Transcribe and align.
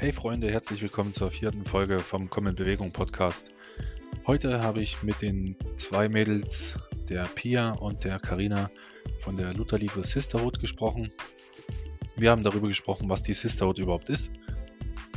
Hey 0.00 0.12
Freunde, 0.12 0.50
herzlich 0.50 0.80
willkommen 0.80 1.12
zur 1.12 1.30
vierten 1.30 1.66
Folge 1.66 1.98
vom 1.98 2.30
Komm 2.30 2.46
in 2.46 2.54
Bewegung 2.54 2.90
Podcast. 2.90 3.50
Heute 4.26 4.62
habe 4.62 4.80
ich 4.80 5.02
mit 5.02 5.20
den 5.20 5.54
zwei 5.74 6.08
Mädels, 6.08 6.78
der 7.10 7.24
Pia 7.24 7.72
und 7.72 8.02
der 8.02 8.18
Karina 8.18 8.70
von 9.18 9.36
der 9.36 9.52
Lutherliebe 9.52 10.02
Sisterhood 10.02 10.58
gesprochen. 10.58 11.12
Wir 12.16 12.30
haben 12.30 12.42
darüber 12.42 12.68
gesprochen, 12.68 13.10
was 13.10 13.24
die 13.24 13.34
Sisterhood 13.34 13.78
überhaupt 13.78 14.08
ist, 14.08 14.32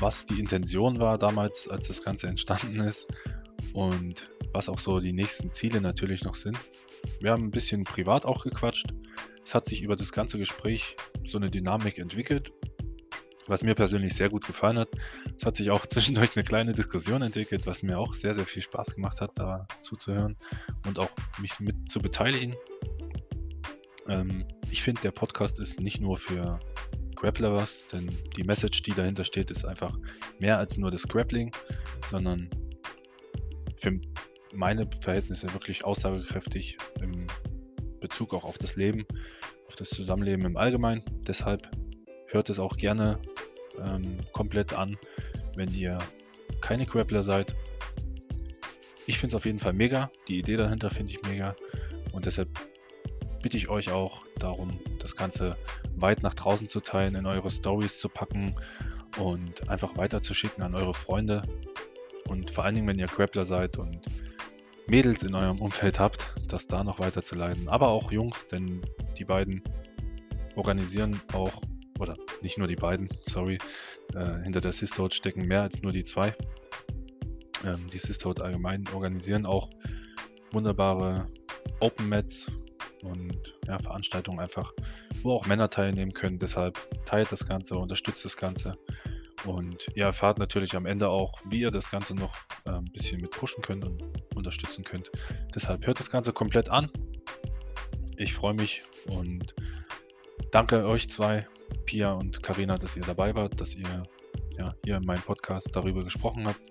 was 0.01 0.25
die 0.25 0.37
Intention 0.37 0.99
war 0.99 1.17
damals, 1.17 1.69
als 1.69 1.87
das 1.87 2.03
Ganze 2.03 2.27
entstanden 2.27 2.81
ist 2.81 3.07
und 3.71 4.29
was 4.51 4.67
auch 4.67 4.79
so 4.79 4.99
die 4.99 5.13
nächsten 5.13 5.49
Ziele 5.53 5.79
natürlich 5.79 6.25
noch 6.25 6.35
sind. 6.35 6.57
Wir 7.21 7.31
haben 7.31 7.45
ein 7.45 7.51
bisschen 7.51 7.85
privat 7.85 8.25
auch 8.25 8.43
gequatscht. 8.43 8.87
Es 9.45 9.55
hat 9.55 9.65
sich 9.65 9.81
über 9.81 9.95
das 9.95 10.11
ganze 10.11 10.37
Gespräch 10.37 10.97
so 11.25 11.37
eine 11.37 11.49
Dynamik 11.49 11.99
entwickelt, 11.99 12.51
was 13.47 13.63
mir 13.63 13.75
persönlich 13.75 14.13
sehr 14.13 14.29
gut 14.29 14.45
gefallen 14.45 14.79
hat. 14.79 14.89
Es 15.37 15.45
hat 15.45 15.55
sich 15.55 15.71
auch 15.71 15.85
zwischendurch 15.87 16.35
eine 16.35 16.43
kleine 16.43 16.73
Diskussion 16.73 17.21
entwickelt, 17.21 17.67
was 17.67 17.83
mir 17.83 17.99
auch 17.99 18.13
sehr, 18.13 18.33
sehr 18.33 18.45
viel 18.45 18.61
Spaß 18.61 18.95
gemacht 18.95 19.21
hat, 19.21 19.31
da 19.35 19.67
zuzuhören 19.81 20.37
und 20.85 20.99
auch 20.99 21.09
mich 21.39 21.59
mit 21.59 21.89
zu 21.89 21.99
beteiligen. 21.99 22.55
Ähm, 24.07 24.45
ich 24.69 24.81
finde, 24.81 25.01
der 25.01 25.11
Podcast 25.11 25.59
ist 25.59 25.79
nicht 25.79 26.01
nur 26.01 26.17
für 26.17 26.59
Grappler 27.15 27.53
was, 27.53 27.87
denn 27.87 28.09
die 28.35 28.43
Message, 28.43 28.83
die 28.83 28.91
dahinter 28.91 29.23
steht, 29.23 29.49
ist 29.51 29.65
einfach 29.65 29.97
mehr 30.39 30.57
als 30.57 30.77
nur 30.77 30.91
das 30.91 31.07
Grappling, 31.07 31.51
sondern 32.09 32.49
für 33.79 33.99
meine 34.53 34.87
Verhältnisse 35.01 35.51
wirklich 35.53 35.85
aussagekräftig 35.85 36.77
im 37.01 37.27
Bezug 37.99 38.33
auch 38.33 38.43
auf 38.43 38.57
das 38.57 38.75
Leben, 38.75 39.05
auf 39.67 39.75
das 39.75 39.89
Zusammenleben 39.89 40.45
im 40.45 40.57
Allgemeinen. 40.57 41.03
Deshalb 41.25 41.69
hört 42.33 42.49
es 42.49 42.59
auch 42.59 42.77
gerne 42.77 43.19
ähm, 43.81 44.17
komplett 44.31 44.73
an, 44.73 44.97
wenn 45.55 45.73
ihr 45.73 45.97
keine 46.61 46.85
Grappler 46.85 47.23
seid. 47.23 47.55
Ich 49.05 49.19
finde 49.19 49.35
es 49.35 49.35
auf 49.35 49.45
jeden 49.45 49.59
Fall 49.59 49.73
mega. 49.73 50.11
Die 50.27 50.39
Idee 50.39 50.55
dahinter 50.55 50.89
finde 50.89 51.11
ich 51.13 51.21
mega. 51.23 51.55
Und 52.13 52.25
deshalb 52.25 52.49
bitte 53.41 53.57
ich 53.57 53.69
euch 53.69 53.91
auch 53.91 54.25
darum, 54.39 54.79
das 54.99 55.15
Ganze 55.15 55.57
weit 55.95 56.23
nach 56.23 56.33
draußen 56.33 56.69
zu 56.69 56.79
teilen, 56.79 57.15
in 57.15 57.25
eure 57.25 57.49
Stories 57.49 57.99
zu 57.99 58.09
packen 58.09 58.55
und 59.17 59.69
einfach 59.69 59.97
weiterzuschicken 59.97 60.63
an 60.63 60.75
eure 60.75 60.93
Freunde. 60.93 61.43
Und 62.27 62.51
vor 62.51 62.63
allen 62.63 62.75
Dingen, 62.75 62.87
wenn 62.87 62.99
ihr 62.99 63.07
Grappler 63.07 63.45
seid 63.45 63.77
und 63.77 63.99
Mädels 64.87 65.23
in 65.23 65.35
eurem 65.35 65.59
Umfeld 65.59 65.99
habt, 65.99 66.33
das 66.47 66.67
da 66.67 66.83
noch 66.83 66.99
weiterzuleiten. 66.99 67.67
Aber 67.67 67.89
auch 67.89 68.11
Jungs, 68.11 68.47
denn 68.47 68.81
die 69.17 69.25
beiden 69.25 69.61
organisieren 70.55 71.21
auch 71.33 71.61
oder 72.03 72.17
nicht 72.41 72.57
nur 72.57 72.67
die 72.67 72.75
beiden, 72.75 73.09
sorry, 73.21 73.57
äh, 74.13 74.43
hinter 74.43 74.61
der 74.61 74.71
Sisterhood 74.71 75.13
stecken 75.13 75.47
mehr 75.47 75.63
als 75.63 75.81
nur 75.81 75.91
die 75.91 76.03
zwei. 76.03 76.35
Ähm, 77.65 77.89
die 77.91 77.99
Sisterhood 77.99 78.39
allgemein 78.39 78.85
organisieren 78.93 79.45
auch 79.45 79.69
wunderbare 80.51 81.27
Open 81.79 82.09
Mats 82.09 82.47
und 83.01 83.55
ja, 83.67 83.79
Veranstaltungen 83.79 84.39
einfach, 84.39 84.71
wo 85.23 85.31
auch 85.31 85.45
Männer 85.45 85.69
teilnehmen 85.69 86.13
können. 86.13 86.39
Deshalb 86.39 86.77
teilt 87.05 87.31
das 87.31 87.47
Ganze, 87.47 87.75
unterstützt 87.77 88.23
das 88.25 88.37
Ganze. 88.37 88.77
Und 89.45 89.89
ihr 89.95 90.05
erfahrt 90.05 90.39
natürlich 90.39 90.75
am 90.75 90.85
Ende 90.85 91.09
auch, 91.09 91.41
wie 91.49 91.61
ihr 91.61 91.71
das 91.71 91.91
Ganze 91.91 92.15
noch 92.15 92.33
äh, 92.65 92.71
ein 92.71 92.85
bisschen 92.85 93.19
mit 93.19 93.31
pushen 93.31 93.61
könnt 93.61 93.83
und 93.83 94.01
unterstützen 94.35 94.83
könnt. 94.83 95.11
Deshalb 95.53 95.85
hört 95.85 95.99
das 95.99 96.09
Ganze 96.09 96.31
komplett 96.31 96.69
an. 96.69 96.89
Ich 98.15 98.33
freue 98.33 98.53
mich 98.53 98.83
und 99.07 99.53
danke 100.51 100.85
euch 100.85 101.09
zwei 101.09 101.47
Pia 101.85 102.13
und 102.13 102.41
Karina, 102.43 102.77
dass 102.77 102.95
ihr 102.95 103.03
dabei 103.03 103.35
wart, 103.35 103.59
dass 103.59 103.75
ihr 103.75 104.03
ja, 104.57 104.75
hier 104.83 104.97
in 104.97 105.05
meinem 105.05 105.21
Podcast 105.21 105.69
darüber 105.73 106.03
gesprochen 106.03 106.47
habt. 106.47 106.61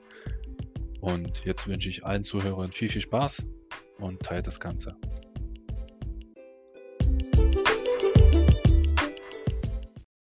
Und 1.01 1.45
jetzt 1.45 1.67
wünsche 1.67 1.89
ich 1.89 2.05
allen 2.05 2.25
Zuhörern 2.25 2.71
viel, 2.71 2.89
viel 2.89 3.03
Spaß 3.03 3.45
und 3.99 4.21
teilt 4.23 4.47
das 4.47 4.61
Ganze. 4.61 4.97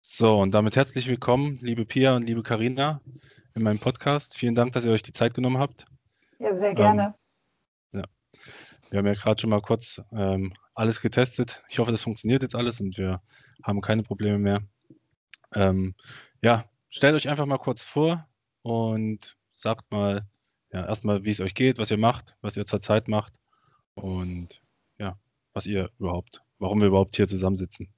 So, 0.02 0.38
und 0.38 0.52
damit 0.52 0.76
herzlich 0.76 1.08
willkommen, 1.08 1.60
liebe 1.62 1.86
Pia 1.86 2.16
und 2.16 2.24
liebe 2.24 2.44
Karina, 2.44 3.02
in 3.56 3.64
meinem 3.64 3.80
Podcast. 3.80 4.38
Vielen 4.38 4.54
Dank, 4.54 4.74
dass 4.74 4.86
ihr 4.86 4.92
euch 4.92 5.02
die 5.02 5.14
Zeit 5.14 5.34
genommen 5.34 5.58
habt. 5.58 5.86
Ja, 6.40 6.58
sehr 6.58 6.76
gerne. 6.76 7.04
Ähm. 7.04 7.14
Wir 8.90 9.00
haben 9.00 9.06
ja 9.06 9.14
gerade 9.14 9.40
schon 9.40 9.50
mal 9.50 9.62
kurz 9.62 10.02
ähm, 10.12 10.54
alles 10.74 11.02
getestet. 11.02 11.64
Ich 11.70 11.80
hoffe, 11.80 11.92
das 11.92 12.04
funktioniert 12.04 12.42
jetzt 12.42 12.56
alles 12.56 12.82
und 12.82 12.98
wir 12.98 13.22
haben 13.64 13.82
keine 13.82 14.04
Probleme 14.04 14.40
mehr. 14.40 14.62
Ähm, 15.54 15.96
ja, 16.42 16.66
stellt 16.90 17.16
euch 17.16 17.30
einfach 17.30 17.46
mal 17.46 17.58
kurz 17.58 17.84
vor 17.84 18.28
und 18.62 19.38
sagt 19.50 19.92
mal 19.92 20.28
ja, 20.72 20.86
erstmal, 20.86 21.26
wie 21.26 21.32
es 21.32 21.42
euch 21.42 21.56
geht, 21.56 21.80
was 21.80 21.92
ihr 21.92 21.98
macht, 21.98 22.38
was 22.42 22.58
ihr 22.58 22.66
zurzeit 22.66 23.08
macht 23.08 23.40
und 23.96 24.62
ja, 24.98 25.18
was 25.54 25.68
ihr 25.68 25.90
überhaupt, 26.00 26.42
warum 26.60 26.82
wir 26.82 26.88
überhaupt 26.88 27.16
hier 27.16 27.28
zusammensitzen. 27.28 27.90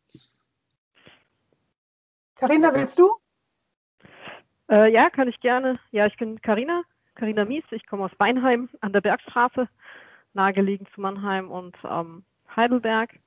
Karina, 2.35 2.74
willst 2.74 2.97
du? 2.97 3.18
Äh, 4.69 4.91
ja, 4.91 5.09
kann 5.09 5.28
ich 5.28 5.40
gerne. 5.41 5.80
Ja, 5.91 6.07
ich 6.07 6.18
bin 6.18 6.41
Karina, 6.41 6.84
Karina 7.16 7.46
Mies. 7.46 7.66
Ich 7.72 7.85
komme 7.85 8.06
aus 8.06 8.12
Weinheim 8.18 8.69
an 8.80 8.94
der 8.94 9.01
Bergstraße, 9.01 9.68
nahegelegen 10.34 10.88
zu 10.94 11.02
Mannheim 11.02 11.50
und 11.50 11.75
ähm, 11.90 12.24
Heidelberg. 12.56 13.19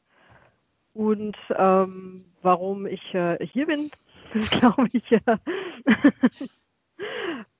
Und 0.94 1.36
ähm, 1.56 2.24
warum 2.42 2.86
ich 2.86 3.14
äh, 3.14 3.44
hier 3.46 3.66
bin, 3.66 3.90
glaube 4.50 4.86
ich, 4.92 5.10
äh, 5.10 5.20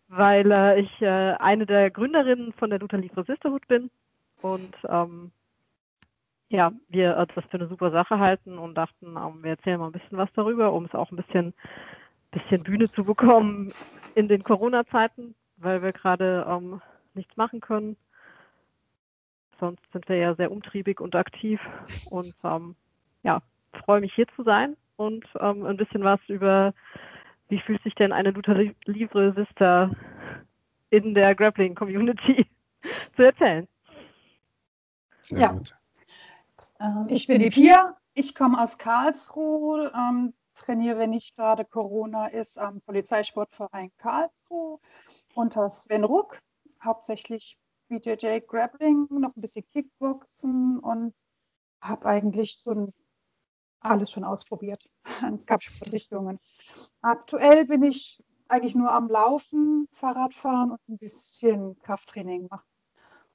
weil 0.09 0.50
äh, 0.53 0.81
ich 0.81 1.03
äh, 1.03 1.34
eine 1.38 1.66
der 1.66 1.91
Gründerinnen 1.91 2.53
von 2.53 2.71
der 2.71 2.78
Luther 2.78 2.99
Libre 2.99 3.25
Sisterhood 3.25 3.66
bin 3.66 3.91
und 4.41 4.75
ähm, 4.88 5.32
ja, 6.49 6.72
wir 6.88 7.26
das 7.34 7.44
für 7.47 7.55
eine 7.55 7.66
super 7.66 7.91
Sache 7.91 8.19
halten 8.19 8.59
und 8.59 8.75
dachten, 8.76 9.16
ähm, 9.16 9.43
wir 9.43 9.50
erzählen 9.50 9.81
mal 9.81 9.87
ein 9.87 9.93
bisschen 9.93 10.19
was 10.19 10.28
darüber, 10.34 10.72
um 10.72 10.84
es 10.84 10.94
auch 10.94 11.11
ein 11.11 11.16
bisschen, 11.16 11.53
bisschen 12.31 12.62
Bühne 12.62 12.84
zu 12.84 13.05
bekommen 13.05 13.72
in 14.15 14.28
den 14.28 14.44
Corona-Zeiten, 14.44 15.34
weil 15.56 15.82
wir 15.82 15.93
gerade 15.93 16.47
ähm, 16.49 16.81
nichts 17.15 17.37
machen 17.37 17.61
können. 17.61 17.97
Sonst 19.64 19.92
sind 19.92 20.06
wir 20.10 20.16
ja 20.16 20.34
sehr 20.34 20.52
umtriebig 20.52 21.00
und 21.00 21.16
aktiv 21.16 21.58
und 22.10 22.34
ähm, 22.44 22.76
ja, 23.22 23.41
freue 23.82 24.02
mich 24.02 24.12
hier 24.12 24.26
zu 24.36 24.42
sein 24.42 24.76
und 24.97 25.25
ähm, 25.41 25.64
ein 25.64 25.78
bisschen 25.78 26.04
was 26.04 26.20
über, 26.28 26.75
wie 27.48 27.58
fühlt 27.60 27.82
sich 27.82 27.94
denn 27.94 28.12
eine 28.12 28.32
Luther 28.32 28.62
Livre 28.84 29.32
Sister 29.32 29.91
in 30.91 31.14
der 31.14 31.34
Grappling 31.34 31.75
Community 31.75 32.47
zu 33.16 33.22
erzählen. 33.22 33.66
Sehr 35.22 35.38
ja. 35.38 35.52
gut. 35.52 35.75
Ähm, 36.78 37.06
ich 37.08 37.26
bin 37.26 37.38
die 37.38 37.48
Pia, 37.48 37.96
ich 38.12 38.34
komme 38.34 38.62
aus 38.62 38.76
Karlsruhe, 38.76 39.91
ähm, 39.96 40.34
trainiere, 40.54 40.98
wenn 40.98 41.10
nicht 41.10 41.36
gerade 41.36 41.64
Corona 41.64 42.26
ist, 42.26 42.58
am 42.58 42.82
Polizeisportverein 42.82 43.92
Karlsruhe 43.96 44.78
unter 45.32 45.70
Sven 45.70 46.04
Ruck, 46.04 46.38
hauptsächlich 46.84 47.56
BJJ 47.88 48.40
Grappling, 48.46 49.06
noch 49.10 49.36
ein 49.36 49.40
bisschen 49.40 49.66
Kickboxen 49.72 50.78
und 50.78 51.14
habe 51.80 52.06
eigentlich 52.06 52.58
so 52.58 52.72
ein 52.72 52.94
alles 53.84 54.10
schon 54.10 54.24
ausprobiert 54.24 54.88
an 55.22 55.44
Kampfsportrichtungen. 55.44 56.40
Aktuell 57.02 57.66
bin 57.66 57.82
ich 57.82 58.22
eigentlich 58.48 58.74
nur 58.74 58.90
am 58.90 59.08
Laufen, 59.08 59.88
Fahrradfahren 59.92 60.72
und 60.72 60.80
ein 60.88 60.98
bisschen 60.98 61.78
Krafttraining 61.80 62.48
machen. 62.50 62.66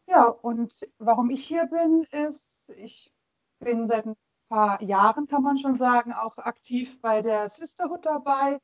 Ja, 0.07 0.25
und 0.25 0.87
warum 0.97 1.29
ich 1.29 1.45
hier 1.45 1.67
bin, 1.67 2.03
ist, 2.11 2.71
ich 2.77 3.13
bin 3.59 3.87
seit 3.87 4.07
ein 4.07 4.15
paar 4.49 4.81
Jahren, 4.81 5.27
kann 5.27 5.43
man 5.43 5.57
schon 5.57 5.77
sagen, 5.77 6.13
auch 6.13 6.37
aktiv 6.37 6.99
bei 7.01 7.21
der 7.21 7.49
Sisterhood 7.49 8.05
dabei. 8.05 8.59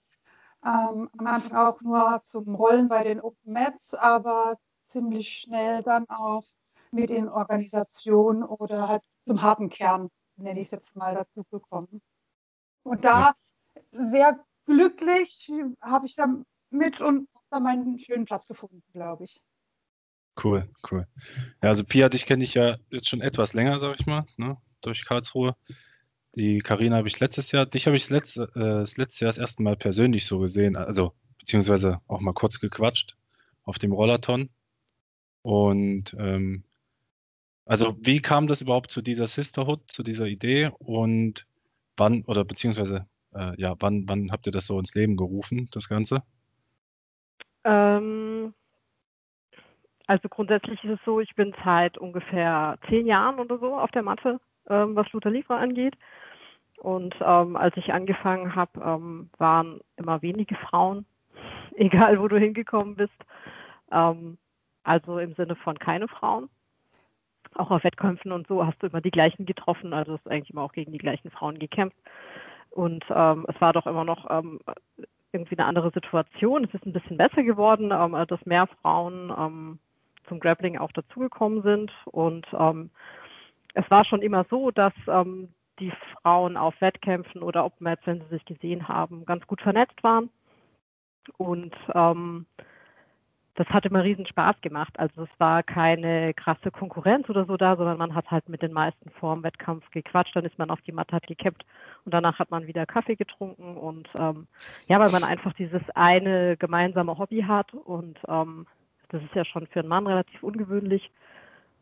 Ähm, 0.65 1.09
am 1.17 1.27
Anfang 1.27 1.55
auch 1.55 1.81
nur 1.81 2.19
zum 2.23 2.55
Rollen 2.55 2.87
bei 2.87 3.03
den 3.03 3.21
Open 3.21 3.53
Mats, 3.53 3.93
aber 3.93 4.57
ziemlich 4.95 5.29
schnell 5.29 5.83
dann 5.83 6.07
auch 6.07 6.45
mit 6.91 7.09
in 7.09 7.27
Organisationen 7.27 8.43
oder 8.43 8.87
halt 8.87 9.03
zum 9.27 9.41
harten 9.41 9.67
Kern 9.67 10.09
nenne 10.37 10.59
ich 10.59 10.67
es 10.67 10.71
jetzt 10.71 10.95
mal, 10.95 11.13
dazu 11.13 11.43
gekommen. 11.43 12.01
Und 12.83 13.03
da 13.03 13.35
sehr 13.91 14.39
glücklich 14.65 15.51
habe 15.81 16.05
ich 16.05 16.15
da 16.15 16.27
mit 16.69 17.01
und 17.01 17.27
da 17.49 17.59
meinen 17.59 17.99
schönen 17.99 18.25
Platz 18.25 18.47
gefunden, 18.47 18.81
glaube 18.93 19.25
ich. 19.25 19.41
Cool, 20.41 20.69
cool. 20.89 21.07
Ja, 21.61 21.69
also 21.69 21.83
Pia, 21.83 22.07
dich 22.09 22.25
kenne 22.25 22.43
ich 22.43 22.53
ja 22.53 22.77
jetzt 22.89 23.09
schon 23.09 23.21
etwas 23.21 23.53
länger, 23.53 23.79
sage 23.79 23.95
ich 23.99 24.05
mal, 24.05 24.25
ne, 24.37 24.57
durch 24.81 25.05
Karlsruhe. 25.05 25.55
Die 26.35 26.59
Karina 26.59 26.97
habe 26.97 27.07
ich 27.07 27.19
letztes 27.19 27.51
Jahr, 27.51 27.65
dich 27.65 27.85
habe 27.85 27.95
ich 27.97 28.03
das 28.03 28.11
letzte, 28.11 28.43
äh, 28.55 28.79
das 28.79 28.97
letzte 28.97 29.25
Jahr 29.25 29.29
das 29.29 29.37
erste 29.37 29.63
Mal 29.63 29.77
persönlich 29.77 30.25
so 30.25 30.39
gesehen, 30.39 30.75
also 30.75 31.13
beziehungsweise 31.39 32.01
auch 32.07 32.19
mal 32.19 32.33
kurz 32.33 32.59
gequatscht 32.59 33.17
auf 33.63 33.79
dem 33.79 33.93
Rollerton. 33.93 34.49
Und 35.45 36.15
ähm, 36.17 36.63
also 37.65 37.95
wie 37.99 38.19
kam 38.19 38.47
das 38.47 38.63
überhaupt 38.63 38.89
zu 38.89 39.03
dieser 39.03 39.27
Sisterhood, 39.27 39.79
zu 39.91 40.01
dieser 40.01 40.25
Idee 40.25 40.71
und 40.79 41.45
wann 41.97 42.23
oder 42.23 42.43
beziehungsweise 42.43 43.05
äh, 43.35 43.53
ja, 43.57 43.75
wann, 43.77 44.09
wann 44.09 44.31
habt 44.31 44.47
ihr 44.47 44.51
das 44.51 44.65
so 44.65 44.79
ins 44.79 44.95
Leben 44.95 45.15
gerufen, 45.15 45.69
das 45.71 45.87
Ganze? 45.87 46.23
Ähm, 47.63 48.55
also 50.07 50.29
grundsätzlich 50.29 50.83
ist 50.83 50.93
es 50.93 50.99
so, 51.05 51.19
ich 51.19 51.35
bin 51.35 51.53
seit 51.63 51.99
ungefähr 51.99 52.79
zehn 52.89 53.05
Jahren 53.05 53.39
oder 53.39 53.59
so 53.59 53.75
auf 53.77 53.91
der 53.91 54.01
Matte, 54.01 54.39
ähm, 54.67 54.95
was 54.95 55.11
Luther 55.11 55.29
Livre 55.29 55.57
angeht. 55.57 55.95
Und 56.77 57.13
ähm, 57.21 57.55
als 57.55 57.77
ich 57.77 57.93
angefangen 57.93 58.55
habe, 58.55 58.81
ähm, 58.83 59.29
waren 59.37 59.79
immer 59.97 60.23
wenige 60.23 60.55
Frauen, 60.55 61.05
egal 61.75 62.19
wo 62.19 62.27
du 62.27 62.39
hingekommen 62.39 62.95
bist. 62.95 63.13
Ähm, 63.91 64.39
also 64.85 65.19
im 65.19 65.33
Sinne 65.33 65.55
von 65.55 65.77
keine 65.79 66.07
Frauen. 66.07 66.49
Auch 67.55 67.71
auf 67.71 67.83
Wettkämpfen 67.83 68.31
und 68.31 68.47
so 68.47 68.65
hast 68.65 68.81
du 68.81 68.87
immer 68.87 69.01
die 69.01 69.11
gleichen 69.11 69.45
getroffen, 69.45 69.93
also 69.93 70.13
hast 70.13 70.29
eigentlich 70.29 70.51
immer 70.51 70.63
auch 70.63 70.73
gegen 70.73 70.91
die 70.91 70.97
gleichen 70.97 71.31
Frauen 71.31 71.57
gekämpft. 71.57 71.97
Und 72.69 73.05
ähm, 73.09 73.45
es 73.47 73.59
war 73.61 73.71
doch 73.71 73.87
immer 73.87 74.03
noch 74.03 74.29
ähm, 74.29 74.59
irgendwie 75.31 75.57
eine 75.57 75.67
andere 75.67 75.91
Situation. 75.91 76.65
Es 76.65 76.73
ist 76.73 76.85
ein 76.85 76.93
bisschen 76.93 77.17
besser 77.17 77.43
geworden, 77.43 77.91
ähm, 77.91 78.25
dass 78.27 78.45
mehr 78.45 78.67
Frauen 78.81 79.33
ähm, 79.37 79.79
zum 80.27 80.39
Grappling 80.39 80.77
auch 80.77 80.91
dazugekommen 80.91 81.61
sind. 81.61 81.91
Und 82.05 82.45
ähm, 82.57 82.89
es 83.73 83.89
war 83.89 84.03
schon 84.05 84.21
immer 84.21 84.45
so, 84.49 84.71
dass 84.71 84.93
ähm, 85.07 85.49
die 85.79 85.93
Frauen 86.21 86.57
auf 86.57 86.79
Wettkämpfen 86.81 87.41
oder 87.41 87.65
Open 87.65 87.85
Mats, 87.85 88.01
wenn 88.05 88.21
sie 88.21 88.27
sich 88.29 88.45
gesehen 88.45 88.87
haben, 88.87 89.25
ganz 89.25 89.47
gut 89.47 89.61
vernetzt 89.61 90.03
waren. 90.03 90.29
Und 91.37 91.75
das 93.55 93.67
hat 93.69 93.85
immer 93.85 94.03
riesen 94.03 94.25
Spaß 94.27 94.59
gemacht. 94.61 94.99
Also 94.99 95.23
es 95.23 95.39
war 95.39 95.63
keine 95.63 96.33
krasse 96.33 96.71
Konkurrenz 96.71 97.29
oder 97.29 97.45
so 97.45 97.55
da, 97.57 97.75
sondern 97.77 97.97
man 97.97 98.13
hat 98.13 98.29
halt 98.29 98.49
mit 98.49 98.61
den 98.61 98.73
meisten 98.73 99.09
vor 99.11 99.33
dem 99.33 99.43
Wettkampf 99.43 99.89
gequatscht, 99.91 100.35
dann 100.35 100.45
ist 100.45 100.59
man 100.59 100.69
auf 100.69 100.81
die 100.81 100.91
Matte, 100.91 101.15
hat 101.15 101.27
gekämpft 101.27 101.65
und 102.03 102.13
danach 102.13 102.37
hat 102.37 102.51
man 102.51 102.67
wieder 102.67 102.85
Kaffee 102.85 103.15
getrunken 103.15 103.77
und 103.77 104.09
ähm, 104.15 104.47
ja, 104.87 104.99
weil 104.99 105.11
man 105.11 105.23
einfach 105.23 105.53
dieses 105.53 105.81
eine 105.95 106.57
gemeinsame 106.57 107.17
Hobby 107.17 107.43
hat 107.43 107.73
und 107.73 108.19
ähm, 108.27 108.67
das 109.09 109.23
ist 109.23 109.35
ja 109.35 109.45
schon 109.45 109.67
für 109.67 109.79
einen 109.79 109.89
Mann 109.89 110.07
relativ 110.07 110.43
ungewöhnlich 110.43 111.09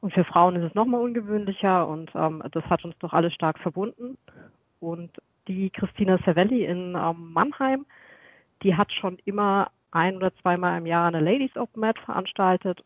und 0.02 0.14
für 0.14 0.26
Frauen 0.26 0.56
ist 0.58 0.66
es 0.66 0.76
nochmal 0.76 1.02
ungewöhnlicher 1.02 1.88
und 1.88 2.12
ähm, 2.14 2.44
das 2.52 2.66
hat 2.66 2.86
uns 2.86 2.96
doch 3.00 3.14
alle 3.14 3.32
stark 3.32 3.58
verbunden. 3.58 4.18
Und 4.82 5.12
die 5.48 5.70
Christina 5.70 6.20
Cervelli 6.26 6.66
in 6.66 6.96
ähm, 6.96 7.32
Mannheim, 7.32 7.86
die 8.64 8.76
hat 8.76 8.92
schon 8.92 9.18
immer 9.24 9.72
ein 9.94 10.16
oder 10.16 10.34
zweimal 10.38 10.78
im 10.78 10.86
Jahr 10.86 11.08
eine 11.08 11.20
Ladies 11.20 11.56
Open 11.56 11.82
Mat 11.82 12.00
veranstaltet. 12.00 12.84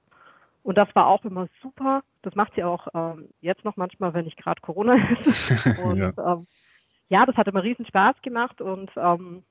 Und 0.63 0.77
das 0.77 0.93
war 0.95 1.07
auch 1.07 1.23
immer 1.23 1.47
super. 1.61 2.03
Das 2.23 2.35
macht 2.35 2.53
sie 2.55 2.63
auch 2.63 2.87
ähm, 2.93 3.29
jetzt 3.39 3.63
noch 3.63 3.77
manchmal, 3.77 4.13
wenn 4.13 4.25
nicht 4.25 4.37
gerade 4.37 4.61
Corona 4.61 4.95
ist. 5.25 5.77
Und 5.83 5.97
ja. 5.97 6.13
Ähm, 6.17 6.47
ja. 7.09 7.25
das 7.25 7.37
hat 7.37 7.47
immer 7.47 7.63
riesen 7.63 7.85
Spaß 7.85 8.21
gemacht 8.21 8.61
und 8.61 8.91
ähm, 8.97 9.43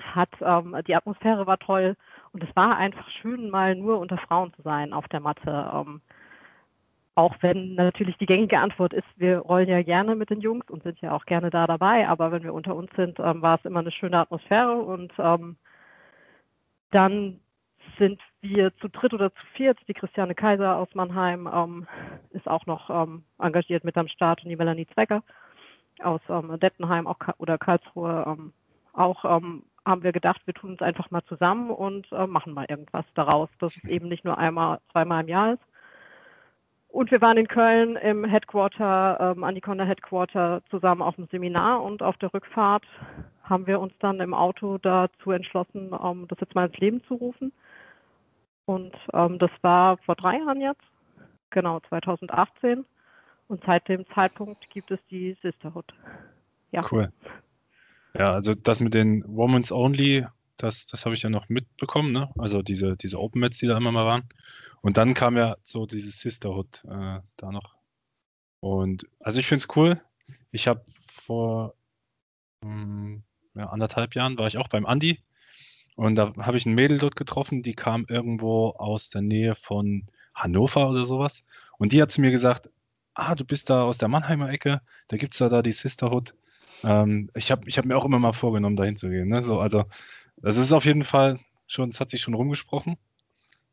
hat 0.00 0.30
ähm, 0.40 0.76
die 0.86 0.94
Atmosphäre 0.94 1.46
war 1.46 1.58
toll 1.58 1.96
und 2.32 2.42
es 2.42 2.54
war 2.56 2.76
einfach 2.76 3.08
schön, 3.20 3.50
mal 3.50 3.74
nur 3.74 3.98
unter 3.98 4.16
Frauen 4.16 4.52
zu 4.54 4.62
sein 4.62 4.92
auf 4.92 5.08
der 5.08 5.20
Matte. 5.20 5.70
Ähm, 5.74 6.00
auch 7.14 7.34
wenn 7.40 7.74
natürlich 7.74 8.16
die 8.18 8.26
gängige 8.26 8.60
Antwort 8.60 8.92
ist, 8.92 9.06
wir 9.16 9.38
rollen 9.38 9.68
ja 9.68 9.82
gerne 9.82 10.14
mit 10.14 10.30
den 10.30 10.40
Jungs 10.40 10.70
und 10.70 10.84
sind 10.84 11.00
ja 11.00 11.12
auch 11.12 11.26
gerne 11.26 11.50
da 11.50 11.66
dabei, 11.66 12.08
aber 12.08 12.30
wenn 12.30 12.44
wir 12.44 12.54
unter 12.54 12.76
uns 12.76 12.90
sind, 12.94 13.18
ähm, 13.18 13.42
war 13.42 13.56
es 13.58 13.64
immer 13.64 13.80
eine 13.80 13.90
schöne 13.90 14.18
Atmosphäre 14.18 14.76
und 14.76 15.12
dann 16.90 17.40
sind 17.98 18.20
wir 18.40 18.76
zu 18.78 18.88
dritt 18.88 19.14
oder 19.14 19.32
zu 19.34 19.46
viert. 19.54 19.78
Die 19.88 19.94
Christiane 19.94 20.34
Kaiser 20.34 20.76
aus 20.76 20.94
Mannheim 20.94 21.48
ähm, 21.52 21.86
ist 22.30 22.48
auch 22.48 22.66
noch 22.66 22.90
ähm, 22.90 23.24
engagiert 23.38 23.84
mit 23.84 23.96
am 23.96 24.08
Start 24.08 24.42
und 24.42 24.50
die 24.50 24.56
Melanie 24.56 24.86
Zwecker 24.94 25.22
aus 26.02 26.20
ähm, 26.28 26.58
Dettenheim 26.60 27.06
auch, 27.06 27.18
oder 27.38 27.58
Karlsruhe 27.58 28.24
ähm, 28.26 28.52
auch. 28.92 29.24
Ähm, 29.24 29.64
haben 29.84 30.02
wir 30.02 30.12
gedacht, 30.12 30.42
wir 30.44 30.52
tun 30.52 30.72
uns 30.72 30.82
einfach 30.82 31.10
mal 31.10 31.24
zusammen 31.24 31.70
und 31.70 32.12
äh, 32.12 32.26
machen 32.26 32.52
mal 32.52 32.66
irgendwas 32.68 33.06
daraus, 33.14 33.48
dass 33.58 33.74
es 33.74 33.84
eben 33.84 34.08
nicht 34.08 34.22
nur 34.22 34.36
einmal, 34.36 34.80
zweimal 34.92 35.22
im 35.22 35.28
Jahr 35.28 35.54
ist. 35.54 35.62
Und 36.88 37.10
wir 37.10 37.20
waren 37.20 37.36
in 37.36 37.48
Köln 37.48 37.96
im 37.96 38.24
Headquarter, 38.24 39.34
ähm, 39.36 39.44
Aniconda 39.44 39.84
Headquarter, 39.84 40.62
zusammen 40.70 41.02
auf 41.02 41.16
dem 41.16 41.26
Seminar 41.30 41.82
und 41.82 42.02
auf 42.02 42.16
der 42.16 42.32
Rückfahrt 42.32 42.84
haben 43.42 43.66
wir 43.66 43.80
uns 43.80 43.92
dann 44.00 44.20
im 44.20 44.34
Auto 44.34 44.78
dazu 44.78 45.30
entschlossen, 45.30 45.90
ähm, 46.02 46.26
das 46.28 46.40
jetzt 46.40 46.54
mal 46.54 46.66
ins 46.66 46.78
Leben 46.78 47.02
zu 47.04 47.14
rufen. 47.14 47.52
Und 48.64 48.94
ähm, 49.14 49.38
das 49.38 49.50
war 49.62 49.96
vor 49.98 50.14
drei 50.14 50.38
Jahren 50.38 50.60
jetzt, 50.60 50.82
genau 51.50 51.80
2018. 51.88 52.84
Und 53.48 53.64
seit 53.64 53.88
dem 53.88 54.06
Zeitpunkt 54.14 54.68
gibt 54.70 54.90
es 54.90 55.00
die 55.10 55.36
Sisterhood. 55.42 55.86
Ja. 56.70 56.82
Cool. 56.90 57.10
Ja, 58.14 58.32
also 58.32 58.54
das 58.54 58.80
mit 58.80 58.92
den 58.94 59.24
Women's 59.24 59.72
Only, 59.72 60.26
das, 60.58 60.86
das 60.86 61.04
habe 61.04 61.14
ich 61.14 61.22
ja 61.22 61.30
noch 61.30 61.48
mitbekommen, 61.48 62.12
ne? 62.12 62.30
Also 62.38 62.62
diese, 62.62 62.96
diese 62.96 63.18
Open 63.18 63.40
Mats, 63.40 63.58
die 63.58 63.66
da 63.66 63.76
immer 63.76 63.92
mal 63.92 64.06
waren. 64.06 64.28
Und 64.80 64.96
dann 64.96 65.14
kam 65.14 65.36
ja 65.36 65.56
so 65.62 65.86
dieses 65.86 66.20
Sisterhood 66.20 66.84
äh, 66.84 67.20
da 67.36 67.50
noch. 67.50 67.76
Und 68.60 69.06
also 69.20 69.40
ich 69.40 69.46
finde 69.46 69.64
es 69.64 69.76
cool. 69.76 70.00
Ich 70.50 70.68
habe 70.68 70.84
vor 71.10 71.74
mh, 72.62 72.70
hm, 72.70 73.22
ja, 73.54 73.66
anderthalb 73.70 74.14
Jahren 74.14 74.38
war 74.38 74.46
ich 74.46 74.58
auch 74.58 74.68
beim 74.68 74.86
Andi 74.86 75.22
und 75.96 76.14
da 76.14 76.32
habe 76.38 76.56
ich 76.56 76.66
ein 76.66 76.74
Mädel 76.74 76.98
dort 76.98 77.16
getroffen, 77.16 77.62
die 77.62 77.74
kam 77.74 78.06
irgendwo 78.08 78.70
aus 78.70 79.10
der 79.10 79.22
Nähe 79.22 79.56
von 79.56 80.06
Hannover 80.34 80.88
oder 80.90 81.04
sowas. 81.04 81.44
Und 81.78 81.92
die 81.92 82.00
hat 82.00 82.12
zu 82.12 82.20
mir 82.20 82.30
gesagt, 82.30 82.70
ah, 83.14 83.34
du 83.34 83.44
bist 83.44 83.68
da 83.68 83.82
aus 83.82 83.98
der 83.98 84.08
Mannheimer 84.08 84.48
Ecke, 84.50 84.80
da 85.08 85.16
gibt 85.16 85.34
es 85.34 85.38
da, 85.38 85.48
da 85.48 85.60
die 85.60 85.72
Sisterhood. 85.72 86.34
Ähm, 86.84 87.30
ich 87.34 87.50
habe 87.50 87.68
ich 87.68 87.78
hab 87.78 87.84
mir 87.84 87.96
auch 87.96 88.04
immer 88.04 88.20
mal 88.20 88.32
vorgenommen, 88.32 88.76
dahin 88.76 88.96
zu 88.96 89.10
gehen. 89.10 89.28
Ne? 89.28 89.42
So, 89.42 89.60
also, 89.60 89.86
das 90.42 90.56
ist 90.56 90.72
auf 90.72 90.84
jeden 90.84 91.04
Fall 91.04 91.38
schon, 91.66 91.88
es 91.88 92.00
hat 92.00 92.10
sich 92.10 92.20
schon 92.20 92.34
rumgesprochen. 92.34 92.96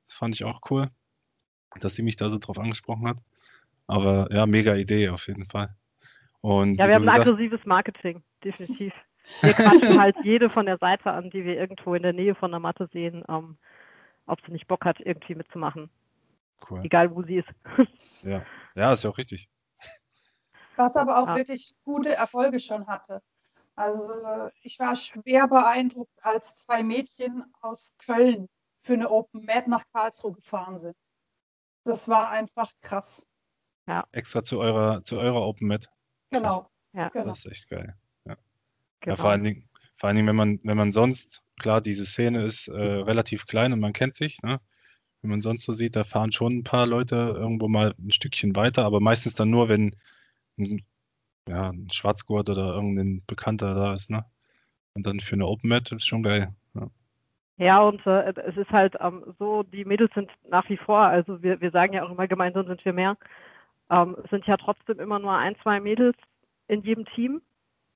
Das 0.08 0.16
fand 0.16 0.36
ich 0.36 0.44
auch 0.44 0.62
cool, 0.70 0.90
dass 1.80 1.96
sie 1.96 2.04
mich 2.04 2.16
da 2.16 2.30
so 2.30 2.38
drauf 2.38 2.60
angesprochen 2.60 3.08
hat. 3.08 3.18
Aber 3.88 4.28
ja, 4.32 4.46
mega 4.46 4.76
Idee 4.76 5.10
auf 5.10 5.28
jeden 5.28 5.46
Fall. 5.46 5.76
Und 6.42 6.76
ja, 6.76 6.88
wir 6.88 6.96
haben 6.96 7.10
ein 7.10 7.22
aggressives 7.22 7.66
Marketing, 7.66 8.24
definitiv. 8.44 8.94
Wir 9.42 9.54
quatschen 9.54 10.00
halt 10.00 10.16
jede 10.24 10.50
von 10.50 10.66
der 10.66 10.78
Seite 10.78 11.12
an, 11.12 11.30
die 11.30 11.44
wir 11.44 11.56
irgendwo 11.56 11.96
in 11.96 12.04
der 12.04 12.14
Nähe 12.14 12.36
von 12.36 12.52
der 12.52 12.60
Matte 12.60 12.88
sehen, 12.92 13.24
ähm, 13.30 13.58
ob 14.28 14.40
sie 14.46 14.52
nicht 14.52 14.68
Bock 14.68 14.86
hat, 14.86 15.00
irgendwie 15.00 15.36
mitzumachen. 15.36 15.90
Cool. 16.70 16.82
Egal 16.84 17.16
wo 17.16 17.24
sie 17.24 17.38
ist. 17.38 17.50
ja. 18.24 18.44
ja, 18.76 18.92
ist 18.92 19.04
ja 19.04 19.10
auch 19.10 19.18
richtig. 19.18 19.50
Was 20.76 20.96
aber 20.96 21.22
auch 21.22 21.28
ja. 21.30 21.36
wirklich 21.38 21.74
gute 21.84 22.14
Erfolge 22.14 22.60
schon 22.60 22.86
hatte. 22.88 23.22
Also 23.75 24.50
ich 24.62 24.80
war 24.80 24.95
schwer 24.95 25.47
beeindruckt, 25.47 26.18
als 26.23 26.56
zwei 26.56 26.83
Mädchen 26.83 27.44
aus 27.61 27.94
Köln 27.97 28.47
für 28.83 28.94
eine 28.94 29.09
Open 29.09 29.45
Mat 29.45 29.68
nach 29.68 29.83
Karlsruhe 29.92 30.33
gefahren 30.33 30.80
sind. 30.80 30.95
Das 31.83 32.07
war 32.07 32.30
einfach 32.30 32.71
krass. 32.81 33.28
Ja. 33.88 34.07
Extra 34.11 34.44
zu 34.44 34.59
eurer, 34.59 35.04
zu 35.04 35.19
eurer 35.19 35.42
Open 35.45 35.68
Mat. 35.68 35.90
Genau. 36.31 36.69
Ja. 36.94 37.09
Das 37.14 37.40
ist 37.40 37.52
echt 37.52 37.69
geil. 37.69 37.95
Genau. 39.06 39.18
Ja, 39.18 39.21
vor 39.21 39.30
allen 39.30 39.44
Dingen, 39.44 39.69
vor 39.97 40.07
allen 40.07 40.16
Dingen, 40.16 40.28
wenn 40.28 40.35
man, 40.35 40.59
wenn 40.64 40.78
man 40.78 40.92
sonst, 40.92 41.44
klar, 41.59 41.81
diese 41.81 42.06
Szene 42.06 42.44
ist 42.44 42.68
äh, 42.68 42.73
relativ 42.73 43.45
klein 43.45 43.71
und 43.73 43.80
man 43.80 43.94
kennt 43.94 44.16
sich, 44.16 44.42
ne? 44.42 44.59
Wenn 45.21 45.31
man 45.31 45.42
sonst 45.42 45.66
so 45.66 45.73
sieht, 45.73 45.95
da 45.95 46.04
fahren 46.04 46.31
schon 46.31 46.57
ein 46.57 46.64
paar 46.64 46.85
Leute 46.85 47.16
irgendwo 47.16 47.68
mal 47.68 47.95
ein 47.97 48.11
Stückchen 48.11 48.56
weiter, 48.56 48.85
aber 48.85 49.00
meistens 49.00 49.35
dann 49.35 49.50
nur, 49.50 49.69
wenn 49.69 49.95
ein, 50.57 50.85
ja, 51.47 51.69
ein 51.69 51.90
Schwarzgurt 51.92 52.49
oder 52.49 52.73
irgendein 52.73 53.23
Bekannter 53.28 53.73
da 53.75 53.94
ist, 53.94 54.09
ne? 54.09 54.25
Und 54.94 55.06
dann 55.06 55.19
für 55.19 55.35
eine 55.35 55.47
Open 55.47 55.69
Mat 55.69 55.92
ist 55.92 56.07
schon 56.07 56.23
geil. 56.23 56.54
Ja. 56.73 56.87
Ja, 57.57 57.80
und 57.81 58.06
äh, 58.06 58.33
es 58.45 58.57
ist 58.57 58.69
halt 58.69 58.95
ähm, 58.99 59.23
so, 59.40 59.64
die 59.64 59.85
Mädels 59.85 60.14
sind 60.14 60.30
nach 60.49 60.68
wie 60.69 60.78
vor, 60.78 60.99
also 60.99 61.42
wir, 61.42 61.61
wir 61.61 61.71
sagen 61.71 61.94
ja 61.94 62.04
auch 62.04 62.11
immer, 62.11 62.28
gemeinsam 62.28 62.68
sind 62.68 62.83
wir 62.83 62.94
mehr, 62.94 63.18
ähm, 63.90 64.18
es 64.23 64.30
sind 64.30 64.45
ja 64.45 64.57
trotzdem 64.57 64.99
immer 64.99 65.19
nur 65.19 65.37
ein, 65.37 65.56
zwei 65.61 65.80
Mädels 65.80 66.18
in 66.68 66.81
jedem 66.81 67.06
Team 67.06 67.42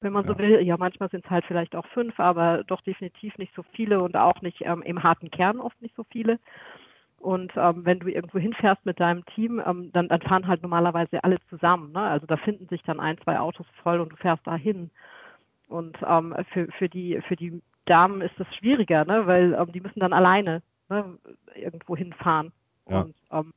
wenn 0.01 0.13
man 0.13 0.25
ja. 0.25 0.31
so 0.31 0.37
will. 0.37 0.61
Ja, 0.61 0.77
manchmal 0.77 1.09
sind 1.09 1.25
es 1.25 1.31
halt 1.31 1.45
vielleicht 1.45 1.75
auch 1.75 1.85
fünf, 1.87 2.19
aber 2.19 2.63
doch 2.65 2.81
definitiv 2.81 3.37
nicht 3.37 3.53
so 3.55 3.63
viele 3.73 4.01
und 4.01 4.15
auch 4.15 4.41
nicht 4.41 4.61
ähm, 4.61 4.81
im 4.83 5.03
harten 5.03 5.31
Kern 5.31 5.59
oft 5.59 5.81
nicht 5.81 5.95
so 5.95 6.05
viele. 6.11 6.39
Und 7.19 7.51
ähm, 7.57 7.85
wenn 7.85 7.99
du 7.99 8.07
irgendwo 8.07 8.39
hinfährst 8.39 8.85
mit 8.85 8.99
deinem 8.99 9.25
Team, 9.27 9.61
ähm, 9.65 9.91
dann, 9.91 10.07
dann, 10.07 10.21
fahren 10.21 10.47
halt 10.47 10.61
normalerweise 10.61 11.23
alle 11.23 11.37
zusammen. 11.49 11.91
Ne? 11.91 11.99
Also 11.99 12.25
da 12.25 12.37
finden 12.37 12.67
sich 12.67 12.81
dann 12.83 12.99
ein, 12.99 13.17
zwei 13.19 13.39
Autos 13.39 13.67
voll 13.83 13.99
und 13.99 14.11
du 14.11 14.15
fährst 14.15 14.45
da 14.47 14.55
hin. 14.55 14.89
Und 15.67 15.97
ähm, 16.07 16.33
für, 16.53 16.67
für, 16.77 16.87
die, 16.89 17.19
für 17.27 17.35
die 17.35 17.61
Damen 17.85 18.21
ist 18.21 18.33
das 18.37 18.47
schwieriger, 18.55 19.05
ne? 19.05 19.27
weil 19.27 19.53
ähm, 19.53 19.71
die 19.71 19.81
müssen 19.81 19.99
dann 19.99 20.13
alleine 20.13 20.61
ne, 20.89 21.17
irgendwo 21.55 21.97
hinfahren. 21.97 22.51
Ja. 22.89 23.01
Und 23.01 23.15
ähm, 23.31 23.53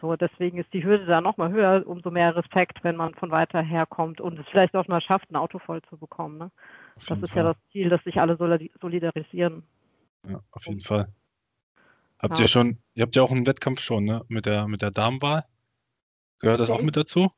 so, 0.00 0.16
deswegen 0.16 0.58
ist 0.58 0.72
die 0.72 0.84
Hürde 0.84 1.06
da 1.06 1.20
nochmal 1.20 1.50
höher, 1.50 1.86
umso 1.86 2.10
mehr 2.10 2.34
Respekt, 2.36 2.82
wenn 2.82 2.96
man 2.96 3.14
von 3.14 3.30
weiter 3.30 3.62
her 3.62 3.86
kommt 3.86 4.20
und 4.20 4.38
es 4.38 4.46
vielleicht 4.48 4.74
auch 4.74 4.86
mal 4.88 5.00
schafft, 5.00 5.30
ein 5.30 5.36
Auto 5.36 5.58
voll 5.58 5.82
zu 5.82 5.96
bekommen. 5.96 6.38
Ne? 6.38 6.50
Das 6.96 7.18
ist 7.18 7.32
Fall. 7.32 7.44
ja 7.44 7.52
das 7.52 7.56
Ziel, 7.72 7.88
dass 7.88 8.02
sich 8.04 8.20
alle 8.20 8.36
solidarisieren. 8.36 9.62
Ja, 10.28 10.40
auf 10.52 10.66
jeden 10.66 10.78
und, 10.78 10.86
Fall. 10.86 11.08
Habt 12.18 12.38
ja. 12.38 12.44
ihr 12.44 12.48
schon, 12.48 12.82
ihr 12.94 13.02
habt 13.02 13.14
ja 13.16 13.22
auch 13.22 13.30
einen 13.30 13.46
Wettkampf 13.46 13.80
schon, 13.80 14.04
ne? 14.04 14.24
Mit 14.28 14.46
der, 14.46 14.68
mit 14.68 14.82
der 14.82 14.90
Damenwahl. 14.90 15.44
Gehört 16.38 16.60
das 16.60 16.70
auch 16.70 16.82
mit 16.82 16.96
dazu? 16.96 17.30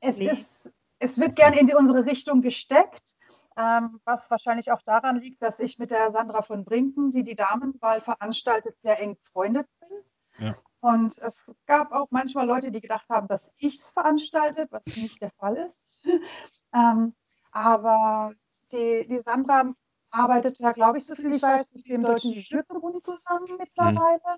Es 0.00 0.18
nee. 0.18 0.30
ist, 0.30 0.70
es 0.98 1.18
wird 1.18 1.36
gerne 1.36 1.58
in 1.58 1.66
die, 1.66 1.74
unsere 1.74 2.06
Richtung 2.06 2.42
gesteckt. 2.42 3.16
ähm, 3.56 4.00
was 4.04 4.30
wahrscheinlich 4.30 4.70
auch 4.70 4.82
daran 4.82 5.20
liegt, 5.20 5.42
dass 5.42 5.58
ich 5.58 5.78
mit 5.78 5.90
der 5.90 6.12
Sandra 6.12 6.42
von 6.42 6.64
Brinken, 6.64 7.10
die 7.10 7.24
die 7.24 7.34
Damenwahl 7.34 8.00
veranstaltet, 8.00 8.78
sehr 8.78 9.00
eng 9.00 9.16
befreundet 9.16 9.66
bin. 9.80 10.46
Ja. 10.46 10.54
Und 10.80 11.18
es 11.18 11.52
gab 11.66 11.90
auch 11.90 12.06
manchmal 12.10 12.46
Leute, 12.46 12.70
die 12.70 12.80
gedacht 12.80 13.08
haben, 13.08 13.26
dass 13.26 13.52
ich 13.56 13.74
es 13.74 13.90
veranstaltet, 13.90 14.70
was 14.70 14.84
nicht 14.96 15.20
der 15.20 15.30
Fall 15.32 15.56
ist. 15.56 15.84
ähm, 16.72 17.14
aber 17.50 18.32
die, 18.70 19.06
die 19.08 19.20
Sandra 19.20 19.72
arbeitet 20.10 20.58
ja, 20.58 20.72
glaube 20.72 20.98
ich, 20.98 21.06
so 21.06 21.14
viel 21.14 21.34
ich 21.34 21.42
weiß, 21.42 21.74
mit 21.74 21.88
dem 21.88 22.02
Deutschen 22.02 22.32
Jiu-Jitsu-Bund 22.32 23.02
zusammen 23.02 23.56
mittlerweile. 23.58 24.36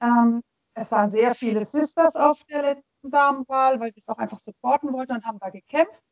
Mhm. 0.00 0.06
Ähm, 0.06 0.42
es 0.74 0.90
waren 0.90 1.10
sehr 1.10 1.34
viele 1.34 1.64
Sisters 1.64 2.16
auf 2.16 2.42
der 2.44 2.62
letzten 2.62 3.10
Damenwahl, 3.10 3.78
weil 3.78 3.90
wir 3.94 3.98
es 3.98 4.08
auch 4.08 4.18
einfach 4.18 4.38
supporten 4.38 4.92
wollten 4.92 5.12
und 5.12 5.24
haben 5.24 5.38
da 5.38 5.50
gekämpft. 5.50 6.02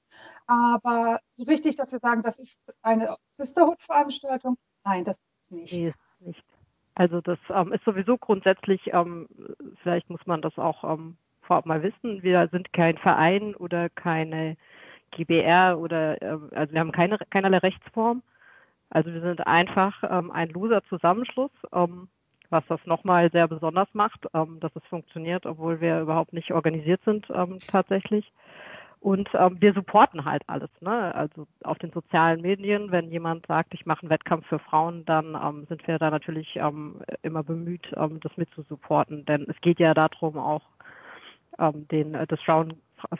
Aber 0.46 1.20
so 1.32 1.44
richtig, 1.44 1.76
dass 1.76 1.92
wir 1.92 2.00
sagen, 2.00 2.22
das 2.22 2.38
ist 2.38 2.60
eine 2.82 3.16
Sisterhood-Veranstaltung, 3.30 4.56
nein, 4.84 5.04
das 5.04 5.18
ist 5.18 5.36
es 5.44 5.50
nicht. 5.50 5.72
Nee, 5.72 5.94
nicht. 6.18 6.44
Also 6.94 7.20
das 7.20 7.38
ähm, 7.50 7.72
ist 7.72 7.84
sowieso 7.84 8.18
grundsätzlich, 8.18 8.92
ähm, 8.92 9.28
vielleicht 9.82 10.10
muss 10.10 10.26
man 10.26 10.42
das 10.42 10.58
auch 10.58 10.84
ähm, 10.84 11.16
vorab 11.42 11.64
mal 11.64 11.82
wissen, 11.82 12.22
wir 12.22 12.48
sind 12.52 12.72
kein 12.72 12.98
Verein 12.98 13.54
oder 13.54 13.88
keine 13.88 14.56
GBR 15.12 15.78
oder, 15.78 16.20
äh, 16.20 16.38
also 16.54 16.72
wir 16.72 16.80
haben 16.80 16.92
keine, 16.92 17.18
keinerlei 17.30 17.58
Rechtsform. 17.58 18.22
Also 18.90 19.12
wir 19.12 19.20
sind 19.20 19.46
einfach 19.46 20.02
ähm, 20.08 20.30
ein 20.30 20.50
loser 20.50 20.82
Zusammenschluss, 20.84 21.52
ähm, 21.72 22.08
was 22.50 22.64
das 22.68 22.80
nochmal 22.84 23.30
sehr 23.30 23.46
besonders 23.46 23.88
macht, 23.92 24.26
ähm, 24.34 24.58
dass 24.60 24.74
es 24.74 24.84
funktioniert, 24.86 25.46
obwohl 25.46 25.80
wir 25.80 26.00
überhaupt 26.00 26.32
nicht 26.32 26.52
organisiert 26.52 27.00
sind 27.04 27.26
tatsächlich. 27.68 28.30
Und 29.00 29.30
ähm, 29.32 29.56
wir 29.60 29.72
supporten 29.72 30.26
halt 30.26 30.42
alles. 30.46 30.68
Ne? 30.80 31.14
Also 31.14 31.46
auf 31.64 31.78
den 31.78 31.90
sozialen 31.90 32.42
Medien, 32.42 32.92
wenn 32.92 33.10
jemand 33.10 33.46
sagt, 33.46 33.72
ich 33.72 33.86
mache 33.86 34.02
einen 34.02 34.10
Wettkampf 34.10 34.46
für 34.46 34.58
Frauen, 34.58 35.06
dann 35.06 35.34
ähm, 35.42 35.64
sind 35.68 35.86
wir 35.88 35.98
da 35.98 36.10
natürlich 36.10 36.56
ähm, 36.56 37.00
immer 37.22 37.42
bemüht, 37.42 37.90
ähm, 37.96 38.20
das 38.20 38.36
mitzusupporten. 38.36 39.24
Denn 39.24 39.46
es 39.48 39.58
geht 39.62 39.80
ja 39.80 39.94
darum, 39.94 40.36
auch 40.36 40.62
ähm, 41.58 41.88
den, 41.88 42.14
äh, 42.14 42.26
das 42.26 42.42
Frauen, 42.42 42.74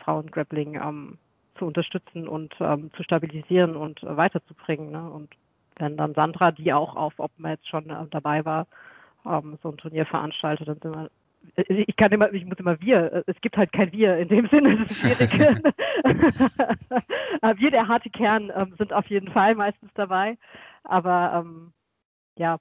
Frauengrappling 0.05 0.75
ähm, 0.75 1.19
zu 1.59 1.65
unterstützen 1.65 2.29
und 2.29 2.55
ähm, 2.61 2.91
zu 2.95 3.03
stabilisieren 3.03 3.75
und 3.75 4.03
äh, 4.03 4.17
weiterzubringen. 4.19 4.91
Ne? 4.91 5.11
Und 5.11 5.35
wenn 5.81 5.97
dann 5.97 6.15
Sandra, 6.15 6.53
die 6.53 6.73
auch 6.73 6.97
auf 6.97 7.19
OpenMats 7.19 7.67
schon 7.67 7.91
äh, 7.91 8.07
dabei 8.11 8.45
war, 8.45 8.67
ähm, 9.27 9.59
so 9.63 9.71
ein 9.71 9.77
Turnier 9.77 10.07
veranstaltet, 10.07 10.69
dann 10.69 10.81
sind 10.81 10.95
wir 10.95 11.11
äh, 11.57 11.85
ich 11.87 11.97
kann 11.97 12.13
immer, 12.13 12.33
ich 12.33 12.45
muss 12.45 12.59
immer 12.59 12.81
wir, 12.81 13.13
äh, 13.13 13.23
es 13.27 13.41
gibt 13.41 13.57
halt 13.57 13.73
kein 13.73 13.93
wir 13.93 14.19
in 14.19 14.29
dem 14.29 14.49
Sinne, 14.49 14.77
das 14.79 14.91
ist 14.91 15.01
schwierig. 15.01 15.33
wir, 17.59 17.71
der 17.71 17.89
harte 17.89 18.11
Kern, 18.11 18.53
ähm, 18.55 18.75
sind 18.79 18.93
auf 18.93 19.07
jeden 19.07 19.31
Fall 19.31 19.55
meistens 19.55 19.91
dabei, 19.95 20.37
aber 20.85 21.33
ähm, 21.35 21.73
ja, 22.37 22.59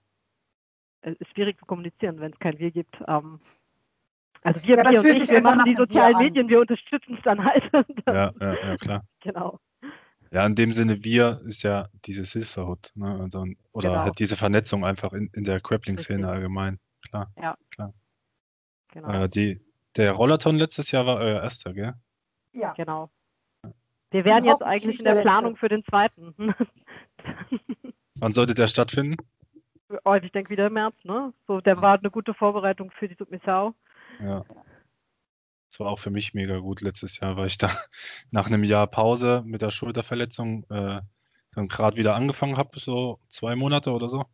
es 1.01 1.15
ist 1.19 1.31
schwierig 1.31 1.57
zu 1.59 1.65
kommunizieren, 1.65 2.19
wenn 2.19 2.31
es 2.31 2.39
kein 2.39 2.59
wir 2.59 2.71
gibt. 2.71 2.95
Ähm, 3.07 3.39
also 4.43 4.65
wir, 4.65 4.77
ja, 4.77 4.89
wir 4.89 4.99
und 4.99 5.07
ich, 5.07 5.29
wir 5.29 5.41
machen 5.41 5.65
die 5.65 5.75
sozialen 5.75 6.17
Medien, 6.17 6.47
wir 6.47 6.61
unterstützen 6.61 7.15
es 7.17 7.23
dann 7.23 7.43
halt. 7.43 7.63
ja, 8.07 8.31
ja, 8.39 8.41
ja, 8.53 8.77
klar. 8.77 9.03
Genau. 9.21 9.59
Ja, 10.31 10.45
in 10.45 10.55
dem 10.55 10.73
Sinne, 10.73 11.03
wir 11.03 11.41
ist 11.45 11.63
ja 11.63 11.89
diese 12.05 12.23
Sisterhood, 12.23 12.91
ne? 12.95 13.19
Also, 13.19 13.45
oder 13.71 13.89
genau. 13.89 14.01
halt 14.03 14.19
diese 14.19 14.37
Vernetzung 14.37 14.85
einfach 14.85 15.13
in, 15.13 15.29
in 15.33 15.43
der 15.43 15.59
Grappling-Szene 15.59 16.27
allgemein. 16.27 16.79
Klar. 17.07 17.31
Ja. 17.35 17.57
Klar. 17.71 17.93
Genau. 18.89 19.23
Äh, 19.23 19.29
die, 19.29 19.61
der 19.95 20.11
Rollerton 20.11 20.57
letztes 20.57 20.91
Jahr 20.91 21.05
war 21.05 21.17
euer 21.17 21.41
erster, 21.41 21.73
gell? 21.73 21.93
Ja. 22.53 22.73
Genau. 22.73 23.09
Wir 24.11 24.25
wären 24.25 24.43
jetzt 24.43 24.63
eigentlich 24.63 24.99
in 24.99 25.05
der, 25.05 25.15
der 25.15 25.21
Planung 25.21 25.55
für 25.55 25.69
den 25.69 25.83
zweiten. 25.83 26.33
Wann 28.15 28.33
sollte 28.33 28.53
der 28.53 28.67
stattfinden? 28.67 29.17
Oh, 30.05 30.13
ich 30.13 30.31
denke 30.31 30.51
wieder 30.51 30.67
im 30.67 30.73
März, 30.73 31.03
ne? 31.03 31.33
So, 31.47 31.61
der 31.61 31.81
war 31.81 31.97
eine 31.97 32.11
gute 32.11 32.35
Vorbereitung 32.35 32.91
für 32.91 33.07
die 33.07 33.15
Submissau. 33.15 33.73
Ja. 34.19 34.45
Das 35.69 35.79
war 35.79 35.87
auch 35.87 35.99
für 35.99 36.09
mich 36.09 36.33
mega 36.33 36.57
gut 36.57 36.81
letztes 36.81 37.19
Jahr, 37.19 37.37
weil 37.37 37.47
ich 37.47 37.57
da 37.57 37.69
nach 38.31 38.47
einem 38.47 38.63
Jahr 38.63 38.87
Pause 38.87 39.43
mit 39.45 39.61
der 39.61 39.69
Schulterverletzung 39.71 40.65
äh, 40.69 41.01
dann 41.53 41.67
gerade 41.67 41.97
wieder 41.97 42.15
angefangen 42.15 42.57
habe, 42.57 42.79
so 42.79 43.19
zwei 43.29 43.55
Monate 43.55 43.91
oder 43.91 44.09
so. 44.09 44.25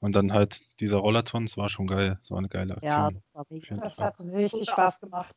Und 0.00 0.14
dann 0.14 0.32
halt 0.32 0.60
dieser 0.80 0.98
Rollerton, 0.98 1.46
das 1.46 1.56
war 1.56 1.68
schon 1.68 1.86
geil. 1.86 2.18
Das 2.20 2.30
war 2.30 2.38
eine 2.38 2.48
geile 2.48 2.74
Aktion. 2.74 3.22
Ja, 3.34 3.44
das, 3.44 3.80
das 3.80 3.98
hat 3.98 4.20
richtig 4.20 4.68
Spaß 4.68 5.00
gemacht. 5.00 5.34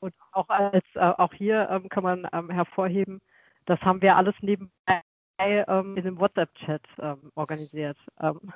Und 0.00 0.14
auch 0.32 0.48
als 0.48 0.84
äh, 0.94 1.00
auch 1.00 1.32
hier 1.34 1.68
ähm, 1.70 1.88
kann 1.88 2.02
man 2.02 2.28
ähm, 2.32 2.50
hervorheben, 2.50 3.20
das 3.66 3.80
haben 3.80 4.02
wir 4.02 4.16
alles 4.16 4.34
nebenbei 4.40 5.02
ähm, 5.38 5.96
in 5.96 6.04
dem 6.04 6.18
WhatsApp-Chat 6.18 6.82
ähm, 6.98 7.30
organisiert. 7.34 7.98
Ähm, 8.20 8.52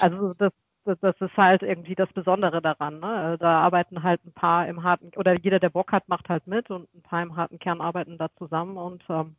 also 0.00 0.34
das, 0.34 0.52
das, 0.86 1.20
ist 1.20 1.36
halt 1.36 1.62
irgendwie 1.62 1.94
das 1.94 2.12
Besondere 2.12 2.62
daran. 2.62 3.00
Ne? 3.00 3.34
Äh, 3.34 3.38
da 3.38 3.60
arbeiten 3.60 4.02
halt 4.02 4.24
ein 4.24 4.32
paar 4.32 4.66
im 4.68 4.82
harten, 4.82 5.10
oder 5.16 5.38
jeder, 5.38 5.58
der 5.58 5.70
Bock 5.70 5.92
hat, 5.92 6.08
macht 6.08 6.28
halt 6.28 6.46
mit 6.46 6.70
und 6.70 6.92
ein 6.94 7.02
paar 7.02 7.22
im 7.22 7.36
harten 7.36 7.58
Kern 7.58 7.80
arbeiten 7.80 8.18
da 8.18 8.28
zusammen 8.38 8.76
und 8.76 9.04
ähm, 9.08 9.36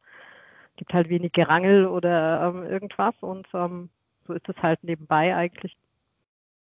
gibt 0.76 0.94
halt 0.94 1.10
wenig 1.10 1.32
Gerangel 1.32 1.88
oder 1.88 2.54
irgendwas 2.70 3.16
und 3.22 3.48
so 3.52 4.34
ist 4.34 4.48
es 4.48 4.56
halt 4.62 4.84
nebenbei 4.84 5.36
eigentlich 5.36 5.76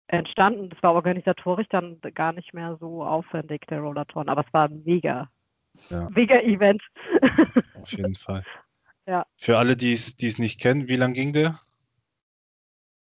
entstanden. 0.08 0.70
Das 0.70 0.82
war 0.82 0.94
organisatorisch 0.94 1.68
dann 1.68 2.00
gar 2.14 2.32
nicht 2.32 2.54
mehr 2.54 2.76
so 2.80 3.04
aufwendig, 3.04 3.66
der 3.66 3.80
Rollathon, 3.80 4.28
aber 4.28 4.44
es 4.46 4.52
war 4.54 4.68
ein 4.68 4.82
mega, 4.84 5.28
ja. 5.90 6.08
mega 6.10 6.36
Event. 6.36 6.82
Auf 7.74 7.92
jeden 7.92 8.14
Fall. 8.14 8.42
Ja. 9.08 9.24
Für 9.36 9.56
alle, 9.56 9.76
die 9.76 9.92
es 9.92 10.38
nicht 10.40 10.60
kennen, 10.60 10.88
wie 10.88 10.96
lang 10.96 11.12
ging 11.12 11.32
der? 11.32 11.60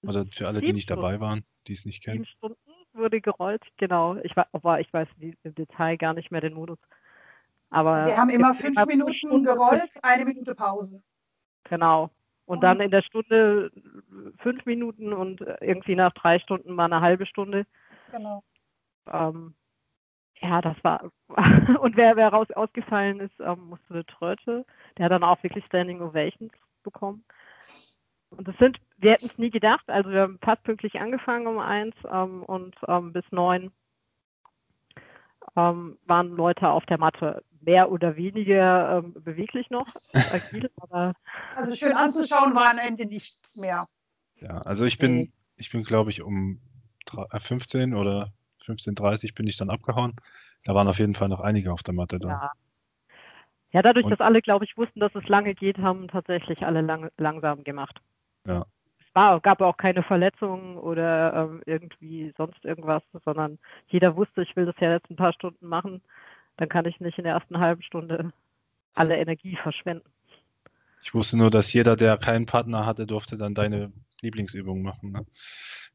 Oder 0.02 0.26
für 0.32 0.48
alle, 0.48 0.62
die 0.62 0.72
nicht 0.72 0.90
dabei 0.90 1.20
waren, 1.20 1.44
die 1.70 1.74
es 1.74 1.86
nicht 1.86 2.04
kennen? 2.04 2.26
Sieben 2.26 2.38
Stunden 2.38 2.58
wurde 2.94 3.22
gerollt, 3.22 3.64
genau. 3.78 4.18
Ich, 4.18 4.36
war, 4.36 4.80
ich 4.80 4.92
weiß 4.92 5.08
im 5.20 5.56
Detail 5.56 5.98
gar 5.98 6.14
nicht 6.14 6.32
mehr 6.32 6.42
den 6.42 6.56
Modus. 6.56 6.80
Aber 7.70 8.08
wir 8.08 8.18
haben 8.18 8.30
immer 8.30 8.54
fünf 8.56 8.84
Minuten 8.86 9.44
gerollt, 9.44 9.94
eine 10.02 10.26
Minute 10.26 10.56
Pause. 10.56 11.02
Genau. 11.66 12.10
Und 12.46 12.62
dann 12.62 12.80
in 12.80 12.90
der 12.90 13.04
Stunde 13.04 13.72
fünf 14.40 14.66
Minuten 14.66 15.14
und 15.14 15.42
irgendwie 15.62 15.96
nach 15.96 16.12
drei 16.14 16.40
Stunden 16.40 16.74
mal 16.74 16.86
eine 16.86 17.00
halbe 17.00 17.28
Stunde. 17.28 17.68
Genau. 18.12 18.44
Ähm, 19.06 19.54
ja, 20.42 20.60
das 20.62 20.76
war. 20.84 21.12
und 21.80 21.96
wer, 21.96 22.16
wer 22.16 22.30
raus 22.30 22.48
ausgefallen 22.56 23.20
ist, 23.20 23.40
ähm, 23.40 23.70
musste 23.70 23.94
eine 23.94 24.06
Tröte. 24.08 24.66
Der 24.98 25.06
hat 25.06 25.12
dann 25.12 25.24
auch 25.24 25.42
wirklich 25.44 25.64
Standing 25.66 26.02
Ovations 26.02 26.52
bekommen. 26.82 27.24
Und 28.32 28.48
das 28.48 28.56
sind, 28.58 28.78
wir 28.98 29.14
hätten 29.14 29.28
es 29.28 29.38
nie 29.38 29.50
gedacht, 29.50 29.90
also 29.90 30.12
wir 30.12 30.22
haben 30.22 30.40
fast 30.42 30.64
pünktlich 30.64 31.00
angefangen 31.00 31.48
um 31.48 31.58
eins 31.60 31.96
ähm, 32.12 32.44
und 32.44 32.76
ähm, 32.88 33.12
bis 33.12 33.26
neun 33.32 33.72
ähm, 35.56 35.98
waren 36.06 36.30
Leute 36.30 36.70
auf 36.70 36.86
der 36.86 37.00
Matte 37.00 37.44
mehr 37.62 37.92
oder 37.92 38.16
weniger 38.16 39.00
ähm, 39.00 39.14
beweglich 39.14 39.70
noch, 39.70 39.88
agil, 40.32 40.70
aber. 40.78 41.14
Also 41.56 41.76
schön 41.76 41.94
anzuschauen 41.94 42.56
war 42.56 42.70
am 42.72 42.78
Ende 42.78 43.06
nichts 43.06 43.56
mehr. 43.58 43.88
Ja, 44.38 44.62
also 44.62 44.86
ich 44.86 44.98
bin, 44.98 45.34
ich 45.58 45.72
bin, 45.72 45.84
glaube 45.84 46.10
ich, 46.10 46.22
um 46.22 46.62
15 47.38 47.92
äh, 47.92 47.96
oder 47.96 48.32
15.30 48.64 49.36
bin 49.36 49.48
ich 49.48 49.58
dann 49.58 49.70
abgehauen. 49.70 50.16
Da 50.64 50.76
waren 50.76 50.88
auf 50.88 51.00
jeden 51.00 51.16
Fall 51.16 51.30
noch 51.30 51.40
einige 51.40 51.74
auf 51.74 51.84
der 51.84 51.94
Matte 51.94 52.20
da. 52.20 52.30
Ja, 52.30 52.52
ja 53.72 53.82
dadurch, 53.82 54.06
Und, 54.06 54.12
dass 54.12 54.22
alle, 54.22 54.42
glaube 54.42 54.66
ich, 54.66 54.78
wussten, 54.78 55.00
dass 55.00 55.14
es 55.16 55.28
lange 55.28 55.56
geht, 55.56 55.78
haben 55.80 56.08
tatsächlich 56.08 56.66
alle 56.66 56.82
lang, 56.82 57.10
langsam 57.18 57.64
gemacht. 57.64 58.00
Ja. 58.50 58.66
Es 59.00 59.16
war, 59.16 59.40
gab 59.40 59.62
auch 59.62 59.78
keine 59.78 60.04
Verletzungen 60.04 60.78
oder 60.78 61.34
ähm, 61.34 61.62
irgendwie 61.66 62.34
sonst 62.38 62.64
irgendwas, 62.64 63.04
sondern 63.26 63.58
jeder 63.88 64.16
wusste, 64.16 64.42
ich 64.44 64.56
will 64.56 64.66
das 64.66 64.76
ja 64.80 64.92
jetzt 64.92 65.10
ein 65.10 65.16
paar 65.16 65.34
Stunden 65.34 65.68
machen 65.68 66.02
dann 66.60 66.70
kann 66.70 66.86
ich 66.86 67.00
nicht 67.00 67.18
in 67.18 67.24
der 67.24 67.34
ersten 67.34 67.60
halben 67.60 67.82
Stunde 67.82 68.34
alle 68.94 69.18
Energie 69.18 69.56
verschwenden. 69.56 70.10
Ich 71.02 71.14
wusste 71.14 71.38
nur, 71.38 71.50
dass 71.50 71.72
jeder, 71.72 71.96
der 71.96 72.18
keinen 72.18 72.46
Partner 72.46 72.86
hatte, 72.86 73.08
durfte 73.08 73.38
dann 73.38 73.56
deine 73.56 73.94
Lieblingsübung 74.22 74.82
machen. 74.82 75.14
Ne? 75.14 75.26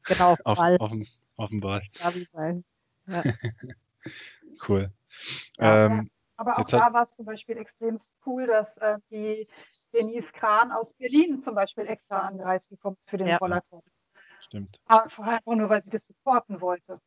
Genau, 0.03 0.35
auf, 0.43 0.57
Ball. 0.57 0.77
Auf, 0.79 0.89
dem, 0.89 1.05
auf 1.35 1.49
dem 1.49 1.59
Ball. 1.59 1.83
Ja, 1.99 2.15
wie 2.15 2.27
Ball. 2.31 2.63
Ja. 3.07 3.21
cool. 4.67 4.91
Ja, 5.59 5.85
ähm, 5.85 6.09
aber 6.37 6.57
auch 6.57 6.65
da 6.65 6.93
war 6.93 7.03
es 7.03 7.15
zum 7.15 7.25
Beispiel 7.25 7.57
extrem 7.57 7.97
cool, 8.25 8.47
dass 8.47 8.77
äh, 8.77 8.97
die 9.09 9.47
Denise 9.93 10.31
Kran 10.31 10.71
aus 10.71 10.93
Berlin 10.93 11.41
zum 11.41 11.55
Beispiel 11.55 11.87
extra 11.87 12.19
angereist 12.19 12.69
gekommen 12.69 12.97
ist 12.99 13.09
für 13.09 13.17
den 13.17 13.27
ja. 13.27 13.37
Rollator. 13.37 13.81
Stimmt. 14.39 14.77
Einfach 14.85 15.41
nur, 15.45 15.69
weil 15.69 15.81
sie 15.81 15.89
das 15.89 16.05
supporten 16.05 16.61
wollte. 16.61 16.99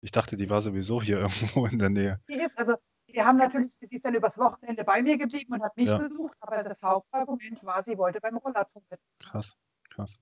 Ich 0.00 0.10
dachte, 0.10 0.36
die 0.36 0.50
war 0.50 0.60
sowieso 0.60 1.00
hier 1.02 1.18
irgendwo 1.20 1.66
in 1.66 1.78
der 1.78 1.90
Nähe. 1.90 2.20
Die 2.28 2.40
ist, 2.40 2.58
also 2.58 2.76
wir 3.06 3.26
haben 3.26 3.36
natürlich, 3.36 3.74
sie 3.74 3.86
ist 3.90 4.04
dann 4.04 4.14
übers 4.14 4.38
Wochenende 4.38 4.84
bei 4.84 5.02
mir 5.02 5.18
geblieben 5.18 5.52
und 5.52 5.62
hat 5.62 5.76
mich 5.76 5.88
ja. 5.88 5.98
besucht, 5.98 6.36
aber 6.40 6.62
das 6.62 6.82
Hauptargument 6.82 7.62
war, 7.62 7.82
sie 7.82 7.98
wollte 7.98 8.20
beim 8.20 8.36
Rollator 8.38 8.82
mit. 8.90 9.00
Krass, 9.18 9.56
krass. 9.90 10.18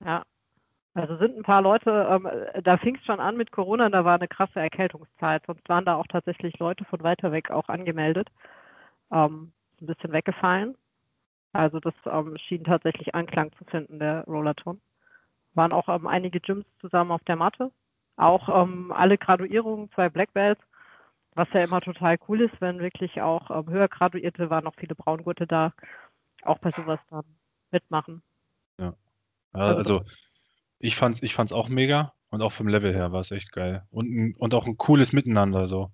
Ja, 0.00 0.24
also 0.94 1.16
sind 1.16 1.36
ein 1.36 1.42
paar 1.42 1.62
Leute, 1.62 2.06
ähm, 2.10 2.28
da 2.62 2.76
fing 2.76 2.96
es 2.96 3.04
schon 3.04 3.20
an 3.20 3.36
mit 3.36 3.50
Corona, 3.50 3.88
da 3.88 4.04
war 4.04 4.16
eine 4.16 4.28
krasse 4.28 4.60
Erkältungszeit, 4.60 5.42
sonst 5.46 5.66
waren 5.68 5.84
da 5.84 5.96
auch 5.96 6.06
tatsächlich 6.06 6.58
Leute 6.58 6.84
von 6.84 7.02
weiter 7.02 7.32
weg 7.32 7.50
auch 7.50 7.68
angemeldet. 7.68 8.28
Ähm, 9.10 9.52
ein 9.80 9.86
bisschen 9.86 10.12
weggefallen. 10.12 10.76
Also 11.52 11.80
das 11.80 11.94
ähm, 12.06 12.36
schien 12.38 12.64
tatsächlich 12.64 13.14
Anklang 13.14 13.52
zu 13.58 13.64
finden, 13.64 13.98
der 13.98 14.24
Rollerton. 14.24 14.80
Waren 15.54 15.72
auch 15.72 15.88
ähm, 15.88 16.06
einige 16.06 16.40
Gyms 16.40 16.66
zusammen 16.80 17.10
auf 17.10 17.22
der 17.24 17.36
Matte. 17.36 17.70
Auch 18.16 18.48
ähm, 18.62 18.92
alle 18.92 19.18
Graduierungen, 19.18 19.90
zwei 19.92 20.08
Black 20.08 20.32
Belts, 20.32 20.60
was 21.34 21.48
ja 21.52 21.64
immer 21.64 21.80
total 21.80 22.16
cool 22.28 22.42
ist, 22.42 22.60
wenn 22.60 22.78
wirklich 22.78 23.20
auch 23.20 23.50
ähm, 23.50 23.70
höher 23.70 23.88
Graduierte, 23.88 24.50
waren 24.50 24.64
noch 24.64 24.76
viele 24.76 24.94
Braungurte 24.94 25.46
da, 25.46 25.72
auch 26.42 26.58
bei 26.58 26.70
sowas 26.70 27.00
dann 27.10 27.24
mitmachen. 27.70 28.22
Ja, 28.78 28.94
also, 29.52 29.76
also 29.76 30.04
ich 30.82 30.96
fand's, 30.96 31.22
ich 31.22 31.32
fand's 31.32 31.52
auch 31.52 31.68
mega 31.68 32.12
und 32.30 32.42
auch 32.42 32.52
vom 32.52 32.68
Level 32.68 32.92
her 32.92 33.12
war 33.12 33.20
es 33.20 33.30
echt 33.30 33.52
geil. 33.52 33.84
Und, 33.90 34.34
und 34.38 34.54
auch 34.54 34.66
ein 34.66 34.76
cooles 34.76 35.12
Miteinander 35.12 35.66
so. 35.66 35.92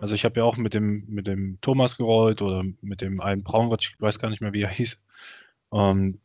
Also 0.00 0.14
ich 0.14 0.24
habe 0.24 0.40
ja 0.40 0.44
auch 0.44 0.56
mit 0.56 0.74
dem, 0.74 1.04
mit 1.06 1.26
dem 1.26 1.58
Thomas 1.60 1.96
gerollt 1.96 2.42
oder 2.42 2.64
mit 2.82 3.00
dem 3.00 3.20
einen 3.20 3.42
Braungott, 3.42 3.92
ich 3.94 4.00
weiß 4.00 4.18
gar 4.18 4.28
nicht 4.28 4.42
mehr, 4.42 4.52
wie 4.52 4.62
er 4.62 4.68
hieß. 4.68 5.00
Ähm, 5.72 6.20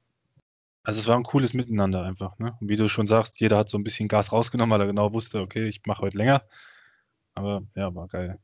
also 0.84 1.00
es 1.00 1.08
war 1.08 1.16
ein 1.16 1.24
cooles 1.24 1.54
Miteinander 1.54 2.04
einfach. 2.04 2.38
Ne? 2.38 2.58
Und 2.60 2.70
wie 2.70 2.76
du 2.76 2.90
schon 2.90 3.08
sagst, 3.08 3.40
jeder 3.40 3.58
hat 3.58 3.70
so 3.70 3.78
ein 3.78 3.84
bisschen 3.84 4.08
Gas 4.10 4.32
rausgenommen, 4.34 4.74
weil 4.74 4.82
er 4.82 4.88
genau 4.88 5.14
wusste, 5.14 5.40
okay, 5.40 5.68
ich 5.68 5.82
mache 5.86 6.02
heute 6.02 6.18
länger. 6.18 6.44
Aber 7.34 7.62
ja, 7.76 7.94
war 7.96 8.08
geil. 8.08 8.40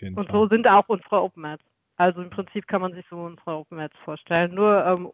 Und 0.00 0.14
Fall. 0.14 0.26
so 0.32 0.48
sind 0.48 0.66
auch 0.68 0.88
unsere 0.88 1.20
Open 1.20 1.42
Mats. 1.42 1.64
Also 2.00 2.22
im 2.22 2.30
Prinzip 2.30 2.66
kann 2.66 2.80
man 2.80 2.94
sich 2.94 3.04
so 3.10 3.16
unsere 3.16 3.58
Open 3.58 3.76
Mats 3.76 3.94
vorstellen. 4.06 4.54
Nur 4.54 4.86
ähm, 4.86 5.10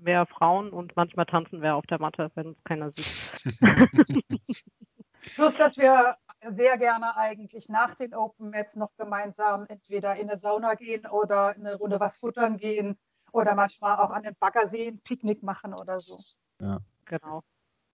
mehr 0.00 0.26
Frauen 0.26 0.70
und 0.70 0.96
manchmal 0.96 1.26
tanzen 1.26 1.62
wir 1.62 1.76
auf 1.76 1.86
der 1.86 2.00
Matte, 2.00 2.32
wenn 2.34 2.48
es 2.48 2.64
keiner 2.64 2.90
sieht. 2.90 3.06
Plus, 5.36 5.54
dass 5.54 5.76
wir 5.76 6.16
sehr 6.50 6.76
gerne 6.76 7.16
eigentlich 7.16 7.68
nach 7.68 7.94
den 7.94 8.16
Open 8.16 8.50
Mats 8.50 8.74
noch 8.74 8.96
gemeinsam 8.96 9.66
entweder 9.68 10.16
in 10.16 10.28
eine 10.28 10.38
Sauna 10.38 10.74
gehen 10.74 11.06
oder 11.06 11.50
eine 11.50 11.76
Runde 11.76 12.00
was 12.00 12.18
futtern 12.18 12.56
gehen 12.56 12.98
oder 13.30 13.54
manchmal 13.54 14.00
auch 14.00 14.10
an 14.10 14.24
den 14.24 14.34
Baggersee 14.40 14.88
ein 14.88 14.98
Picknick 14.98 15.44
machen 15.44 15.72
oder 15.72 16.00
so. 16.00 16.18
Ja. 16.60 16.80
Genau. 17.04 17.44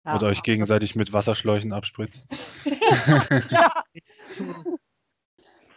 Ja. 0.07 0.15
Oder 0.15 0.29
euch 0.29 0.43
gegenseitig 0.43 0.97
mit 0.97 1.13
Wasserschläuchen 1.13 1.75
abspritzen. 1.75 2.27
ja. 3.51 3.85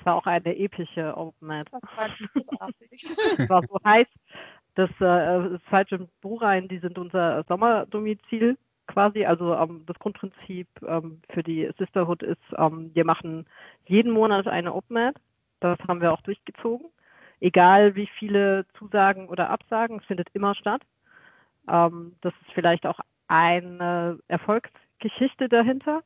War 0.07 0.15
auch 0.15 0.25
eine 0.25 0.57
epische 0.57 1.17
Open 1.17 1.49
Mat. 1.49 1.67
Das 1.73 3.49
war 3.49 3.61
so 3.69 3.77
heiß. 3.83 4.07
Das 4.75 4.89
äh, 5.01 5.59
falsche 5.69 6.07
Buchrein, 6.21 6.69
die 6.69 6.79
sind 6.79 6.97
unser 6.97 7.43
Sommerdomizil 7.49 8.57
quasi. 8.87 9.25
Also 9.25 9.53
ähm, 9.53 9.83
das 9.85 9.99
Grundprinzip 9.99 10.69
ähm, 10.87 11.21
für 11.29 11.43
die 11.43 11.69
Sisterhood 11.77 12.23
ist, 12.23 12.39
ähm, 12.57 12.91
wir 12.93 13.03
machen 13.03 13.47
jeden 13.85 14.13
Monat 14.13 14.47
eine 14.47 14.73
Open 14.73 14.93
Mat. 14.93 15.15
Das 15.59 15.77
haben 15.89 15.99
wir 15.99 16.13
auch 16.13 16.21
durchgezogen. 16.21 16.87
Egal 17.41 17.95
wie 17.95 18.07
viele 18.17 18.65
Zusagen 18.79 19.27
oder 19.27 19.49
Absagen, 19.49 19.99
es 19.99 20.05
findet 20.05 20.29
immer 20.31 20.55
statt. 20.55 20.83
Ähm, 21.69 22.15
das 22.21 22.33
ist 22.43 22.53
vielleicht 22.53 22.85
auch 22.85 23.01
eine 23.27 24.19
Erfolgsgeschichte 24.29 25.49
dahinter. 25.49 26.01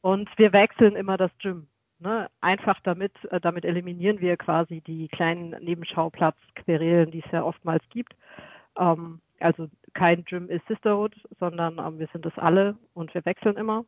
Und 0.00 0.30
wir 0.38 0.54
wechseln 0.54 0.96
immer 0.96 1.18
das 1.18 1.30
Gym. 1.40 1.66
Ne? 1.98 2.28
Einfach 2.40 2.78
damit, 2.82 3.12
äh, 3.30 3.40
damit 3.40 3.64
eliminieren 3.64 4.20
wir 4.20 4.36
quasi 4.36 4.80
die 4.80 5.08
kleinen 5.08 5.50
Nebenschauplatz-Querelen, 5.62 7.10
die 7.10 7.22
es 7.24 7.32
ja 7.32 7.42
oftmals 7.42 7.82
gibt. 7.90 8.14
Ähm, 8.78 9.20
also 9.40 9.68
kein 9.94 10.24
Gym 10.24 10.48
ist 10.48 10.66
Sisterhood, 10.66 11.14
sondern 11.38 11.78
ähm, 11.78 11.98
wir 11.98 12.08
sind 12.12 12.26
es 12.26 12.36
alle 12.36 12.76
und 12.94 13.14
wir 13.14 13.24
wechseln 13.24 13.56
immer. 13.56 13.84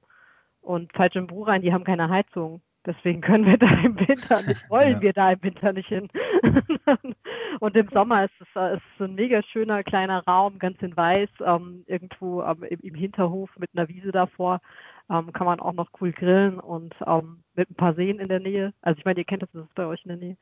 Und 0.60 0.92
Zeit 0.96 1.12
Gym 1.12 1.26
Brurein, 1.26 1.62
die 1.62 1.72
haben 1.72 1.84
keine 1.84 2.08
Heizung. 2.08 2.60
Deswegen 2.86 3.20
können 3.20 3.46
wir 3.46 3.58
da 3.58 3.68
im 3.84 3.98
Winter 3.98 4.42
nicht, 4.46 4.70
wollen 4.70 4.94
ja. 4.94 5.00
wir 5.00 5.12
da 5.12 5.32
im 5.32 5.42
Winter 5.42 5.72
nicht 5.72 5.88
hin. 5.88 6.08
und 7.60 7.76
im 7.76 7.88
Sommer 7.88 8.24
ist 8.24 8.34
es, 8.40 8.46
äh, 8.54 8.76
ist 8.76 8.82
ein 9.00 9.14
mega 9.16 9.42
schöner 9.42 9.82
kleiner 9.82 10.22
Raum, 10.24 10.58
ganz 10.58 10.80
in 10.82 10.96
weiß, 10.96 11.28
ähm, 11.44 11.84
irgendwo 11.86 12.42
ähm, 12.42 12.62
im, 12.62 12.80
im, 12.80 12.94
Hinterhof 12.94 13.50
mit 13.58 13.70
einer 13.74 13.88
Wiese 13.88 14.12
davor. 14.12 14.60
Ähm, 15.08 15.32
kann 15.32 15.46
man 15.46 15.60
auch 15.60 15.72
noch 15.72 15.90
cool 16.00 16.12
grillen 16.12 16.58
und 16.58 16.94
ähm, 17.06 17.44
mit 17.54 17.70
ein 17.70 17.74
paar 17.74 17.94
Seen 17.94 18.18
in 18.18 18.28
der 18.28 18.40
Nähe. 18.40 18.74
Also 18.82 18.98
ich 18.98 19.04
meine, 19.04 19.20
ihr 19.20 19.24
kennt 19.24 19.42
das, 19.42 19.50
das 19.52 19.64
ist 19.64 19.74
bei 19.74 19.86
euch 19.86 20.04
in 20.04 20.08
der 20.08 20.16
Nähe. 20.16 20.36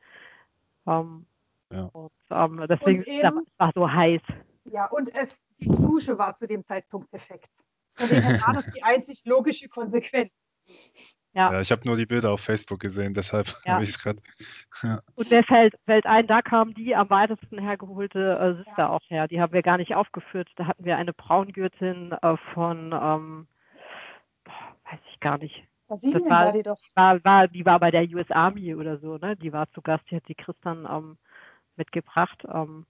Ähm, 0.87 1.25
ja. 1.71 1.83
Und 1.93 2.11
ähm, 2.31 2.65
deswegen 2.67 2.99
und 2.99 3.07
eben, 3.07 3.39
es 3.45 3.59
war 3.59 3.71
so 3.75 3.91
heiß. 3.91 4.21
Ja, 4.65 4.85
und 4.87 5.13
es, 5.13 5.41
die 5.59 5.67
Dusche 5.67 6.17
war 6.17 6.35
zu 6.35 6.47
dem 6.47 6.65
Zeitpunkt 6.65 7.11
perfekt. 7.11 7.51
Von 7.95 8.09
dem 8.09 8.23
her 8.23 8.41
war 8.45 8.53
das 8.53 8.65
die 8.73 8.83
einzig 8.83 9.23
logische 9.25 9.69
Konsequenz. 9.69 10.31
Ja. 11.33 11.51
ja 11.51 11.61
ich 11.61 11.71
habe 11.71 11.85
nur 11.85 11.95
die 11.95 12.05
Bilder 12.05 12.31
auf 12.31 12.41
Facebook 12.41 12.79
gesehen, 12.79 13.13
deshalb 13.13 13.55
ja. 13.65 13.73
habe 13.73 13.83
ich 13.83 13.89
es 13.89 14.01
gerade. 14.01 14.21
Ja. 14.81 15.01
Und 15.15 15.31
der 15.31 15.43
fällt, 15.43 15.75
fällt 15.85 16.05
ein, 16.05 16.27
da 16.27 16.41
kam 16.41 16.73
die 16.73 16.95
am 16.95 17.09
weitesten 17.09 17.59
hergeholte 17.59 18.37
äh, 18.39 18.63
Sister 18.63 18.83
ja. 18.83 18.89
auch 18.89 19.01
her. 19.09 19.27
Die 19.27 19.39
haben 19.39 19.53
wir 19.53 19.61
gar 19.61 19.77
nicht 19.77 19.95
aufgeführt. 19.95 20.49
Da 20.55 20.65
hatten 20.67 20.85
wir 20.85 20.97
eine 20.97 21.13
Braungürtin 21.13 22.13
äh, 22.13 22.37
von, 22.53 22.93
ähm, 22.93 23.47
weiß 24.89 24.99
ich 25.11 25.19
gar 25.19 25.37
nicht. 25.37 25.63
Brasilien 25.87 26.23
das 26.23 26.29
war, 26.29 26.45
war 26.45 26.51
die 26.51 26.63
doch. 26.63 26.79
War, 26.95 27.23
war, 27.23 27.47
die 27.47 27.65
war 27.65 27.79
bei 27.79 27.91
der 27.91 28.03
US 28.09 28.29
Army 28.31 28.73
oder 28.75 28.97
so, 28.97 29.17
ne? 29.17 29.35
Die 29.35 29.53
war 29.53 29.69
zu 29.71 29.81
Gast, 29.81 30.03
die 30.09 30.15
hat 30.15 30.27
die 30.27 30.35
Christian 30.35 30.87
ähm, 30.89 31.17
mitgebracht. 31.75 32.43
Ähm, 32.51 32.85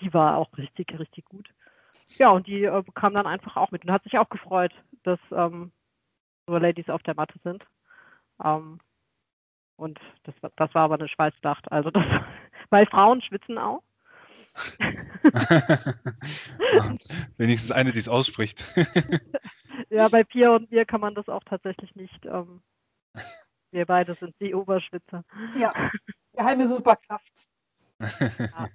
die 0.00 0.12
war 0.12 0.36
auch 0.36 0.48
richtig, 0.56 0.98
richtig 0.98 1.24
gut. 1.26 1.48
Ja, 2.16 2.30
und 2.30 2.46
die 2.46 2.64
äh, 2.64 2.82
kam 2.94 3.14
dann 3.14 3.26
einfach 3.26 3.56
auch 3.56 3.70
mit 3.70 3.84
und 3.84 3.92
hat 3.92 4.02
sich 4.02 4.18
auch 4.18 4.28
gefreut, 4.28 4.72
dass 5.04 5.20
ähm, 5.30 5.70
so 6.46 6.56
Ladies 6.56 6.88
auf 6.88 7.02
der 7.02 7.14
Matte 7.14 7.38
sind. 7.44 7.64
Ähm, 8.42 8.80
und 9.76 10.00
das, 10.24 10.34
das 10.56 10.74
war 10.74 10.82
aber 10.82 10.96
eine 10.96 11.08
Schweißdacht. 11.08 11.70
Also 11.70 11.90
das, 11.90 12.04
weil 12.70 12.86
Frauen 12.86 13.22
schwitzen 13.22 13.58
auch. 13.58 13.82
Wenigstens 17.36 17.70
eine, 17.70 17.92
die 17.92 18.00
es 18.00 18.08
ausspricht. 18.08 18.64
ja, 19.90 20.08
bei 20.08 20.24
Pia 20.24 20.54
und 20.54 20.70
mir 20.70 20.84
kann 20.84 21.00
man 21.00 21.14
das 21.14 21.28
auch 21.28 21.44
tatsächlich 21.44 21.94
nicht. 21.94 22.26
Ähm, 22.26 22.62
wir 23.70 23.86
beide 23.86 24.14
sind 24.14 24.34
die 24.40 24.54
Oberschwitzer. 24.54 25.24
Ja, 25.56 25.72
geheime 26.34 26.66
Superkraft. 26.66 27.46
Ja 28.00 28.68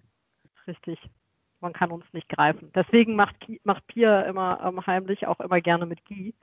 richtig. 0.67 0.99
Man 1.59 1.73
kann 1.73 1.91
uns 1.91 2.05
nicht 2.11 2.29
greifen. 2.29 2.71
Deswegen 2.75 3.15
macht, 3.15 3.35
macht 3.63 3.87
Pia 3.87 4.21
immer 4.21 4.61
ähm, 4.63 4.85
heimlich 4.85 5.25
auch 5.25 5.39
immer 5.39 5.61
gerne 5.61 5.85
mit 5.85 6.03
Guy. 6.05 6.33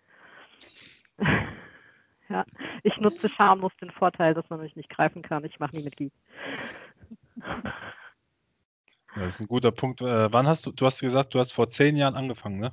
ja, 2.28 2.44
ich 2.82 2.96
nutze 2.98 3.28
schamlos 3.28 3.72
den 3.80 3.90
Vorteil, 3.90 4.34
dass 4.34 4.48
man 4.50 4.60
mich 4.60 4.74
nicht 4.74 4.88
greifen 4.88 5.22
kann. 5.22 5.44
Ich 5.44 5.60
mache 5.60 5.76
nie 5.76 5.84
mit 5.84 5.96
Guy. 5.96 6.10
Das 9.14 9.34
ist 9.34 9.40
ein 9.40 9.48
guter 9.48 9.70
Punkt. 9.70 10.00
Äh, 10.00 10.32
wann 10.32 10.46
hast 10.46 10.66
du, 10.66 10.72
du 10.72 10.86
hast 10.86 11.00
gesagt, 11.00 11.34
du 11.34 11.38
hast 11.38 11.52
vor 11.52 11.68
zehn 11.68 11.96
Jahren 11.96 12.16
angefangen, 12.16 12.58
ne? 12.58 12.72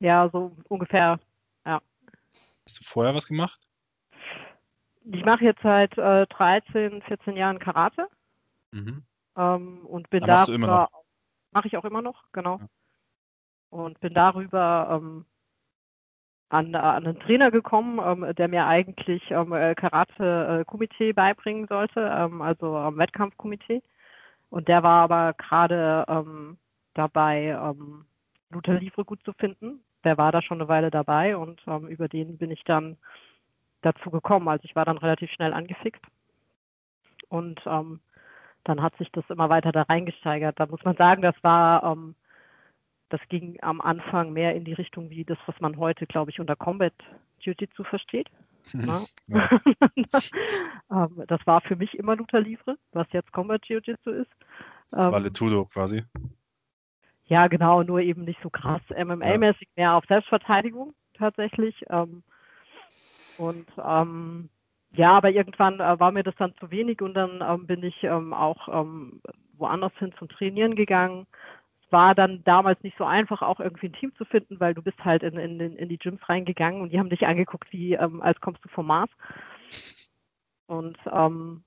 Ja, 0.00 0.28
so 0.30 0.56
ungefähr, 0.68 1.18
ja. 1.64 1.80
Hast 2.66 2.80
du 2.80 2.84
vorher 2.84 3.14
was 3.14 3.26
gemacht? 3.26 3.60
Ich 5.04 5.24
mache 5.24 5.44
jetzt 5.44 5.62
seit 5.62 5.96
äh, 5.98 6.26
13, 6.26 7.02
14 7.02 7.36
Jahren 7.36 7.58
Karate. 7.58 8.08
Mhm. 8.72 9.02
Ähm, 9.36 9.86
und 9.86 10.08
bin 10.10 10.22
da 10.24 10.46
mache 11.52 11.68
ich 11.68 11.76
auch 11.76 11.84
immer 11.84 12.02
noch, 12.02 12.24
genau. 12.32 12.58
Ja. 12.58 12.68
Und 13.70 14.00
bin 14.00 14.14
darüber 14.14 14.88
ähm, 14.90 15.24
an, 16.48 16.74
an, 16.74 17.06
einen 17.06 17.20
Trainer 17.20 17.50
gekommen, 17.50 18.00
ähm, 18.04 18.34
der 18.34 18.48
mir 18.48 18.66
eigentlich 18.66 19.30
ähm, 19.30 19.52
äh, 19.52 19.74
Karate-Komitee 19.74 21.12
beibringen 21.12 21.66
sollte, 21.68 22.00
ähm, 22.00 22.42
also 22.42 22.76
am 22.76 22.98
Wettkampfkomitee. 22.98 23.82
Und 24.50 24.68
der 24.68 24.82
war 24.82 25.02
aber 25.02 25.32
gerade 25.34 26.04
ähm, 26.08 26.58
dabei, 26.94 27.58
ähm, 27.60 28.06
Luther 28.50 28.74
Livre 28.74 29.04
gut 29.04 29.22
zu 29.24 29.32
finden. 29.32 29.80
Der 30.04 30.18
war 30.18 30.32
da 30.32 30.42
schon 30.42 30.60
eine 30.60 30.68
Weile 30.68 30.90
dabei 30.90 31.36
und 31.36 31.62
ähm, 31.66 31.88
über 31.88 32.08
den 32.08 32.36
bin 32.36 32.50
ich 32.50 32.62
dann 32.64 32.96
dazu 33.82 34.10
gekommen. 34.10 34.48
Also 34.48 34.64
ich 34.64 34.76
war 34.76 34.84
dann 34.84 34.98
relativ 34.98 35.30
schnell 35.30 35.52
angefixt. 35.52 36.02
Und 37.28 37.60
ähm, 37.66 38.00
dann 38.64 38.82
hat 38.82 38.96
sich 38.96 39.10
das 39.12 39.24
immer 39.28 39.48
weiter 39.48 39.72
da 39.72 39.82
reingesteigert. 39.82 40.58
Da 40.58 40.66
muss 40.66 40.82
man 40.84 40.96
sagen, 40.96 41.22
das 41.22 41.34
war, 41.42 41.84
ähm, 41.84 42.14
das 43.10 43.20
ging 43.28 43.58
am 43.62 43.80
Anfang 43.80 44.32
mehr 44.32 44.54
in 44.54 44.64
die 44.64 44.72
Richtung 44.72 45.10
wie 45.10 45.24
das, 45.24 45.38
was 45.46 45.60
man 45.60 45.76
heute, 45.76 46.06
glaube 46.06 46.30
ich, 46.30 46.40
unter 46.40 46.56
Combat 46.56 46.94
Jiu-Jitsu 47.40 47.84
versteht. 47.84 48.30
Ne? 48.72 49.04
Ja. 49.26 49.50
ähm, 50.90 51.24
das 51.26 51.46
war 51.46 51.60
für 51.60 51.76
mich 51.76 51.94
immer 51.98 52.16
Luther 52.16 52.40
Livre, 52.40 52.78
was 52.92 53.06
jetzt 53.12 53.32
Combat 53.32 53.62
Jiu-Jitsu 53.66 54.10
ist. 54.10 54.30
Das 54.90 55.10
war 55.10 55.18
ähm, 55.18 55.24
Letudo 55.24 55.66
quasi. 55.66 56.02
Ja, 57.26 57.46
genau, 57.46 57.82
nur 57.82 58.00
eben 58.00 58.24
nicht 58.24 58.40
so 58.42 58.50
krass 58.50 58.82
MMA-mäßig, 58.90 59.68
mehr 59.76 59.94
auf 59.94 60.04
Selbstverteidigung 60.06 60.94
tatsächlich. 61.14 61.74
Ähm, 61.88 62.22
und 63.36 63.66
ähm, 63.82 64.50
ja, 64.92 65.12
aber 65.12 65.30
irgendwann 65.30 65.80
äh, 65.80 65.98
war 65.98 66.12
mir 66.12 66.22
das 66.22 66.36
dann 66.36 66.54
zu 66.56 66.70
wenig 66.70 67.00
und 67.00 67.14
dann 67.14 67.42
ähm, 67.46 67.66
bin 67.66 67.82
ich 67.82 68.04
ähm, 68.04 68.32
auch 68.32 68.68
ähm, 68.68 69.20
woanders 69.56 69.92
hin 69.98 70.12
zum 70.18 70.28
Trainieren 70.28 70.76
gegangen. 70.76 71.26
Es 71.84 71.92
war 71.92 72.14
dann 72.14 72.44
damals 72.44 72.80
nicht 72.82 72.96
so 72.98 73.04
einfach, 73.04 73.42
auch 73.42 73.58
irgendwie 73.58 73.88
ein 73.88 73.94
Team 73.94 74.14
zu 74.16 74.24
finden, 74.24 74.60
weil 74.60 74.74
du 74.74 74.82
bist 74.82 75.02
halt 75.04 75.22
in, 75.22 75.36
in, 75.36 75.58
in 75.60 75.88
die 75.88 75.98
Gyms 75.98 76.20
reingegangen 76.28 76.80
und 76.80 76.92
die 76.92 76.98
haben 76.98 77.10
dich 77.10 77.26
angeguckt, 77.26 77.72
wie 77.72 77.94
ähm, 77.94 78.20
als 78.22 78.40
kommst 78.40 78.64
du 78.64 78.68
vom 78.68 78.86
Mars. 78.86 79.10
Und 80.66 80.96
ähm, 81.12 81.64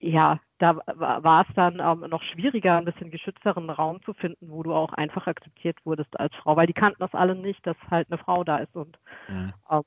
ja, 0.00 0.40
da 0.58 0.76
war 0.76 1.46
es 1.48 1.54
dann 1.54 1.80
ähm, 1.80 2.08
noch 2.10 2.22
schwieriger, 2.22 2.78
ein 2.78 2.84
bisschen 2.84 3.10
geschützteren 3.10 3.70
Raum 3.70 4.02
zu 4.02 4.12
finden, 4.14 4.50
wo 4.50 4.62
du 4.62 4.72
auch 4.72 4.92
einfach 4.92 5.26
akzeptiert 5.26 5.78
wurdest 5.84 6.18
als 6.18 6.34
Frau, 6.36 6.56
weil 6.56 6.66
die 6.66 6.72
kannten 6.72 7.00
das 7.00 7.14
alle 7.14 7.34
nicht, 7.34 7.64
dass 7.66 7.76
halt 7.90 8.10
eine 8.10 8.18
Frau 8.18 8.44
da 8.44 8.58
ist. 8.58 8.74
Und 8.74 8.98
mhm. 9.28 9.52
ähm, 9.70 9.82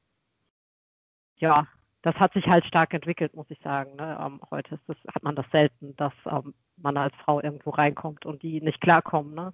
ja, 1.37 1.67
das 2.01 2.15
hat 2.15 2.33
sich 2.33 2.45
halt 2.47 2.65
stark 2.65 2.93
entwickelt, 2.93 3.35
muss 3.35 3.49
ich 3.49 3.59
sagen. 3.59 3.95
Ne? 3.95 4.17
Ähm, 4.21 4.41
heute 4.49 4.79
das, 4.87 4.97
hat 5.13 5.23
man 5.23 5.35
das 5.35 5.45
selten, 5.51 5.95
dass 5.97 6.13
ähm, 6.25 6.53
man 6.77 6.97
als 6.97 7.15
Frau 7.23 7.41
irgendwo 7.41 7.69
reinkommt 7.71 8.25
und 8.25 8.41
die 8.43 8.61
nicht 8.61 8.81
klarkommen. 8.81 9.35
Ne? 9.35 9.53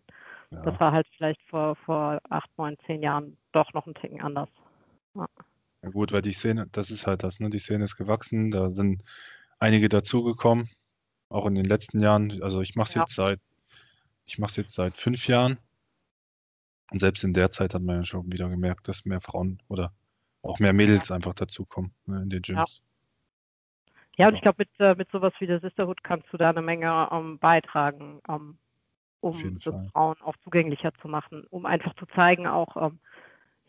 Ja. 0.51 0.61
Das 0.61 0.79
war 0.79 0.91
halt 0.91 1.07
vielleicht 1.17 1.41
vor, 1.49 1.75
vor 1.77 2.19
acht, 2.29 2.49
neun, 2.57 2.77
zehn 2.85 3.01
Jahren 3.01 3.37
doch 3.51 3.73
noch 3.73 3.85
ein 3.85 3.95
Ticken 3.95 4.21
anders. 4.21 4.49
Ja. 5.13 5.27
ja 5.83 5.89
gut, 5.89 6.13
weil 6.13 6.21
die 6.21 6.31
Szene, 6.31 6.67
das 6.71 6.89
ist 6.89 7.05
halt 7.05 7.23
das, 7.23 7.39
ne? 7.39 7.49
Die 7.49 7.59
Szene 7.59 7.83
ist 7.83 7.97
gewachsen, 7.97 8.51
da 8.51 8.69
sind 8.69 9.03
einige 9.59 9.89
dazugekommen, 9.89 10.69
auch 11.29 11.45
in 11.45 11.55
den 11.55 11.65
letzten 11.65 11.99
Jahren. 11.99 12.41
Also 12.41 12.61
ich 12.61 12.75
mache 12.75 12.89
es 12.89 12.93
ja. 12.95 13.01
jetzt 13.01 13.15
seit, 13.15 13.39
ich 14.25 14.37
mache 14.39 14.51
es 14.51 14.55
jetzt 14.57 14.73
seit 14.73 14.97
fünf 14.97 15.27
Jahren. 15.27 15.57
Und 16.91 16.99
selbst 16.99 17.23
in 17.23 17.33
der 17.33 17.51
Zeit 17.51 17.73
hat 17.73 17.81
man 17.81 17.97
ja 17.97 18.03
schon 18.03 18.31
wieder 18.31 18.49
gemerkt, 18.49 18.87
dass 18.87 19.05
mehr 19.05 19.19
Frauen 19.19 19.61
oder 19.67 19.91
auch 20.41 20.59
mehr 20.59 20.73
Mädels 20.73 21.11
einfach 21.11 21.33
dazukommen 21.33 21.93
ne, 22.05 22.21
in 22.21 22.29
den 22.29 22.41
Gyms. 22.41 22.81
Ja, 24.15 24.23
ja 24.23 24.27
und 24.29 24.35
ich 24.35 24.41
glaube, 24.41 24.57
mit, 24.59 24.69
äh, 24.79 24.95
mit 24.95 25.11
sowas 25.11 25.33
wie 25.39 25.47
der 25.47 25.59
Sisterhood 25.59 26.03
kannst 26.03 26.31
du 26.31 26.37
da 26.37 26.49
eine 26.49 26.61
Menge 26.61 27.09
ähm, 27.11 27.39
beitragen, 27.39 28.21
ähm, 28.29 28.57
um 29.19 29.59
das 29.59 29.73
Frauen 29.91 30.15
auch 30.21 30.37
zugänglicher 30.43 30.93
zu 31.01 31.09
machen, 31.09 31.45
um 31.49 31.65
einfach 31.65 31.93
zu 31.95 32.05
zeigen, 32.05 32.47
auch, 32.47 32.77
ähm, 32.77 32.99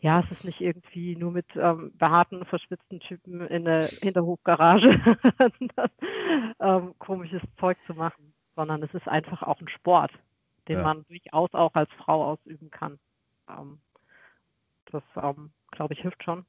ja, 0.01 0.21
es 0.21 0.31
ist 0.31 0.45
nicht 0.45 0.61
irgendwie 0.61 1.15
nur 1.15 1.31
mit 1.31 1.47
ähm, 1.55 1.91
behaarten, 1.97 2.45
verschwitzten 2.45 2.99
Typen 3.01 3.45
in 3.47 3.65
der 3.65 3.87
Hinterhofgarage 3.87 4.99
das, 5.75 5.91
ähm, 6.59 6.95
komisches 6.99 7.41
Zeug 7.59 7.77
zu 7.85 7.93
machen, 7.93 8.33
sondern 8.55 8.81
es 8.81 8.93
ist 8.93 9.07
einfach 9.07 9.43
auch 9.43 9.59
ein 9.59 9.67
Sport, 9.67 10.11
den 10.67 10.77
ja. 10.77 10.83
man 10.83 11.05
durchaus 11.07 11.53
auch 11.53 11.73
als 11.73 11.89
Frau 11.97 12.31
ausüben 12.31 12.71
kann. 12.71 12.97
Ähm, 13.49 13.79
das, 14.91 15.03
ähm, 15.21 15.51
glaube 15.71 15.93
ich, 15.93 16.01
hilft 16.01 16.23
schon. 16.23 16.45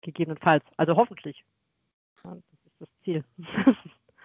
Gegebenenfalls. 0.00 0.64
Also 0.76 0.96
hoffentlich. 0.96 1.44
Ja, 2.24 2.34
das 2.34 2.60
ist 2.64 2.80
das 2.80 2.88
Ziel. 3.04 3.24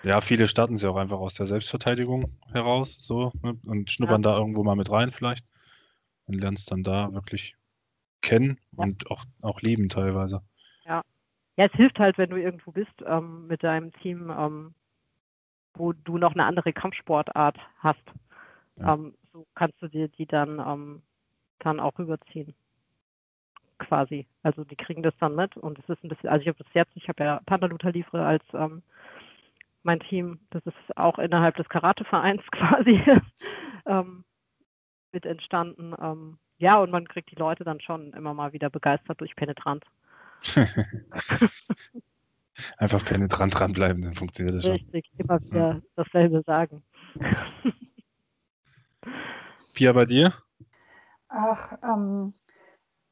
Ja, 0.06 0.20
viele 0.20 0.50
starten 0.50 0.76
sie 0.76 0.90
auch 0.90 0.98
einfach 0.98 1.20
aus 1.20 1.36
der 1.36 1.46
Selbstverteidigung 1.46 2.38
heraus 2.52 2.98
so 3.00 3.32
ne, 3.42 3.58
und 3.66 3.90
schnuppern 3.90 4.22
ja. 4.22 4.32
da 4.32 4.38
irgendwo 4.38 4.62
mal 4.62 4.76
mit 4.76 4.92
rein 4.92 5.14
vielleicht 5.14 5.48
und 6.26 6.42
lernst 6.42 6.70
dann 6.72 6.84
da 6.84 7.14
wirklich 7.14 7.56
kennen 8.24 8.58
ja. 8.72 8.84
und 8.84 9.12
auch, 9.12 9.24
auch 9.42 9.62
lieben 9.62 9.90
teilweise. 9.90 10.42
Ja. 10.86 11.04
Ja, 11.56 11.66
es 11.66 11.74
hilft 11.74 12.00
halt, 12.00 12.18
wenn 12.18 12.32
du 12.32 12.38
irgendwo 12.38 12.72
bist 12.72 13.04
ähm, 13.06 13.46
mit 13.46 13.64
deinem 13.64 13.94
Team, 13.94 14.34
ähm, 14.36 14.74
wo 15.76 15.94
du 15.94 16.18
noch 16.18 16.34
eine 16.34 16.46
andere 16.46 16.74
Kampfsportart 16.74 17.58
hast. 17.78 18.04
Ja. 18.78 18.96
Ähm, 18.96 19.14
so 19.32 19.46
kannst 19.54 19.80
du 19.82 19.88
dir 19.88 20.08
die 20.08 20.26
dann, 20.26 20.60
ähm, 20.60 21.02
dann 21.60 21.80
auch 21.80 21.98
rüberziehen. 22.00 22.56
Quasi. 23.78 24.26
Also 24.42 24.64
die 24.64 24.76
kriegen 24.76 25.04
das 25.04 25.14
dann 25.20 25.36
mit 25.36 25.56
und 25.58 25.78
es 25.78 25.90
ist 25.90 26.04
ein 26.04 26.10
bisschen, 26.10 26.30
also 26.30 26.42
ich 26.42 26.48
habe 26.48 26.64
das 26.64 26.74
jetzt, 26.74 26.96
ich 26.96 27.08
habe 27.08 27.24
ja 27.24 27.42
Pandaluta 27.46 27.90
Livre 27.90 28.26
als 28.26 28.44
ähm, 28.54 28.82
mein 29.84 30.00
Team, 30.00 30.40
das 30.52 30.66
ist 30.66 30.98
auch 30.98 31.20
innerhalb 31.20 31.56
des 31.58 31.70
Karatevereins 31.70 32.42
quasi 32.52 33.02
ähm, 33.86 34.24
mit 35.12 35.26
entstanden. 35.26 35.94
Ähm, 36.64 36.66
ja, 36.66 36.80
und 36.80 36.92
man 36.92 37.08
kriegt 37.08 37.30
die 37.32 37.36
Leute 37.36 37.64
dann 37.66 37.82
schon 37.82 38.14
immer 38.14 38.34
mal 38.34 38.54
wieder 38.54 38.70
begeistert 38.70 39.20
durch 39.20 39.36
Penetrant. 39.36 39.84
Einfach 42.78 43.04
penetrant 43.04 43.60
dranbleiben, 43.60 44.04
dann 44.04 44.14
funktioniert 44.14 44.56
das 44.56 44.64
schon. 44.64 44.74
Richtig, 44.74 45.12
immer 45.18 45.42
wieder 45.42 45.82
dasselbe 45.96 46.44
sagen. 46.44 46.84
Pia, 49.74 49.92
bei 49.92 50.06
dir? 50.06 50.32
Ach, 51.30 51.74
ähm, 51.84 52.34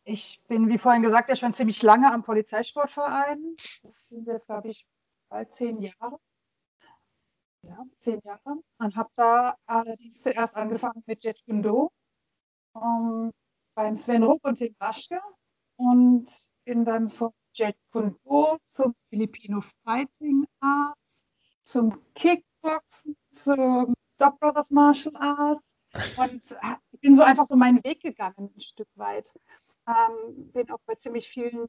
ich 0.04 0.44
bin, 0.48 0.70
wie 0.70 0.78
vorhin 0.78 1.02
gesagt, 1.02 1.30
ja 1.30 1.36
schon 1.36 1.56
ziemlich 1.56 1.82
lange 1.82 2.14
am 2.14 2.24
Polizeisportverein. 2.24 3.56
Das 3.84 4.10
sind 4.10 4.28
jetzt, 4.28 4.46
glaube 4.46 4.70
ich, 4.70 4.86
bald 5.30 5.54
zehn 5.56 5.82
Jahre. 5.82 6.20
Ja, 7.64 7.84
zehn 7.98 8.22
Jahre. 8.24 8.62
Und 8.78 8.96
habe 8.96 9.10
da 9.16 9.58
allerdings 9.66 10.22
zuerst 10.22 10.56
angefangen 10.56 11.04
mit 11.08 11.24
Jet 11.24 11.44
Kundo. 11.46 11.92
Um, 12.74 13.34
beim 13.76 13.96
Sven 13.96 14.24
Rupp 14.24 14.44
und 14.44 14.60
dem 14.60 14.76
Raschke 14.80 15.20
und 15.78 16.30
bin 16.66 16.86
dann 16.86 17.10
von 17.10 17.32
Jet 17.54 17.76
Kundo 17.92 18.58
zum 18.66 18.96
Filipino 19.10 19.62
Fighting 19.84 20.46
Arts, 20.60 21.26
zum 21.64 22.00
Kickboxen, 22.14 23.18
zum 23.32 23.94
Dog 24.18 24.40
Brothers 24.40 24.72
Martial 24.72 25.16
Arts 25.18 25.76
und 26.18 26.56
ich 26.92 27.00
bin 27.02 27.16
so 27.16 27.24
einfach 27.24 27.46
so 27.46 27.56
meinen 27.56 27.84
Weg 27.84 28.02
gegangen, 28.02 28.52
ein 28.56 28.62
Stück 28.62 28.88
weit. 28.96 29.32
Ähm, 29.88 30.52
bin 30.52 30.70
auch 30.72 30.80
bei 30.86 30.96
ziemlich 30.96 31.28
vielen 31.28 31.68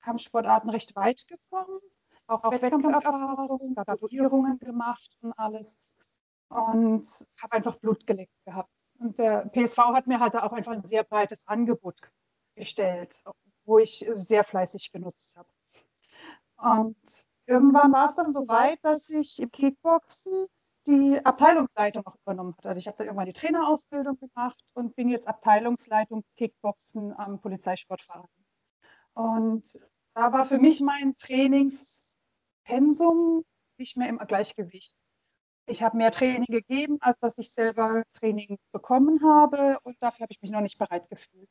Kampfsportarten 0.00 0.70
recht 0.70 0.96
weit 0.96 1.26
gekommen, 1.28 1.80
auch, 2.26 2.42
auch 2.44 2.52
Wettkampferfahrungen, 2.52 3.74
Graduierungen 3.74 4.58
gemacht 4.58 5.16
und 5.20 5.32
alles 5.38 5.96
und 6.48 7.06
habe 7.40 7.52
einfach 7.52 7.76
Blut 7.76 8.06
geleckt 8.06 8.32
gehabt. 8.44 8.70
Und 9.02 9.18
der 9.18 9.48
PSV 9.48 9.78
hat 9.78 10.06
mir 10.06 10.20
halt 10.20 10.36
auch 10.36 10.52
einfach 10.52 10.70
ein 10.72 10.84
sehr 10.84 11.02
breites 11.02 11.48
Angebot 11.48 11.98
gestellt, 12.54 13.20
wo 13.64 13.78
ich 13.78 14.08
sehr 14.14 14.44
fleißig 14.44 14.92
genutzt 14.92 15.36
habe. 15.36 15.48
Und 16.56 17.26
irgendwann 17.46 17.92
war 17.92 18.10
es 18.10 18.14
dann 18.14 18.32
so 18.32 18.46
weit, 18.46 18.78
dass 18.82 19.10
ich 19.10 19.42
im 19.42 19.50
Kickboxen 19.50 20.46
die 20.86 21.20
Abteilungsleitung 21.24 22.04
noch 22.06 22.14
übernommen 22.22 22.54
hatte. 22.56 22.68
Also 22.68 22.78
ich 22.78 22.86
habe 22.86 22.96
da 22.98 23.04
irgendwann 23.04 23.26
die 23.26 23.32
Trainerausbildung 23.32 24.16
gemacht 24.18 24.64
und 24.74 24.94
bin 24.94 25.08
jetzt 25.08 25.26
Abteilungsleitung 25.26 26.22
Kickboxen 26.36 27.12
am 27.16 27.40
Polizeisportverein. 27.40 28.28
Und 29.14 29.80
da 30.14 30.32
war 30.32 30.46
für 30.46 30.58
mich 30.58 30.80
mein 30.80 31.16
Trainingspensum 31.16 33.44
nicht 33.78 33.96
mehr 33.96 34.08
im 34.08 34.18
Gleichgewicht 34.18 35.01
ich 35.66 35.82
habe 35.82 35.96
mehr 35.96 36.10
Training 36.10 36.46
gegeben, 36.46 36.98
als 37.00 37.18
dass 37.20 37.38
ich 37.38 37.52
selber 37.52 38.02
Training 38.14 38.58
bekommen 38.72 39.22
habe 39.22 39.78
und 39.84 40.00
dafür 40.02 40.24
habe 40.24 40.32
ich 40.32 40.42
mich 40.42 40.50
noch 40.50 40.60
nicht 40.60 40.78
bereit 40.78 41.08
gefühlt. 41.08 41.48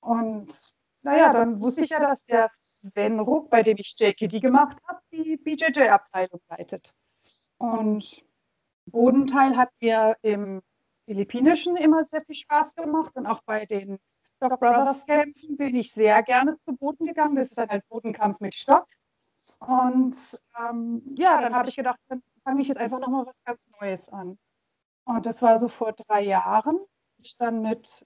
Und 0.00 0.48
naja, 1.02 1.32
dann 1.32 1.60
wusste 1.60 1.82
ich 1.82 1.90
ja, 1.90 2.00
dass 2.00 2.24
der 2.26 2.50
Sven 2.82 3.20
Ruck, 3.20 3.50
bei 3.50 3.62
dem 3.62 3.76
ich 3.78 3.94
JKD 3.98 4.40
gemacht 4.40 4.78
habe, 4.86 5.00
die 5.12 5.36
BJJ-Abteilung 5.36 6.40
leitet. 6.48 6.94
Und 7.58 8.24
Bodenteil 8.86 9.56
hat 9.56 9.70
mir 9.80 10.16
im 10.22 10.62
Philippinischen 11.04 11.76
immer 11.76 12.04
sehr 12.04 12.22
viel 12.22 12.34
Spaß 12.34 12.74
gemacht 12.74 13.16
und 13.16 13.26
auch 13.26 13.42
bei 13.42 13.66
den 13.66 13.98
Stock 14.36 14.58
Brothers 14.60 15.04
Kämpfen 15.06 15.56
bin 15.56 15.74
ich 15.74 15.92
sehr 15.92 16.22
gerne 16.22 16.56
zu 16.64 16.74
Boden 16.74 17.06
gegangen. 17.06 17.34
Das 17.34 17.48
ist 17.48 17.58
dann 17.58 17.68
ein 17.68 17.82
Bodenkampf 17.88 18.40
mit 18.40 18.54
Stock. 18.54 18.86
Und 19.58 20.16
ähm, 20.58 21.02
ja, 21.16 21.40
dann 21.40 21.54
habe 21.54 21.68
ich 21.68 21.76
gedacht, 21.76 21.98
dann 22.08 22.22
fange 22.50 22.62
ich 22.62 22.68
jetzt 22.68 22.80
einfach 22.80 22.98
nochmal 22.98 23.26
was 23.26 23.40
ganz 23.44 23.60
Neues 23.80 24.08
an. 24.08 24.36
Und 25.04 25.24
das 25.24 25.40
war 25.40 25.60
so 25.60 25.68
vor 25.68 25.92
drei 25.92 26.22
Jahren, 26.22 26.80
ich 27.22 27.36
dann 27.36 27.62
mit 27.62 28.04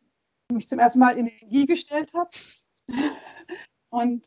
mich 0.52 0.68
zum 0.68 0.78
ersten 0.78 0.98
Mal 0.98 1.16
in 1.16 1.28
Energie 1.28 1.64
gestellt 1.64 2.12
habe. 2.12 2.28
und 3.88 4.22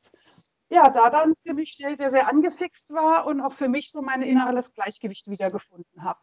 ja, 0.69 0.89
da 0.89 1.11
dann 1.11 1.35
ziemlich 1.43 1.69
schnell 1.69 1.99
sehr, 1.99 2.09
sehr 2.09 2.27
angefixt 2.27 2.89
war 2.89 3.27
und 3.27 3.41
auch 3.41 3.51
für 3.51 3.69
mich 3.69 3.91
so 3.91 4.01
mein 4.01 4.23
inneres 4.23 4.73
Gleichgewicht 4.73 5.29
wiedergefunden 5.29 6.03
habe. 6.03 6.21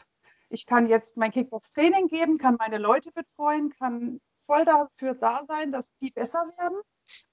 Ich 0.48 0.66
kann 0.66 0.88
jetzt 0.88 1.16
mein 1.16 1.30
Kickbox-Training 1.30 2.08
geben, 2.08 2.36
kann 2.36 2.56
meine 2.58 2.78
Leute 2.78 3.12
betreuen, 3.12 3.70
kann 3.70 4.20
voll 4.46 4.64
dafür 4.64 5.14
da 5.14 5.44
sein, 5.46 5.70
dass 5.70 5.94
die 5.98 6.10
besser 6.10 6.44
werden. 6.58 6.80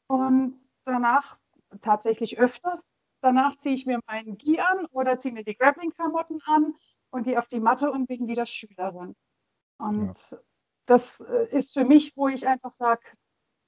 Und 0.06 0.60
danach 0.86 1.40
tatsächlich 1.82 2.38
öfters 2.38 2.80
Danach 3.22 3.58
ziehe 3.60 3.76
ich 3.76 3.86
mir 3.86 4.00
meinen 4.08 4.38
Gi 4.38 4.60
an 4.60 4.86
oder 4.92 5.20
ziehe 5.20 5.34
mir 5.34 5.44
die 5.44 5.56
Grappling-Klamotten 5.56 6.42
an 6.46 6.74
und 7.12 7.24
gehe 7.24 7.38
auf 7.38 7.48
die 7.48 7.60
Matte 7.60 7.92
und 7.92 8.08
bin 8.08 8.28
wieder 8.28 8.48
Schülerin. 8.48 9.16
Und 9.78 10.18
ja. 10.32 10.38
das 10.88 11.20
äh, 11.20 11.48
ist 11.56 11.74
für 11.74 11.86
mich, 11.86 12.18
wo 12.18 12.28
ich 12.28 12.48
einfach 12.48 12.72
sage, 12.72 13.02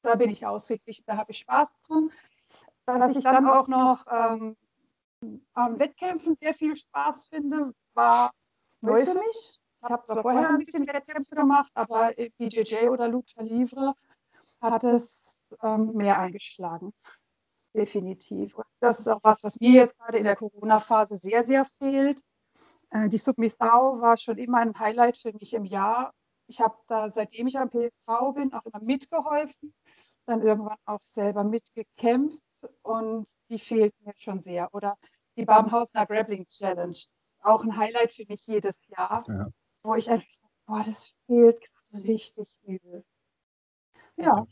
da 0.02 0.16
bin 0.16 0.30
ich 0.30 0.46
ausgeglichen, 0.46 1.04
da 1.06 1.18
habe 1.18 1.32
ich 1.32 1.40
Spaß 1.40 1.72
dran. 1.88 2.12
Dass, 2.86 3.00
Dass 3.00 3.18
ich 3.18 3.24
dann 3.24 3.48
auch 3.48 3.68
noch 3.68 4.06
ähm, 4.12 4.58
am 5.54 5.80
Wettkämpfen 5.80 6.36
sehr 6.36 6.54
viel 6.54 6.76
Spaß 6.76 7.28
finde, 7.28 7.74
war 7.94 8.34
neu 8.82 9.06
für 9.06 9.18
mich. 9.18 9.60
Ich 9.84 9.90
habe 9.90 10.04
zwar 10.06 10.22
vorher 10.22 10.50
ein 10.50 10.58
bisschen 10.58 10.88
Wettkämpfe 10.88 11.36
gemacht, 11.36 11.72
aber 11.76 12.14
BJJ 12.38 12.90
oder 12.90 13.08
Lucha 13.08 13.42
Livre 13.42 13.94
hat 14.62 14.84
es 14.84 15.46
ähm, 15.62 15.94
mehr 15.94 16.20
eingeschlagen 16.20 16.94
definitiv. 17.74 18.56
Und 18.56 18.66
das 18.80 19.00
ist 19.00 19.08
auch 19.08 19.20
was, 19.24 19.44
was 19.44 19.60
mir 19.60 19.72
jetzt 19.72 19.98
gerade 19.98 20.18
in 20.18 20.24
der 20.24 20.36
Corona-Phase 20.36 21.18
sehr, 21.18 21.44
sehr 21.46 21.66
fehlt. 21.66 22.22
Äh, 22.92 23.10
die 23.10 23.18
Submissau 23.18 24.00
war 24.00 24.18
schon 24.18 24.38
immer 24.38 24.60
ein 24.60 24.78
Highlight 24.78 25.18
für 25.18 25.34
mich 25.34 25.54
im 25.54 25.66
Jahr. 25.66 26.14
Ich 26.48 26.62
habe 26.62 26.76
da, 26.88 27.10
seitdem 27.10 27.48
ich 27.48 27.58
am 27.58 27.70
PSV 27.70 28.34
bin, 28.36 28.54
auch 28.54 28.66
immer 28.66 28.84
mitgeholfen, 28.84 29.74
dann 30.26 30.42
irgendwann 30.42 30.78
auch 30.86 31.02
selber 31.02 31.44
mitgekämpft 31.44 32.40
und 32.82 33.28
die 33.50 33.60
fehlt 33.60 33.94
mir 34.06 34.14
schon 34.18 34.42
sehr. 34.42 34.74
Oder 34.74 34.98
die 35.36 35.46
Baumhausener 35.46 36.06
Grappling 36.06 36.48
Challenge. 36.48 36.98
auch 37.42 37.64
ein 37.64 37.76
Highlight 37.76 38.14
für 38.14 38.26
mich 38.28 38.46
jedes 38.48 38.78
Jahr, 38.88 39.26
ja. 39.28 39.48
wo 39.84 39.96
ich 39.96 40.10
einfach 40.10 40.30
sage, 40.30 40.54
boah, 40.66 40.84
das 40.86 41.14
fehlt 41.26 41.60
gerade 41.92 42.04
richtig 42.08 42.58
übel. 42.64 43.04
Ja. 44.16 44.46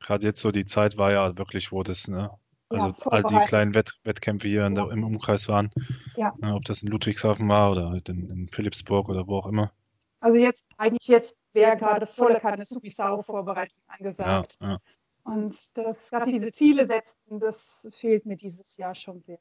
Gerade 0.00 0.26
jetzt 0.26 0.40
so 0.40 0.50
die 0.50 0.64
Zeit 0.64 0.96
war 0.96 1.12
ja 1.12 1.36
wirklich, 1.36 1.72
wo 1.72 1.82
das, 1.82 2.08
ne? 2.08 2.30
Also 2.70 2.88
ja, 2.88 2.96
all 3.06 3.22
die 3.22 3.38
kleinen 3.46 3.74
Wett 3.74 3.98
Wettkämpfe 4.04 4.48
hier 4.48 4.62
ja. 4.62 4.68
der, 4.68 4.90
im 4.90 5.04
Umkreis 5.04 5.48
waren. 5.48 5.70
Ja. 6.16 6.34
Ne, 6.38 6.54
ob 6.54 6.64
das 6.64 6.82
in 6.82 6.88
Ludwigshafen 6.88 7.48
war 7.48 7.70
oder 7.70 7.90
halt 7.90 8.08
in, 8.08 8.28
in 8.28 8.48
Philipsburg 8.48 9.08
oder 9.08 9.26
wo 9.26 9.38
auch 9.38 9.46
immer. 9.46 9.72
Also 10.20 10.36
jetzt, 10.38 10.66
eigentlich 10.76 11.08
jetzt 11.08 11.34
wäre 11.52 11.76
gerade 11.76 12.06
volle 12.06 12.40
Kanne 12.40 12.64
Supisau-Vorbereitung 12.64 13.80
angesagt. 13.86 14.58
Ja, 14.60 14.72
ja. 14.72 14.78
Und 15.24 15.54
das, 15.74 16.08
gerade 16.10 16.30
diese 16.30 16.52
Ziele 16.52 16.86
setzen, 16.86 17.38
das 17.38 17.88
fehlt 17.98 18.26
mir 18.26 18.36
dieses 18.36 18.76
Jahr 18.76 18.94
schon 18.94 19.22
sehr. 19.22 19.38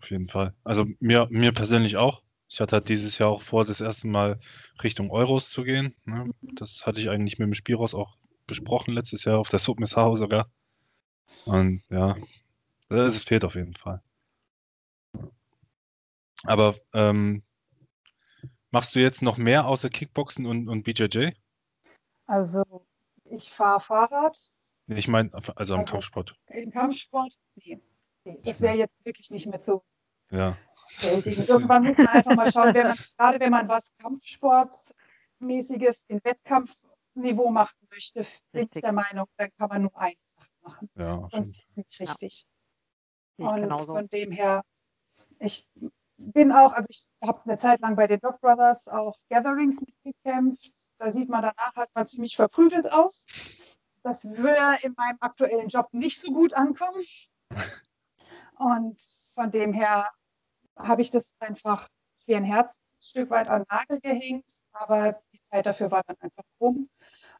Auf 0.00 0.10
jeden 0.10 0.28
Fall. 0.28 0.54
Also 0.64 0.86
mir, 0.98 1.28
mir 1.30 1.52
persönlich 1.52 1.96
auch. 1.96 2.22
Ich 2.48 2.60
hatte 2.60 2.76
halt 2.76 2.88
dieses 2.88 3.18
Jahr 3.18 3.30
auch 3.30 3.42
vor, 3.42 3.64
das 3.64 3.80
erste 3.80 4.08
Mal 4.08 4.38
Richtung 4.82 5.10
Euros 5.10 5.50
zu 5.50 5.62
gehen. 5.62 5.94
Ne? 6.04 6.26
Mhm. 6.40 6.54
Das 6.54 6.86
hatte 6.86 7.00
ich 7.00 7.08
eigentlich 7.08 7.38
mit 7.38 7.46
dem 7.46 7.54
Spielhaus 7.54 7.94
auch 7.94 8.16
besprochen 8.46 8.94
letztes 8.94 9.24
Jahr 9.24 9.38
auf 9.38 9.48
der 9.48 9.58
Submissau 9.58 10.14
sogar. 10.14 10.48
Und 11.44 11.82
ja, 11.90 12.16
es 12.88 13.24
fehlt 13.24 13.44
auf 13.44 13.54
jeden 13.54 13.74
Fall. 13.74 14.02
Aber 16.44 16.74
ähm, 16.92 17.42
machst 18.70 18.94
du 18.94 19.00
jetzt 19.00 19.22
noch 19.22 19.38
mehr 19.38 19.66
außer 19.66 19.90
Kickboxen 19.90 20.46
und, 20.46 20.68
und 20.68 20.82
BJJ? 20.82 21.30
Also 22.26 22.62
ich 23.24 23.50
fahre 23.50 23.80
Fahrrad. 23.80 24.38
Ich 24.88 25.08
meine, 25.08 25.32
also 25.34 25.52
am 25.52 25.56
also, 25.56 25.84
Kampfsport. 25.84 26.36
Im 26.48 26.70
Kampfsport? 26.70 27.36
Nee. 27.56 27.80
nee. 28.24 28.38
Das 28.44 28.60
wäre 28.60 28.76
jetzt 28.76 29.04
wirklich 29.04 29.30
nicht 29.30 29.46
mehr 29.46 29.60
so. 29.60 29.82
Ja. 30.30 30.56
Irgendwann 31.02 31.84
muss 31.84 31.96
man 31.96 32.08
einfach 32.08 32.34
mal 32.34 32.52
schauen, 32.52 32.74
wenn 32.74 32.88
man, 32.88 32.98
gerade 33.16 33.40
wenn 33.40 33.50
man 33.50 33.68
was 33.68 33.92
Kampfsportmäßiges 33.98 36.04
im 36.08 36.20
Wettkampfniveau 36.22 37.50
machen 37.50 37.78
möchte, 37.90 38.26
bin 38.52 38.68
ich 38.72 38.80
der 38.80 38.92
Meinung, 38.92 39.26
dann 39.36 39.50
kann 39.58 39.68
man 39.68 39.82
nur 39.82 39.98
eins 39.98 40.25
machen. 40.66 40.90
Ja, 40.96 41.28
Sonst 41.30 41.50
ist 41.50 41.64
es 41.68 41.76
nicht 41.76 42.00
richtig. 42.00 42.46
Ja. 43.38 43.50
Und 43.50 43.60
genauso. 43.62 43.94
von 43.94 44.08
dem 44.08 44.30
her, 44.30 44.62
ich 45.38 45.68
bin 46.16 46.52
auch, 46.52 46.72
also 46.72 46.86
ich 46.88 47.06
habe 47.22 47.42
eine 47.44 47.58
Zeit 47.58 47.80
lang 47.80 47.96
bei 47.96 48.06
den 48.06 48.20
Dog 48.20 48.40
Brothers 48.40 48.88
auch 48.88 49.16
Gatherings 49.28 49.80
mitgekämpft. 49.80 50.72
Da 50.98 51.12
sieht 51.12 51.28
man 51.28 51.42
danach 51.42 51.74
halt 51.76 51.90
mal 51.94 52.06
ziemlich 52.06 52.36
verprügelt 52.36 52.90
aus. 52.90 53.26
Das 54.02 54.24
würde 54.24 54.78
in 54.82 54.94
meinem 54.96 55.18
aktuellen 55.20 55.68
Job 55.68 55.88
nicht 55.92 56.20
so 56.20 56.32
gut 56.32 56.54
ankommen. 56.54 57.02
Und 58.58 59.02
von 59.34 59.50
dem 59.50 59.72
her 59.72 60.10
habe 60.76 61.02
ich 61.02 61.10
das 61.10 61.34
einfach 61.40 61.88
wie 62.26 62.36
ein 62.36 62.44
Herzstück 62.44 63.30
weit 63.30 63.48
an 63.48 63.62
den 63.62 63.66
Nagel 63.70 64.00
gehängt, 64.00 64.50
aber 64.72 65.20
die 65.32 65.42
Zeit 65.42 65.66
dafür 65.66 65.90
war 65.90 66.02
dann 66.06 66.16
einfach 66.20 66.44
rum 66.60 66.88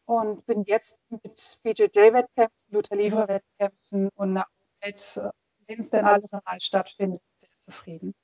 und 0.06 0.46
bin 0.46 0.64
jetzt 0.64 0.98
mit 1.10 1.58
BJJ-Wettkämpfen, 1.62 2.64
Luther 2.70 2.96
Livre-Wettkämpfen 2.96 4.08
und 4.14 4.38
Arbeit, 4.38 5.20
wenn 5.66 5.80
es 5.80 5.90
denn 5.90 6.04
alles 6.04 6.32
normal 6.32 6.60
stattfindet, 6.60 7.20
sehr 7.40 7.50
zufrieden. 7.58 8.14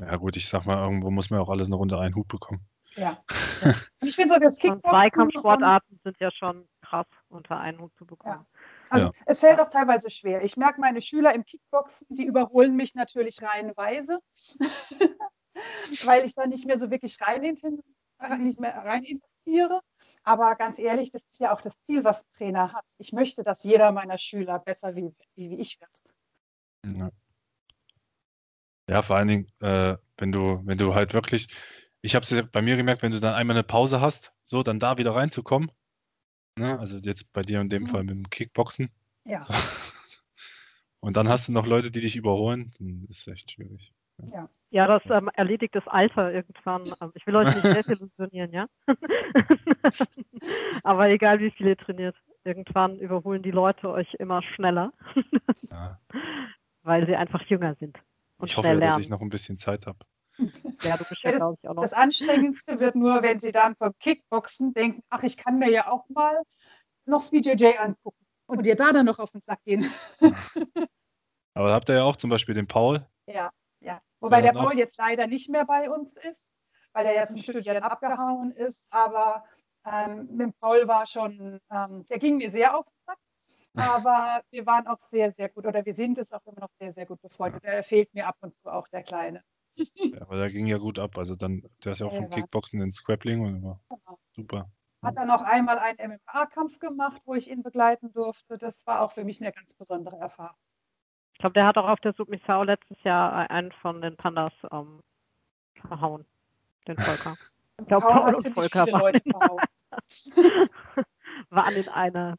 Ja 0.00 0.16
gut, 0.16 0.36
ich 0.36 0.48
sag 0.48 0.64
mal, 0.64 0.82
irgendwo 0.82 1.10
muss 1.10 1.28
man 1.28 1.40
auch 1.40 1.50
alles 1.50 1.66
eine 1.66 1.76
Runde 1.76 1.98
einen 1.98 2.14
Hut 2.14 2.28
bekommen. 2.28 2.66
Ja. 2.96 3.22
ich 4.00 4.16
finde 4.16 4.34
so 4.34 4.40
das 4.40 4.58
Kickboxen. 4.58 4.90
Zweikampfsportarten 4.90 6.00
sind 6.02 6.16
ja 6.20 6.30
schon 6.30 6.68
krass 6.80 7.06
unter 7.28 7.58
einen 7.58 7.80
Hut 7.80 7.94
zu 7.96 8.06
bekommen. 8.06 8.46
Ja. 8.50 8.60
Also 8.88 9.06
ja. 9.08 9.12
es 9.26 9.40
fällt 9.40 9.60
auch 9.60 9.68
teilweise 9.68 10.10
schwer. 10.10 10.42
Ich 10.42 10.56
merke 10.56 10.80
meine 10.80 11.00
Schüler 11.00 11.34
im 11.34 11.44
Kickboxen, 11.44 12.06
die 12.10 12.24
überholen 12.24 12.76
mich 12.76 12.94
natürlich 12.94 13.42
reihenweise, 13.42 14.20
weil 16.04 16.24
ich 16.24 16.34
da 16.34 16.46
nicht 16.46 16.66
mehr 16.66 16.78
so 16.78 16.90
wirklich 16.90 17.20
rein, 17.20 17.42
nicht 18.38 18.60
mehr 18.60 18.76
rein 18.76 19.20
investiere. 19.46 19.80
Aber 20.22 20.54
ganz 20.54 20.78
ehrlich, 20.78 21.10
das 21.10 21.22
ist 21.26 21.40
ja 21.40 21.54
auch 21.54 21.60
das 21.60 21.80
Ziel, 21.82 22.04
was 22.04 22.20
ein 22.20 22.30
Trainer 22.36 22.72
hat. 22.72 22.84
Ich 22.98 23.12
möchte, 23.12 23.42
dass 23.42 23.64
jeder 23.64 23.92
meiner 23.92 24.18
Schüler 24.18 24.58
besser 24.58 24.94
wie, 24.96 25.14
wie, 25.34 25.56
ich 25.56 25.80
wird. 25.80 26.02
Ja. 26.96 27.10
ja. 28.88 29.02
vor 29.02 29.16
allen 29.16 29.28
Dingen, 29.28 29.46
äh, 29.60 29.96
wenn 30.18 30.32
du, 30.32 30.60
wenn 30.64 30.78
du 30.78 30.94
halt 30.94 31.14
wirklich, 31.14 31.48
ich 32.02 32.14
habe 32.14 32.24
es 32.24 32.50
bei 32.50 32.62
mir 32.62 32.76
gemerkt, 32.76 33.02
wenn 33.02 33.12
du 33.12 33.20
dann 33.20 33.34
einmal 33.34 33.56
eine 33.56 33.64
Pause 33.64 34.00
hast, 34.00 34.32
so 34.44 34.62
dann 34.62 34.78
da 34.78 34.98
wieder 34.98 35.14
reinzukommen, 35.14 35.70
Ne? 36.60 36.78
Also 36.78 36.98
jetzt 36.98 37.32
bei 37.32 37.42
dir 37.42 37.60
in 37.60 37.68
dem 37.68 37.82
mhm. 37.82 37.86
Fall 37.86 38.04
mit 38.04 38.10
dem 38.10 38.30
Kickboxen. 38.30 38.90
Ja. 39.24 39.44
So. 39.44 39.54
Und 41.00 41.16
dann 41.16 41.28
hast 41.28 41.48
du 41.48 41.52
noch 41.52 41.66
Leute, 41.66 41.90
die 41.90 42.00
dich 42.00 42.16
überholen, 42.16 42.72
dann 42.78 43.06
ist 43.08 43.20
es 43.20 43.26
echt 43.28 43.52
schwierig. 43.52 43.94
Ja, 44.32 44.48
ja 44.70 44.86
das 44.86 45.02
ähm, 45.10 45.30
erledigt 45.34 45.74
das 45.74 45.86
Alter 45.86 46.32
irgendwann. 46.32 46.92
Also 46.98 47.12
ich 47.14 47.26
will 47.26 47.36
euch 47.36 47.54
nicht 47.54 47.76
desillusionieren, 47.76 48.52
ja. 48.52 48.66
Aber 50.82 51.08
egal 51.08 51.40
wie 51.40 51.50
viel 51.50 51.68
ihr 51.68 51.76
trainiert, 51.76 52.16
irgendwann 52.44 52.98
überholen 52.98 53.42
die 53.42 53.50
Leute 53.50 53.90
euch 53.90 54.12
immer 54.14 54.42
schneller. 54.42 54.92
ja. 55.70 55.98
Weil 56.82 57.06
sie 57.06 57.14
einfach 57.14 57.42
jünger 57.42 57.74
sind. 57.74 57.98
Und 58.38 58.48
ich 58.48 58.56
hoffe, 58.56 58.68
lernen. 58.68 58.80
dass 58.80 58.98
ich 58.98 59.10
noch 59.10 59.20
ein 59.20 59.28
bisschen 59.28 59.58
Zeit 59.58 59.86
habe. 59.86 59.98
Ja, 60.82 60.96
du 60.96 61.04
bist 61.04 61.22
ja, 61.22 61.32
das, 61.32 61.58
ich, 61.62 61.68
auch 61.68 61.74
noch. 61.74 61.82
Das 61.82 61.92
Anstrengendste 61.92 62.80
wird 62.80 62.94
nur, 62.94 63.22
wenn 63.22 63.38
sie 63.38 63.52
dann 63.52 63.76
vom 63.76 63.92
Kickboxen 63.98 64.72
denken, 64.72 65.02
ach, 65.10 65.22
ich 65.22 65.36
kann 65.36 65.58
mir 65.58 65.70
ja 65.70 65.92
auch 65.92 66.08
mal 66.08 66.40
noch 67.04 67.30
BJJ 67.30 67.76
angucken 67.78 68.24
und 68.46 68.64
dir 68.64 68.76
da 68.76 68.92
dann 68.92 69.04
noch 69.04 69.18
auf 69.18 69.32
den 69.32 69.42
Sack 69.42 69.62
gehen. 69.64 69.90
Aber 71.54 71.68
da 71.68 71.74
habt 71.74 71.90
ihr 71.90 71.96
ja 71.96 72.04
auch 72.04 72.16
zum 72.16 72.30
Beispiel 72.30 72.54
den 72.54 72.66
Paul. 72.66 73.06
Ja, 73.26 73.50
ja. 73.80 74.00
Wobei 74.20 74.42
der, 74.42 74.52
Paul 74.52 74.76
jetzt 74.76 74.98
leider 74.98 75.26
nicht 75.26 75.48
mehr 75.48 75.64
bei 75.64 75.90
uns 75.90 76.14
ist, 76.16 76.54
weil 76.92 77.06
er 77.06 77.14
jetzt 77.14 77.32
ein 77.32 77.38
Stückchen 77.38 77.82
abgehauen 77.82 78.52
ist. 78.52 78.86
Aber 78.90 79.44
ähm, 79.86 80.28
mit 80.30 80.40
dem 80.40 80.52
Paul 80.54 80.86
war 80.86 81.06
schon, 81.06 81.60
ähm, 81.70 82.06
der 82.08 82.18
ging 82.18 82.36
mir 82.36 82.50
sehr 82.50 82.76
auf 82.76 82.86
den 82.86 83.00
Sack. 83.06 83.18
Aber 84.04 84.42
wir 84.50 84.66
waren 84.66 84.86
auch 84.86 84.98
sehr, 85.10 85.32
sehr 85.32 85.48
gut 85.48 85.64
oder 85.64 85.84
wir 85.86 85.94
sind 85.94 86.18
es 86.18 86.32
auch 86.32 86.44
immer 86.44 86.60
noch 86.60 86.72
sehr, 86.78 86.92
sehr 86.92 87.06
gut 87.06 87.20
befreundet. 87.22 87.62
Er 87.64 87.82
fehlt 87.84 88.12
mir 88.14 88.26
ab 88.26 88.36
und 88.40 88.54
zu 88.54 88.68
auch, 88.68 88.88
der 88.88 89.02
Kleine. 89.02 89.44
Ja, 89.76 90.22
aber 90.22 90.36
der 90.36 90.50
ging 90.50 90.66
ja 90.66 90.78
gut 90.78 90.98
ab. 90.98 91.16
Also 91.16 91.36
dann, 91.36 91.62
der 91.84 91.92
ist 91.92 92.00
ja 92.00 92.06
auch 92.06 92.14
vom 92.14 92.28
Kickboxen 92.28 92.80
ins 92.82 93.02
Grappling 93.02 93.40
und 93.40 93.62
war 93.62 93.80
genau. 93.88 94.18
super. 94.32 94.70
Hat 95.02 95.16
dann 95.16 95.28
noch 95.28 95.42
einmal 95.42 95.78
einen 95.78 96.12
MMA-Kampf 96.12 96.78
gemacht, 96.78 97.22
wo 97.24 97.34
ich 97.34 97.48
ihn 97.48 97.62
begleiten 97.62 98.12
durfte. 98.12 98.58
Das 98.58 98.86
war 98.86 99.00
auch 99.00 99.12
für 99.12 99.24
mich 99.24 99.40
eine 99.40 99.52
ganz 99.52 99.72
besondere 99.72 100.16
Erfahrung. 100.16 100.58
Ich 101.40 101.42
glaube, 101.42 101.54
der 101.54 101.66
hat 101.66 101.78
auch 101.78 101.88
auf 101.88 102.00
der 102.00 102.12
Submissau 102.12 102.64
letztes 102.64 103.02
Jahr 103.02 103.48
einen 103.48 103.72
von 103.72 104.02
den 104.02 104.14
Pandas 104.14 104.52
ähm, 104.70 105.00
verhauen. 105.88 106.26
Den 106.86 106.98
Volker. 106.98 107.34
Ich 107.80 107.86
glaube, 107.86 108.08
Paul, 108.08 108.20
Paul 108.20 108.34
und 108.34 108.52
Volker 108.52 108.86
waren, 108.88 109.18
waren 111.48 111.74
in 111.76 111.88
einer. 111.88 112.36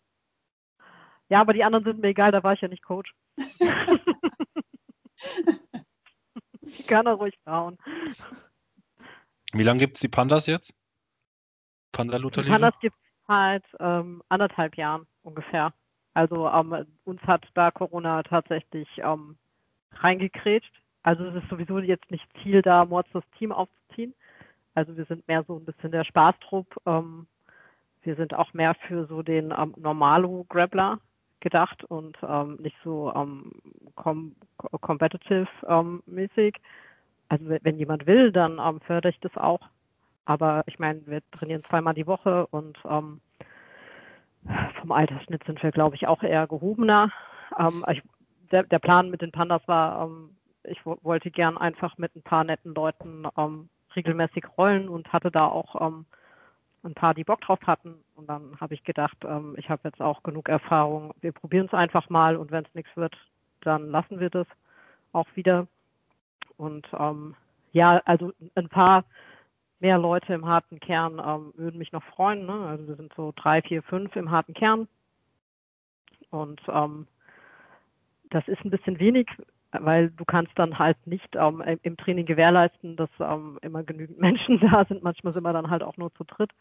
Ja, 1.29 1.41
aber 1.41 1.53
die 1.53 1.63
anderen 1.63 1.83
sind 1.83 1.99
mir 1.99 2.09
egal, 2.09 2.31
da 2.31 2.43
war 2.43 2.53
ich 2.53 2.61
ja 2.61 2.67
nicht 2.67 2.83
Coach. 2.83 3.15
Die 6.61 6.83
kann 6.83 7.07
er 7.07 7.13
ruhig 7.13 7.39
bauen. 7.43 7.79
Wie 9.51 9.63
lange 9.63 9.79
gibt 9.79 9.97
es 9.97 10.01
die 10.01 10.09
Pandas 10.09 10.45
jetzt? 10.45 10.75
Panda 11.91 12.17
Luther 12.17 12.43
Die 12.43 12.49
Pandas 12.51 12.75
gibt 12.79 12.95
es 12.95 13.27
halt 13.27 13.65
ähm, 13.79 14.21
anderthalb 14.29 14.77
Jahren 14.77 15.07
ungefähr. 15.23 15.73
Also 16.13 16.49
ähm, 16.49 16.85
uns 17.05 17.21
hat 17.23 17.47
da 17.53 17.71
Corona 17.71 18.23
tatsächlich 18.23 18.87
ähm, 18.97 19.37
reingekrätscht. 19.93 20.73
Also 21.03 21.25
es 21.25 21.43
ist 21.43 21.49
sowieso 21.49 21.79
jetzt 21.79 22.09
nicht 22.11 22.25
Ziel, 22.41 22.61
da 22.61 22.85
Mords 22.85 23.09
das 23.13 23.23
Team 23.37 23.51
aufzuziehen. 23.51 24.13
Also 24.75 24.95
wir 24.95 25.05
sind 25.05 25.27
mehr 25.27 25.43
so 25.47 25.57
ein 25.57 25.65
bisschen 25.65 25.91
der 25.91 26.03
Spaßtrupp. 26.03 26.67
Ähm, 26.85 27.27
wir 28.03 28.15
sind 28.15 28.33
auch 28.33 28.53
mehr 28.53 28.75
für 28.87 29.05
so 29.07 29.21
den 29.21 29.53
ähm, 29.57 29.73
Normalo-Grappler 29.77 30.99
gedacht 31.39 31.83
und 31.85 32.17
ähm, 32.27 32.57
nicht 32.61 32.77
so 32.83 33.11
ähm, 33.15 33.51
com 33.95 34.35
competitive 34.81 35.47
ähm. 35.67 36.03
Also 37.29 37.45
wenn 37.61 37.77
jemand 37.77 38.05
will, 38.05 38.31
dann 38.31 38.59
ähm, 38.59 38.79
fördere 38.81 39.11
ich 39.11 39.19
das 39.21 39.35
auch. 39.37 39.61
Aber 40.25 40.63
ich 40.67 40.79
meine, 40.79 41.01
wir 41.07 41.21
trainieren 41.31 41.63
zweimal 41.69 41.93
die 41.93 42.07
Woche 42.07 42.45
und 42.47 42.77
ähm, 42.87 43.21
vom 44.79 44.91
Altersschnitt 44.91 45.43
sind 45.45 45.61
wir, 45.61 45.71
glaube 45.71 45.95
ich, 45.95 46.07
auch 46.07 46.23
eher 46.23 46.47
gehobener. 46.47 47.11
Ähm, 47.57 47.85
ich, 47.91 48.01
der, 48.51 48.63
der, 48.63 48.79
Plan 48.79 49.09
mit 49.09 49.21
den 49.21 49.31
Pandas 49.31 49.61
war, 49.67 50.09
ich 50.63 50.85
wollte 50.85 51.31
gern 51.31 51.57
einfach 51.57 51.97
mit 51.97 52.15
ein 52.15 52.21
paar 52.21 52.43
netten 52.43 52.73
Leuten 52.73 53.25
regelmäßig 53.95 54.45
rollen 54.57 54.89
und 54.89 55.11
hatte 55.13 55.31
da 55.31 55.45
auch 55.45 55.75
ein 56.83 56.93
paar, 56.93 57.13
die 57.13 57.23
Bock 57.23 57.41
drauf 57.41 57.59
hatten. 57.65 57.95
Und 58.15 58.27
dann 58.27 58.57
habe 58.59 58.73
ich 58.73 58.83
gedacht, 58.83 59.17
ähm, 59.23 59.55
ich 59.57 59.69
habe 59.69 59.81
jetzt 59.85 60.01
auch 60.01 60.23
genug 60.23 60.49
Erfahrung. 60.49 61.13
Wir 61.21 61.31
probieren 61.31 61.67
es 61.67 61.73
einfach 61.73 62.09
mal 62.09 62.35
und 62.35 62.51
wenn 62.51 62.65
es 62.65 62.75
nichts 62.75 62.95
wird, 62.95 63.15
dann 63.61 63.89
lassen 63.89 64.19
wir 64.19 64.29
das 64.29 64.47
auch 65.13 65.27
wieder. 65.35 65.67
Und 66.57 66.87
ähm, 66.97 67.35
ja, 67.73 68.01
also 68.05 68.33
ein 68.55 68.69
paar 68.69 69.03
mehr 69.81 69.97
Leute 69.97 70.33
im 70.33 70.45
harten 70.45 70.79
Kern 70.79 71.21
ähm, 71.23 71.53
würden 71.55 71.77
mich 71.77 71.91
noch 71.91 72.03
freuen. 72.03 72.45
Ne? 72.45 72.53
Also 72.67 72.87
wir 72.87 72.95
sind 72.95 73.13
so 73.15 73.33
drei, 73.35 73.61
vier, 73.61 73.83
fünf 73.83 74.15
im 74.15 74.31
harten 74.31 74.53
Kern. 74.53 74.87
Und 76.29 76.61
ähm, 76.69 77.07
das 78.29 78.47
ist 78.47 78.63
ein 78.63 78.71
bisschen 78.71 78.99
wenig 78.99 79.27
weil 79.71 80.09
du 80.11 80.25
kannst 80.25 80.51
dann 80.55 80.77
halt 80.77 80.97
nicht 81.05 81.35
ähm, 81.35 81.63
im 81.83 81.97
Training 81.97 82.25
gewährleisten, 82.25 82.95
dass 82.95 83.09
ähm, 83.19 83.57
immer 83.61 83.83
genügend 83.83 84.19
Menschen 84.19 84.59
da 84.59 84.85
sind. 84.85 85.03
Manchmal 85.03 85.33
sind 85.33 85.43
wir 85.43 85.53
dann 85.53 85.69
halt 85.69 85.83
auch 85.83 85.97
nur 85.97 86.13
zu 86.15 86.23
dritt. 86.23 86.51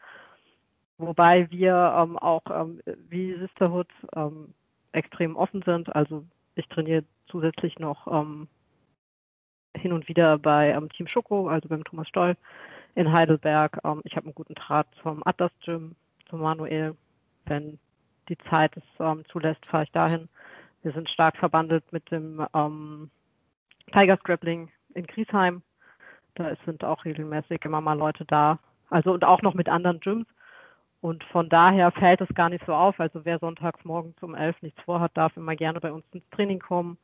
Wobei 0.97 1.49
wir 1.49 1.95
ähm, 1.97 2.17
auch 2.17 2.43
ähm, 2.49 2.81
wie 3.09 3.35
Sisterhood 3.35 3.87
ähm, 4.15 4.53
extrem 4.91 5.35
offen 5.35 5.63
sind. 5.63 5.93
Also 5.95 6.23
ich 6.55 6.67
trainiere 6.67 7.03
zusätzlich 7.27 7.79
noch 7.79 8.07
ähm, 8.07 8.47
hin 9.75 9.93
und 9.93 10.07
wieder 10.07 10.37
bei 10.37 10.77
Team 10.95 11.07
Schoko, 11.07 11.47
also 11.47 11.69
beim 11.69 11.83
Thomas 11.83 12.07
Stoll 12.07 12.35
in 12.95 13.11
Heidelberg. 13.11 13.77
ich 14.03 14.15
habe 14.15 14.25
einen 14.25 14.35
guten 14.35 14.55
Draht 14.55 14.87
zum 15.01 15.21
Atlas 15.25 15.51
Gym, 15.63 15.95
zum 16.29 16.41
Manuel. 16.41 16.95
Wenn 17.45 17.79
die 18.29 18.37
Zeit 18.49 18.75
es 18.77 19.27
zulässt, 19.29 19.65
fahre 19.65 19.83
ich 19.83 19.91
dahin. 19.91 20.29
Wir 20.83 20.91
sind 20.93 21.09
stark 21.09 21.37
verbandelt 21.37 21.83
mit 21.91 22.09
dem 22.11 22.45
ähm, 22.53 23.09
Tiger 23.91 24.17
Scrappling 24.17 24.69
in 24.95 25.05
Griesheim. 25.05 25.61
Da 26.35 26.55
sind 26.65 26.83
auch 26.83 27.05
regelmäßig 27.05 27.63
immer 27.65 27.81
mal 27.81 27.97
Leute 27.97 28.25
da. 28.25 28.59
Also 28.89 29.13
und 29.13 29.23
auch 29.23 29.41
noch 29.41 29.53
mit 29.53 29.69
anderen 29.69 29.99
Gyms. 29.99 30.27
Und 31.01 31.23
von 31.25 31.49
daher 31.49 31.91
fällt 31.91 32.21
es 32.21 32.33
gar 32.35 32.49
nicht 32.49 32.65
so 32.65 32.73
auf. 32.73 32.99
Also 32.99 33.25
wer 33.25 33.39
sonntags 33.39 33.83
morgens 33.83 34.21
um 34.21 34.35
elf 34.35 34.61
nichts 34.61 34.81
vorhat, 34.83 35.11
darf 35.15 35.35
immer 35.35 35.55
gerne 35.55 35.79
bei 35.79 35.91
uns 35.91 36.05
ins 36.11 36.29
Training 36.31 36.59
kommen. 36.59 36.97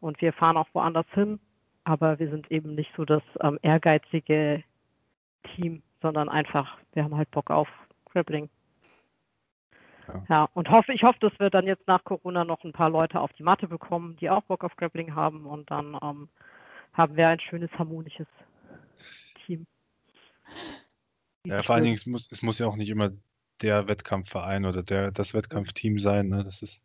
Und 0.00 0.20
wir 0.20 0.32
fahren 0.32 0.56
auch 0.56 0.68
woanders 0.72 1.06
hin. 1.12 1.38
Aber 1.84 2.18
wir 2.18 2.30
sind 2.30 2.50
eben 2.50 2.74
nicht 2.74 2.92
so 2.96 3.04
das 3.04 3.22
ähm, 3.40 3.58
ehrgeizige 3.62 4.62
Team, 5.54 5.82
sondern 6.02 6.28
einfach, 6.28 6.78
wir 6.92 7.04
haben 7.04 7.16
halt 7.16 7.30
Bock 7.30 7.50
auf 7.50 7.68
Grappling. 8.10 8.48
Ja. 10.06 10.26
ja, 10.28 10.48
und 10.52 10.68
hoffe, 10.68 10.92
ich 10.92 11.02
hoffe, 11.02 11.18
dass 11.20 11.32
wir 11.38 11.48
dann 11.48 11.66
jetzt 11.66 11.86
nach 11.86 12.04
Corona 12.04 12.44
noch 12.44 12.62
ein 12.64 12.72
paar 12.72 12.90
Leute 12.90 13.20
auf 13.20 13.32
die 13.32 13.42
Matte 13.42 13.68
bekommen, 13.68 14.16
die 14.16 14.28
auch 14.28 14.42
Bock 14.42 14.62
auf 14.62 14.76
Grappling 14.76 15.14
haben 15.14 15.46
und 15.46 15.70
dann 15.70 15.96
ähm, 16.02 16.28
haben 16.92 17.16
wir 17.16 17.28
ein 17.28 17.40
schönes, 17.40 17.70
harmonisches 17.78 18.26
Team. 19.46 19.66
Ja, 21.46 21.62
vor 21.62 21.74
allen 21.74 21.84
Dingen, 21.84 21.96
es 21.96 22.06
muss, 22.06 22.28
es 22.30 22.42
muss 22.42 22.58
ja 22.58 22.66
auch 22.66 22.76
nicht 22.76 22.90
immer 22.90 23.10
der 23.62 23.88
Wettkampfverein 23.88 24.64
oder 24.64 24.82
der, 24.82 25.10
das 25.10 25.34
Wettkampfteam 25.34 25.98
sein. 25.98 26.28
Ne? 26.28 26.42
Das 26.42 26.62
ist, 26.62 26.82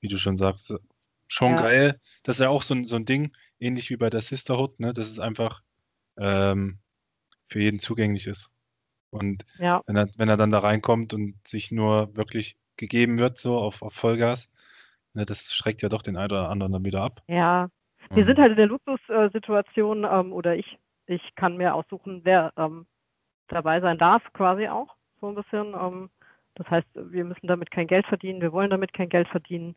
wie 0.00 0.08
du 0.08 0.18
schon 0.18 0.36
sagst, 0.36 0.74
schon 1.26 1.52
ja. 1.52 1.56
geil. 1.56 2.00
Das 2.22 2.36
ist 2.36 2.40
ja 2.40 2.48
auch 2.48 2.62
so 2.62 2.74
ein, 2.74 2.84
so 2.84 2.96
ein 2.96 3.04
Ding, 3.04 3.32
ähnlich 3.60 3.90
wie 3.90 3.96
bei 3.96 4.10
der 4.10 4.20
Sisterhood, 4.20 4.78
ne? 4.80 4.92
dass 4.92 5.06
es 5.06 5.20
einfach 5.20 5.62
ähm, 6.16 6.78
für 7.48 7.60
jeden 7.60 7.80
zugänglich 7.80 8.26
ist. 8.26 8.50
Und 9.10 9.44
ja. 9.58 9.82
wenn, 9.86 9.96
er, 9.96 10.08
wenn 10.16 10.28
er 10.28 10.36
dann 10.36 10.50
da 10.50 10.58
reinkommt 10.60 11.14
und 11.14 11.34
sich 11.46 11.72
nur 11.72 12.14
wirklich 12.16 12.56
gegeben 12.76 13.18
wird, 13.18 13.38
so 13.38 13.58
auf, 13.58 13.82
auf 13.82 13.94
Vollgas, 13.94 14.50
ne, 15.14 15.24
das 15.24 15.52
schreckt 15.52 15.82
ja 15.82 15.88
doch 15.88 16.02
den 16.02 16.16
einen 16.16 16.30
oder 16.30 16.50
anderen 16.50 16.72
dann 16.72 16.84
wieder 16.84 17.02
ab. 17.02 17.22
Ja, 17.26 17.68
wir 18.10 18.22
mhm. 18.22 18.28
sind 18.28 18.38
halt 18.38 18.50
in 18.52 18.56
der 18.56 18.66
Luxussituation 18.66 20.06
ähm, 20.10 20.32
oder 20.32 20.56
ich, 20.56 20.78
ich 21.06 21.22
kann 21.34 21.56
mir 21.56 21.74
aussuchen, 21.74 22.20
wer 22.24 22.52
ähm, 22.56 22.86
dabei 23.48 23.80
sein 23.80 23.98
darf, 23.98 24.22
quasi 24.32 24.68
auch, 24.68 24.94
so 25.20 25.28
ein 25.28 25.34
bisschen. 25.34 25.74
Ähm, 25.74 26.10
das 26.54 26.68
heißt, 26.70 26.88
wir 26.94 27.24
müssen 27.24 27.46
damit 27.46 27.70
kein 27.70 27.86
Geld 27.86 28.06
verdienen, 28.06 28.40
wir 28.40 28.52
wollen 28.52 28.70
damit 28.70 28.92
kein 28.92 29.08
Geld 29.08 29.28
verdienen. 29.28 29.74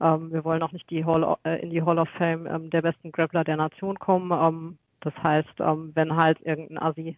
Ähm, 0.00 0.32
wir 0.32 0.44
wollen 0.44 0.62
auch 0.62 0.72
nicht 0.72 0.88
die 0.90 1.04
Hall, 1.04 1.36
äh, 1.44 1.60
in 1.60 1.70
die 1.70 1.82
Hall 1.82 1.98
of 1.98 2.08
Fame 2.10 2.46
ähm, 2.46 2.70
der 2.70 2.82
besten 2.82 3.12
Grappler 3.12 3.44
der 3.44 3.56
Nation 3.56 3.98
kommen. 3.98 4.78
Ähm, 5.04 5.12
das 5.12 5.22
heißt, 5.22 5.58
wenn 5.58 6.16
halt 6.16 6.40
irgendein 6.42 6.78
Assi 6.78 7.16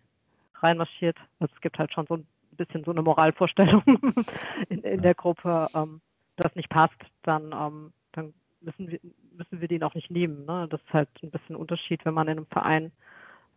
reinmarschiert. 0.62 1.16
Also 1.38 1.52
es 1.54 1.60
gibt 1.60 1.78
halt 1.78 1.92
schon 1.92 2.06
so 2.06 2.16
ein 2.16 2.26
bisschen 2.52 2.84
so 2.84 2.90
eine 2.90 3.02
Moralvorstellung 3.02 3.82
in, 4.68 4.80
in 4.80 5.02
der 5.02 5.14
Gruppe, 5.14 5.68
ähm, 5.74 6.00
das 6.36 6.54
nicht 6.54 6.68
passt, 6.68 6.98
dann, 7.22 7.52
ähm, 7.52 7.92
dann 8.12 8.34
müssen 8.60 8.90
wir, 8.90 9.00
müssen 9.36 9.60
wir 9.60 9.68
den 9.68 9.82
auch 9.82 9.94
nicht 9.94 10.10
nehmen. 10.10 10.44
Ne? 10.46 10.66
Das 10.70 10.80
ist 10.80 10.92
halt 10.92 11.08
ein 11.22 11.30
bisschen 11.30 11.56
ein 11.56 11.60
Unterschied, 11.60 12.04
wenn 12.04 12.14
man 12.14 12.28
in 12.28 12.38
einem 12.38 12.46
Verein 12.46 12.92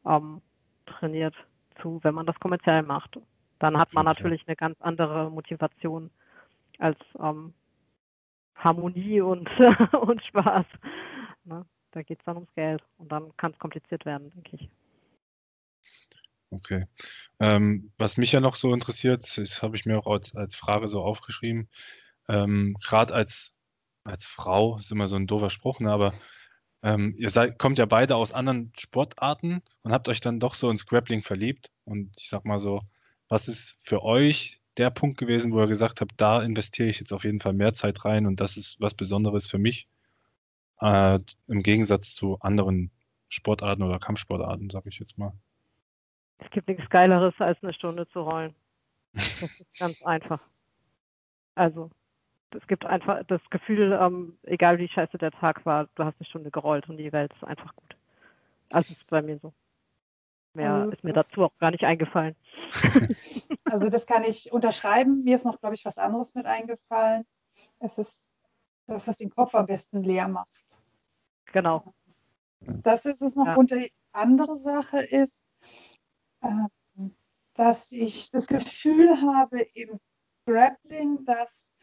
ähm, 0.06 0.42
trainiert, 0.86 1.36
zu 1.82 2.00
wenn 2.04 2.16
man 2.16 2.26
das 2.26 2.40
kommerziell 2.40 2.84
macht. 2.84 3.18
Dann 3.60 3.78
hat 3.78 3.94
man 3.94 4.06
natürlich 4.06 4.44
eine 4.48 4.56
ganz 4.56 4.78
andere 4.82 5.30
Motivation 5.30 6.10
als 6.80 6.98
ähm, 7.20 7.54
Harmonie 8.56 9.22
und, 9.22 9.50
und 9.94 10.24
Spaß. 10.24 10.66
Ne? 11.46 11.66
Da 11.94 12.04
geht 12.04 12.20
es 12.20 12.26
dann 12.26 12.36
ums 12.36 12.54
Geld 12.56 12.84
und 12.98 13.12
dann 13.12 13.36
kann 13.38 13.52
es 13.52 13.60
kompliziert 13.60 14.06
werden, 14.06 14.32
denke 14.32 14.58
ich. 14.58 14.70
Okay. 16.50 16.82
Ähm, 17.40 17.92
was 17.98 18.18
mich 18.18 18.32
ja 18.32 18.40
noch 18.40 18.56
so 18.56 18.74
interessiert, 18.74 19.24
das 19.38 19.64
habe 19.64 19.76
ich 19.76 19.86
mir 19.86 19.98
auch 19.98 20.08
als, 20.08 20.36
als 20.36 20.56
Frage 20.56 20.88
so 20.88 21.02
aufgeschrieben, 21.02 21.70
ähm, 22.28 22.76
gerade 22.84 23.14
als, 23.14 23.54
als 24.04 24.26
Frau, 24.26 24.78
ist 24.78 24.92
immer 24.92 25.08
so 25.08 25.16
ein 25.16 25.28
doofer 25.28 25.50
Spruch, 25.50 25.80
ne, 25.80 25.92
aber 25.92 26.14
ähm, 26.84 27.16
ihr 27.18 27.30
seid, 27.30 27.58
kommt 27.60 27.78
ja 27.78 27.86
beide 27.86 28.16
aus 28.16 28.34
anderen 28.34 28.72
Sportarten 28.78 29.62
und 29.84 29.94
habt 29.94 30.10
euch 30.10 30.20
dann 30.20 30.40
doch 30.40 30.54
so 30.54 30.70
ins 30.70 30.86
Grappling 30.86 31.24
verliebt. 31.24 31.72
Und 31.86 32.12
ich 32.20 32.28
sag 32.28 32.44
mal 32.46 32.60
so, 32.60 32.82
was 33.30 33.48
ist 33.48 33.78
für 33.82 34.04
euch 34.04 34.60
der 34.78 34.90
Punkt 34.90 35.18
gewesen, 35.18 35.54
wo 35.54 35.62
ihr 35.62 35.68
gesagt 35.68 36.02
habt, 36.02 36.14
da 36.18 36.42
investiere 36.44 36.90
ich 36.90 37.00
jetzt 37.00 37.14
auf 37.14 37.24
jeden 37.24 37.40
Fall 37.40 37.54
mehr 37.54 37.74
Zeit 37.74 38.04
rein 38.06 38.26
und 38.26 38.42
das 38.42 38.58
ist 38.58 38.80
was 38.82 38.94
Besonderes 38.96 39.48
für 39.48 39.60
mich, 39.60 39.88
äh, 40.84 41.20
im 41.48 41.64
Gegensatz 41.64 42.14
zu 42.14 42.38
anderen 42.42 42.92
Sportarten 43.30 43.84
oder 43.84 44.00
Kampfsportarten, 44.00 44.70
sage 44.70 44.90
ich 44.90 45.00
jetzt 45.00 45.18
mal. 45.18 45.32
Es 46.40 46.50
gibt 46.52 46.68
nichts 46.68 46.90
Geileres, 46.90 47.34
als 47.40 47.58
eine 47.64 47.74
Stunde 47.74 48.08
zu 48.10 48.22
rollen. 48.22 48.54
Das 49.14 49.42
ist 49.42 49.66
ganz 49.80 50.02
einfach. 50.04 50.42
Also, 51.56 51.90
es 52.52 52.68
gibt 52.68 52.86
einfach 52.86 53.24
das 53.28 53.42
Gefühl, 53.50 53.98
ähm, 54.00 54.38
egal 54.44 54.78
wie 54.78 54.90
scheiße 54.90 55.18
der 55.18 55.32
Tag 55.32 55.66
war, 55.66 55.88
du 55.96 56.04
hast 56.04 56.20
eine 56.20 56.28
Stunde 56.28 56.52
gerollt 56.52 56.90
und 56.90 56.98
die 56.98 57.14
Welt 57.14 57.32
ist 57.34 57.44
einfach 57.44 57.74
gut. 57.76 57.96
Also, 58.70 58.92
es 58.92 59.02
ist 59.02 59.10
bei 59.10 59.22
mir 59.22 59.40
so. 59.40 59.54
Mehr 60.56 60.74
also 60.74 60.92
ist 60.92 61.04
mir 61.04 61.14
dazu 61.14 61.44
auch 61.44 61.58
gar 61.60 61.72
nicht 61.72 61.86
eingefallen. 61.86 62.36
Also, 63.66 63.90
das 63.90 64.06
kann 64.06 64.24
ich 64.24 64.52
unterschreiben. 64.52 65.24
Mir 65.24 65.36
ist 65.36 65.46
noch, 65.46 65.60
glaube 65.60 65.74
ich, 65.74 65.84
was 65.84 65.98
anderes 65.98 66.36
mit 66.36 66.46
eingefallen. 66.46 67.26
Es 67.80 67.98
ist 67.98 68.30
das, 68.88 69.08
was 69.08 69.18
den 69.18 69.30
Kopf 69.30 69.56
am 69.56 69.66
besten 69.66 70.04
leer 70.04 70.28
macht. 70.28 70.82
Genau. 71.52 71.94
Das 72.60 73.06
ist 73.06 73.22
es 73.22 73.36
noch. 73.36 73.46
Ja. 73.46 73.56
Und 73.56 73.72
die 73.72 73.92
andere 74.12 74.58
Sache 74.58 75.00
ist, 75.00 75.44
ähm, 76.42 76.70
dass 77.54 77.92
ich 77.92 78.30
das 78.32 78.48
Gefühl 78.48 79.22
habe 79.22 79.62
im 79.74 80.00
Grappling, 80.46 81.24
dass 81.26 81.74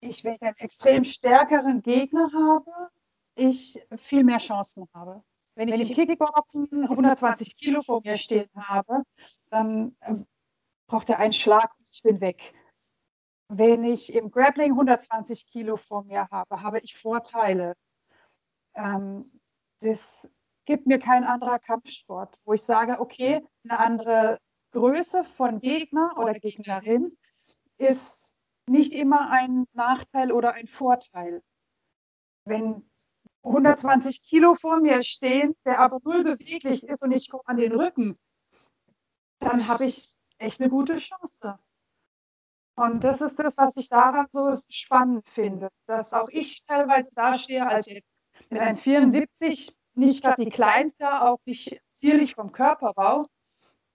ich, 0.00 0.24
wenn 0.24 0.34
ich 0.34 0.42
einen 0.42 0.56
extrem 0.56 1.04
stärkeren 1.04 1.82
Gegner 1.82 2.30
habe, 2.32 2.90
ich 3.36 3.80
viel 3.96 4.24
mehr 4.24 4.38
Chancen 4.38 4.88
habe. 4.94 5.22
Wenn 5.56 5.68
ich 5.68 5.88
im 5.88 5.94
Kickboxen 5.94 6.68
120 6.88 7.56
Kilo 7.56 7.82
vor 7.82 8.00
mir 8.04 8.16
stehen 8.16 8.50
habe, 8.56 9.02
dann 9.50 9.96
ähm, 10.02 10.26
braucht 10.86 11.08
er 11.10 11.18
einen 11.18 11.32
Schlag 11.32 11.70
und 11.78 11.88
ich 11.88 12.02
bin 12.02 12.20
weg. 12.20 12.54
Wenn 13.48 13.84
ich 13.84 14.14
im 14.14 14.30
Grappling 14.30 14.72
120 14.72 15.48
Kilo 15.50 15.76
vor 15.76 16.04
mir 16.04 16.28
habe, 16.30 16.62
habe 16.62 16.80
ich 16.80 16.96
Vorteile. 16.96 17.74
Ähm, 18.74 19.40
das 19.80 20.26
gibt 20.64 20.86
mir 20.86 20.98
kein 20.98 21.24
anderer 21.24 21.58
Kampfsport, 21.58 22.38
wo 22.44 22.54
ich 22.54 22.62
sage, 22.62 23.00
okay, 23.00 23.46
eine 23.64 23.78
andere 23.78 24.38
Größe 24.72 25.24
von 25.24 25.60
Gegner 25.60 26.16
oder 26.18 26.34
Gegnerin 26.34 27.16
ist 27.76 28.34
nicht 28.66 28.92
immer 28.92 29.30
ein 29.30 29.66
Nachteil 29.72 30.32
oder 30.32 30.54
ein 30.54 30.66
Vorteil. 30.66 31.42
Wenn 32.44 32.90
120 33.42 34.24
Kilo 34.24 34.54
vor 34.54 34.80
mir 34.80 35.02
stehen, 35.02 35.54
der 35.64 35.80
aber 35.80 36.00
null 36.02 36.24
beweglich 36.24 36.82
ist 36.84 37.02
und 37.02 37.12
ich 37.12 37.30
komme 37.30 37.42
an 37.46 37.58
den 37.58 37.72
Rücken, 37.72 38.18
dann 39.38 39.68
habe 39.68 39.84
ich 39.84 40.16
echt 40.38 40.60
eine 40.60 40.70
gute 40.70 40.96
Chance. 40.96 41.58
Und 42.76 43.04
das 43.04 43.20
ist 43.20 43.38
das, 43.38 43.56
was 43.56 43.76
ich 43.76 43.88
daran 43.88 44.26
so 44.32 44.56
spannend 44.68 45.28
finde, 45.28 45.68
dass 45.86 46.12
auch 46.12 46.28
ich 46.28 46.64
teilweise 46.64 47.10
dastehe 47.14 47.66
als 47.66 47.86
jetzt 47.86 48.08
mit 48.50 48.60
1,74 48.60 49.72
nicht 49.94 50.22
gerade 50.22 50.44
die 50.44 50.50
kleinste, 50.50 51.22
auch 51.22 51.38
nicht 51.44 51.80
zierlich 51.88 52.34
vom 52.34 52.50
Körperbau, 52.50 53.26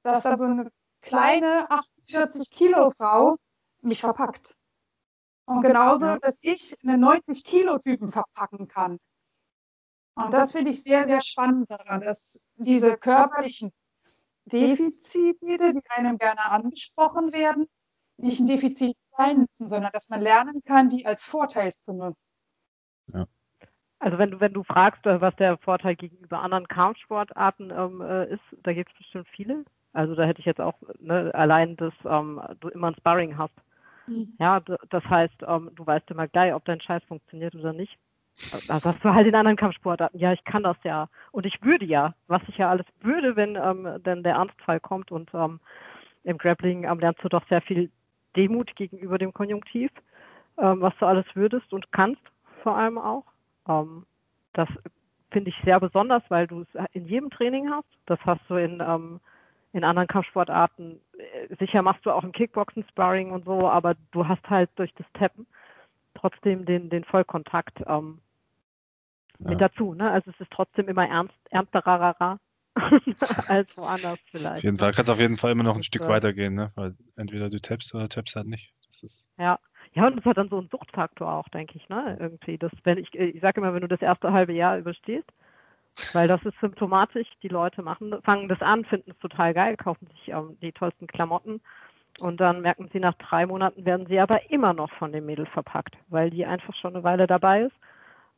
dass 0.03 0.23
dann 0.23 0.37
so 0.37 0.45
eine 0.45 0.71
kleine 1.01 1.69
48 1.69 2.49
Kilo 2.51 2.89
Frau 2.91 3.35
mich 3.81 3.99
verpackt. 3.99 4.55
Und 5.45 5.61
genauso, 5.61 6.17
dass 6.17 6.37
ich 6.41 6.75
einen 6.83 7.01
90 7.01 7.43
Kilo 7.43 7.79
Typen 7.79 8.11
verpacken 8.11 8.67
kann. 8.67 8.97
Und 10.15 10.31
das 10.31 10.51
finde 10.51 10.71
ich 10.71 10.83
sehr, 10.83 11.05
sehr 11.05 11.21
spannend 11.21 11.69
daran, 11.69 12.01
dass 12.01 12.39
diese 12.55 12.97
körperlichen 12.97 13.71
Defizite, 14.45 15.73
die 15.73 15.89
einem 15.89 16.17
gerne 16.17 16.45
angesprochen 16.45 17.33
werden, 17.33 17.67
nicht 18.21 18.39
ein 18.39 18.47
Defizit 18.47 18.97
sein 19.17 19.39
müssen, 19.39 19.69
sondern 19.69 19.91
dass 19.91 20.09
man 20.09 20.21
lernen 20.21 20.61
kann, 20.65 20.89
die 20.89 21.05
als 21.05 21.23
Vorteil 21.23 21.73
zu 21.85 21.93
nutzen. 21.93 22.17
Ja. 23.13 23.27
Also 23.99 24.17
wenn 24.17 24.31
du, 24.31 24.39
wenn 24.39 24.53
du 24.53 24.63
fragst, 24.63 25.05
äh, 25.05 25.19
was 25.19 25.35
der 25.35 25.57
Vorteil 25.57 25.95
gegenüber 25.95 26.41
anderen 26.41 26.67
Kampfsportarten 26.67 27.71
ähm, 27.71 28.01
äh, 28.01 28.33
ist, 28.33 28.43
da 28.63 28.73
gibt 28.73 28.91
es 28.91 28.97
bestimmt 28.97 29.27
viele. 29.29 29.65
Also 29.91 30.15
da 30.15 30.23
hätte 30.23 30.39
ich 30.39 30.45
jetzt 30.45 30.61
auch 30.61 30.75
ne, 30.99 31.31
allein, 31.33 31.75
dass 31.75 31.93
ähm, 32.05 32.41
du 32.61 32.69
immer 32.69 32.87
ein 32.87 32.95
Sparring 32.95 33.37
hast. 33.37 33.53
Mhm. 34.07 34.33
Ja, 34.39 34.61
das 34.61 35.03
heißt, 35.03 35.43
ähm, 35.45 35.71
du 35.75 35.85
weißt 35.85 36.09
immer 36.11 36.27
gleich, 36.27 36.53
ob 36.53 36.63
dein 36.65 36.79
Scheiß 36.79 37.03
funktioniert 37.03 37.55
oder 37.55 37.73
nicht. 37.73 37.97
das 38.67 38.83
hast 38.85 39.03
du 39.03 39.13
halt 39.13 39.27
in 39.27 39.35
anderen 39.35 39.57
Kampfsportarten. 39.57 40.17
Ja, 40.17 40.31
ich 40.31 40.43
kann 40.45 40.63
das 40.63 40.77
ja. 40.83 41.09
Und 41.31 41.45
ich 41.45 41.61
würde 41.61 41.85
ja, 41.85 42.13
was 42.27 42.41
ich 42.47 42.57
ja 42.57 42.69
alles 42.69 42.85
würde, 43.01 43.35
wenn 43.35 43.57
ähm, 43.57 44.01
denn 44.05 44.23
der 44.23 44.35
Ernstfall 44.35 44.79
kommt. 44.79 45.11
Und 45.11 45.29
ähm, 45.33 45.59
im 46.23 46.37
Grappling 46.37 46.85
ähm, 46.85 46.99
lernst 46.99 47.23
du 47.23 47.27
doch 47.27 47.45
sehr 47.49 47.61
viel 47.61 47.91
Demut 48.35 48.75
gegenüber 48.75 49.17
dem 49.17 49.33
Konjunktiv, 49.33 49.91
ähm, 50.57 50.81
was 50.81 50.93
du 50.99 51.05
alles 51.05 51.25
würdest 51.33 51.71
und 51.73 51.91
kannst 51.91 52.21
vor 52.63 52.77
allem 52.77 52.97
auch. 52.97 53.25
Ähm, 53.67 54.05
das 54.53 54.69
finde 55.31 55.49
ich 55.49 55.55
sehr 55.63 55.79
besonders, 55.79 56.23
weil 56.29 56.47
du 56.47 56.61
es 56.61 56.67
in 56.93 57.05
jedem 57.05 57.29
Training 57.29 57.69
hast. 57.69 57.87
Das 58.05 58.19
hast 58.25 58.41
du 58.47 58.55
in, 58.55 58.81
ähm, 58.81 59.19
in 59.73 59.83
anderen 59.83 60.07
Kampfsportarten. 60.07 60.99
Äh, 61.17 61.55
sicher 61.55 61.81
machst 61.81 62.05
du 62.05 62.11
auch 62.11 62.23
im 62.23 62.31
Kickboxen, 62.31 62.85
Sparring 62.89 63.31
und 63.31 63.45
so, 63.45 63.69
aber 63.69 63.95
du 64.11 64.27
hast 64.27 64.47
halt 64.49 64.69
durch 64.75 64.93
das 64.95 65.07
Tappen 65.13 65.45
trotzdem 66.15 66.65
den, 66.65 66.89
den 66.89 67.03
Vollkontakt 67.03 67.79
ähm, 67.87 68.19
ja. 69.39 69.49
mit 69.51 69.61
dazu. 69.61 69.93
Ne? 69.93 70.09
Also 70.09 70.31
es 70.31 70.39
ist 70.39 70.51
trotzdem 70.51 70.87
immer 70.87 71.07
ernst, 71.07 71.35
ernsterer 71.51 71.99
als 73.47 73.77
woanders 73.77 74.19
vielleicht. 74.31 74.57
Auf 74.57 74.63
jeden 74.63 74.77
Fall 74.77 74.93
kannst 74.93 75.11
auf 75.11 75.19
jeden 75.19 75.37
Fall 75.37 75.51
immer 75.51 75.63
noch 75.63 75.75
ein 75.75 75.83
Stück 75.83 76.07
weitergehen, 76.07 76.55
ne? 76.55 76.71
weil 76.75 76.95
entweder 77.15 77.49
du 77.49 77.59
tappst 77.59 77.93
oder 77.95 78.09
tappst 78.09 78.35
halt 78.35 78.47
nicht. 78.47 78.73
Das 78.87 79.03
ist 79.03 79.29
ja. 79.37 79.59
Ja, 79.93 80.05
und 80.05 80.17
das 80.17 80.25
hat 80.25 80.37
dann 80.37 80.49
so 80.49 80.59
einen 80.59 80.69
Suchtfaktor 80.69 81.33
auch, 81.33 81.49
denke 81.49 81.77
ich, 81.77 81.89
ne? 81.89 82.15
Irgendwie. 82.19 82.59
Das, 82.59 82.71
wenn 82.83 82.99
ich, 82.99 83.13
ich 83.15 83.41
sage 83.41 83.59
immer, 83.59 83.73
wenn 83.73 83.81
du 83.81 83.87
das 83.87 84.01
erste 84.01 84.31
halbe 84.31 84.53
Jahr 84.53 84.77
überstehst, 84.77 85.27
weil 86.13 86.27
das 86.27 86.43
ist 86.43 86.59
symptomatisch, 86.61 87.27
die 87.41 87.47
Leute 87.47 87.81
machen, 87.81 88.13
fangen 88.23 88.49
das 88.49 88.61
an, 88.61 88.85
finden 88.85 89.11
es 89.11 89.17
total 89.17 89.53
geil, 89.53 89.77
kaufen 89.77 90.07
sich 90.07 90.29
ähm, 90.29 90.57
die 90.61 90.71
tollsten 90.71 91.07
Klamotten 91.07 91.59
und 92.21 92.39
dann 92.39 92.61
merken 92.61 92.89
sie, 92.91 92.99
nach 92.99 93.15
drei 93.15 93.45
Monaten 93.45 93.85
werden 93.85 94.07
sie 94.07 94.19
aber 94.19 94.51
immer 94.51 94.73
noch 94.73 94.91
von 94.91 95.11
dem 95.11 95.25
Mädel 95.25 95.45
verpackt, 95.47 95.97
weil 96.09 96.29
die 96.29 96.45
einfach 96.45 96.75
schon 96.75 96.95
eine 96.95 97.03
Weile 97.03 97.27
dabei 97.27 97.63
ist. 97.63 97.75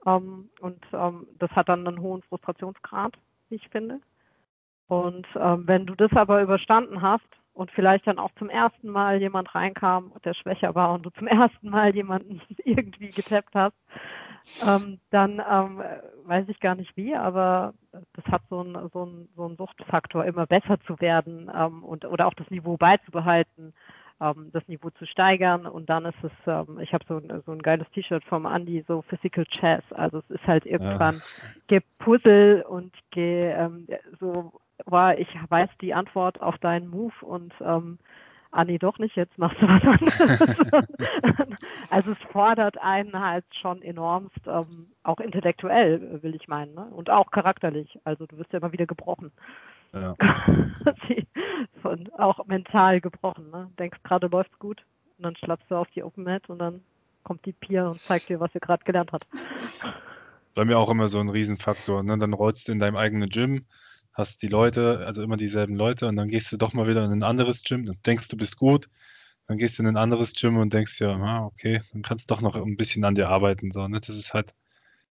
Ähm, 0.05 0.49
und 0.59 0.83
ähm, 0.93 1.27
das 1.39 1.51
hat 1.51 1.69
dann 1.69 1.87
einen 1.87 2.01
hohen 2.01 2.21
Frustrationsgrad, 2.23 3.13
wie 3.49 3.55
ich 3.55 3.69
finde. 3.69 3.99
Und 4.91 5.25
ähm, 5.39 5.63
wenn 5.67 5.85
du 5.85 5.95
das 5.95 6.11
aber 6.11 6.41
überstanden 6.41 7.01
hast 7.01 7.23
und 7.53 7.71
vielleicht 7.71 8.07
dann 8.07 8.19
auch 8.19 8.31
zum 8.37 8.49
ersten 8.49 8.89
Mal 8.89 9.21
jemand 9.21 9.55
reinkam, 9.55 10.11
der 10.25 10.33
schwächer 10.33 10.75
war 10.75 10.93
und 10.93 11.05
du 11.05 11.09
zum 11.11 11.27
ersten 11.27 11.69
Mal 11.69 11.95
jemanden 11.95 12.41
irgendwie 12.65 13.07
getappt 13.07 13.55
hast, 13.55 13.77
ähm, 14.67 14.99
dann 15.09 15.41
ähm, 15.49 15.81
weiß 16.25 16.49
ich 16.49 16.59
gar 16.59 16.75
nicht 16.75 16.97
wie, 16.97 17.15
aber 17.15 17.73
das 17.93 18.25
hat 18.25 18.41
so 18.49 18.59
einen 18.59 18.89
so 18.91 19.07
so 19.37 19.47
ein 19.47 19.55
Suchtfaktor, 19.55 20.25
immer 20.25 20.45
besser 20.45 20.77
zu 20.81 20.99
werden 20.99 21.49
ähm, 21.55 21.85
und 21.85 22.03
oder 22.03 22.27
auch 22.27 22.33
das 22.33 22.49
Niveau 22.49 22.75
beizubehalten, 22.75 23.73
ähm, 24.19 24.49
das 24.51 24.67
Niveau 24.67 24.89
zu 24.89 25.05
steigern 25.05 25.67
und 25.67 25.89
dann 25.89 26.03
ist 26.03 26.21
es, 26.21 26.31
ähm, 26.47 26.79
ich 26.81 26.93
habe 26.93 27.05
so, 27.07 27.15
ein, 27.15 27.41
so 27.45 27.53
ein 27.53 27.61
geiles 27.61 27.89
T-Shirt 27.91 28.25
vom 28.25 28.45
Andy, 28.45 28.83
so 28.89 29.03
Physical 29.03 29.45
Chess, 29.45 29.83
also 29.91 30.17
es 30.17 30.29
ist 30.31 30.45
halt 30.45 30.65
irgendwann 30.65 31.15
ja. 31.15 31.79
gepuzzle 31.79 32.67
und 32.67 32.93
ge, 33.11 33.53
ähm, 33.53 33.87
so 34.19 34.51
war, 34.85 35.17
ich 35.17 35.29
weiß 35.49 35.69
die 35.81 35.93
Antwort 35.93 36.41
auf 36.41 36.57
deinen 36.59 36.89
Move 36.89 37.13
und 37.21 37.53
ähm, 37.61 37.99
ah 38.51 38.65
nee, 38.65 38.77
doch 38.77 38.97
nicht, 38.99 39.15
jetzt 39.15 39.37
machst 39.37 39.61
du 39.61 39.67
was 39.67 39.83
anderes. 39.83 41.57
also 41.89 42.11
es 42.11 42.17
fordert 42.31 42.77
einen 42.79 43.17
halt 43.19 43.45
schon 43.61 43.81
enormst, 43.81 44.39
ähm, 44.47 44.87
auch 45.03 45.19
intellektuell, 45.19 46.21
will 46.21 46.35
ich 46.35 46.47
meinen, 46.47 46.73
ne? 46.75 46.85
und 46.85 47.09
auch 47.09 47.31
charakterlich. 47.31 47.99
Also 48.03 48.25
du 48.25 48.37
wirst 48.37 48.51
ja 48.53 48.59
immer 48.59 48.71
wieder 48.71 48.85
gebrochen. 48.85 49.31
Ja. 49.93 50.15
Von, 51.81 52.09
auch 52.17 52.45
mental 52.45 53.01
gebrochen. 53.01 53.49
Ne? 53.51 53.69
Denkst 53.77 53.99
gerade 54.03 54.27
läuft's 54.27 54.57
gut 54.59 54.83
und 55.17 55.25
dann 55.25 55.35
schlappst 55.35 55.69
du 55.69 55.75
auf 55.75 55.89
die 55.89 56.03
Open 56.03 56.23
Mat 56.23 56.49
und 56.49 56.59
dann 56.59 56.81
kommt 57.23 57.45
die 57.45 57.53
Pia 57.53 57.87
und 57.87 58.01
zeigt 58.01 58.29
dir, 58.29 58.39
was 58.39 58.51
sie 58.53 58.59
gerade 58.59 58.83
gelernt 58.83 59.11
hat. 59.11 59.25
Bei 60.55 60.65
mir 60.65 60.77
auch 60.79 60.89
immer 60.89 61.07
so 61.07 61.19
ein 61.19 61.29
Riesenfaktor. 61.29 62.03
Ne? 62.03 62.17
Dann 62.17 62.33
rollst 62.33 62.67
du 62.67 62.71
in 62.71 62.79
deinem 62.79 62.95
eigenen 62.95 63.29
Gym, 63.29 63.65
hast 64.21 64.41
die 64.41 64.47
Leute, 64.47 65.03
also 65.05 65.23
immer 65.23 65.35
dieselben 65.35 65.75
Leute 65.75 66.07
und 66.07 66.15
dann 66.15 66.29
gehst 66.29 66.51
du 66.51 66.57
doch 66.57 66.73
mal 66.73 66.87
wieder 66.87 67.03
in 67.03 67.11
ein 67.11 67.23
anderes 67.23 67.63
Gym 67.63 67.87
und 67.89 68.05
denkst, 68.05 68.27
du 68.29 68.37
bist 68.37 68.55
gut. 68.57 68.89
Dann 69.47 69.57
gehst 69.57 69.77
du 69.77 69.83
in 69.83 69.89
ein 69.89 69.97
anderes 69.97 70.33
Gym 70.33 70.57
und 70.57 70.71
denkst 70.73 71.01
ja, 71.01 71.13
ah, 71.17 71.45
okay, 71.45 71.81
dann 71.91 72.03
kannst 72.03 72.29
du 72.29 72.35
doch 72.35 72.41
noch 72.41 72.55
ein 72.55 72.77
bisschen 72.77 73.03
an 73.03 73.15
dir 73.15 73.27
arbeiten. 73.27 73.71
So, 73.71 73.87
ne? 73.87 73.99
Das 73.99 74.09
ist 74.09 74.33
halt, 74.33 74.53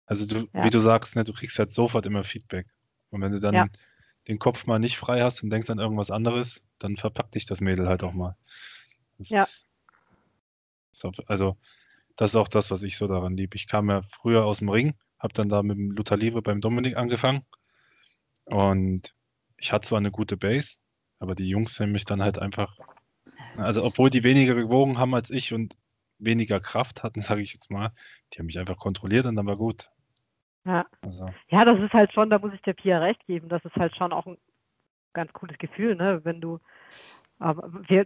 also 0.05 0.25
du, 0.25 0.47
ja. 0.53 0.63
wie 0.63 0.69
du 0.69 0.79
sagst, 0.79 1.15
ne, 1.15 1.23
du 1.23 1.33
kriegst 1.33 1.59
halt 1.59 1.71
sofort 1.71 2.05
immer 2.05 2.23
Feedback. 2.23 2.67
Und 3.09 3.21
wenn 3.21 3.31
du 3.31 3.39
dann 3.39 3.53
ja. 3.53 3.67
den 4.27 4.39
Kopf 4.39 4.65
mal 4.65 4.79
nicht 4.79 4.97
frei 4.97 5.21
hast 5.21 5.43
und 5.43 5.49
denkst 5.49 5.69
an 5.69 5.79
irgendwas 5.79 6.11
anderes, 6.11 6.61
dann 6.77 6.95
verpackt 6.95 7.35
dich 7.35 7.45
das 7.45 7.59
Mädel 7.59 7.89
halt 7.89 8.03
auch 8.03 8.13
mal. 8.13 8.37
Das 9.17 9.29
ja. 9.29 9.43
Ist, 9.43 9.65
also, 11.25 11.57
das 12.15 12.31
ist 12.31 12.35
auch 12.35 12.47
das, 12.47 12.71
was 12.71 12.83
ich 12.83 12.95
so 12.95 13.07
daran 13.07 13.35
liebe. 13.35 13.55
Ich 13.55 13.67
kam 13.67 13.89
ja 13.89 14.03
früher 14.03 14.45
aus 14.45 14.59
dem 14.59 14.69
Ring, 14.69 14.93
habe 15.17 15.33
dann 15.33 15.49
da 15.49 15.63
mit 15.63 15.77
dem 15.77 15.91
Luther 15.91 16.15
Livre 16.15 16.41
beim 16.41 16.61
Dominik 16.61 16.95
angefangen 16.95 17.43
und 18.49 19.13
ich 19.57 19.71
hatte 19.71 19.87
zwar 19.87 19.99
eine 19.99 20.11
gute 20.11 20.37
Base, 20.37 20.77
aber 21.19 21.35
die 21.35 21.47
Jungs 21.47 21.79
haben 21.79 21.91
mich 21.91 22.05
dann 22.05 22.21
halt 22.21 22.39
einfach, 22.39 22.77
also 23.57 23.83
obwohl 23.83 24.09
die 24.09 24.23
weniger 24.23 24.55
gewogen 24.55 24.97
haben 24.97 25.13
als 25.13 25.29
ich 25.29 25.53
und 25.53 25.75
weniger 26.17 26.59
Kraft 26.59 27.03
hatten, 27.03 27.21
sage 27.21 27.41
ich 27.41 27.53
jetzt 27.53 27.71
mal, 27.71 27.91
die 28.33 28.39
haben 28.39 28.45
mich 28.45 28.59
einfach 28.59 28.77
kontrolliert 28.77 29.25
und 29.25 29.35
dann 29.35 29.47
war 29.47 29.57
gut. 29.57 29.89
Ja. 30.65 30.85
Also. 31.01 31.29
ja, 31.47 31.65
das 31.65 31.79
ist 31.79 31.93
halt 31.93 32.13
schon, 32.13 32.29
da 32.29 32.37
muss 32.37 32.53
ich 32.53 32.61
der 32.61 32.73
Pia 32.73 32.99
recht 32.99 33.25
geben, 33.25 33.49
das 33.49 33.63
ist 33.65 33.75
halt 33.75 33.95
schon 33.95 34.13
auch 34.13 34.27
ein 34.27 34.37
ganz 35.13 35.31
cooles 35.33 35.57
Gefühl, 35.57 35.95
ne? 35.95 36.21
wenn 36.23 36.41
du 36.41 36.59
aber 37.39 37.71
wir, 37.87 38.05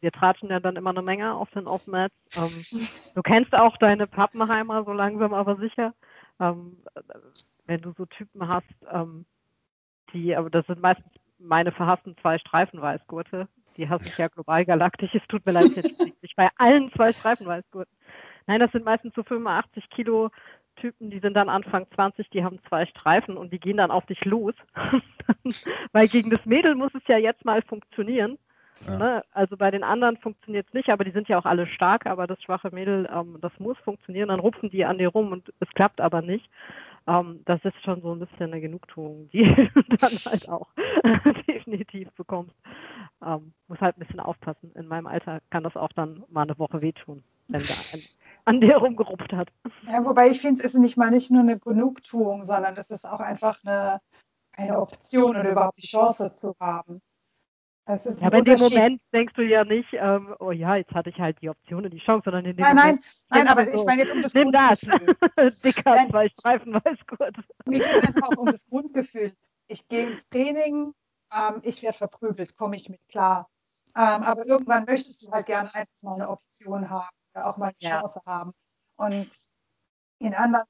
wir 0.00 0.12
tratschen 0.12 0.50
ja 0.50 0.60
dann 0.60 0.76
immer 0.76 0.90
eine 0.90 1.00
Menge 1.00 1.34
auf 1.34 1.50
den 1.50 1.66
Off-Mats. 1.66 2.14
Ähm, 2.36 2.66
du 3.14 3.22
kennst 3.22 3.54
auch 3.54 3.78
deine 3.78 4.06
Pappenheimer 4.06 4.84
so 4.84 4.92
langsam, 4.92 5.32
aber 5.32 5.56
sicher. 5.56 5.94
Ähm, 6.38 6.76
wenn 7.64 7.80
du 7.80 7.94
so 7.96 8.04
Typen 8.04 8.46
hast, 8.46 8.66
ähm, 8.92 9.24
die, 10.14 10.34
aber 10.34 10.50
das 10.50 10.66
sind 10.66 10.80
meistens 10.80 11.06
meine 11.38 11.72
verhassten 11.72 12.16
zwei 12.22 12.38
Streifenweißgurte. 12.38 13.48
Die 13.76 13.88
hasse 13.88 14.06
ich 14.06 14.16
ja 14.16 14.28
global 14.28 14.64
galaktisch. 14.64 15.14
Es 15.14 15.26
tut 15.28 15.44
mir 15.44 15.52
leid, 15.52 15.72
ich 16.22 16.36
bei 16.36 16.48
allen 16.56 16.90
zwei 16.92 17.12
Streifenweißgurten. 17.12 17.92
Nein, 18.46 18.60
das 18.60 18.72
sind 18.72 18.84
meistens 18.84 19.14
so 19.14 19.22
85 19.22 19.90
Kilo 19.90 20.30
Typen, 20.76 21.10
die 21.10 21.20
sind 21.20 21.34
dann 21.34 21.48
Anfang 21.48 21.86
20, 21.94 22.30
die 22.30 22.44
haben 22.44 22.58
zwei 22.68 22.86
Streifen 22.86 23.36
und 23.36 23.52
die 23.52 23.60
gehen 23.60 23.76
dann 23.76 23.90
auf 23.90 24.06
dich 24.06 24.24
los. 24.24 24.54
Weil 25.92 26.08
gegen 26.08 26.30
das 26.30 26.44
Mädel 26.44 26.74
muss 26.74 26.94
es 26.94 27.06
ja 27.06 27.16
jetzt 27.16 27.44
mal 27.44 27.62
funktionieren. 27.62 28.38
Ja. 28.86 28.98
Ne? 28.98 29.24
Also 29.30 29.56
bei 29.56 29.70
den 29.70 29.84
anderen 29.84 30.16
funktioniert 30.16 30.66
es 30.66 30.74
nicht, 30.74 30.88
aber 30.88 31.04
die 31.04 31.12
sind 31.12 31.28
ja 31.28 31.38
auch 31.38 31.44
alle 31.44 31.66
stark, 31.66 32.06
aber 32.06 32.26
das 32.26 32.42
schwache 32.42 32.70
Mädel, 32.72 33.08
ähm, 33.12 33.38
das 33.40 33.52
muss 33.58 33.78
funktionieren. 33.78 34.28
Dann 34.28 34.40
rupfen 34.40 34.70
die 34.70 34.84
an 34.84 34.98
dir 34.98 35.08
rum 35.08 35.32
und 35.32 35.52
es 35.60 35.68
klappt 35.70 36.00
aber 36.00 36.22
nicht. 36.22 36.48
Ähm, 37.06 37.42
das 37.44 37.62
ist 37.64 37.80
schon 37.84 38.00
so 38.00 38.12
ein 38.12 38.20
bisschen 38.20 38.52
eine 38.52 38.60
Genugtuung, 38.60 39.28
die 39.30 39.44
du 39.74 39.96
dann 39.96 40.12
halt 40.24 40.48
auch 40.48 40.68
definitiv 41.46 42.10
bekommst. 42.12 42.54
Ähm, 43.22 43.52
muss 43.68 43.80
halt 43.80 43.96
ein 43.96 44.00
bisschen 44.00 44.20
aufpassen. 44.20 44.72
In 44.74 44.86
meinem 44.86 45.06
Alter 45.06 45.40
kann 45.50 45.64
das 45.64 45.76
auch 45.76 45.92
dann 45.92 46.24
mal 46.28 46.42
eine 46.42 46.58
Woche 46.58 46.80
wehtun, 46.80 47.22
wenn 47.48 47.62
da 47.62 47.74
ein 47.92 48.02
an 48.46 48.60
der 48.60 48.76
rumgerupft 48.76 49.32
hat. 49.32 49.48
Ja, 49.86 50.04
wobei 50.04 50.28
ich 50.28 50.40
finde, 50.40 50.62
es 50.64 50.74
ist 50.74 50.80
nicht 50.80 50.96
mal 50.96 51.10
nicht 51.10 51.30
nur 51.30 51.40
eine 51.40 51.58
Genugtuung, 51.58 52.44
sondern 52.44 52.76
es 52.76 52.90
ist 52.90 53.08
auch 53.08 53.20
einfach 53.20 53.58
eine, 53.64 54.00
eine 54.52 54.78
Option 54.78 55.30
oder 55.30 55.50
überhaupt 55.50 55.78
die 55.78 55.86
Chance 55.86 56.34
zu 56.34 56.54
haben. 56.60 57.00
Das 57.86 58.06
ist 58.06 58.20
ja, 58.20 58.28
aber 58.28 58.38
in 58.38 58.44
dem 58.44 58.60
Moment 58.60 59.02
denkst 59.12 59.34
du 59.34 59.42
ja 59.42 59.62
nicht, 59.62 59.88
ähm, 59.92 60.34
oh 60.40 60.52
ja, 60.52 60.76
jetzt 60.76 60.92
hatte 60.92 61.10
ich 61.10 61.20
halt 61.20 61.40
die 61.42 61.50
Option 61.50 61.84
und 61.84 61.90
die 61.90 61.98
Chance, 61.98 62.22
sondern 62.24 62.46
in 62.46 62.56
dem 62.56 62.62
nein, 62.62 62.76
Moment. 62.76 63.04
Nein, 63.28 63.44
nein, 63.44 63.48
aber 63.48 63.64
so, 63.66 63.72
ich 63.72 63.84
meine 63.84 64.02
jetzt 64.02 64.12
um 64.12 64.22
das 64.22 64.32
nimm 64.32 64.50
Grundgefühl. 64.50 65.16
das. 65.36 65.60
Dicker, 65.60 65.94
nein, 65.94 66.08
zwei 66.08 66.28
Streifen, 66.30 66.74
Weißgurt. 66.74 67.36
Mir 67.66 67.80
geht 67.80 67.96
es 67.96 68.04
einfach 68.04 68.38
um 68.38 68.46
das 68.46 68.64
Grundgefühl. 68.66 69.34
Ich 69.66 69.86
gehe 69.88 70.10
ins 70.10 70.26
Training, 70.30 70.94
ähm, 71.30 71.60
ich 71.62 71.82
werde 71.82 71.98
verprügelt, 71.98 72.56
komme 72.56 72.76
ich 72.76 72.88
mit 72.88 73.06
klar. 73.08 73.50
Ähm, 73.96 74.22
aber 74.22 74.46
irgendwann 74.46 74.86
möchtest 74.86 75.26
du 75.26 75.30
halt 75.30 75.46
gerne 75.46 75.72
einfach 75.74 76.02
mal 76.02 76.14
eine 76.14 76.30
Option 76.30 76.88
haben 76.88 77.14
oder 77.34 77.46
auch 77.46 77.58
mal 77.58 77.66
eine 77.66 77.74
ja. 77.80 78.00
Chance 78.00 78.20
haben. 78.24 78.52
Und 78.96 79.28
in 80.20 80.34
anderen 80.34 80.64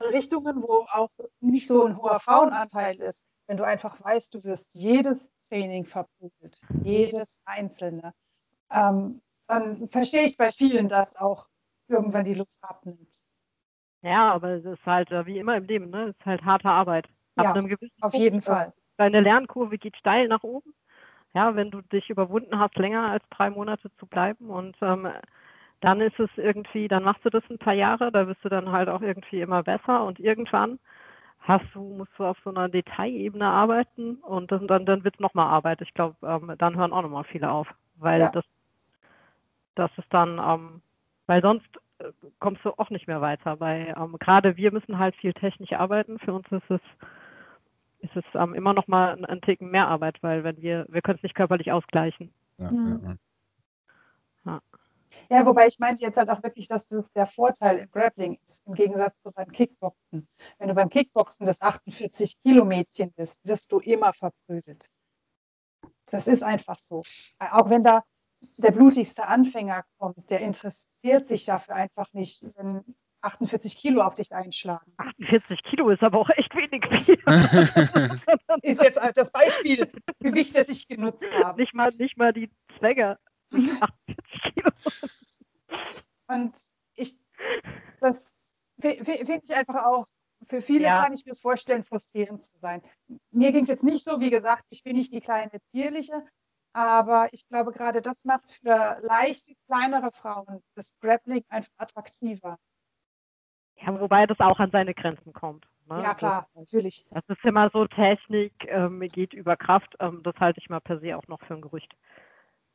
Richtungen, 0.00 0.62
wo 0.62 0.86
auch 0.92 1.10
nicht 1.40 1.66
so 1.66 1.86
ein 1.86 1.96
hoher 1.96 2.20
Frauenanteil 2.20 2.96
ist, 3.00 3.24
wenn 3.46 3.56
du 3.56 3.64
einfach 3.64 4.02
weißt, 4.02 4.34
du 4.34 4.44
wirst 4.44 4.74
jedes 4.74 5.31
Training 5.52 5.84
verprügelt, 5.84 6.62
jedes 6.82 7.42
einzelne, 7.44 8.14
ähm, 8.70 9.20
dann 9.46 9.86
verstehe 9.90 10.24
ich 10.24 10.38
bei 10.38 10.50
vielen, 10.50 10.88
dass 10.88 11.14
auch 11.16 11.46
irgendwann 11.88 12.24
die 12.24 12.32
Lust 12.32 12.64
abnimmt. 12.64 13.22
Ja, 14.00 14.32
aber 14.32 14.52
es 14.52 14.64
ist 14.64 14.84
halt 14.86 15.10
äh, 15.10 15.26
wie 15.26 15.38
immer 15.38 15.56
im 15.58 15.64
Leben, 15.64 15.90
ne? 15.90 16.04
Es 16.04 16.16
ist 16.18 16.24
halt 16.24 16.42
harte 16.42 16.70
Arbeit. 16.70 17.06
Ab 17.36 17.44
ja, 17.44 17.52
einem 17.52 17.68
gewissen 17.68 17.92
auf 18.00 18.12
Punkt, 18.12 18.24
jeden 18.24 18.38
äh, 18.38 18.42
Fall. 18.42 18.72
Deine 18.96 19.20
Lernkurve 19.20 19.76
geht 19.76 19.96
steil 19.96 20.26
nach 20.28 20.42
oben. 20.42 20.72
Ja, 21.34 21.54
wenn 21.54 21.70
du 21.70 21.82
dich 21.82 22.08
überwunden 22.08 22.58
hast, 22.58 22.76
länger 22.76 23.10
als 23.10 23.24
drei 23.30 23.50
Monate 23.50 23.90
zu 23.98 24.06
bleiben 24.06 24.48
und 24.48 24.76
ähm, 24.80 25.08
dann 25.80 26.00
ist 26.00 26.18
es 26.18 26.30
irgendwie, 26.36 26.88
dann 26.88 27.02
machst 27.02 27.24
du 27.24 27.30
das 27.30 27.44
ein 27.50 27.58
paar 27.58 27.74
Jahre, 27.74 28.10
da 28.10 28.24
bist 28.24 28.42
du 28.42 28.48
dann 28.48 28.70
halt 28.72 28.88
auch 28.88 29.02
irgendwie 29.02 29.40
immer 29.40 29.62
besser 29.62 30.04
und 30.04 30.18
irgendwann 30.18 30.78
hast 31.42 31.64
du, 31.74 31.82
musst 31.82 32.12
du 32.18 32.24
auf 32.24 32.38
so 32.44 32.50
einer 32.50 32.68
Detailebene 32.68 33.46
arbeiten 33.46 34.16
und 34.16 34.50
das, 34.50 34.62
dann, 34.66 34.86
dann 34.86 35.04
wird 35.04 35.14
es 35.14 35.20
nochmal 35.20 35.46
Arbeit. 35.46 35.80
Ich 35.80 35.92
glaube, 35.94 36.16
ähm, 36.22 36.54
dann 36.58 36.76
hören 36.76 36.92
auch 36.92 37.02
nochmal 37.02 37.24
viele 37.24 37.50
auf, 37.50 37.68
weil 37.96 38.20
ja. 38.20 38.30
das, 38.30 38.44
das 39.74 39.90
ist 39.98 40.12
dann, 40.12 40.38
ähm, 40.38 40.82
weil 41.26 41.42
sonst 41.42 41.68
kommst 42.38 42.64
du 42.64 42.70
auch 42.70 42.90
nicht 42.90 43.06
mehr 43.06 43.20
weiter. 43.20 43.60
Weil 43.60 43.94
ähm, 43.96 44.16
gerade 44.18 44.56
wir 44.56 44.72
müssen 44.72 44.98
halt 44.98 45.14
viel 45.16 45.32
technisch 45.32 45.72
arbeiten. 45.72 46.18
Für 46.18 46.32
uns 46.32 46.46
ist 46.50 46.70
es, 46.70 46.80
ist 48.00 48.16
es 48.16 48.24
ähm, 48.34 48.54
immer 48.54 48.74
noch 48.74 48.88
mal 48.88 49.12
ein, 49.12 49.24
ein 49.24 49.40
Ticken 49.40 49.70
mehr 49.70 49.88
Arbeit, 49.88 50.22
weil 50.22 50.44
wenn 50.44 50.60
wir, 50.60 50.86
wir 50.88 51.02
können 51.02 51.16
es 51.16 51.22
nicht 51.22 51.34
körperlich 51.34 51.72
ausgleichen. 51.72 52.32
Ja, 52.58 52.70
mhm. 52.70 53.00
ja, 53.04 53.14
ja. 55.30 55.46
wobei 55.46 55.66
ich 55.66 55.78
meinte 55.78 56.02
jetzt 56.02 56.16
halt 56.16 56.30
auch 56.30 56.42
wirklich, 56.42 56.68
dass 56.68 56.88
das 56.88 57.12
der 57.12 57.26
Vorteil 57.26 57.78
im 57.78 57.90
Grappling 57.90 58.38
ist, 58.42 58.62
im 58.66 58.74
Gegensatz 58.74 59.20
zu 59.22 59.32
beim 59.32 59.50
Kickboxen. 59.50 60.28
Wenn 60.58 60.68
du 60.68 60.74
beim 60.74 60.88
Kickboxen 60.88 61.46
das 61.46 61.60
48 61.62 62.40
Kilo 62.42 62.64
Mädchen 62.64 63.12
bist, 63.12 63.44
wirst 63.44 63.72
du 63.72 63.78
immer 63.78 64.12
verprügelt. 64.12 64.90
Das 66.10 66.28
ist 66.28 66.42
einfach 66.42 66.78
so. 66.78 67.02
Auch 67.38 67.70
wenn 67.70 67.84
da 67.84 68.02
der 68.58 68.72
blutigste 68.72 69.26
Anfänger 69.26 69.84
kommt, 69.98 70.30
der 70.30 70.40
interessiert 70.40 71.28
sich 71.28 71.44
dafür 71.44 71.76
einfach 71.76 72.12
nicht, 72.12 72.44
wenn 72.56 72.82
48 73.22 73.78
Kilo 73.78 74.02
auf 74.02 74.14
dich 74.14 74.32
einschlagen. 74.32 74.92
48 74.98 75.62
Kilo 75.62 75.90
ist 75.90 76.02
aber 76.02 76.18
auch 76.18 76.28
echt 76.30 76.54
wenig 76.54 76.82
ist 78.62 78.82
jetzt 78.82 78.98
das 79.14 79.30
Beispiel, 79.30 79.90
Gewicht, 80.18 80.56
das 80.56 80.68
ich 80.68 80.88
genutzt 80.88 81.24
habe. 81.42 81.60
Nicht 81.60 81.72
mal, 81.72 81.90
nicht 81.96 82.16
mal 82.16 82.32
die 82.32 82.50
Zwänge. 82.78 83.18
48 83.52 84.16
Kilo. 84.54 84.70
Und 86.28 86.54
ich, 86.94 87.16
das 88.00 88.34
finde 88.80 89.40
ich 89.44 89.54
einfach 89.54 89.84
auch, 89.84 90.06
für 90.48 90.60
viele 90.60 90.84
ja. 90.84 91.02
kann 91.02 91.12
ich 91.12 91.24
mir 91.24 91.30
das 91.30 91.40
vorstellen, 91.40 91.84
frustrierend 91.84 92.42
zu 92.42 92.58
sein. 92.58 92.82
Mir 93.30 93.52
ging 93.52 93.62
es 93.62 93.68
jetzt 93.68 93.84
nicht 93.84 94.04
so, 94.04 94.20
wie 94.20 94.30
gesagt, 94.30 94.64
ich 94.70 94.82
bin 94.82 94.96
nicht 94.96 95.14
die 95.14 95.20
kleine 95.20 95.60
Zierliche, 95.70 96.24
aber 96.72 97.28
ich 97.32 97.46
glaube, 97.48 97.72
gerade 97.72 98.02
das 98.02 98.24
macht 98.24 98.50
für 98.50 98.98
leichte, 99.02 99.54
kleinere 99.66 100.10
Frauen 100.10 100.62
das 100.74 100.98
Grappling 101.00 101.44
einfach 101.48 101.72
attraktiver. 101.76 102.58
Ja, 103.76 104.00
wobei 104.00 104.26
das 104.26 104.40
auch 104.40 104.58
an 104.58 104.70
seine 104.70 104.94
Grenzen 104.94 105.32
kommt. 105.32 105.66
Ne? 105.88 106.02
Ja, 106.02 106.14
klar, 106.14 106.48
das, 106.54 106.64
natürlich. 106.64 107.04
Das 107.10 107.24
ist 107.28 107.44
immer 107.44 107.70
so, 107.70 107.86
Technik 107.86 108.52
ähm, 108.68 109.00
geht 109.00 109.32
über 109.32 109.56
Kraft. 109.56 109.96
Ähm, 110.00 110.22
das 110.22 110.36
halte 110.38 110.60
ich 110.60 110.70
mal 110.70 110.80
per 110.80 111.00
se 111.00 111.16
auch 111.16 111.26
noch 111.28 111.40
für 111.42 111.54
ein 111.54 111.60
Gerücht. 111.60 111.94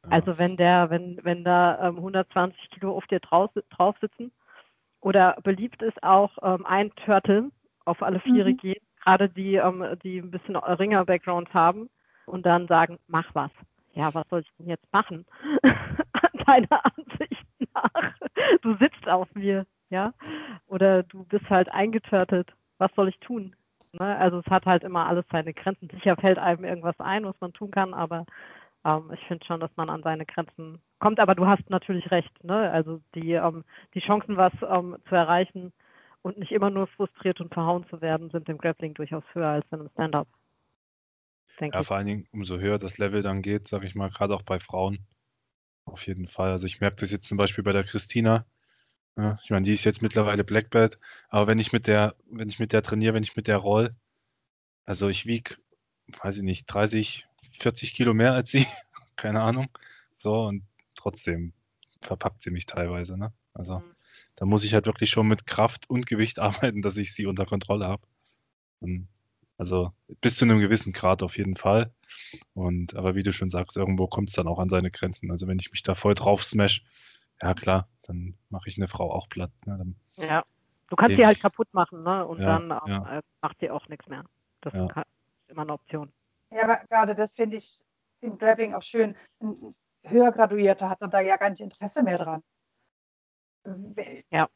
Also 0.10 0.38
wenn 0.38 0.58
der, 0.58 0.90
wenn, 0.90 1.20
wenn 1.24 1.44
da 1.44 1.88
ähm, 1.88 1.98
120 1.98 2.70
Kilo 2.72 2.96
auf 2.96 3.06
dir 3.08 3.20
drauf, 3.20 3.52
drauf 3.70 3.96
sitzen 4.00 4.32
oder 5.02 5.38
beliebt 5.44 5.82
ist 5.82 6.02
auch 6.04 6.32
ähm, 6.42 6.66
ein 6.66 6.92
Turtle 6.96 7.52
auf 7.86 8.02
alle 8.02 8.20
Viere 8.20 8.52
mhm. 8.52 8.58
gehen, 8.58 8.82
gerade 9.04 9.30
die, 9.30 9.56
ähm, 9.56 9.86
die 10.04 10.20
ein 10.20 10.32
bisschen 10.32 10.56
Ringer-Background 10.56 11.54
haben 11.54 11.90
und 12.26 12.46
dann 12.46 12.68
sagen, 12.68 13.00
mach 13.08 13.34
was 13.34 13.52
ja, 13.98 14.14
was 14.14 14.28
soll 14.30 14.42
ich 14.42 14.52
denn 14.60 14.68
jetzt 14.68 14.94
machen? 14.94 15.26
Deiner 16.46 16.86
Ansicht 16.86 17.46
nach. 17.74 18.14
Du 18.62 18.76
sitzt 18.78 19.10
auf 19.10 19.28
mir, 19.34 19.66
ja? 19.90 20.14
Oder 20.68 21.04
du 21.04 21.24
bist 21.26 21.50
halt 21.50 21.68
eingetörtet. 21.70 22.54
Was 22.78 22.92
soll 22.96 23.10
ich 23.10 23.20
tun? 23.20 23.56
Ne? 23.94 24.16
Also 24.18 24.40
es 24.40 24.46
hat 24.52 24.68
halt 24.68 24.84
immer 24.84 25.08
alles 25.08 25.26
seine 25.32 25.54
Grenzen. 25.54 25.90
Sicher 25.90 26.16
fällt 26.16 26.38
einem 26.38 26.64
irgendwas 26.64 27.00
ein, 27.00 27.26
was 27.26 27.36
man 27.42 27.54
tun 27.54 27.72
kann, 27.72 27.96
aber 27.96 28.28
ähm, 28.88 29.12
ich 29.14 29.22
finde 29.28 29.46
schon, 29.46 29.60
dass 29.60 29.72
man 29.76 29.90
an 29.90 30.04
seine 30.04 30.26
Grenzen 30.26 30.82
kommt. 31.00 31.20
Aber 31.20 31.36
du 31.36 31.46
hast 31.48 31.70
natürlich 31.70 32.10
recht. 32.12 32.44
Ne? 32.44 32.72
Also 32.72 33.02
die, 33.16 33.34
ähm, 33.34 33.66
die 33.94 34.00
Chancen, 34.00 34.38
was 34.38 34.54
ähm, 34.68 34.98
zu 35.10 35.16
erreichen 35.16 35.74
und 36.24 36.40
nicht 36.40 36.52
immer 36.54 36.70
nur 36.72 36.88
frustriert 36.88 37.42
und 37.42 37.54
verhauen 37.54 37.86
zu 37.90 38.02
werden, 38.02 38.32
sind 38.32 38.50
im 38.50 38.58
Grappling 38.58 38.94
durchaus 38.96 39.24
höher 39.34 39.50
als 39.50 39.66
in 39.72 39.80
einem 39.82 39.90
Stand-up 39.92 40.28
Ja, 41.74 41.82
ich. 41.82 41.88
vor 41.88 41.98
allen 41.98 42.08
Dingen, 42.08 42.28
umso 42.32 42.60
höher 42.60 42.78
das 42.80 42.98
Level 42.98 43.22
dann 43.22 43.42
geht, 43.42 43.68
sage 43.68 43.86
ich 43.88 43.96
mal, 43.96 44.10
gerade 44.10 44.36
auch 44.36 44.44
bei 44.44 44.60
Frauen. 44.60 45.06
Auf 45.86 46.08
jeden 46.08 46.28
Fall. 46.28 46.52
Also 46.52 46.68
ich 46.68 46.82
merke 46.82 46.98
das 46.98 47.12
jetzt 47.12 47.28
zum 47.28 47.38
Beispiel 47.38 47.64
bei 47.64 47.72
der 47.74 47.84
Christina. 47.84 48.46
Ja, 49.18 49.24
ne? 49.24 49.40
ich 49.44 49.50
meine, 49.50 49.66
die 49.66 49.74
ist 49.74 49.84
jetzt 49.86 50.02
mittlerweile 50.02 50.44
Black 50.44 50.70
Belt, 50.70 51.00
aber 51.30 51.48
wenn 51.48 51.60
ich 51.60 51.74
mit 51.74 51.88
der, 51.88 52.16
wenn 52.30 52.50
ich 52.50 52.60
mit 52.60 52.74
der 52.74 52.84
trainiere, 52.84 53.14
wenn 53.16 53.24
ich 53.24 53.36
mit 53.36 53.48
der 53.48 53.58
roll, 53.58 53.96
also 54.86 55.10
ich 55.10 55.26
wiege, 55.26 55.56
weiß 56.22 56.38
ich 56.38 56.44
nicht, 56.44 56.68
30, 56.68 57.27
40 57.58 57.94
Kilo 57.94 58.14
mehr 58.14 58.34
als 58.34 58.52
sie, 58.52 58.66
keine 59.16 59.42
Ahnung. 59.42 59.70
So, 60.18 60.46
und 60.46 60.64
trotzdem 60.96 61.54
verpackt 62.02 62.44
sie 62.44 62.52
mich 62.52 62.66
teilweise, 62.66 63.18
ne? 63.18 63.34
Also 63.54 63.80
mhm. 63.80 63.96
da 64.36 64.46
muss 64.46 64.64
ich 64.64 64.74
halt 64.74 64.86
wirklich 64.86 65.10
schon 65.10 65.28
mit 65.28 65.48
Kraft 65.48 65.90
und 65.90 66.06
Gewicht 66.06 66.40
arbeiten, 66.40 66.82
dass 66.82 66.98
ich 66.98 67.14
sie 67.14 67.26
unter 67.26 67.46
Kontrolle 67.46 67.88
habe. 67.88 68.04
Also 69.58 69.92
bis 70.22 70.38
zu 70.38 70.46
einem 70.46 70.60
gewissen 70.60 70.94
Grad 70.94 71.24
auf 71.24 71.38
jeden 71.38 71.56
Fall. 71.56 71.92
Und 72.54 72.96
aber 72.96 73.16
wie 73.16 73.24
du 73.24 73.34
schon 73.34 73.50
sagst, 73.50 73.78
irgendwo 73.78 74.08
kommt 74.08 74.30
es 74.30 74.36
dann 74.36 74.48
auch 74.48 74.60
an 74.60 74.70
seine 74.70 74.92
Grenzen. 74.92 75.32
Also 75.32 75.48
wenn 75.48 75.60
ich 75.60 75.72
mich 75.72 75.84
da 75.84 75.96
voll 75.96 76.14
drauf 76.14 76.44
smash, 76.44 76.84
ja 77.42 77.54
klar, 77.54 77.88
dann 78.04 78.36
mache 78.50 78.70
ich 78.70 78.78
eine 78.78 78.88
Frau 78.88 79.12
auch 79.12 79.30
platt. 79.30 79.52
Ne? 79.66 79.96
ja, 80.18 80.46
du 80.90 80.96
kannst 80.96 81.18
die 81.18 81.26
halt 81.26 81.40
kaputt 81.40 81.68
machen, 81.74 82.04
ne? 82.04 82.26
Und 82.26 82.40
ja, 82.40 82.60
dann 82.60 82.70
ja. 82.70 83.18
Äh, 83.18 83.22
macht 83.42 83.62
die 83.62 83.70
auch 83.70 83.88
nichts 83.88 84.08
mehr. 84.08 84.24
Das 84.62 84.74
ja. 84.74 84.86
ist 84.86 85.50
immer 85.50 85.64
eine 85.64 85.74
Option. 85.74 86.12
Ja, 86.50 86.64
aber 86.64 86.86
gerade 86.88 87.16
das 87.16 87.34
finde 87.34 87.58
ich 87.58 87.82
im 88.22 88.38
Grappling 88.38 88.74
auch 88.74 88.84
schön. 88.84 89.16
Ein 89.40 89.76
höher 90.04 90.32
Graduierter 90.32 90.90
hat 90.90 91.02
dann 91.02 91.12
da 91.12 91.20
ja 91.20 91.38
gar 91.38 91.50
nicht 91.50 91.62
Interesse 91.62 92.04
mehr 92.04 92.18
dran. 92.18 92.44
Ja. 94.32 94.50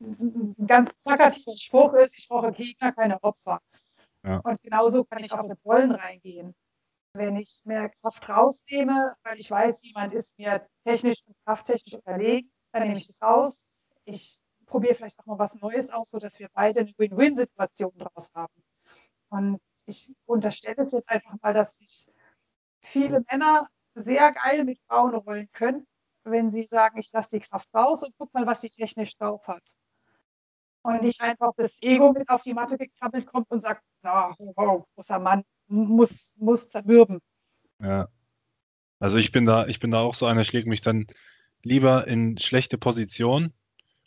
Ein 0.00 0.54
ganz 0.66 0.92
plakativer 1.02 1.56
Spruch 1.56 1.94
ist, 1.94 2.16
ich 2.16 2.28
brauche 2.28 2.52
Gegner, 2.52 2.92
keine 2.92 3.22
Opfer. 3.22 3.60
Ja. 4.24 4.38
Und 4.38 4.62
genauso 4.62 5.04
kann 5.04 5.24
ich 5.24 5.32
auch 5.32 5.48
ins 5.48 5.64
Rollen 5.64 5.92
reingehen. 5.92 6.54
Wenn 7.14 7.36
ich 7.36 7.62
mehr 7.64 7.88
Kraft 7.88 8.28
rausnehme, 8.28 9.16
weil 9.24 9.38
ich 9.38 9.50
weiß, 9.50 9.82
jemand 9.84 10.12
ist 10.12 10.38
mir 10.38 10.68
technisch 10.84 11.18
und 11.26 11.34
krafttechnisch 11.44 11.94
unterlegen, 11.94 12.50
dann 12.72 12.82
nehme 12.82 12.96
ich 12.96 13.06
das 13.06 13.22
raus. 13.22 13.66
Ich 14.04 14.40
probiere 14.66 14.94
vielleicht 14.94 15.18
auch 15.18 15.26
mal 15.26 15.38
was 15.38 15.54
Neues 15.54 15.90
aus, 15.90 16.10
sodass 16.10 16.38
wir 16.38 16.48
beide 16.52 16.80
eine 16.80 16.92
Win-Win-Situation 16.96 17.92
daraus 17.96 18.32
haben. 18.34 18.62
Und 19.30 19.60
ich 19.88 20.10
unterstelle 20.26 20.84
es 20.84 20.92
jetzt 20.92 21.08
einfach 21.08 21.34
mal, 21.42 21.54
dass 21.54 21.76
sich 21.76 22.06
viele 22.80 23.24
Männer 23.30 23.68
sehr 23.94 24.32
geil 24.32 24.64
mit 24.64 24.78
Frauen 24.86 25.14
rollen 25.14 25.48
können, 25.52 25.86
wenn 26.24 26.50
sie 26.50 26.64
sagen, 26.64 26.98
ich 26.98 27.10
lasse 27.12 27.30
die 27.38 27.40
Kraft 27.40 27.74
raus 27.74 28.02
und 28.02 28.14
guck 28.18 28.32
mal, 28.34 28.46
was 28.46 28.60
sie 28.60 28.70
technisch 28.70 29.14
drauf 29.16 29.46
hat 29.48 29.62
und 30.82 31.02
nicht 31.02 31.20
einfach 31.20 31.52
das 31.56 31.82
Ego 31.82 32.12
mit 32.12 32.28
auf 32.28 32.42
die 32.42 32.54
Matte 32.54 32.78
gekrabbelt 32.78 33.26
kommt 33.26 33.50
und 33.50 33.62
sagt, 33.62 33.82
na, 34.02 34.34
wow, 34.54 34.86
großer 34.94 35.18
Mann, 35.18 35.42
muss, 35.66 36.34
muss 36.36 36.68
zermürben. 36.68 37.18
Ja. 37.80 38.08
Also 39.00 39.18
ich 39.18 39.32
bin 39.32 39.46
da, 39.46 39.66
ich 39.66 39.80
bin 39.80 39.90
da 39.90 40.00
auch 40.00 40.14
so 40.14 40.26
einer, 40.26 40.40
ich 40.40 40.52
lege 40.52 40.68
mich 40.68 40.80
dann 40.80 41.06
lieber 41.62 42.06
in 42.06 42.38
schlechte 42.38 42.78
Position 42.78 43.52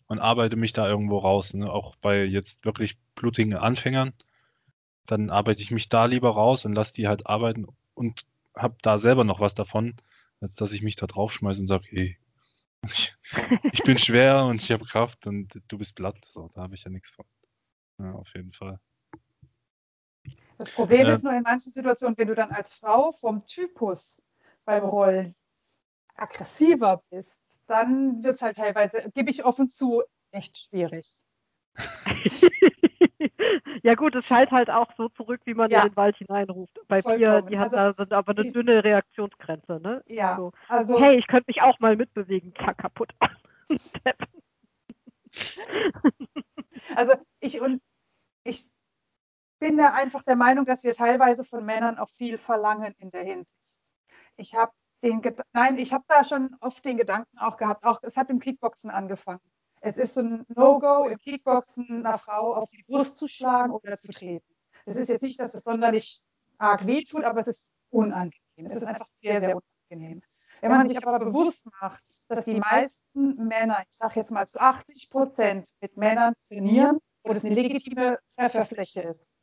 und 0.07 0.19
arbeite 0.19 0.55
mich 0.55 0.73
da 0.73 0.87
irgendwo 0.87 1.17
raus. 1.17 1.53
Ne? 1.53 1.71
Auch 1.71 1.95
bei 1.97 2.23
jetzt 2.23 2.65
wirklich 2.65 2.97
blutigen 3.15 3.55
Anfängern. 3.55 4.13
Dann 5.05 5.29
arbeite 5.29 5.61
ich 5.61 5.71
mich 5.71 5.89
da 5.89 6.05
lieber 6.05 6.31
raus 6.31 6.65
und 6.65 6.73
lasse 6.73 6.93
die 6.93 7.07
halt 7.07 7.27
arbeiten 7.27 7.67
und 7.93 8.25
habe 8.55 8.75
da 8.81 8.97
selber 8.97 9.23
noch 9.23 9.39
was 9.39 9.53
davon, 9.53 9.95
als 10.39 10.55
dass 10.55 10.73
ich 10.73 10.81
mich 10.81 10.95
da 10.95 11.07
draufschmeiße 11.07 11.61
und 11.61 11.67
sage, 11.67 11.85
hey, 11.89 12.17
ich, 12.85 13.13
ich 13.71 13.83
bin 13.83 13.97
schwer 13.97 14.45
und 14.45 14.61
ich 14.61 14.71
habe 14.71 14.85
Kraft 14.85 15.27
und 15.27 15.61
du 15.67 15.77
bist 15.77 15.95
platt. 15.95 16.17
So, 16.29 16.49
da 16.53 16.61
habe 16.61 16.75
ich 16.75 16.83
ja 16.83 16.89
nichts 16.89 17.11
von. 17.11 17.25
Ja, 17.99 18.13
auf 18.13 18.33
jeden 18.33 18.51
Fall. 18.51 18.79
Das 20.57 20.71
Problem 20.71 21.07
äh, 21.07 21.13
ist 21.13 21.23
nur 21.23 21.33
in 21.33 21.43
manchen 21.43 21.71
Situationen, 21.71 22.17
wenn 22.17 22.27
du 22.27 22.35
dann 22.35 22.51
als 22.51 22.73
Frau 22.73 23.11
vom 23.11 23.45
Typus 23.45 24.23
beim 24.65 24.83
Rollen 24.83 25.35
aggressiver 26.15 27.03
bist, 27.09 27.39
dann 27.67 28.23
wird 28.23 28.35
es 28.35 28.41
halt 28.41 28.57
teilweise, 28.57 29.11
gebe 29.15 29.29
ich 29.31 29.43
offen 29.43 29.69
zu, 29.69 30.03
echt 30.31 30.57
schwierig. 30.57 31.23
ja 33.83 33.95
gut, 33.95 34.15
es 34.15 34.25
schallt 34.25 34.51
halt 34.51 34.69
auch 34.69 34.93
so 34.95 35.09
zurück, 35.09 35.41
wie 35.45 35.53
man 35.53 35.71
ja. 35.71 35.83
in 35.83 35.89
den 35.89 35.95
Wald 35.95 36.17
hineinruft. 36.17 36.79
Bei 36.87 37.01
Pia, 37.01 37.41
die 37.41 37.57
hat 37.57 37.73
also, 37.73 38.05
da 38.05 38.17
aber 38.17 38.37
eine 38.37 38.51
dünne 38.51 38.83
Reaktionsgrenze, 38.83 39.79
ne? 39.81 40.03
Ja. 40.07 40.35
So, 40.35 40.51
also, 40.67 40.99
hey, 40.99 41.17
ich 41.17 41.27
könnte 41.27 41.45
mich 41.47 41.61
auch 41.61 41.79
mal 41.79 41.95
mitbewegen. 41.95 42.53
Zack, 42.55 42.79
kaputt. 42.79 43.13
also 46.95 47.13
ich 47.39 47.61
und 47.61 47.81
ich 48.43 48.69
bin 49.59 49.77
da 49.77 49.93
einfach 49.93 50.23
der 50.23 50.35
Meinung, 50.35 50.65
dass 50.65 50.83
wir 50.83 50.93
teilweise 50.93 51.45
von 51.45 51.63
Männern 51.63 51.97
auch 51.97 52.09
viel 52.09 52.37
verlangen 52.37 52.93
in 52.97 53.11
der 53.11 53.23
Hinsicht. 53.23 53.79
Ich 54.35 54.55
habe 54.55 54.73
den, 55.03 55.21
nein, 55.53 55.77
ich 55.77 55.93
habe 55.93 56.03
da 56.07 56.23
schon 56.23 56.55
oft 56.59 56.83
den 56.85 56.97
Gedanken 56.97 57.37
auch 57.37 57.57
gehabt, 57.57 57.85
auch 57.85 57.99
es 58.03 58.17
hat 58.17 58.29
im 58.29 58.39
Kickboxen 58.39 58.91
angefangen. 58.91 59.41
Es 59.83 59.97
ist 59.97 60.17
ein 60.17 60.45
No-Go 60.49 61.07
im 61.07 61.17
Kickboxen, 61.17 62.05
einer 62.05 62.19
Frau 62.19 62.53
auf 62.53 62.69
die 62.69 62.83
Brust 62.83 63.17
zu 63.17 63.27
schlagen 63.27 63.71
oder 63.71 63.97
zu 63.97 64.09
treten. 64.09 64.45
Es 64.85 64.95
ist 64.95 65.09
jetzt 65.09 65.23
nicht, 65.23 65.39
dass 65.39 65.55
es 65.55 65.63
sonderlich 65.63 66.21
arg 66.59 66.85
wehtut, 66.85 67.23
aber 67.23 67.41
es 67.41 67.47
ist 67.47 67.71
unangenehm. 67.89 68.39
Es 68.57 68.75
ist 68.75 68.83
einfach 68.83 69.07
sehr, 69.23 69.39
sehr 69.39 69.57
unangenehm. 69.89 70.21
Wenn 70.61 70.71
man 70.71 70.87
sich 70.87 71.05
aber 71.05 71.17
bewusst 71.25 71.65
macht, 71.81 72.03
dass 72.27 72.45
die 72.45 72.59
meisten 72.59 73.47
Männer, 73.47 73.83
ich 73.89 73.97
sage 73.97 74.19
jetzt 74.19 74.29
mal 74.29 74.45
zu 74.45 74.59
80 74.59 75.09
Prozent 75.09 75.67
mit 75.79 75.97
Männern 75.97 76.33
trainieren, 76.47 76.99
wo 77.23 77.33
das 77.33 77.43
eine 77.43 77.55
legitime 77.55 78.19
Trefferfläche 78.35 79.01
ist. 79.01 79.33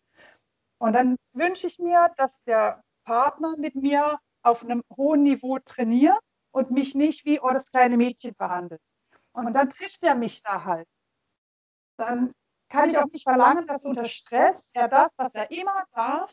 Und 0.79 0.93
dann 0.93 1.17
wünsche 1.33 1.67
ich 1.67 1.81
mir, 1.81 2.13
dass 2.17 2.41
der 2.45 2.83
Partner 3.05 3.57
mit 3.59 3.75
mir 3.75 4.21
auf 4.43 4.63
einem 4.63 4.85
hohen 4.97 5.25
Niveau 5.25 5.59
trainiert 5.59 6.21
und 6.53 6.71
mich 6.71 6.95
nicht 6.95 7.25
wie 7.25 7.41
oh, 7.41 7.51
das 7.51 7.69
kleine 7.71 7.97
Mädchen 7.97 8.35
behandelt. 8.37 8.83
Und 9.47 9.53
dann 9.55 9.71
trifft 9.71 10.03
er 10.05 10.15
mich 10.15 10.43
da 10.43 10.65
halt. 10.65 10.89
Dann 11.97 12.33
kann 12.69 12.89
ich 12.91 12.99
auch 12.99 13.07
nicht 13.07 13.23
verlangen, 13.25 13.67
dass 13.67 13.85
unter 13.85 14.05
Stress 14.05 14.71
er 14.75 14.89
das, 14.89 15.15
was 15.19 15.35
er 15.35 15.51
immer 15.51 15.85
darf, 15.95 16.33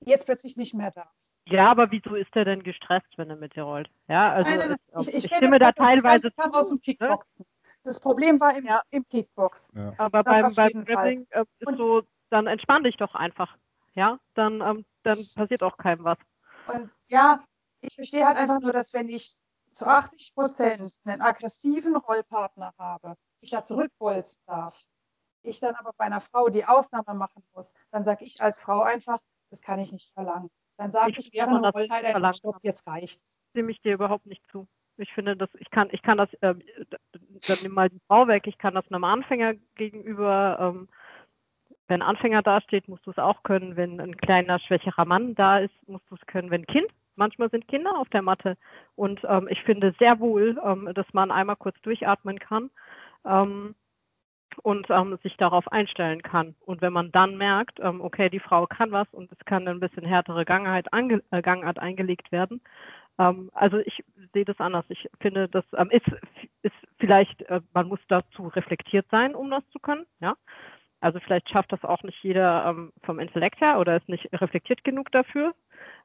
jetzt 0.00 0.24
plötzlich 0.24 0.56
nicht 0.56 0.74
mehr 0.74 0.90
darf. 0.90 1.12
Ja, 1.46 1.70
aber 1.70 1.90
wieso 1.90 2.14
ist 2.14 2.34
er 2.34 2.46
denn 2.46 2.62
gestresst, 2.62 3.06
wenn 3.18 3.28
er 3.28 3.36
mit 3.36 3.54
dir 3.54 3.64
rollt? 3.64 3.90
Ja, 4.08 4.32
also 4.32 4.48
Nein, 4.50 4.58
nein, 4.70 4.76
es- 4.92 5.08
ich, 5.08 5.14
ich, 5.14 5.24
ich 5.26 5.36
stimme 5.36 5.58
da 5.58 5.72
teilweise 5.72 6.30
kam 6.30 6.54
aus 6.54 6.70
dem 6.70 6.78
zu, 6.82 6.90
ne? 6.90 6.96
Kickboxen. 6.96 7.46
Das 7.82 8.00
Problem 8.00 8.40
war 8.40 8.56
im, 8.56 8.64
Ja. 8.64 8.82
im 8.90 9.06
Kickboxen. 9.06 9.78
Ja. 9.78 9.92
Aber 9.98 10.22
Das 10.22 10.54
beim, 10.54 10.54
beim. 10.54 10.84
Grappling 10.86 11.26
äh, 11.30 11.44
ist 11.58 11.66
Und- 11.66 11.76
so, 11.76 12.02
dann 12.30 12.46
entspann 12.46 12.82
dich 12.84 12.96
doch 12.96 13.14
einfach. 13.14 13.54
Ja, 13.94 14.18
dann, 14.32 14.62
ähm, 14.62 14.86
dann 15.02 15.18
passiert 15.36 15.62
auch 15.62 15.76
keinem 15.76 16.04
was. 16.04 16.18
Und 16.66 16.90
ja, 17.08 17.44
ich 17.82 17.94
verstehe 17.94 18.26
halt 18.26 18.38
einfach 18.38 18.60
nur, 18.60 18.72
dass 18.72 18.92
wenn 18.94 19.08
ich 19.10 19.36
zu 19.74 19.86
80 19.86 20.34
Prozent 20.34 20.92
einen 21.04 21.22
aggressiven 21.22 21.96
Rollpartner 21.96 22.72
habe, 22.78 23.16
ich 23.40 23.50
da 23.50 23.62
zurückbolzen 23.62 24.42
darf, 24.46 24.80
ich 25.42 25.60
dann 25.60 25.74
aber 25.74 25.92
bei 25.96 26.04
einer 26.06 26.20
Frau 26.20 26.48
die 26.48 26.64
Ausnahme 26.64 27.14
machen 27.14 27.42
muss, 27.54 27.70
dann 27.90 28.04
sage 28.04 28.24
ich 28.24 28.40
als 28.42 28.60
Frau 28.60 28.82
einfach, 28.82 29.18
das 29.50 29.60
kann 29.62 29.78
ich 29.78 29.92
nicht 29.92 30.12
verlangen. 30.14 30.50
Dann 30.76 30.90
sage 30.92 31.14
Ich 31.18 31.32
während 31.32 31.64
das 31.64 31.74
halt 31.74 31.88
verlangen. 31.88 32.16
einfach, 32.24 32.34
stopp, 32.34 32.58
jetzt 32.62 32.86
reicht's. 32.86 33.38
Stimme 33.50 33.70
ich 33.70 33.80
dir 33.82 33.94
überhaupt 33.94 34.26
nicht 34.26 34.42
zu. 34.50 34.66
Ich 34.96 35.12
finde, 35.12 35.36
dass 35.36 35.50
ich 35.58 35.70
kann, 35.70 35.88
ich 35.92 36.02
kann 36.02 36.18
das, 36.18 36.28
ähm, 36.40 36.60
d- 36.60 36.96
dann 37.46 37.58
nimm 37.62 37.72
mal 37.72 37.88
die 37.90 38.00
Frau 38.06 38.26
weg, 38.28 38.46
ich 38.46 38.58
kann 38.58 38.74
das 38.74 38.86
einem 38.90 39.04
Anfänger 39.04 39.54
gegenüber, 39.74 40.56
ähm, 40.60 40.88
wenn 41.88 42.00
ein 42.00 42.08
Anfänger 42.08 42.42
dasteht, 42.42 42.88
musst 42.88 43.04
du 43.06 43.10
es 43.10 43.18
auch 43.18 43.42
können. 43.42 43.76
Wenn 43.76 44.00
ein 44.00 44.16
kleiner, 44.16 44.58
schwächerer 44.58 45.04
Mann 45.04 45.34
da 45.34 45.58
ist, 45.58 45.74
musst 45.86 46.08
du 46.10 46.14
es 46.14 46.26
können. 46.26 46.50
Wenn 46.50 46.62
ein 46.62 46.66
Kind, 46.66 46.86
manchmal 47.16 47.50
sind 47.50 47.68
Kinder 47.68 47.98
auf 47.98 48.08
der 48.10 48.22
Matte. 48.22 48.56
Und 48.96 49.20
ähm, 49.28 49.48
ich 49.50 49.62
finde 49.62 49.94
sehr 49.98 50.20
wohl, 50.20 50.60
ähm, 50.64 50.90
dass 50.94 51.06
man 51.12 51.30
einmal 51.30 51.56
kurz 51.56 51.80
durchatmen 51.82 52.38
kann 52.38 52.70
ähm, 53.24 53.74
und 54.62 54.88
ähm, 54.90 55.18
sich 55.22 55.36
darauf 55.36 55.70
einstellen 55.72 56.22
kann. 56.22 56.54
Und 56.60 56.80
wenn 56.80 56.92
man 56.92 57.12
dann 57.12 57.36
merkt, 57.36 57.80
ähm, 57.80 58.00
okay, 58.00 58.28
die 58.30 58.40
Frau 58.40 58.66
kann 58.66 58.92
was 58.92 59.08
und 59.12 59.30
es 59.32 59.38
kann 59.44 59.66
ein 59.68 59.80
bisschen 59.80 60.04
härtere 60.04 60.44
Gangart, 60.44 60.92
ange 60.92 61.22
äh, 61.30 61.42
Gangart 61.42 61.78
eingelegt 61.78 62.30
werden. 62.32 62.60
Ähm, 63.18 63.50
also 63.54 63.78
ich 63.78 64.04
sehe 64.32 64.44
das 64.44 64.58
anders. 64.60 64.84
Ich 64.88 65.08
finde, 65.20 65.48
das 65.48 65.64
ist, 65.90 66.06
ist 66.62 66.74
vielleicht, 66.98 67.42
äh, 67.42 67.60
man 67.72 67.88
muss 67.88 68.00
dazu 68.08 68.48
reflektiert 68.48 69.06
sein, 69.10 69.34
um 69.34 69.50
das 69.50 69.68
zu 69.70 69.78
können. 69.78 70.06
Ja? 70.20 70.36
Also 71.00 71.20
vielleicht 71.20 71.50
schafft 71.50 71.72
das 71.72 71.84
auch 71.84 72.02
nicht 72.02 72.22
jeder 72.22 72.74
vom 73.02 73.18
Intellekt 73.18 73.60
her 73.60 73.78
oder 73.78 73.96
ist 73.98 74.08
nicht 74.08 74.26
reflektiert 74.32 74.84
genug 74.84 75.12
dafür. 75.12 75.54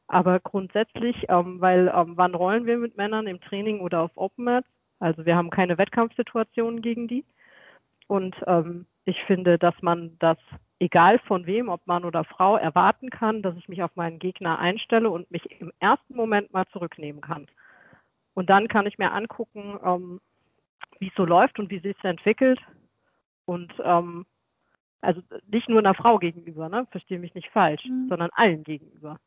Aber 0.10 0.40
grundsätzlich, 0.40 1.16
ähm, 1.30 1.62
weil 1.62 1.92
ähm, 1.96 2.14
wann 2.18 2.34
rollen 2.34 2.66
wir 2.66 2.78
mit 2.78 2.98
Männern 2.98 3.28
im 3.28 3.40
Training 3.42 3.80
oder 3.80 4.02
auf 4.02 4.12
Open 4.16 4.46
Mats? 4.46 4.68
Also 5.00 5.26
wir 5.26 5.36
haben 5.36 5.52
keine 5.52 5.78
Wettkampfsituationen 5.78 6.82
gegen 6.82 7.08
die. 7.08 7.24
Und 8.08 8.36
ähm, 8.48 8.88
ich 9.06 9.24
finde, 9.26 9.60
dass 9.60 9.76
man 9.84 10.18
das, 10.20 10.38
egal 10.80 11.20
von 11.20 11.46
wem, 11.46 11.70
ob 11.70 11.86
Mann 11.86 12.06
oder 12.06 12.24
Frau, 12.24 12.58
erwarten 12.58 13.12
kann, 13.12 13.44
dass 13.44 13.56
ich 13.56 13.70
mich 13.70 13.84
auf 13.84 13.96
meinen 13.96 14.18
Gegner 14.18 14.58
einstelle 14.58 15.12
und 15.12 15.30
mich 15.30 15.46
im 15.62 15.72
ersten 15.80 16.16
Moment 16.16 16.52
mal 16.54 16.66
zurücknehmen 16.74 17.22
kann. 17.22 17.48
Und 18.34 18.50
dann 18.50 18.68
kann 18.68 18.88
ich 18.88 18.98
mir 18.98 19.12
angucken, 19.12 19.80
ähm, 19.84 20.22
wie 21.00 21.10
es 21.10 21.16
so 21.16 21.26
läuft 21.26 21.60
und 21.60 21.70
wie 21.70 21.80
sich 21.80 21.96
es 21.98 22.04
entwickelt. 22.04 22.60
Und 23.46 23.72
ähm, 23.84 24.26
also 25.02 25.22
nicht 25.48 25.70
nur 25.70 25.80
einer 25.80 25.94
Frau 25.94 26.18
gegenüber, 26.18 26.68
ne? 26.68 26.88
verstehe 26.92 27.20
mich 27.20 27.36
nicht 27.36 27.50
falsch, 27.50 27.86
Mhm. 27.86 28.08
sondern 28.10 28.30
allen 28.34 28.64
gegenüber. 28.64 29.20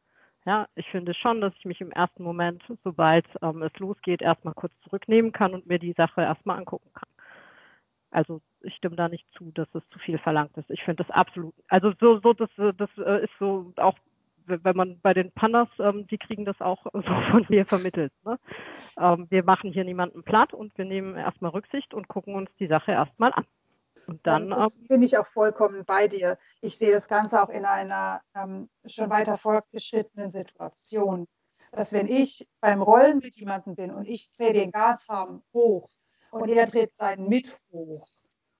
Ja, 0.45 0.67
ich 0.75 0.87
finde 0.91 1.15
schon, 1.15 1.41
dass 1.41 1.55
ich 1.57 1.65
mich 1.65 1.81
im 1.81 1.93
ersten 1.93 2.25
Moment, 2.25 2.63
sobald 2.83 3.27
ähm, 3.43 3.63
es 3.63 3.73
losgeht, 3.79 4.23
erstmal 4.23 4.55
kurz 4.55 4.73
zurücknehmen 4.83 5.31
kann 5.31 5.55
und 5.55 5.67
mir 5.67 5.79
die 5.79 5.93
Sache 5.93 6.23
erstmal 6.23 6.59
angucken 6.59 6.91
kann. 6.95 7.09
Also 8.11 8.41
ich 8.61 8.75
stimme 8.75 8.97
da 8.97 9.09
nicht 9.09 9.25
zu, 9.37 9.53
dass 9.53 9.69
es 9.75 9.83
zu 9.91 9.99
viel 10.01 10.19
verlangt 10.19 10.57
ist. 10.57 10.71
Ich 10.71 10.83
finde 10.83 11.05
das 11.05 11.15
absolut, 11.15 11.55
also 11.69 11.93
so, 12.01 12.19
so 12.21 12.33
das, 12.33 12.51
äh, 12.59 12.73
das 12.75 12.91
äh, 12.99 13.25
ist 13.25 13.33
so 13.39 13.73
auch, 13.77 13.97
wenn 14.47 14.77
man 14.77 14.99
bei 15.01 15.15
den 15.15 15.31
Pandas, 15.31 15.69
ähm, 15.79 16.07
die 16.09 16.19
kriegen 16.19 16.45
das 16.45 16.61
auch 16.61 16.85
so 16.93 17.03
von 17.03 17.47
mir 17.49 17.65
vermittelt. 17.65 18.13
Ne? 18.25 18.39
Ähm, 18.99 19.29
wir 19.31 19.45
machen 19.45 19.73
hier 19.73 19.85
niemanden 19.85 20.25
platt 20.25 20.53
und 20.53 20.77
wir 20.77 20.85
nehmen 20.85 21.17
erstmal 21.17 21.53
Rücksicht 21.53 21.95
und 21.95 22.09
gucken 22.09 22.35
uns 22.35 22.51
die 22.59 22.67
Sache 22.67 22.91
erstmal 22.91 23.33
an. 23.33 23.47
Und 24.07 24.27
dann, 24.27 24.51
das 24.51 24.77
ähm, 24.77 24.87
bin 24.89 25.03
ich 25.03 25.17
auch 25.19 25.27
vollkommen 25.27 25.85
bei 25.85 26.09
dir. 26.09 26.39
Ich 26.61 26.77
sehe 26.77 26.93
das 26.93 27.09
Ganze 27.09 27.43
auch 27.43 27.49
in 27.49 27.65
einer 27.65 28.21
ähm, 28.35 28.69
schon 28.87 29.11
weiter 29.11 29.37
fortgeschrittenen 29.37 30.31
Situation. 30.31 31.27
Dass 31.71 31.93
wenn 31.93 32.07
ich 32.09 32.47
beim 32.61 32.83
Rollen 32.83 33.19
mit 33.19 33.37
jemandem 33.37 33.75
bin 33.75 33.91
und 33.91 34.07
ich 34.07 34.33
drehe 34.35 34.53
den 34.53 34.71
Gasarm 34.71 35.43
hoch 35.55 35.89
und 36.31 36.49
er 36.51 36.67
dreht 36.67 36.95
seinen 36.97 37.29
mit 37.29 37.59
hoch 37.71 38.07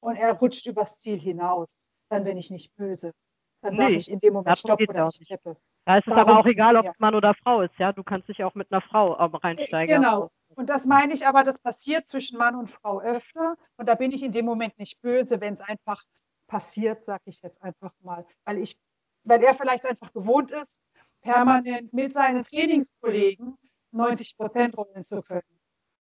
und 0.01 0.17
er 0.17 0.33
rutscht 0.35 0.67
übers 0.67 0.99
Ziel 0.99 1.19
hinaus, 1.21 1.91
dann 2.09 2.25
bin 2.25 2.39
ich 2.39 2.51
nicht 2.51 2.75
böse. 2.77 3.13
Dann 3.61 3.77
sage 3.77 3.93
Nee, 3.93 3.99
ich 3.99 4.11
in 4.11 4.19
dem 4.21 4.33
Moment 4.35 4.59
Stopp 4.59 4.81
oder 4.89 5.09
ich 5.09 5.19
tippe. 5.29 5.57
da 5.85 5.99
ist 5.99 6.07
es 6.07 6.15
darum 6.15 6.31
aber 6.31 6.41
auch 6.41 6.47
egal, 6.47 6.77
ob 6.77 6.87
es 6.87 6.99
Mann 6.99 7.15
oder 7.15 7.35
Frau 7.35 7.61
ist. 7.61 7.79
Ja, 7.79 7.93
du 7.93 8.03
kannst 8.03 8.29
dich 8.29 8.43
auch 8.45 8.55
mit 8.55 8.73
einer 8.73 8.81
Frau 8.81 9.19
ähm, 9.19 9.35
reinsteigern. 9.35 10.03
Genau. 10.03 10.31
Und 10.57 10.69
das 10.69 10.87
meine 10.87 11.13
ich 11.13 11.27
aber, 11.27 11.45
das 11.45 11.59
passiert 11.59 12.07
zwischen 12.07 12.39
Mann 12.39 12.55
und 12.55 12.71
Frau 12.71 13.01
öfter. 13.01 13.57
Und 13.77 13.89
da 13.89 13.95
bin 13.95 14.13
ich 14.13 14.23
in 14.23 14.33
dem 14.33 14.45
Moment 14.45 14.79
nicht 14.79 15.01
böse, 15.01 15.41
wenn 15.41 15.55
es 15.55 15.61
einfach 15.61 16.03
passiert, 16.47 17.05
sage 17.05 17.23
ich 17.27 17.43
jetzt 17.43 17.63
einfach 17.63 17.93
mal. 18.01 18.27
Weil, 18.45 18.59
ich, 18.59 18.81
weil 19.25 19.43
er 19.43 19.55
vielleicht 19.55 19.87
einfach 19.87 20.13
gewohnt 20.13 20.51
ist, 20.51 20.81
permanent 21.23 21.93
mit 21.93 22.13
seinen 22.13 22.43
Trainingskollegen 22.43 23.57
90 23.93 24.37
Prozent 24.37 24.77
rollen 24.77 25.05
zu 25.05 25.23
können. 25.23 25.43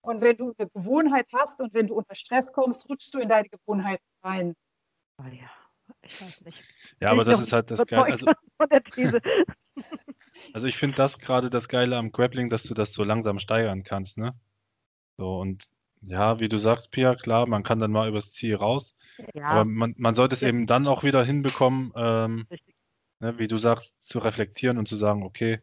Und 0.01 0.21
wenn 0.21 0.37
du 0.37 0.53
eine 0.59 0.69
Gewohnheit 0.69 1.29
hast 1.33 1.61
und 1.61 1.75
wenn 1.75 1.87
du 1.87 1.95
unter 1.95 2.15
Stress 2.15 2.53
kommst, 2.53 2.89
rutschst 2.89 3.15
du 3.15 3.21
in 3.21 3.29
deine 3.29 3.49
Gewohnheit 3.49 4.01
rein. 4.23 4.55
Ah, 5.19 5.29
ja, 5.29 5.51
ich 6.03 6.21
weiß 6.21 6.41
nicht. 6.43 6.61
Ja, 7.01 7.11
aber 7.11 7.23
ich 7.23 7.29
das 7.29 7.41
ist 7.41 7.53
halt 7.53 7.71
das 7.71 7.87
Geile. 7.87 8.13
Also. 8.13 8.27
Also 10.53 10.67
ich 10.67 10.77
finde 10.77 10.97
das 10.97 11.19
gerade 11.19 11.51
das 11.51 11.69
Geile 11.69 11.97
am 11.97 12.13
Grappling, 12.13 12.49
dass 12.49 12.63
du 12.65 12.75
das 12.75 12.93
so 12.93 13.05
langsam 13.05 13.39
steigern 13.39 13.83
kannst, 13.85 14.19
ne? 14.19 14.35
So, 15.19 15.39
und 15.39 15.65
ja, 16.03 16.41
wie 16.41 16.49
du 16.49 16.57
sagst, 16.59 16.91
Pia, 16.91 17.15
klar, 17.15 17.47
man 17.47 17.63
kann 17.63 17.79
dann 17.79 17.93
mal 17.93 18.09
übers 18.09 18.33
Ziel 18.33 18.57
raus, 18.57 18.95
Ja, 19.35 19.49
aber 19.49 19.65
man, 19.65 19.95
man 19.99 20.15
sollte 20.15 20.35
es 20.35 20.43
eben 20.43 20.67
dann 20.67 20.87
auch 20.87 21.05
wieder 21.05 21.25
hinbekommen, 21.25 21.93
ähm, 21.95 22.47
ne, 23.21 23.39
wie 23.39 23.47
du 23.49 23.59
sagst, 23.59 23.95
zu 24.03 24.19
reflektieren 24.19 24.79
und 24.79 24.89
zu 24.89 24.97
sagen, 24.97 25.23
okay, 25.23 25.61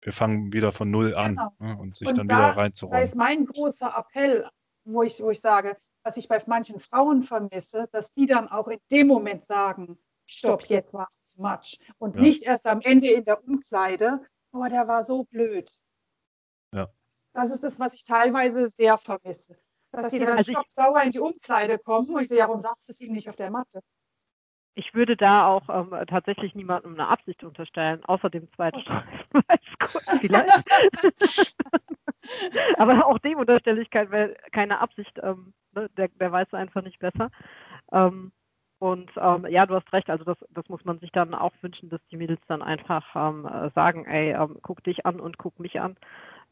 wir 0.00 0.12
fangen 0.12 0.52
wieder 0.52 0.72
von 0.72 0.90
Null 0.90 1.14
an 1.14 1.36
Genau. 1.36 1.52
ne, 1.58 1.76
und 1.78 1.96
sich 1.96 2.08
Und 2.08 2.18
dann 2.18 2.28
da- 2.28 2.34
wieder 2.38 2.56
Da 2.56 2.56
reinzurollen. 2.56 3.04
ist 3.04 3.14
mein 3.14 3.46
großer 3.46 3.94
Appell, 3.96 4.48
wo 4.84 5.02
ich, 5.02 5.20
wo 5.22 5.30
ich 5.30 5.40
sage, 5.40 5.76
was 6.02 6.16
ich 6.16 6.28
bei 6.28 6.42
manchen 6.46 6.80
Frauen 6.80 7.22
vermisse, 7.22 7.88
dass 7.92 8.14
die 8.14 8.26
dann 8.26 8.48
auch 8.48 8.68
in 8.68 8.78
dem 8.90 9.06
Moment 9.06 9.44
sagen, 9.44 9.98
stopp, 10.26 10.64
jetzt 10.66 10.92
war 10.92 11.06
es 11.10 11.22
too 11.24 11.27
much. 11.38 11.78
Und 11.98 12.16
Ja. 12.16 12.20
nicht 12.22 12.42
erst 12.44 12.66
am 12.66 12.80
Ende 12.80 13.08
in 13.08 13.24
der 13.24 13.42
Umkleide, 13.46 14.20
oh, 14.52 14.64
der 14.68 14.88
war 14.88 15.04
so 15.04 15.24
blöd. 15.24 15.70
Ja. 16.74 16.88
Das 17.32 17.50
ist 17.50 17.62
das, 17.62 17.78
was 17.78 17.94
ich 17.94 18.04
teilweise 18.04 18.68
sehr 18.68 18.98
vermisse. 18.98 19.56
Dass 19.92 20.08
die 20.12 20.18
dann 20.18 20.36
Also 20.36 20.52
stocksauer 20.52 21.02
in 21.02 21.10
die 21.12 21.20
Umkleide 21.20 21.78
kommen 21.78 22.10
und 22.10 22.22
ich 22.22 22.30
ja, 22.30 22.46
warum 22.48 22.60
sagst 22.60 22.88
du 22.88 22.92
es 22.92 23.00
ihm 23.00 23.12
nicht 23.12 23.28
auf 23.28 23.36
der 23.36 23.50
Matte? 23.50 23.80
Ich 24.74 24.94
würde 24.94 25.16
da 25.16 25.46
auch 25.48 25.68
ähm, 25.70 26.06
tatsächlich 26.06 26.54
niemandem 26.54 26.92
eine 26.94 27.08
Absicht 27.08 27.42
unterstellen, 27.42 28.04
außer 28.04 28.30
dem 28.30 28.52
zweiten 28.52 28.80
Streifen. 28.80 29.10
Weiß 29.32 29.60
Gott, 29.80 30.02
vielleicht. 30.20 31.54
Aber 32.78 33.06
auch 33.06 33.18
dem 33.18 33.38
unterstelle 33.38 33.80
ich 33.80 33.90
kein, 33.90 34.10
weil- 34.10 34.36
keine 34.52 34.80
Absicht. 34.80 35.18
Ähm, 35.22 35.52
ne? 35.72 35.88
der, 35.96 36.08
der 36.08 36.30
weiß 36.30 36.52
einfach 36.54 36.82
nicht 36.82 36.98
besser. 36.98 37.30
Ähm, 37.90 38.30
und 38.78 39.10
ähm, 39.16 39.46
ja, 39.48 39.66
du 39.66 39.74
hast 39.74 39.92
recht. 39.92 40.08
Also 40.08 40.24
das, 40.24 40.36
das 40.50 40.68
muss 40.68 40.84
man 40.84 41.00
sich 41.00 41.10
dann 41.10 41.34
auch 41.34 41.52
wünschen, 41.62 41.88
dass 41.88 42.00
die 42.10 42.16
Mädels 42.16 42.40
dann 42.46 42.62
einfach 42.62 43.04
ähm, 43.16 43.44
äh, 43.46 43.70
sagen, 43.70 44.06
ey, 44.06 44.32
ähm, 44.32 44.58
guck 44.62 44.84
dich 44.84 45.04
an 45.04 45.18
und 45.18 45.38
guck 45.38 45.58
mich 45.58 45.80
an. 45.80 45.96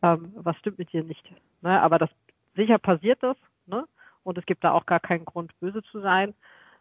Ähm, 0.02 0.32
was 0.34 0.56
stimmt 0.56 0.78
mit 0.78 0.92
dir 0.92 1.04
nicht? 1.04 1.24
Ne? 1.62 1.80
Aber 1.80 1.98
das 1.98 2.10
sicher 2.56 2.78
passiert 2.78 3.22
das. 3.22 3.36
Ne? 3.66 3.86
Und 4.24 4.38
es 4.38 4.46
gibt 4.46 4.64
da 4.64 4.72
auch 4.72 4.86
gar 4.86 4.98
keinen 4.98 5.24
Grund, 5.24 5.58
böse 5.60 5.82
zu 5.84 6.00
sein. 6.00 6.34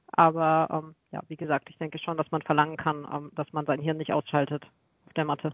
Aber 0.08 0.68
ähm, 0.72 0.96
ja, 1.12 1.22
wie 1.28 1.36
gesagt, 1.36 1.70
ich 1.70 1.78
denke 1.78 2.00
schon, 2.00 2.18
dass 2.18 2.32
man 2.32 2.41
verlangen 2.41 2.78
kann, 2.78 3.08
ähm, 3.14 3.32
dass 3.36 3.52
man 3.54 3.68
sein 3.68 3.80
Hirn 3.80 3.98
nicht 3.98 4.14
ausschaltet 4.14 4.64
auf 5.06 5.14
der 5.14 5.26
Matte. 5.26 5.54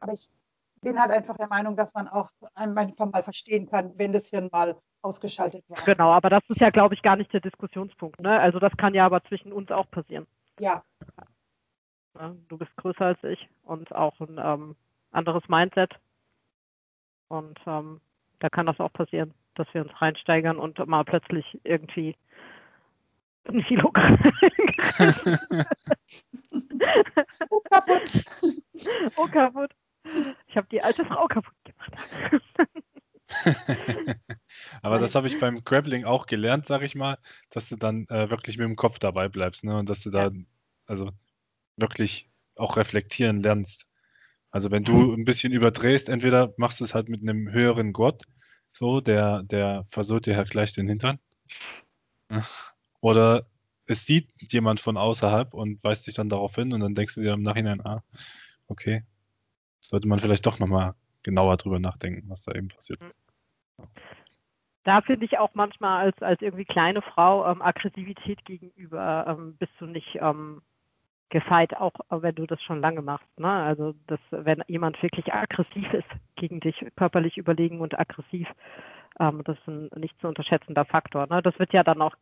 Aber 0.00 0.12
ich 0.12 0.30
bin 0.80 0.98
halt 0.98 1.10
einfach 1.10 1.36
der 1.36 1.48
Meinung, 1.48 1.76
dass 1.76 1.92
man 1.92 2.08
auch 2.08 2.30
einfach 2.54 3.12
mal 3.12 3.22
verstehen 3.22 3.66
kann, 3.66 3.92
wenn 3.98 4.12
das 4.12 4.28
Hirn 4.28 4.48
mal 4.50 4.76
ausgeschaltet 5.02 5.64
war. 5.68 5.78
Genau, 5.84 6.10
aber 6.12 6.30
das 6.30 6.42
ist 6.48 6.60
ja, 6.60 6.70
glaube 6.70 6.94
ich, 6.94 7.02
gar 7.02 7.16
nicht 7.16 7.32
der 7.32 7.40
Diskussionspunkt. 7.40 8.20
Ne? 8.20 8.38
Also 8.38 8.58
das 8.58 8.76
kann 8.76 8.94
ja 8.94 9.06
aber 9.06 9.22
zwischen 9.24 9.52
uns 9.52 9.70
auch 9.70 9.90
passieren. 9.90 10.26
Ja? 10.58 10.82
Du 12.48 12.58
bist 12.58 12.74
größer 12.76 13.06
als 13.06 13.24
ich 13.24 13.48
und 13.64 13.94
auch 13.94 14.20
ein 14.20 14.38
ähm, 14.42 14.76
anderes 15.10 15.48
Mindset. 15.48 15.98
Und 17.28 17.58
ähm, 17.66 18.00
da 18.40 18.48
kann 18.48 18.66
das 18.66 18.80
auch 18.80 18.92
passieren, 18.92 19.32
dass 19.54 19.72
wir 19.72 19.82
uns 19.82 20.02
reinsteigern 20.02 20.58
und 20.58 20.84
mal 20.86 21.04
plötzlich 21.04 21.60
irgendwie 21.64 22.16
ein 23.48 23.62
Kilo 23.64 23.88
oh, 27.50 27.60
kaputt. 27.70 28.24
oh, 29.16 29.26
kaputt. 29.26 29.70
Ich 30.48 30.56
habe 30.56 30.66
die 30.70 30.82
alte 30.82 31.04
Frau 31.04 31.26
kaputt 31.26 31.54
gemacht. 31.64 31.92
Aber 34.82 34.98
das 34.98 35.14
habe 35.14 35.26
ich 35.26 35.38
beim 35.38 35.62
Grappling 35.64 36.04
auch 36.04 36.26
gelernt, 36.26 36.66
sage 36.66 36.84
ich 36.84 36.94
mal, 36.94 37.18
dass 37.50 37.68
du 37.68 37.76
dann 37.76 38.06
äh, 38.08 38.30
wirklich 38.30 38.58
mit 38.58 38.66
dem 38.66 38.76
Kopf 38.76 38.98
dabei 38.98 39.28
bleibst, 39.28 39.64
ne? 39.64 39.76
Und 39.76 39.88
dass 39.88 40.02
du 40.02 40.10
da 40.10 40.30
also 40.86 41.10
wirklich 41.76 42.28
auch 42.56 42.76
reflektieren 42.76 43.40
lernst. 43.40 43.86
Also 44.50 44.70
wenn 44.70 44.84
du 44.84 44.92
mhm. 44.92 45.20
ein 45.20 45.24
bisschen 45.24 45.52
überdrehst, 45.52 46.08
entweder 46.08 46.52
machst 46.56 46.80
du 46.80 46.84
es 46.84 46.94
halt 46.94 47.08
mit 47.08 47.22
einem 47.22 47.52
höheren 47.52 47.92
Gott, 47.92 48.24
so, 48.72 49.00
der, 49.00 49.42
der 49.44 49.84
versucht 49.88 50.26
dir 50.26 50.36
halt 50.36 50.50
gleich 50.50 50.72
den 50.72 50.88
Hintern. 50.88 51.18
Oder 53.00 53.46
es 53.86 54.06
sieht 54.06 54.30
jemand 54.52 54.80
von 54.80 54.96
außerhalb 54.96 55.52
und 55.54 55.82
weist 55.82 56.06
dich 56.06 56.14
dann 56.14 56.28
darauf 56.28 56.54
hin 56.54 56.72
und 56.72 56.80
dann 56.80 56.94
denkst 56.94 57.14
du 57.16 57.22
dir 57.22 57.32
im 57.32 57.42
Nachhinein, 57.42 57.84
ah, 57.84 58.02
okay, 58.68 59.04
sollte 59.80 60.06
man 60.06 60.20
vielleicht 60.20 60.46
doch 60.46 60.58
nochmal 60.58 60.94
genauer 61.22 61.56
drüber 61.56 61.78
nachdenken, 61.78 62.28
was 62.28 62.42
da 62.42 62.52
eben 62.52 62.68
passiert. 62.68 63.00
Da 64.84 65.02
finde 65.02 65.26
ich 65.26 65.38
auch 65.38 65.50
manchmal 65.54 66.06
als, 66.06 66.22
als 66.22 66.40
irgendwie 66.40 66.64
kleine 66.64 67.02
Frau 67.02 67.50
ähm, 67.50 67.60
Aggressivität 67.60 68.44
gegenüber 68.44 69.26
ähm, 69.28 69.56
bist 69.58 69.72
du 69.78 69.86
nicht 69.86 70.18
ähm, 70.20 70.62
gefeit, 71.28 71.76
auch 71.76 71.92
wenn 72.10 72.34
du 72.34 72.46
das 72.46 72.62
schon 72.62 72.80
lange 72.80 73.02
machst. 73.02 73.26
Ne? 73.38 73.48
Also 73.48 73.94
dass, 74.06 74.20
wenn 74.30 74.62
jemand 74.66 75.00
wirklich 75.02 75.32
aggressiv 75.32 75.92
ist 75.92 76.08
gegen 76.36 76.60
dich, 76.60 76.84
körperlich 76.96 77.36
überlegen 77.36 77.80
und 77.80 77.98
aggressiv, 77.98 78.48
ähm, 79.18 79.42
das 79.44 79.58
ist 79.58 79.68
ein 79.68 79.90
nicht 79.96 80.18
zu 80.20 80.28
unterschätzender 80.28 80.84
Faktor. 80.84 81.26
Ne? 81.28 81.42
Das 81.42 81.58
wird 81.58 81.72
ja 81.72 81.84
dann 81.84 82.02
auch 82.02 82.16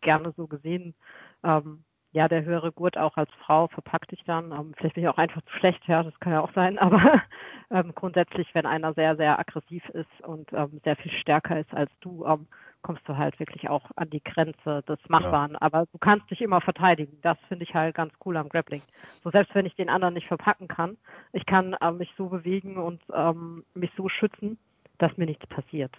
gerne 0.00 0.32
so 0.36 0.46
gesehen. 0.46 0.94
Ähm, 1.42 1.84
ja, 2.14 2.28
der 2.28 2.44
höhere 2.44 2.70
Gurt 2.70 2.96
auch 2.96 3.16
als 3.16 3.30
Frau 3.44 3.66
verpackt 3.66 4.12
dich 4.12 4.22
dann. 4.24 4.52
Ähm, 4.52 4.72
vielleicht 4.76 4.94
bin 4.94 5.02
ich 5.02 5.08
auch 5.08 5.18
einfach 5.18 5.42
zu 5.42 5.52
schlecht, 5.58 5.84
ja, 5.88 6.02
das 6.02 6.18
kann 6.20 6.32
ja 6.32 6.40
auch 6.40 6.52
sein, 6.54 6.78
aber 6.80 7.22
ähm, 7.70 7.92
grundsätzlich, 7.94 8.48
wenn 8.54 8.66
einer 8.66 8.94
sehr, 8.94 9.16
sehr 9.16 9.38
aggressiv 9.38 9.86
ist 9.90 10.20
und 10.22 10.52
ähm, 10.52 10.80
sehr 10.84 10.96
viel 10.96 11.10
stärker 11.10 11.58
ist 11.58 11.74
als 11.74 11.90
du, 12.00 12.24
ähm, 12.24 12.46
kommst 12.82 13.02
du 13.08 13.16
halt 13.16 13.40
wirklich 13.40 13.68
auch 13.68 13.90
an 13.96 14.10
die 14.10 14.22
Grenze 14.22 14.82
des 14.82 14.98
Machbaren. 15.08 15.52
Ja. 15.52 15.62
Aber 15.62 15.86
du 15.90 15.98
kannst 15.98 16.30
dich 16.30 16.40
immer 16.40 16.60
verteidigen. 16.60 17.18
Das 17.22 17.38
finde 17.48 17.64
ich 17.64 17.74
halt 17.74 17.96
ganz 17.96 18.12
cool 18.24 18.36
am 18.36 18.48
Grappling. 18.48 18.82
So 19.22 19.30
selbst 19.30 19.54
wenn 19.54 19.66
ich 19.66 19.74
den 19.74 19.88
anderen 19.88 20.14
nicht 20.14 20.28
verpacken 20.28 20.68
kann, 20.68 20.96
ich 21.32 21.46
kann 21.46 21.74
äh, 21.80 21.90
mich 21.90 22.12
so 22.16 22.28
bewegen 22.28 22.76
und 22.76 23.00
ähm, 23.12 23.64
mich 23.74 23.90
so 23.96 24.08
schützen, 24.08 24.58
dass 24.98 25.16
mir 25.16 25.26
nichts 25.26 25.46
passiert. 25.48 25.92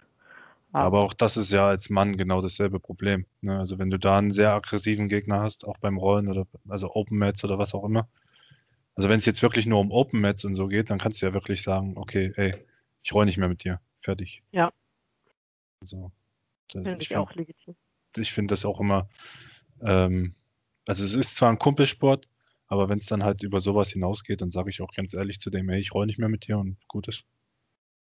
Aber 0.76 1.02
auch 1.02 1.14
das 1.14 1.38
ist 1.38 1.52
ja 1.52 1.68
als 1.68 1.90
Mann 1.90 2.18
genau 2.18 2.42
dasselbe 2.42 2.80
Problem. 2.80 3.26
Ne? 3.42 3.58
Also 3.58 3.80
wenn 3.80 3.90
du 3.90 3.98
da 3.98 4.18
einen 4.18 4.32
sehr 4.32 4.54
aggressiven 4.54 5.08
Gegner 5.08 5.40
hast, 5.42 5.66
auch 5.66 5.78
beim 5.78 5.98
Rollen 5.98 6.28
oder 6.28 6.48
also 6.68 6.92
Open 6.92 7.18
Mats 7.18 7.44
oder 7.44 7.58
was 7.58 7.74
auch 7.74 7.84
immer. 7.84 8.10
Also 8.96 9.10
wenn 9.10 9.20
es 9.20 9.26
jetzt 9.26 9.42
wirklich 9.42 9.66
nur 9.66 9.80
um 9.80 9.92
Open 9.92 10.22
Mats 10.22 10.46
und 10.46 10.56
so 10.56 10.68
geht, 10.68 10.90
dann 10.90 11.00
kannst 11.00 11.22
du 11.22 11.26
ja 11.26 11.34
wirklich 11.34 11.62
sagen, 11.62 11.98
okay, 11.98 12.32
ey, 12.36 12.54
ich 13.04 13.14
roll 13.14 13.26
nicht 13.26 13.38
mehr 13.38 13.50
mit 13.50 13.64
dir. 13.64 13.80
Fertig. 14.00 14.44
Ja. 14.52 14.74
Also, 15.82 16.12
Finde 16.72 16.98
ich, 17.00 17.12
ich 17.12 17.18
auch 17.18 17.34
legitim. 17.34 17.76
Ich 18.18 18.34
finde 18.34 18.54
das 18.54 18.66
auch 18.66 18.80
immer, 18.80 19.10
ähm, 19.82 20.34
also 20.88 21.04
es 21.04 21.16
ist 21.16 21.36
zwar 21.36 21.50
ein 21.50 21.60
Kumpelsport, 21.60 22.28
aber 22.68 22.90
wenn 22.90 22.98
es 22.98 23.06
dann 23.06 23.24
halt 23.24 23.44
über 23.44 23.60
sowas 23.60 23.92
hinausgeht, 23.92 24.42
dann 24.42 24.52
sage 24.52 24.70
ich 24.70 24.82
auch 24.82 24.94
ganz 24.94 25.14
ehrlich 25.14 25.40
zu 25.40 25.50
dem, 25.50 25.70
ey, 25.70 25.80
ich 25.80 25.94
roll 25.94 26.06
nicht 26.06 26.20
mehr 26.20 26.30
mit 26.30 26.48
dir 26.48 26.58
und 26.58 26.78
gut 26.88 27.08
ist. 27.08 27.26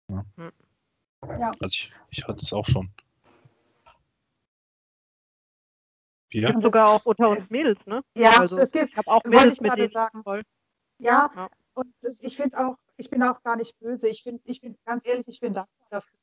Ja. 0.09 0.26
Hm. 0.36 0.51
Ja. 1.28 1.51
Also 1.59 1.65
ich, 1.67 1.91
ich 2.09 2.28
hatte 2.28 2.43
es 2.43 2.53
auch 2.53 2.65
schon. 2.65 2.91
Ja. 6.34 6.53
Und 6.53 6.61
sogar 6.61 6.89
auch 6.89 7.05
unter 7.05 7.30
uns 7.30 7.49
Mädels, 7.49 7.86
ne? 7.86 8.03
Ja, 8.15 8.39
also, 8.39 8.57
es 8.57 8.72
gibt, 8.72 8.91
ich 8.91 8.97
habe 8.97 9.11
auch 9.11 9.24
Mädels 9.26 9.59
mit 9.59 9.78
denen 9.78 9.91
sagen. 9.91 10.24
Voll. 10.24 10.43
Ja, 10.97 11.30
ja, 11.36 11.49
und 11.74 11.93
ich 12.22 12.38
finde 12.38 12.57
auch, 12.57 12.78
ich 12.97 13.09
bin 13.09 13.22
auch 13.24 13.41
gar 13.43 13.55
nicht 13.57 13.78
böse. 13.80 14.07
Ich 14.07 14.24
finde, 14.24 14.41
ich 14.45 14.61
bin 14.61 14.78
ganz 14.86 15.05
ehrlich, 15.05 15.28
ich 15.28 15.39
bin 15.39 15.53
dankbar 15.53 15.88
dafür. 15.89 16.19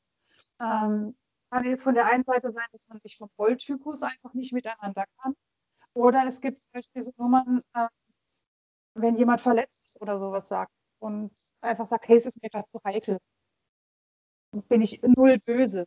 Ähm, 0.59 1.15
kann 1.51 1.63
jetzt 1.65 1.83
von 1.83 1.93
der 1.93 2.05
einen 2.07 2.23
Seite 2.23 2.51
sein, 2.51 2.65
dass 2.71 2.87
man 2.87 2.99
sich 2.99 3.17
vom 3.17 3.29
Rolltypus 3.37 4.01
einfach 4.01 4.33
nicht 4.33 4.51
miteinander 4.51 5.05
kann. 5.21 5.35
Oder 5.93 6.25
es 6.27 6.41
gibt 6.41 6.59
zum 6.59 6.71
Beispiel 6.71 7.01
so 7.03 7.11
Nummern, 7.17 7.61
äh, 7.73 7.87
wenn 8.95 9.15
jemand 9.15 9.41
verletzt 9.41 9.85
ist 9.85 10.01
oder 10.01 10.19
sowas 10.19 10.47
sagt 10.47 10.73
und 10.99 11.31
einfach 11.61 11.87
sagt, 11.87 12.07
hey, 12.07 12.17
es 12.17 12.25
ist 12.25 12.41
mir 12.41 12.49
gerade 12.49 12.67
zu 12.67 12.79
heikel 12.83 13.19
bin 14.51 14.81
ich 14.81 15.01
null 15.01 15.37
böse. 15.39 15.85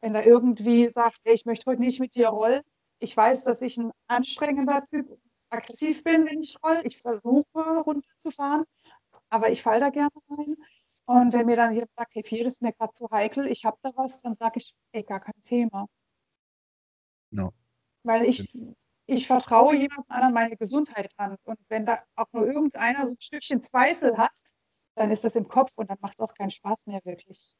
Wenn 0.00 0.14
er 0.14 0.26
irgendwie 0.26 0.88
sagt, 0.90 1.18
hey, 1.24 1.34
ich 1.34 1.46
möchte 1.46 1.70
heute 1.70 1.80
nicht 1.80 2.00
mit 2.00 2.14
dir 2.14 2.28
rollen, 2.28 2.62
ich 2.98 3.16
weiß, 3.16 3.44
dass 3.44 3.62
ich 3.62 3.76
ein 3.78 3.90
anstrengender 4.06 4.84
Typ, 4.90 5.18
aggressiv 5.50 6.02
bin, 6.04 6.26
wenn 6.26 6.40
ich 6.40 6.56
roll. 6.62 6.80
Ich 6.84 7.00
versuche 7.00 7.46
runterzufahren, 7.54 8.64
aber 9.30 9.50
ich 9.50 9.62
falle 9.62 9.80
da 9.80 9.90
gerne 9.90 10.10
rein. 10.28 10.56
Und 11.06 11.32
wenn 11.32 11.46
mir 11.46 11.56
dann 11.56 11.72
jemand 11.72 11.92
sagt, 11.96 12.14
hey, 12.14 12.22
Pier 12.22 12.46
ist 12.46 12.62
mir 12.62 12.72
gerade 12.72 12.94
zu 12.94 13.10
heikel, 13.10 13.46
ich 13.46 13.64
habe 13.64 13.76
da 13.82 13.90
was, 13.94 14.20
dann 14.20 14.34
sage 14.34 14.58
ich, 14.58 14.74
ey, 14.92 15.02
gar 15.02 15.20
kein 15.20 15.42
Thema. 15.42 15.86
No. 17.30 17.52
Weil 18.04 18.24
ich, 18.24 18.56
ich 19.06 19.26
vertraue 19.26 19.74
jemandem 19.74 20.04
anderen 20.08 20.34
meine 20.34 20.56
Gesundheit 20.56 21.12
an. 21.16 21.36
Und 21.44 21.58
wenn 21.68 21.84
da 21.84 22.02
auch 22.16 22.32
nur 22.32 22.46
irgendeiner 22.46 23.06
so 23.06 23.12
ein 23.12 23.20
Stückchen 23.20 23.62
Zweifel 23.62 24.16
hat, 24.16 24.32
dann 24.94 25.10
ist 25.10 25.24
das 25.24 25.36
im 25.36 25.48
Kopf 25.48 25.72
und 25.76 25.90
dann 25.90 25.98
macht 26.00 26.14
es 26.14 26.20
auch 26.20 26.32
keinen 26.34 26.50
Spaß 26.50 26.86
mehr 26.86 27.00
wirklich. 27.04 27.54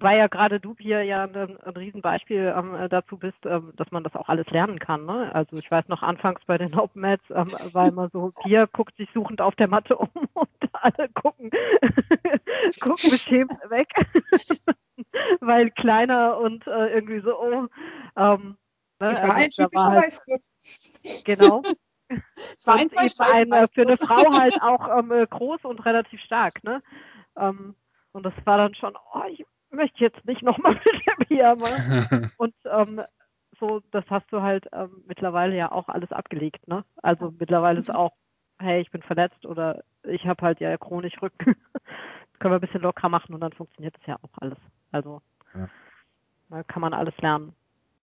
Weil 0.00 0.18
ja 0.18 0.26
gerade 0.26 0.60
du 0.60 0.74
hier 0.78 1.02
ja 1.02 1.24
ein, 1.24 1.34
ein 1.36 1.76
Riesenbeispiel 1.76 2.54
ähm, 2.56 2.74
äh, 2.74 2.88
dazu 2.88 3.16
bist, 3.16 3.38
ähm, 3.44 3.72
dass 3.76 3.90
man 3.90 4.04
das 4.04 4.14
auch 4.14 4.28
alles 4.28 4.46
lernen 4.50 4.78
kann. 4.78 5.06
Ne? 5.06 5.34
Also 5.34 5.56
ich 5.56 5.70
weiß 5.70 5.88
noch 5.88 6.02
anfangs 6.02 6.40
bei 6.46 6.58
den 6.58 6.74
Open 6.78 7.02
Mats 7.02 7.24
ähm, 7.30 7.52
war 7.72 7.88
immer 7.88 8.08
so, 8.10 8.32
Pia 8.42 8.66
guckt 8.66 8.96
sich 8.96 9.08
suchend 9.14 9.40
auf 9.40 9.54
der 9.56 9.68
Matte 9.68 9.96
um 9.96 10.08
und 10.34 10.48
alle 10.72 11.08
gucken, 11.14 11.50
gucken 12.80 13.10
beschämt 13.10 13.52
weg, 13.68 13.88
weil 15.40 15.70
kleiner 15.70 16.38
und 16.38 16.66
äh, 16.66 16.94
irgendwie 16.94 17.20
so, 17.20 17.38
oh, 17.38 17.66
ähm, 18.16 18.56
ne? 19.00 19.12
Ich 19.12 19.22
war 19.22 19.22
also, 19.22 19.32
ein 19.32 19.50
typischer 19.50 19.84
halt, 19.84 20.04
Weißgurt. 20.04 20.42
Genau. 21.24 21.62
Ich 22.08 22.66
war 22.66 22.76
ein, 22.76 22.90
ein, 22.94 23.52
äh, 23.52 23.68
für 23.68 23.82
eine 23.82 23.96
Frau 23.96 24.32
halt 24.32 24.60
auch 24.62 24.98
ähm, 24.98 25.10
äh, 25.10 25.26
groß 25.26 25.64
und 25.64 25.84
relativ 25.84 26.20
stark. 26.20 26.62
Ne? 26.62 26.82
Ähm, 27.36 27.74
und 28.12 28.22
das 28.22 28.34
war 28.44 28.58
dann 28.58 28.74
schon, 28.74 28.96
oh, 29.12 29.22
ich 29.28 29.44
möchte 29.70 30.00
jetzt 30.00 30.24
nicht 30.24 30.42
nochmal 30.42 30.74
mit 30.84 31.06
der 31.06 31.24
Pyjama. 31.24 32.30
Und 32.36 32.54
ähm, 32.64 33.02
so, 33.58 33.82
das 33.90 34.04
hast 34.10 34.30
du 34.32 34.42
halt 34.42 34.66
ähm, 34.72 35.02
mittlerweile 35.06 35.56
ja 35.56 35.72
auch 35.72 35.88
alles 35.88 36.12
abgelegt, 36.12 36.66
ne? 36.68 36.84
Also 37.02 37.32
mittlerweile 37.38 37.80
ist 37.80 37.94
auch, 37.94 38.12
hey, 38.58 38.80
ich 38.80 38.90
bin 38.90 39.02
verletzt 39.02 39.46
oder 39.46 39.82
ich 40.02 40.26
habe 40.26 40.44
halt 40.44 40.60
ja 40.60 40.76
chronisch 40.76 41.20
Rücken. 41.22 41.56
können 42.38 42.52
wir 42.52 42.58
ein 42.58 42.60
bisschen 42.60 42.82
locker 42.82 43.08
machen 43.08 43.34
und 43.34 43.40
dann 43.40 43.52
funktioniert 43.52 43.96
das 43.96 44.06
ja 44.06 44.16
auch 44.20 44.30
alles. 44.40 44.58
Also 44.92 45.22
ja. 45.54 45.68
da 46.50 46.62
kann 46.64 46.82
man 46.82 46.92
alles 46.92 47.16
lernen. 47.18 47.54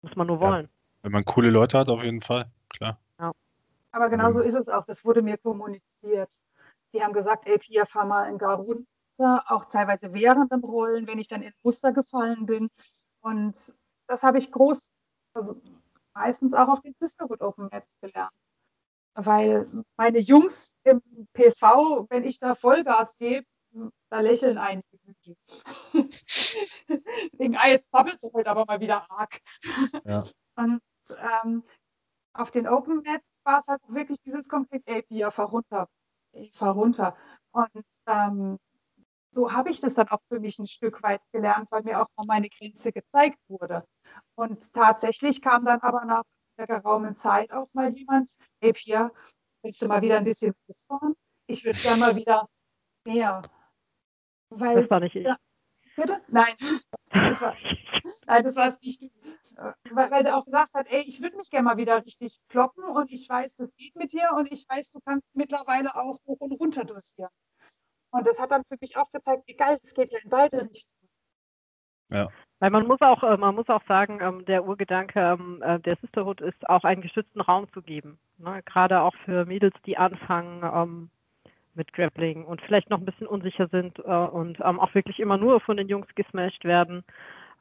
Muss 0.01 0.16
man 0.16 0.28
nur 0.28 0.39
wollen. 0.39 0.66
Ja. 0.66 0.70
Wenn 1.03 1.12
man 1.14 1.26
coole 1.26 1.49
Leute 1.49 1.80
hat, 1.80 1.89
auf 1.89 2.03
jeden 2.03 2.22
Fall, 2.22 2.45
klar. 2.70 2.99
Ja. 3.20 3.32
Aber 3.91 4.10
genau 4.10 4.32
so 4.32 4.41
ist 4.41 4.53
es 4.53 4.70
auch. 4.70 4.86
Das 4.86 5.03
wurde 5.03 5.22
mir 5.22 5.38
kommuniziert. 5.38 6.30
Die 6.93 7.01
haben 7.03 7.14
gesagt, 7.14 7.47
ey, 7.47 7.57
Pia, 7.57 7.86
fahr 7.86 8.05
mal 8.05 8.30
in 8.30 8.38
Garun 8.38 8.86
Muster, 9.20 9.43
auch 9.47 9.65
teilweise 9.65 10.13
während 10.13 10.51
dem 10.51 10.63
Rollen, 10.63 11.07
wenn 11.07 11.20
ich 11.20 11.28
dann 11.28 11.41
in 11.41 11.53
Muster 11.63 11.91
gefallen 11.91 12.45
bin. 12.45 12.70
Und 13.22 13.55
das 14.07 14.24
habe 14.24 14.38
ich 14.38 14.51
groß, 14.51 14.91
also 15.34 15.61
meistens 16.13 16.53
auch 16.53 16.70
auf 16.70 16.82
den 16.82 16.95
Sisterhood 16.99 17.41
Open 17.41 17.70
Mats 17.72 17.97
gelernt. 17.99 18.32
Weil 19.15 19.67
meine 19.97 20.20
Jungs 20.20 20.78
im 20.84 21.01
PSV, 21.34 22.07
wenn 22.09 22.24
ich 22.24 22.39
da 22.39 22.55
Vollgas 22.55 23.17
gebe, 23.17 23.45
da 24.09 24.22
lächeln 24.22 24.57
einige. 24.57 24.88
Wegen, 27.34 27.57
ah, 27.57 27.67
jetzt 27.67 27.91
zappelt 27.91 28.17
es 28.22 28.32
heute 28.34 28.49
aber 28.49 28.65
mal 28.65 28.80
wieder 28.80 29.09
arg. 29.11 29.39
Ja. 30.05 30.26
Und 30.55 30.82
ähm, 31.43 31.63
auf 32.34 32.51
den 32.51 32.67
Open 32.67 33.03
Mats 33.03 33.26
war 33.43 33.59
es 33.59 33.67
halt 33.67 33.82
wirklich 33.88 34.22
dieses 34.22 34.47
konkret, 34.47 34.84
ey, 34.86 35.01
Pia, 35.03 35.32
fahr 35.32 35.49
runter. 35.49 35.88
Ich 36.32 36.53
fahr 36.53 36.74
runter. 36.74 37.15
Und 37.51 37.86
ähm, 38.07 38.59
so 39.32 39.51
habe 39.51 39.69
ich 39.69 39.80
das 39.80 39.95
dann 39.95 40.07
auch 40.09 40.21
für 40.27 40.39
mich 40.39 40.59
ein 40.59 40.67
Stück 40.67 41.01
weit 41.03 41.21
gelernt, 41.32 41.67
weil 41.71 41.84
mir 41.84 42.01
auch 42.01 42.07
mal 42.17 42.25
meine 42.27 42.49
Grenze 42.49 42.91
gezeigt 42.91 43.38
wurde. 43.47 43.86
Und 44.36 44.73
tatsächlich 44.73 45.41
kam 45.41 45.65
dann 45.65 45.80
aber 45.82 46.05
nach 46.05 46.23
der 46.57 46.67
geraumen 46.67 47.15
Zeit 47.15 47.51
auch 47.53 47.69
mal 47.73 47.89
jemand, 47.89 48.36
hey 48.59 48.73
Pia, 48.73 49.11
willst 49.61 49.82
du 49.82 49.88
mal 49.88 50.01
wieder 50.01 50.17
ein 50.17 50.23
bisschen 50.23 50.53
hochfahren? 50.67 51.15
Ich 51.47 51.63
würde 51.63 51.80
gerne 51.80 51.99
mal 51.99 52.15
wieder 52.15 52.47
mehr. 53.05 53.41
Weil 54.49 54.82
das 54.82 54.89
war 54.89 54.99
nicht 54.99 55.15
ich. 55.15 55.25
Ja, 55.25 55.38
bitte? 55.95 56.21
Nein. 56.27 56.55
Das 57.11 57.41
war, 57.41 57.55
nein, 58.27 58.43
das 58.43 58.55
war 58.55 58.67
es 58.69 58.82
nicht. 58.82 59.11
Weil, 59.91 60.11
weil 60.11 60.25
er 60.25 60.38
auch 60.38 60.45
gesagt 60.45 60.73
hat, 60.73 60.88
ey, 60.89 61.01
ich 61.01 61.21
würde 61.21 61.38
mich 61.38 61.49
gerne 61.49 61.65
mal 61.65 61.77
wieder 61.77 62.03
richtig 62.05 62.39
kloppen 62.47 62.84
und 62.84 63.11
ich 63.11 63.27
weiß, 63.27 63.55
das 63.55 63.75
geht 63.75 63.95
mit 63.95 64.13
dir 64.13 64.32
und 64.36 64.51
ich 64.51 64.65
weiß, 64.67 64.91
du 64.91 64.99
kannst 65.01 65.27
mittlerweile 65.34 65.95
auch 65.95 66.19
hoch 66.25 66.39
und 66.39 66.53
runter 66.53 66.86
dosieren. 66.86 67.30
Und 68.12 68.28
das 68.28 68.39
hat 68.39 68.51
dann 68.51 68.64
für 68.68 68.78
mich 68.82 68.97
auch 68.97 69.12
gezeigt, 69.12 69.43
wie 69.47 69.55
geil, 69.55 69.80
es 69.84 69.93
geht 69.93 70.12
ja 70.12 70.20
in 70.24 70.30
beide 70.30 70.62
Richtungen. 70.62 71.10
Ja. 72.10 72.30
Weil 72.60 72.72
man 72.72 72.88
muss 72.88 73.01
auch, 73.01 73.24
äh, 73.24 73.38
man 73.38 73.55
muss 73.55 73.70
auch 73.70 73.84
sagen, 73.88 74.20
ähm, 74.22 74.45
der 74.45 74.66
Urgedanke 74.66 75.20
ähm, 75.20 75.62
äh, 75.62 75.80
der 75.80 75.95
Sisterhood 75.97 76.41
ist 76.41 76.70
auch 76.70 76.84
einen 76.84 77.01
geschützten 77.01 77.39
Raum 77.39 77.72
zu 77.72 77.82
geben. 77.82 78.20
Ne? 78.38 78.62
Gerade 78.66 79.01
auch 79.01 79.16
für 79.26 79.45
Mädels, 79.45 79.76
die 79.86 79.97
anfangen 79.97 80.64
ähm, 80.64 81.10
mit 81.76 81.93
Grappling 81.93 82.43
und 82.45 82.62
vielleicht 82.62 82.89
noch 82.89 82.99
ein 82.99 83.05
bisschen 83.05 83.28
unsicher 83.28 83.68
sind 83.68 83.99
äh, 83.99 84.01
und 84.01 84.62
auch 84.62 84.93
wirklich 84.93 85.20
immer 85.20 85.38
nur 85.38 85.62
von 85.62 85.78
den 85.78 85.88
Jungs 85.88 86.07
gesmashed 86.16 86.66
werden. 86.66 87.03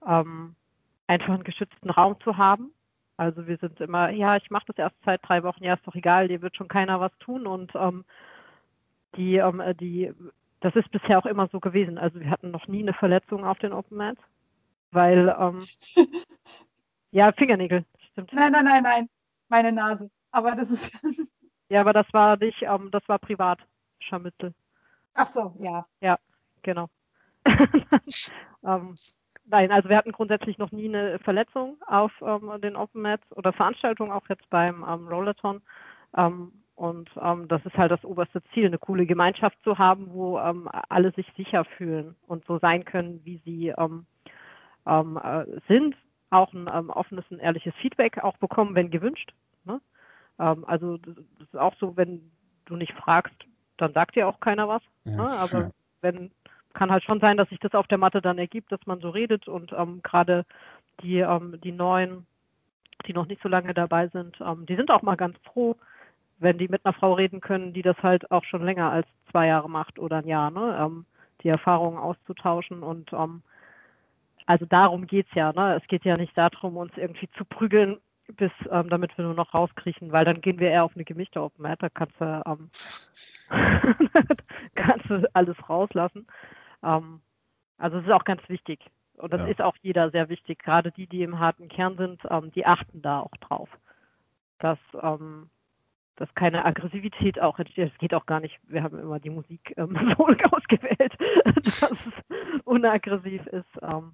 einfach 0.01 1.35
einen 1.35 1.45
geschützten 1.45 1.91
Raum 1.91 2.21
zu 2.21 2.37
haben. 2.37 2.73
Also 3.17 3.47
wir 3.47 3.59
sind 3.59 3.81
immer, 3.81 4.11
ja, 4.11 4.37
ich 4.37 4.51
mache 4.51 4.67
das 4.69 4.79
erst 4.79 4.97
seit 5.05 5.21
drei 5.27 5.43
Wochen, 5.43 5.65
ja, 5.65 5.75
ist 5.75 5.87
doch 5.87 5.95
egal, 5.95 6.29
dir 6.29 6.41
wird 6.41 6.57
schon 6.57 6.69
keiner 6.69 7.01
was 7.01 7.13
tun 7.19 7.47
und 7.47 7.73
die, 9.17 9.37
ähm, 9.37 9.63
die, 9.81 10.13
das 10.61 10.75
ist 10.77 10.91
bisher 10.91 11.19
auch 11.19 11.27
immer 11.27 11.49
so 11.49 11.61
gewesen. 11.61 11.99
Also 11.99 12.21
wir 12.21 12.31
hatten 12.31 12.51
noch 12.51 12.67
nie 12.69 12.83
eine 12.83 12.95
Verletzung 12.95 13.45
auf 13.45 13.59
den 13.59 13.73
Open 13.73 13.97
Mats, 13.97 14.21
weil, 14.91 15.35
ähm, 15.39 15.63
ja, 17.11 17.33
Fingernägel, 17.33 17.85
stimmt. 18.13 18.33
Nein, 18.33 18.53
nein, 18.53 18.65
nein, 18.65 18.83
nein, 18.83 19.09
meine 19.49 19.73
Nase. 19.73 20.11
Aber 20.31 20.55
das 20.55 20.71
ist. 20.71 20.99
ja, 21.69 21.81
aber 21.81 21.93
das 21.93 22.07
war 22.13 22.37
nicht, 22.37 22.63
ähm, 22.63 22.91
das 22.91 23.07
war 23.09 23.19
privat, 23.19 23.59
Scharmützel. 24.01 24.55
Ach 25.15 25.27
so, 25.27 25.55
ja. 25.59 25.87
Ja, 26.01 26.19
genau. 26.63 26.89
ähm, 28.65 28.95
nein, 29.47 29.73
also 29.73 29.89
wir 29.89 29.97
hatten 29.97 30.13
grundsätzlich 30.13 30.59
noch 30.59 30.71
nie 30.71 30.89
eine 30.89 31.19
Verletzung 31.21 31.77
auf 31.87 32.13
ähm, 32.21 32.61
den 32.61 32.77
Open 32.77 33.03
Mats 33.03 33.25
oder 33.33 33.53
Veranstaltungen, 33.53 34.13
auch 34.13 34.29
jetzt 34.29 34.49
beim 34.51 34.85
ähm, 34.89 35.09
Rollerton. 35.09 35.63
Ähm, 36.17 36.53
und 36.79 37.11
ähm, 37.21 37.49
das 37.49 37.61
ist 37.67 37.77
halt 37.77 37.91
das 37.91 38.05
oberste 38.05 38.41
Ziel, 38.55 38.67
eine 38.67 38.79
coole 38.79 39.05
Gemeinschaft 39.05 39.59
zu 39.65 39.79
haben, 39.79 40.13
wo 40.13 40.39
ähm, 40.39 40.69
alle 40.89 41.11
sich 41.11 41.27
sicher 41.37 41.65
fühlen 41.65 42.15
und 42.29 42.45
so 42.47 42.59
sein 42.61 42.85
können, 42.85 43.21
wie 43.25 43.39
sie 43.45 43.75
ähm, 43.77 44.07
ähm, 44.87 45.19
äh, 45.21 45.45
sind. 45.67 45.97
Auch 46.31 46.53
ein 46.53 46.71
ähm, 46.73 46.91
offenes 46.91 47.25
und 47.31 47.41
ehrliches 47.41 47.75
Feedback 47.83 48.23
auch 48.23 48.37
bekommen, 48.37 48.77
wenn 48.77 48.93
gewünscht. 48.93 49.35
Ne? 49.65 49.81
Ähm, 50.39 50.65
also 50.69 50.99
das 50.99 51.17
ist 51.41 51.57
auch 51.57 51.75
so, 51.81 51.97
wenn 51.97 52.31
du 52.67 52.77
nicht 52.77 52.93
fragst, 52.93 53.35
dann 53.77 53.93
sagt 53.93 54.15
dir 54.15 54.29
auch 54.29 54.39
keiner 54.39 54.69
was. 54.69 54.83
Ja, 55.03 55.17
ne? 55.17 55.31
Aber 55.31 55.59
ja. 55.59 55.71
wenn 56.01 56.31
kann 56.75 56.93
halt 56.93 57.03
schon 57.03 57.19
sein, 57.19 57.37
dass 57.37 57.49
sich 57.49 57.59
das 57.59 57.75
auf 57.75 57.89
der 57.89 57.99
Matte 57.99 58.23
dann 58.23 58.39
ergibt, 58.39 58.71
dass 58.71 58.87
man 58.87 59.01
so 59.01 59.11
redet 59.11 59.49
und 59.49 59.73
gerade 60.05 60.45
die, 61.03 61.27
die 61.65 61.73
Neuen, 61.73 62.25
die 63.07 63.15
noch 63.15 63.27
nicht 63.27 63.43
so 63.43 63.49
lange 63.49 63.75
dabei 63.75 64.07
sind, 64.09 64.39
die 64.69 64.77
sind 64.77 64.93
auch 64.93 65.03
mal 65.03 65.17
ganz 65.17 65.37
froh, 65.39 65.75
wenn 66.39 66.59
die 66.59 66.69
mit 66.69 66.85
einer 66.85 66.93
Frau 66.93 67.15
reden 67.15 67.41
können, 67.41 67.73
die 67.73 67.83
das 67.83 67.97
halt 68.03 68.31
auch 68.31 68.45
schon 68.45 68.65
länger 68.65 68.91
als 68.91 69.07
zwei 69.31 69.47
Jahre 69.47 69.69
macht 69.69 69.99
oder 69.99 70.19
ein 70.19 70.29
Jahr, 70.29 70.51
ne? 70.51 70.79
Ähm, 70.81 71.05
die 71.43 71.49
Erfahrungen 71.49 71.99
auszutauschen 71.99 72.83
und 72.83 73.13
ähm, 73.13 73.43
also 74.47 74.67
darum 74.67 75.07
geht's 75.07 75.33
ja, 75.35 75.53
ne? 75.53 75.79
Es 75.81 75.87
geht 75.89 76.05
ja 76.05 76.17
nicht 76.17 76.37
darum, 76.37 76.77
uns 76.77 76.93
irgendwie 76.97 77.29
zu 77.37 77.45
prügeln, 77.45 77.99
bis 78.37 78.53
ähm, 78.71 78.89
damit 78.89 79.17
wir 79.17 79.25
nur 79.25 79.35
noch 79.35 79.55
rauskriechen, 79.55 80.13
weil 80.13 80.25
dann 80.25 80.41
gehen 80.41 80.59
wir 80.59 80.71
eher 80.71 80.85
auf 80.85 80.95
eine 80.95 81.05
gemischte 81.05 81.43
Open 81.43 81.63
Mat, 81.63 81.83
da 81.83 81.89
kannst 81.89 82.21
du, 82.21 82.43
ähm, 82.47 82.71
kannst 84.75 85.09
du 85.09 85.29
alles 85.35 85.57
rauslassen. 85.69 86.27
Ähm, 86.83 87.21
also 87.79 87.99
es 87.99 88.05
ist 88.05 88.13
auch 88.13 88.25
ganz 88.25 88.47
wichtig. 88.49 88.81
Und 89.17 89.33
das 89.33 89.41
ja. 89.41 89.47
ist 89.49 89.61
auch 89.61 89.77
jeder 89.83 90.11
sehr 90.11 90.29
wichtig. 90.29 90.61
Gerade 90.61 90.93
die, 90.93 91.07
die 91.07 91.23
im 91.23 91.39
harten 91.39 91.69
Kern 91.69 91.97
sind, 91.97 92.21
ähm, 92.31 92.53
die 92.53 92.67
achten 92.67 93.03
da 93.03 93.21
auch 93.21 93.37
drauf. 93.41 93.69
Dass 94.59 94.79
ähm, 95.03 95.51
dass 96.19 96.35
keine 96.35 96.65
Aggressivität 96.65 97.41
auch 97.41 97.59
entsteht. 97.61 97.93
Es 97.93 97.99
geht 97.99 98.13
auch 98.13 98.27
gar 98.27 98.41
nicht. 98.41 98.59
Wir 98.65 98.83
haben 98.83 98.99
immer 98.99 99.21
die 99.21 99.31
Musik 99.31 99.73
ähm, 99.77 99.97
so 100.19 100.27
ausgewählt, 100.27 101.17
dass 101.55 101.93
es 101.93 102.63
unaggressiv 102.65 103.47
ist. 103.47 103.79
Ähm, 103.83 104.13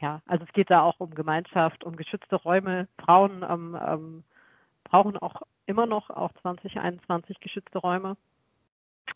ja, 0.00 0.22
also 0.26 0.44
es 0.44 0.52
geht 0.52 0.70
da 0.70 0.82
auch 0.82 1.00
um 1.00 1.12
Gemeinschaft, 1.12 1.82
um 1.84 1.96
geschützte 1.96 2.36
Räume. 2.36 2.88
Frauen 3.04 3.44
ähm, 3.48 3.78
ähm 3.86 4.24
brauchen 4.84 5.16
auch 5.18 5.42
immer 5.66 5.86
noch 5.86 6.10
auch 6.10 6.32
2021 6.42 7.38
geschützte 7.40 7.78
Räume. 7.78 8.16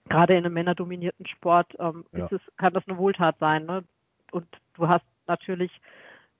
Gerade 0.08 0.34
in 0.34 0.44
einem 0.44 0.54
männerdominierten 0.54 1.26
Sport 1.26 1.74
ähm, 1.78 2.04
ja. 2.12 2.28
es, 2.30 2.40
kann 2.56 2.74
das 2.74 2.86
eine 2.86 2.98
Wohltat 2.98 3.36
sein. 3.40 3.66
Ne? 3.66 3.82
Und 4.30 4.46
du 4.74 4.88
hast 4.88 5.04
natürlich, 5.26 5.72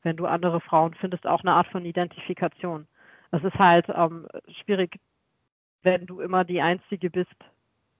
wenn 0.03 0.17
du 0.17 0.27
andere 0.27 0.61
Frauen 0.61 0.95
findest, 0.95 1.27
auch 1.27 1.41
eine 1.41 1.53
Art 1.53 1.67
von 1.69 1.85
Identifikation. 1.85 2.87
Es 3.33 3.43
ist 3.43 3.59
halt 3.59 3.89
ähm, 3.89 4.29
schwierig, 4.63 5.01
wenn 5.85 6.07
du 6.07 6.21
immer 6.21 6.45
die 6.45 6.61
Einzige 6.61 7.11
bist. 7.11 7.37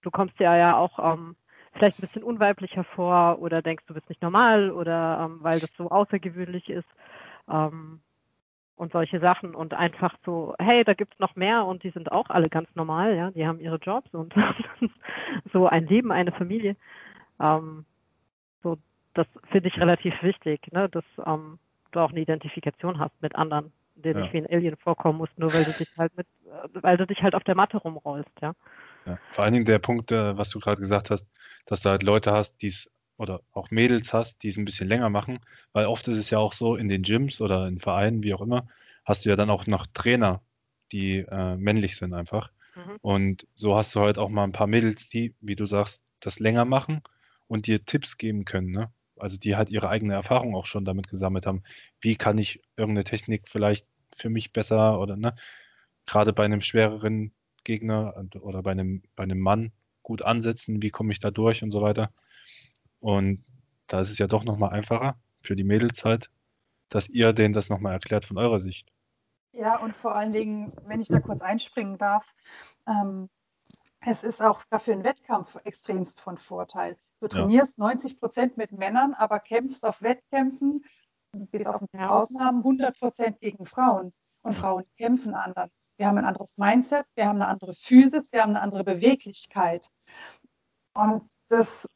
Du 0.01 0.11
kommst 0.11 0.39
ja 0.39 0.55
ja 0.57 0.77
auch 0.77 0.99
ähm, 0.99 1.35
vielleicht 1.73 1.99
ein 1.99 2.07
bisschen 2.07 2.23
unweiblicher 2.23 2.83
vor 2.83 3.39
oder 3.39 3.61
denkst, 3.61 3.85
du 3.87 3.93
bist 3.93 4.09
nicht 4.09 4.21
normal 4.21 4.71
oder 4.71 5.25
ähm, 5.25 5.39
weil 5.41 5.59
das 5.59 5.69
so 5.77 5.89
außergewöhnlich 5.89 6.69
ist 6.69 6.87
ähm, 7.49 7.99
und 8.75 8.91
solche 8.91 9.19
Sachen 9.19 9.55
und 9.55 9.73
einfach 9.73 10.15
so, 10.25 10.55
hey, 10.59 10.83
da 10.83 10.93
gibt 10.93 11.13
es 11.13 11.19
noch 11.19 11.35
mehr 11.35 11.65
und 11.65 11.83
die 11.83 11.91
sind 11.91 12.11
auch 12.11 12.29
alle 12.29 12.49
ganz 12.49 12.67
normal, 12.75 13.15
ja, 13.15 13.31
die 13.31 13.47
haben 13.47 13.59
ihre 13.59 13.77
Jobs 13.77 14.13
und 14.13 14.33
so 15.53 15.67
ein 15.67 15.87
Leben, 15.87 16.11
eine 16.11 16.31
Familie. 16.31 16.75
Ähm, 17.39 17.85
so, 18.63 18.77
das 19.13 19.27
finde 19.51 19.69
ich 19.69 19.79
relativ 19.79 20.13
wichtig, 20.23 20.71
ne, 20.71 20.89
dass 20.89 21.05
ähm, 21.25 21.59
du 21.91 21.99
auch 21.99 22.11
eine 22.11 22.21
Identifikation 22.21 22.99
hast 22.99 23.21
mit 23.21 23.35
anderen 23.35 23.71
der 23.95 24.13
ja. 24.13 24.21
nicht 24.21 24.33
wie 24.33 24.37
ein 24.37 24.47
Alien 24.47 24.75
vorkommen 24.77 25.17
muss, 25.17 25.29
nur 25.37 25.53
weil 25.53 25.63
du 25.63 25.71
dich 25.71 25.89
halt 25.97 26.15
mit, 26.17 26.27
weil 26.73 26.97
du 26.97 27.07
dich 27.07 27.21
halt 27.21 27.35
auf 27.35 27.43
der 27.43 27.55
Matte 27.55 27.77
rumrollst, 27.77 28.31
ja. 28.41 28.53
ja. 29.05 29.17
Vor 29.31 29.43
allen 29.43 29.53
Dingen 29.53 29.65
der 29.65 29.79
Punkt, 29.79 30.11
äh, 30.11 30.37
was 30.37 30.49
du 30.49 30.59
gerade 30.59 30.79
gesagt 30.79 31.11
hast, 31.11 31.27
dass 31.65 31.81
du 31.81 31.89
halt 31.89 32.03
Leute 32.03 32.31
hast, 32.31 32.61
die 32.61 32.67
es 32.67 32.89
oder 33.17 33.41
auch 33.53 33.71
Mädels 33.71 34.13
hast, 34.13 34.43
die 34.43 34.49
es 34.49 34.57
ein 34.57 34.65
bisschen 34.65 34.89
länger 34.89 35.09
machen, 35.09 35.39
weil 35.71 35.85
oft 35.85 36.07
ist 36.09 36.17
es 36.17 36.29
ja 36.29 36.39
auch 36.39 36.51
so 36.51 36.75
in 36.75 36.89
den 36.89 37.03
Gyms 37.03 37.39
oder 37.39 37.65
in 37.67 37.79
Vereinen, 37.79 38.23
wie 38.23 38.33
auch 38.33 38.41
immer, 38.41 38.67
hast 39.05 39.25
du 39.25 39.29
ja 39.29 39.37
dann 39.37 39.49
auch 39.49 39.67
noch 39.67 39.85
Trainer, 39.93 40.41
die 40.91 41.19
äh, 41.19 41.55
männlich 41.55 41.95
sind 41.95 42.13
einfach. 42.13 42.51
Mhm. 42.75 42.97
Und 43.01 43.47
so 43.55 43.75
hast 43.75 43.95
du 43.95 44.01
halt 44.01 44.17
auch 44.17 44.29
mal 44.29 44.43
ein 44.43 44.51
paar 44.51 44.67
Mädels, 44.67 45.07
die, 45.07 45.33
wie 45.39 45.55
du 45.55 45.65
sagst, 45.65 46.03
das 46.19 46.39
länger 46.39 46.65
machen 46.65 47.01
und 47.47 47.67
dir 47.67 47.85
Tipps 47.85 48.17
geben 48.17 48.43
können, 48.45 48.71
ne? 48.71 48.91
Also 49.17 49.37
die 49.37 49.55
halt 49.55 49.69
ihre 49.69 49.89
eigene 49.89 50.13
Erfahrung 50.13 50.55
auch 50.55 50.65
schon 50.65 50.85
damit 50.85 51.07
gesammelt 51.07 51.45
haben. 51.45 51.63
Wie 52.01 52.15
kann 52.15 52.37
ich 52.37 52.61
irgendeine 52.77 53.03
Technik 53.03 53.47
vielleicht 53.47 53.87
für 54.15 54.29
mich 54.29 54.53
besser 54.53 54.99
oder 54.99 55.15
ne, 55.15 55.35
gerade 56.05 56.33
bei 56.33 56.45
einem 56.45 56.61
schwereren 56.61 57.33
Gegner 57.63 58.13
oder 58.39 58.61
bei 58.63 58.71
einem, 58.71 59.03
bei 59.15 59.23
einem 59.23 59.39
Mann 59.39 59.71
gut 60.03 60.21
ansetzen, 60.21 60.81
wie 60.81 60.91
komme 60.91 61.11
ich 61.11 61.19
da 61.19 61.31
durch 61.31 61.63
und 61.63 61.71
so 61.71 61.81
weiter. 61.81 62.11
Und 62.99 63.43
da 63.87 63.99
ist 63.99 64.09
es 64.09 64.17
ja 64.17 64.27
doch 64.27 64.43
nochmal 64.43 64.71
einfacher 64.71 65.19
für 65.41 65.55
die 65.55 65.63
Mädels 65.63 66.05
halt, 66.05 66.29
dass 66.89 67.09
ihr 67.09 67.33
denen 67.33 67.53
das 67.53 67.69
nochmal 67.69 67.93
erklärt 67.93 68.25
von 68.25 68.37
eurer 68.37 68.59
Sicht. 68.59 68.91
Ja, 69.51 69.79
und 69.79 69.95
vor 69.95 70.15
allen 70.15 70.31
Dingen, 70.31 70.73
wenn 70.85 70.99
ich 70.99 71.07
da 71.07 71.19
kurz 71.19 71.41
einspringen 71.41 71.97
darf, 71.97 72.25
ähm, 72.87 73.29
es 74.01 74.23
ist 74.23 74.41
auch 74.41 74.63
dafür 74.69 74.93
ein 74.93 75.03
Wettkampf 75.03 75.57
extremst 75.63 76.19
von 76.19 76.37
Vorteil. 76.37 76.97
Du 77.25 77.29
trainierst 77.29 77.79
ja. 77.79 77.85
90 77.85 78.19
Prozent 78.19 78.55
mit 78.55 78.71
Männern, 78.71 79.15
aber 79.15 79.39
kämpfst 79.39 79.83
auf 79.83 79.99
Wettkämpfen, 80.03 80.85
bis 81.31 81.65
auf 81.65 81.81
ein 81.81 81.87
paar 81.87 82.11
Ausnahmen, 82.11 82.59
100 82.59 82.99
Prozent 82.99 83.39
gegen 83.39 83.65
Frauen. 83.65 84.13
Und 84.43 84.53
Frauen 84.53 84.83
kämpfen 84.95 85.33
anders. 85.33 85.71
Wir 85.97 86.05
haben 86.05 86.19
ein 86.19 86.25
anderes 86.25 86.59
Mindset, 86.59 87.07
wir 87.15 87.25
haben 87.25 87.41
eine 87.41 87.47
andere 87.47 87.73
Physis, 87.73 88.31
wir 88.31 88.43
haben 88.43 88.51
eine 88.51 88.61
andere 88.61 88.83
Beweglichkeit. 88.83 89.89
Und 90.93 91.23
das 91.47 91.89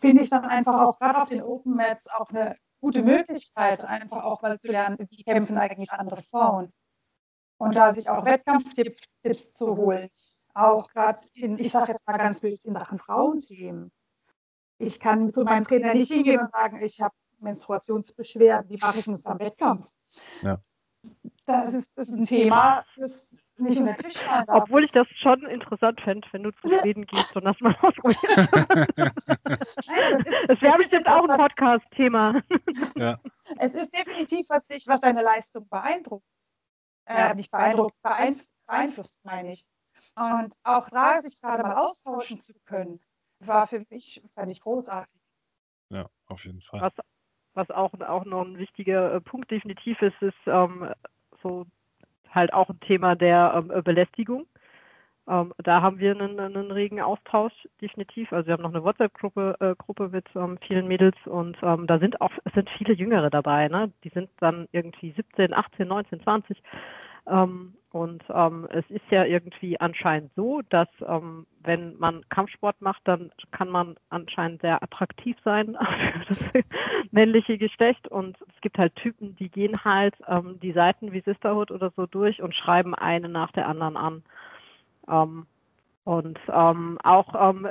finde 0.00 0.24
ich 0.24 0.30
dann 0.30 0.46
einfach 0.46 0.80
auch 0.80 0.98
gerade 0.98 1.22
auf 1.22 1.28
den 1.28 1.44
Open 1.44 1.76
Mats 1.76 2.08
auch 2.08 2.30
eine 2.30 2.56
gute 2.80 3.04
Möglichkeit, 3.04 3.84
einfach 3.84 4.24
auch 4.24 4.42
mal 4.42 4.58
zu 4.58 4.66
lernen, 4.66 4.96
wie 4.98 5.22
kämpfen 5.22 5.58
eigentlich 5.58 5.92
andere 5.92 6.24
Frauen. 6.24 6.72
Und 7.56 7.76
da 7.76 7.94
sich 7.94 8.10
auch 8.10 8.24
Wettkampftipps 8.24 9.52
zu 9.52 9.76
holen, 9.76 10.08
auch 10.54 10.88
gerade 10.88 11.20
in, 11.34 11.56
ich 11.60 11.70
sage 11.70 11.92
jetzt 11.92 12.04
mal 12.04 12.18
ganz 12.18 12.42
wild, 12.42 12.64
in 12.64 12.74
Sachen 12.74 12.98
Frauenthemen 12.98 13.92
ich 14.82 14.98
kann 15.00 15.32
zu 15.32 15.44
meinem 15.44 15.64
Trainer 15.64 15.94
nicht 15.94 16.12
hingehen 16.12 16.40
und 16.40 16.50
sagen, 16.52 16.82
ich 16.82 17.00
habe 17.00 17.14
Menstruationsbeschwerden, 17.38 18.68
wie 18.70 18.78
mache 18.78 18.98
ich 18.98 19.04
das 19.04 19.26
am 19.26 19.38
Wettkampf? 19.38 19.88
Ja. 20.42 20.60
Das, 21.46 21.74
ist, 21.74 21.90
das 21.96 22.08
ist 22.08 22.18
ein 22.18 22.24
Thema, 22.24 22.84
das 22.96 23.30
nicht 23.56 23.78
in 23.78 23.86
der 23.86 23.96
Tisch 23.96 24.14
darf. 24.24 24.44
Obwohl 24.48 24.84
ich 24.84 24.92
das 24.92 25.06
schon 25.20 25.42
interessant 25.46 26.00
fände, 26.00 26.26
wenn 26.32 26.42
du 26.44 26.50
zu 26.52 26.68
Schweden 26.68 27.06
gehst 27.06 27.34
und 27.36 27.44
das 27.44 27.58
mal 27.60 27.76
ausprobierst. 27.82 28.24
das 30.48 30.62
wäre 30.62 30.76
bestimmt 30.78 31.08
auch 31.08 31.28
ein 31.28 31.36
Podcast-Thema. 31.36 32.42
Ja. 32.96 33.20
Es 33.58 33.74
ist 33.74 33.96
definitiv 33.96 34.46
was, 34.48 34.66
dich, 34.66 34.86
was 34.86 35.00
deine 35.00 35.22
Leistung 35.22 35.68
beeindruckt. 35.68 36.26
Äh, 37.06 37.34
nicht 37.34 37.50
beeindruckt, 37.50 38.00
beeinflusst, 38.02 38.54
beeinflusst, 38.66 39.24
meine 39.24 39.52
ich. 39.52 39.68
Und 40.14 40.54
auch 40.62 40.88
da 40.90 41.20
sich 41.20 41.40
gerade 41.40 41.62
mal 41.64 41.76
austauschen 41.76 42.40
zu 42.40 42.52
können, 42.64 43.00
war 43.46 43.66
für 43.66 43.84
mich, 43.90 44.22
fand 44.34 44.50
ich 44.50 44.60
großartig. 44.60 45.14
Ja, 45.90 46.08
auf 46.26 46.44
jeden 46.44 46.60
Fall. 46.60 46.80
Was, 46.80 46.92
was 47.54 47.70
auch, 47.70 47.92
auch 48.00 48.24
noch 48.24 48.42
ein 48.44 48.58
wichtiger 48.58 49.14
äh, 49.14 49.20
Punkt 49.20 49.50
definitiv 49.50 50.00
ist, 50.00 50.20
ist 50.22 50.34
ähm, 50.46 50.88
so 51.42 51.66
halt 52.30 52.52
auch 52.52 52.70
ein 52.70 52.80
Thema 52.80 53.14
der 53.14 53.54
ähm, 53.56 53.82
Belästigung. 53.84 54.46
Ähm, 55.28 55.52
da 55.58 55.82
haben 55.82 55.98
wir 55.98 56.12
einen, 56.12 56.40
einen, 56.40 56.70
regen 56.72 57.00
Austausch, 57.00 57.52
definitiv. 57.80 58.32
Also 58.32 58.46
wir 58.46 58.54
haben 58.54 58.62
noch 58.62 58.74
eine 58.74 58.82
WhatsApp-Gruppe 58.82 59.56
äh, 59.60 59.74
Gruppe 59.76 60.08
mit 60.08 60.26
ähm, 60.34 60.58
vielen 60.66 60.88
Mädels 60.88 61.16
und 61.26 61.56
ähm, 61.62 61.86
da 61.86 61.98
sind 61.98 62.20
auch, 62.20 62.32
es 62.44 62.52
sind 62.54 62.68
viele 62.70 62.94
Jüngere 62.94 63.30
dabei, 63.30 63.68
ne? 63.68 63.92
Die 64.02 64.08
sind 64.08 64.30
dann 64.40 64.68
irgendwie 64.72 65.12
17, 65.12 65.52
18, 65.52 65.86
19, 65.86 66.22
20. 66.22 66.62
Und 67.92 68.24
ähm, 68.30 68.66
es 68.70 68.88
ist 68.88 69.04
ja 69.10 69.24
irgendwie 69.24 69.78
anscheinend 69.78 70.32
so, 70.34 70.62
dass 70.70 70.88
ähm, 71.06 71.46
wenn 71.62 71.98
man 71.98 72.26
Kampfsport 72.30 72.80
macht, 72.80 73.02
dann 73.04 73.30
kann 73.50 73.68
man 73.68 73.96
anscheinend 74.08 74.62
sehr 74.62 74.82
attraktiv 74.82 75.36
sein 75.44 75.76
für 76.26 76.34
das 76.34 76.64
männliche 77.10 77.58
Geschlecht. 77.58 78.08
Und 78.08 78.38
es 78.48 78.60
gibt 78.62 78.78
halt 78.78 78.96
Typen, 78.96 79.36
die 79.36 79.50
gehen 79.50 79.84
halt 79.84 80.14
ähm, 80.26 80.58
die 80.62 80.72
Seiten 80.72 81.12
wie 81.12 81.20
Sisterhood 81.20 81.70
oder 81.70 81.92
so 81.94 82.06
durch 82.06 82.42
und 82.42 82.54
schreiben 82.54 82.94
eine 82.94 83.28
nach 83.28 83.52
der 83.52 83.68
anderen 83.68 83.98
an. 83.98 84.22
Ähm, 85.10 85.46
und 86.04 86.38
ähm, 86.48 86.98
auch 87.04 87.34
ähm, 87.50 87.68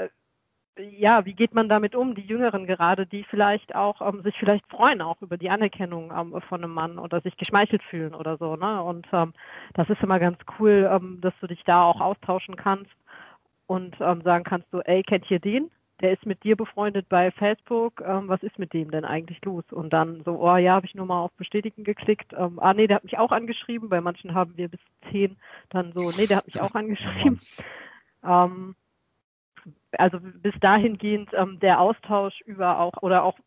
ja, 0.78 1.26
wie 1.26 1.34
geht 1.34 1.53
man 1.53 1.69
damit 1.69 1.95
um, 1.95 2.15
die 2.15 2.22
Jüngeren 2.22 2.65
gerade, 2.65 3.05
die 3.05 3.24
vielleicht 3.26 3.76
auch 3.76 4.01
ähm, 4.01 4.22
sich 4.24 4.36
vielleicht 4.38 4.65
freuen 4.67 5.01
auch 5.01 5.22
über 5.22 5.38
die 5.38 5.49
Anerkennung 5.49 6.11
ähm, 6.17 6.41
von 6.47 6.63
einem 6.63 6.74
Mann 6.74 6.97
oder 6.97 7.22
sich 7.22 7.36
geschmeichelt 7.38 7.84
fühlen 7.84 8.15
oder 8.15 8.38
so, 8.38 8.55
ne? 8.55 8.82
Und 8.82 9.07
ähm, 9.11 9.34
das 9.74 9.89
ist 9.89 10.01
immer 10.01 10.19
ganz 10.19 10.38
cool, 10.59 10.89
ähm, 10.91 11.19
dass 11.22 11.34
du 11.41 11.47
dich 11.47 11.63
da 11.65 11.84
auch 11.84 11.99
austauschen 11.99 12.55
kannst 12.55 12.91
und 13.67 13.95
ähm, 13.99 14.22
sagen 14.22 14.43
kannst 14.43 14.67
du, 14.72 14.80
ey, 14.80 15.03
kennt 15.03 15.30
ihr 15.30 15.39
den? 15.39 15.69
Der 15.99 16.13
ist 16.13 16.26
mit 16.26 16.43
dir 16.43 16.55
befreundet 16.55 17.07
bei 17.09 17.32
Facebook. 17.32 18.01
Ähm, 18.05 18.28
was 18.28 18.41
ist 18.41 18.57
mit 18.57 18.74
dem 18.74 18.91
denn 18.91 19.05
eigentlich 19.05 19.43
los? 19.43 19.65
Und 19.72 19.91
dann 19.93 20.24
so, 20.24 20.39
oh 20.41 20.55
ja, 20.55 20.74
habe 20.74 20.86
ich 20.86 20.95
nur 20.95 21.05
mal 21.05 21.22
auf 21.22 21.32
Bestätigen 21.34 21.84
geklickt. 21.84 22.34
ah 22.34 22.74
nee, 22.74 22.88
der 22.88 22.95
hat 22.95 23.03
mich 23.03 23.19
auch 23.19 23.32
angeschrieben. 23.32 23.89
Bei 23.89 24.01
manchen 24.01 24.34
haben 24.34 24.57
wir 24.57 24.67
bis 24.67 24.80
zehn. 25.11 25.38
Dann 25.69 25.93
so, 25.93 26.11
nee, 26.11 26.26
der 26.26 26.38
hat 26.38 26.47
mich 26.47 26.59
auch 26.61 26.74
angeschrieben. 26.74 27.39
Ähm, 28.24 28.76
also 29.97 30.20
bis 30.22 30.53
dahingehend 30.59 31.30
ähm, 31.34 31.59
der 31.59 31.80
Austausch 31.80 32.41
über 32.41 32.80
auch, 32.80 33.01
oder 33.01 33.24
auch 33.24 33.38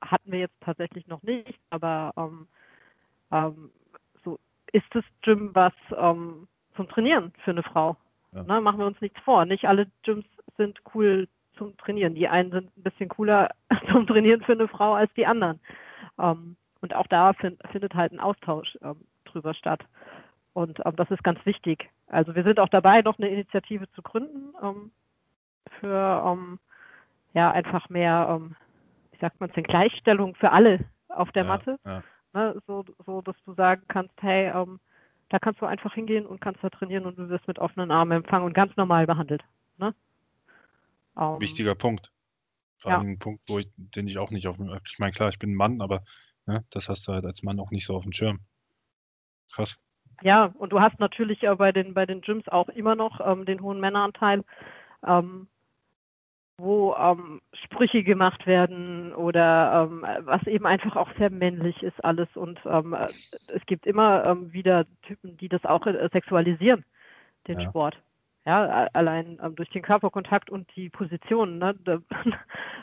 hatten 0.00 0.32
wir 0.32 0.40
jetzt 0.40 0.60
tatsächlich 0.60 1.06
noch 1.06 1.22
nicht, 1.22 1.58
aber 1.70 2.12
ähm, 2.16 2.48
ähm, 3.30 3.70
so 4.24 4.38
ist 4.72 4.86
das 4.90 5.04
Gym 5.22 5.50
was 5.54 5.72
ähm, 5.96 6.48
zum 6.76 6.88
Trainieren 6.88 7.32
für 7.44 7.50
eine 7.50 7.62
Frau. 7.62 7.96
Ja. 8.32 8.42
Ne, 8.44 8.60
machen 8.60 8.78
wir 8.78 8.86
uns 8.86 9.00
nichts 9.00 9.20
vor. 9.20 9.44
Nicht 9.44 9.66
alle 9.66 9.86
Gyms 10.02 10.24
sind 10.56 10.80
cool 10.94 11.28
zum 11.56 11.76
Trainieren. 11.76 12.14
Die 12.14 12.28
einen 12.28 12.50
sind 12.50 12.76
ein 12.76 12.82
bisschen 12.82 13.08
cooler 13.08 13.50
zum 13.90 14.06
Trainieren 14.06 14.42
für 14.42 14.52
eine 14.52 14.68
Frau 14.68 14.94
als 14.94 15.12
die 15.14 15.26
anderen. 15.26 15.60
Ähm, 16.18 16.56
und 16.80 16.94
auch 16.94 17.06
da 17.06 17.32
find, 17.34 17.60
findet 17.70 17.94
halt 17.94 18.12
ein 18.12 18.20
Austausch 18.20 18.76
ähm, 18.82 18.96
drüber 19.24 19.54
statt. 19.54 19.84
Und 20.54 20.80
das 20.96 21.10
ist 21.10 21.24
ganz 21.24 21.44
wichtig. 21.46 21.88
Also 22.08 22.34
wir 22.34 22.44
sind 22.44 22.60
auch 22.60 22.68
dabei, 22.68 23.00
noch 23.00 23.18
eine 23.18 23.28
Initiative 23.28 23.90
zu 23.92 24.02
gründen 24.02 24.52
für 25.80 26.24
ähm, 26.26 26.58
ja 27.34 27.50
einfach 27.50 27.88
mehr, 27.88 28.26
ähm, 28.30 28.56
wie 29.12 29.18
sagt 29.18 29.40
man 29.40 29.48
es 29.48 29.54
denn, 29.54 29.64
Gleichstellung 29.64 30.34
für 30.34 30.52
alle 30.52 30.84
auf 31.08 31.32
der 31.32 31.44
ja, 31.44 31.48
Matte. 31.48 31.78
Ja. 31.84 32.02
Ne, 32.34 32.62
so, 32.66 32.84
so, 33.04 33.20
dass 33.20 33.36
du 33.44 33.54
sagen 33.54 33.82
kannst, 33.88 34.14
hey, 34.22 34.50
ähm, 34.54 34.80
da 35.28 35.38
kannst 35.38 35.60
du 35.60 35.66
einfach 35.66 35.94
hingehen 35.94 36.26
und 36.26 36.40
kannst 36.40 36.62
da 36.62 36.70
trainieren 36.70 37.06
und 37.06 37.18
du 37.18 37.28
wirst 37.28 37.46
mit 37.46 37.58
offenen 37.58 37.90
Armen 37.90 38.12
empfangen 38.12 38.46
und 38.46 38.54
ganz 38.54 38.74
normal 38.76 39.06
behandelt. 39.06 39.42
Ne? 39.78 39.94
Ähm, 41.18 41.40
Wichtiger 41.40 41.74
Punkt. 41.74 42.10
Vor 42.76 42.92
allem 42.92 43.02
ja. 43.02 43.08
ein 43.10 43.18
Punkt, 43.18 43.42
wo 43.48 43.58
ich, 43.58 43.70
den 43.76 44.08
ich 44.08 44.18
auch 44.18 44.30
nicht 44.30 44.46
auf 44.48 44.56
dem, 44.56 44.78
ich 44.86 44.98
meine, 44.98 45.12
klar, 45.12 45.28
ich 45.28 45.38
bin 45.38 45.52
ein 45.52 45.56
Mann, 45.56 45.80
aber 45.80 46.02
ne, 46.46 46.64
das 46.70 46.88
hast 46.88 47.06
du 47.06 47.12
halt 47.12 47.24
als 47.24 47.42
Mann 47.42 47.60
auch 47.60 47.70
nicht 47.70 47.86
so 47.86 47.94
auf 47.94 48.02
dem 48.02 48.12
Schirm. 48.12 48.40
Krass. 49.52 49.78
Ja, 50.22 50.46
und 50.58 50.70
du 50.72 50.80
hast 50.80 50.98
natürlich 51.00 51.42
äh, 51.42 51.54
bei 51.54 51.72
den 51.72 51.94
bei 51.94 52.06
den 52.06 52.20
Gyms 52.20 52.48
auch 52.48 52.68
immer 52.68 52.94
noch 52.94 53.20
ähm, 53.24 53.44
den 53.44 53.60
hohen 53.60 53.80
Männeranteil. 53.80 54.44
Ähm, 55.06 55.48
wo 56.62 56.94
ähm, 56.94 57.40
Sprüche 57.52 58.04
gemacht 58.04 58.46
werden 58.46 59.12
oder 59.14 59.88
ähm, 59.90 60.06
was 60.20 60.46
eben 60.46 60.64
einfach 60.64 60.94
auch 60.94 61.08
sehr 61.18 61.30
männlich 61.30 61.82
ist 61.82 62.02
alles. 62.04 62.28
Und 62.34 62.60
ähm, 62.64 62.94
äh, 62.94 63.08
es 63.48 63.66
gibt 63.66 63.84
immer 63.84 64.24
ähm, 64.24 64.52
wieder 64.52 64.86
Typen, 65.02 65.36
die 65.36 65.48
das 65.48 65.64
auch 65.64 65.84
äh, 65.86 66.08
sexualisieren, 66.12 66.84
den 67.48 67.58
ja. 67.58 67.68
Sport. 67.68 67.98
Ja, 68.46 68.88
allein 68.92 69.38
ähm, 69.42 69.56
durch 69.56 69.70
den 69.70 69.82
Körperkontakt 69.82 70.50
und 70.50 70.68
die 70.76 70.88
Position, 70.88 71.58
ne, 71.58 71.74
da 71.84 71.98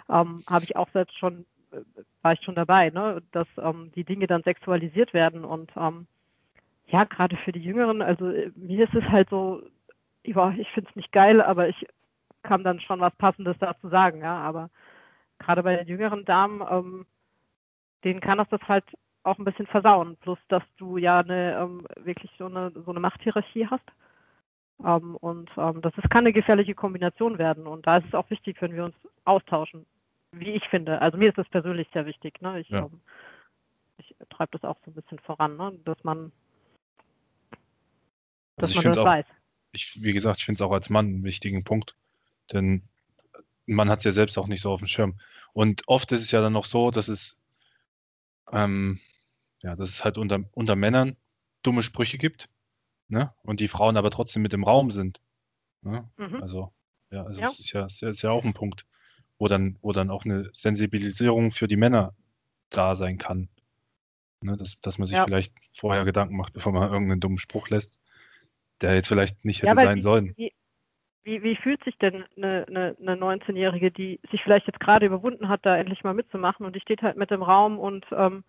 ähm, 0.10 0.44
habe 0.48 0.66
ich 0.66 0.76
auch 0.76 0.90
selbst 0.92 1.18
schon, 1.18 1.46
äh, 1.72 1.78
war 2.22 2.34
ich 2.34 2.42
schon 2.42 2.56
dabei, 2.56 2.90
ne, 2.90 3.22
dass 3.32 3.48
die 3.96 4.04
Dinge 4.04 4.28
dann 4.28 4.44
sexualisiert 4.44 5.14
werden 5.14 5.46
und 5.46 5.72
ja, 6.88 7.04
gerade 7.04 7.38
für 7.38 7.52
die 7.52 7.62
Jüngeren, 7.62 8.02
also 8.02 8.34
mir 8.56 8.86
ist 8.86 8.96
es 8.96 9.04
halt 9.04 9.30
so, 9.30 9.62
ja, 10.24 10.52
ich 10.58 10.68
finde 10.72 10.90
es 10.90 10.96
nicht 10.96 11.12
geil, 11.12 11.40
aber 11.40 11.70
ich 11.70 11.86
kann 12.44 12.64
dann 12.64 12.80
schon 12.80 13.00
was 13.00 13.16
Passendes 13.16 13.58
dazu 13.60 13.90
sagen, 13.90 14.22
ja. 14.22 14.38
Aber 14.38 14.70
gerade 15.40 15.64
bei 15.64 15.76
den 15.76 15.88
jüngeren 15.88 16.26
Damen, 16.26 16.62
ähm, 16.70 17.06
denen 18.04 18.22
kann 18.22 18.38
das 18.38 18.50
das 18.50 18.62
halt 18.68 18.86
auch 19.24 19.38
ein 19.38 19.46
bisschen 19.46 19.68
versauen. 19.68 20.18
Plus, 20.22 20.40
dass 20.48 20.64
du 20.78 20.98
ja 20.98 21.20
eine 21.20 21.58
ähm, 21.58 21.88
wirklich 21.98 22.32
so 22.38 22.46
eine 22.46 22.72
so 22.72 22.92
eine 22.92 23.00
Machthierarchie 23.00 23.68
hast. 23.68 23.86
Ähm, 24.84 25.16
und 25.18 25.50
ähm, 25.58 25.82
das 25.82 25.94
ist, 25.98 26.10
kann 26.10 26.24
eine 26.24 26.34
gefährliche 26.34 26.76
Kombination 26.76 27.38
werden. 27.38 27.68
Und 27.68 27.86
da 27.86 27.98
ist 27.98 28.08
es 28.08 28.14
auch 28.14 28.30
wichtig, 28.30 28.62
wenn 28.62 28.74
wir 28.74 28.86
uns 28.86 28.96
austauschen, 29.26 29.86
wie 30.32 30.52
ich 30.52 30.64
finde. 30.70 31.02
Also 31.02 31.18
mir 31.18 31.30
ist 31.30 31.38
das 31.38 31.50
persönlich 31.50 31.88
sehr 31.94 32.06
wichtig. 32.06 32.42
Ne? 32.42 32.62
Ich, 32.62 32.70
ja. 32.70 32.80
Ähm, 32.80 33.02
ich 33.98 34.16
treibe 34.30 34.58
das 34.58 34.64
auch 34.64 34.78
so 34.86 34.92
ein 34.92 34.94
bisschen 34.94 35.20
voran, 35.20 35.58
ne? 35.58 35.78
dass 35.84 36.02
man, 36.04 36.32
dass 38.56 38.70
also 38.70 38.76
man 38.76 38.84
das 38.86 38.98
auch, 38.98 39.06
weiß. 39.06 39.26
Ich, 39.74 40.02
wie 40.02 40.14
gesagt, 40.14 40.40
ich 40.40 40.46
finde 40.46 40.58
es 40.58 40.62
auch 40.62 40.72
als 40.72 40.90
Mann 40.90 41.06
einen 41.06 41.24
wichtigen 41.24 41.64
Punkt. 41.64 41.96
Denn 42.54 42.84
man 43.66 43.90
hat 43.90 44.00
es 44.00 44.06
ja 44.06 44.12
selbst 44.12 44.38
auch 44.38 44.48
nicht 44.48 44.62
so 44.62 44.72
auf 44.72 44.82
dem 44.82 44.88
Schirm. 44.88 45.20
Und 45.54 45.88
oft 45.88 46.12
ist 46.12 46.22
es 46.22 46.32
ja 46.32 46.42
dann 46.42 46.54
noch 46.54 46.66
so, 46.66 46.92
dass 46.92 47.08
es, 47.08 47.38
ähm, 48.52 49.00
ja, 49.62 49.76
dass 49.76 49.90
es 49.90 50.04
halt 50.04 50.18
unter, 50.18 50.44
unter 50.54 50.76
Männern 50.76 51.16
dumme 51.64 51.84
Sprüche 51.84 52.18
gibt, 52.18 52.50
ne? 53.08 53.34
Und 53.44 53.60
die 53.60 53.68
Frauen 53.68 53.98
aber 53.98 54.12
trotzdem 54.12 54.42
mit 54.42 54.54
im 54.54 54.64
Raum 54.64 54.92
sind. 54.92 55.22
Ne? 55.82 56.10
Mhm. 56.18 56.42
Also, 56.42 56.72
ja, 57.12 57.24
also 57.24 57.42
ja. 57.42 57.48
Das, 57.48 57.60
ist 57.60 57.72
ja, 57.72 57.82
das 57.84 58.02
ist 58.02 58.22
ja 58.22 58.32
auch 58.32 58.44
ein 58.44 58.54
Punkt, 58.54 58.86
wo 59.38 59.48
dann, 59.48 59.78
wo 59.82 59.92
dann 59.92 60.10
auch 60.10 60.26
eine 60.26 60.50
Sensibilisierung 60.54 61.52
für 61.52 61.68
die 61.68 61.78
Männer 61.78 62.16
da 62.70 62.96
sein 62.96 63.18
kann. 63.18 63.50
Ne? 64.42 64.56
Dass, 64.58 64.80
dass 64.82 64.98
man 64.98 65.08
sich 65.08 65.18
ja. 65.18 65.26
vielleicht 65.26 65.54
vorher 65.72 66.06
Gedanken 66.06 66.38
macht, 66.38 66.54
bevor 66.54 66.72
man 66.72 66.92
irgendeinen 66.92 67.20
dummen 67.20 67.38
Spruch 67.38 67.70
lässt, 67.70 68.00
der 68.82 68.96
jetzt 68.96 69.08
vielleicht 69.08 69.44
nicht 69.44 69.62
hätte 69.62 69.76
ja, 69.76 69.84
sein 69.84 69.98
die, 69.98 70.02
sollen. 70.02 70.36
Die, 70.36 70.54
wie, 71.24 71.44
wie 71.44 71.56
fühlt 71.56 71.84
sich 71.84 71.98
denn 71.98 72.24
eine, 72.38 72.66
eine, 72.68 72.96
eine 73.00 73.16
19-Jährige, 73.16 73.92
die 73.92 74.20
sich 74.32 74.42
vielleicht 74.44 74.68
jetzt 74.68 74.80
gerade 74.80 75.06
überwunden 75.06 75.50
hat, 75.50 75.66
da 75.66 75.78
endlich 75.78 76.04
mal 76.04 76.14
mitzumachen 76.14 76.66
und 76.66 76.76
die 76.76 76.82
steht 76.82 77.02
halt 77.02 77.18
mit 77.18 77.32
im 77.32 77.44
Raum 77.44 77.78
und 77.78 78.06
ähm, 78.12 78.44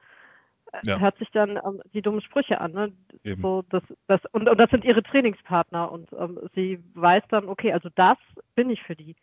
ja. 0.84 0.98
hört 0.98 1.18
sich 1.18 1.30
dann 1.32 1.56
ähm, 1.56 1.82
die 1.92 2.02
dummen 2.02 2.20
Sprüche 2.20 2.60
an. 2.60 2.72
Ne? 2.72 2.92
So, 3.40 3.62
das, 3.70 3.82
das, 4.06 4.20
und, 4.32 4.48
und 4.48 4.58
das 4.58 4.70
sind 4.70 4.84
ihre 4.84 5.02
Trainingspartner 5.02 5.90
und 5.90 6.12
ähm, 6.12 6.38
sie 6.54 6.82
weiß 6.94 7.24
dann, 7.28 7.48
okay, 7.48 7.72
also 7.72 7.88
das 7.94 8.18
bin 8.54 8.70
ich 8.70 8.82
für 8.82 8.96
die. 8.96 9.16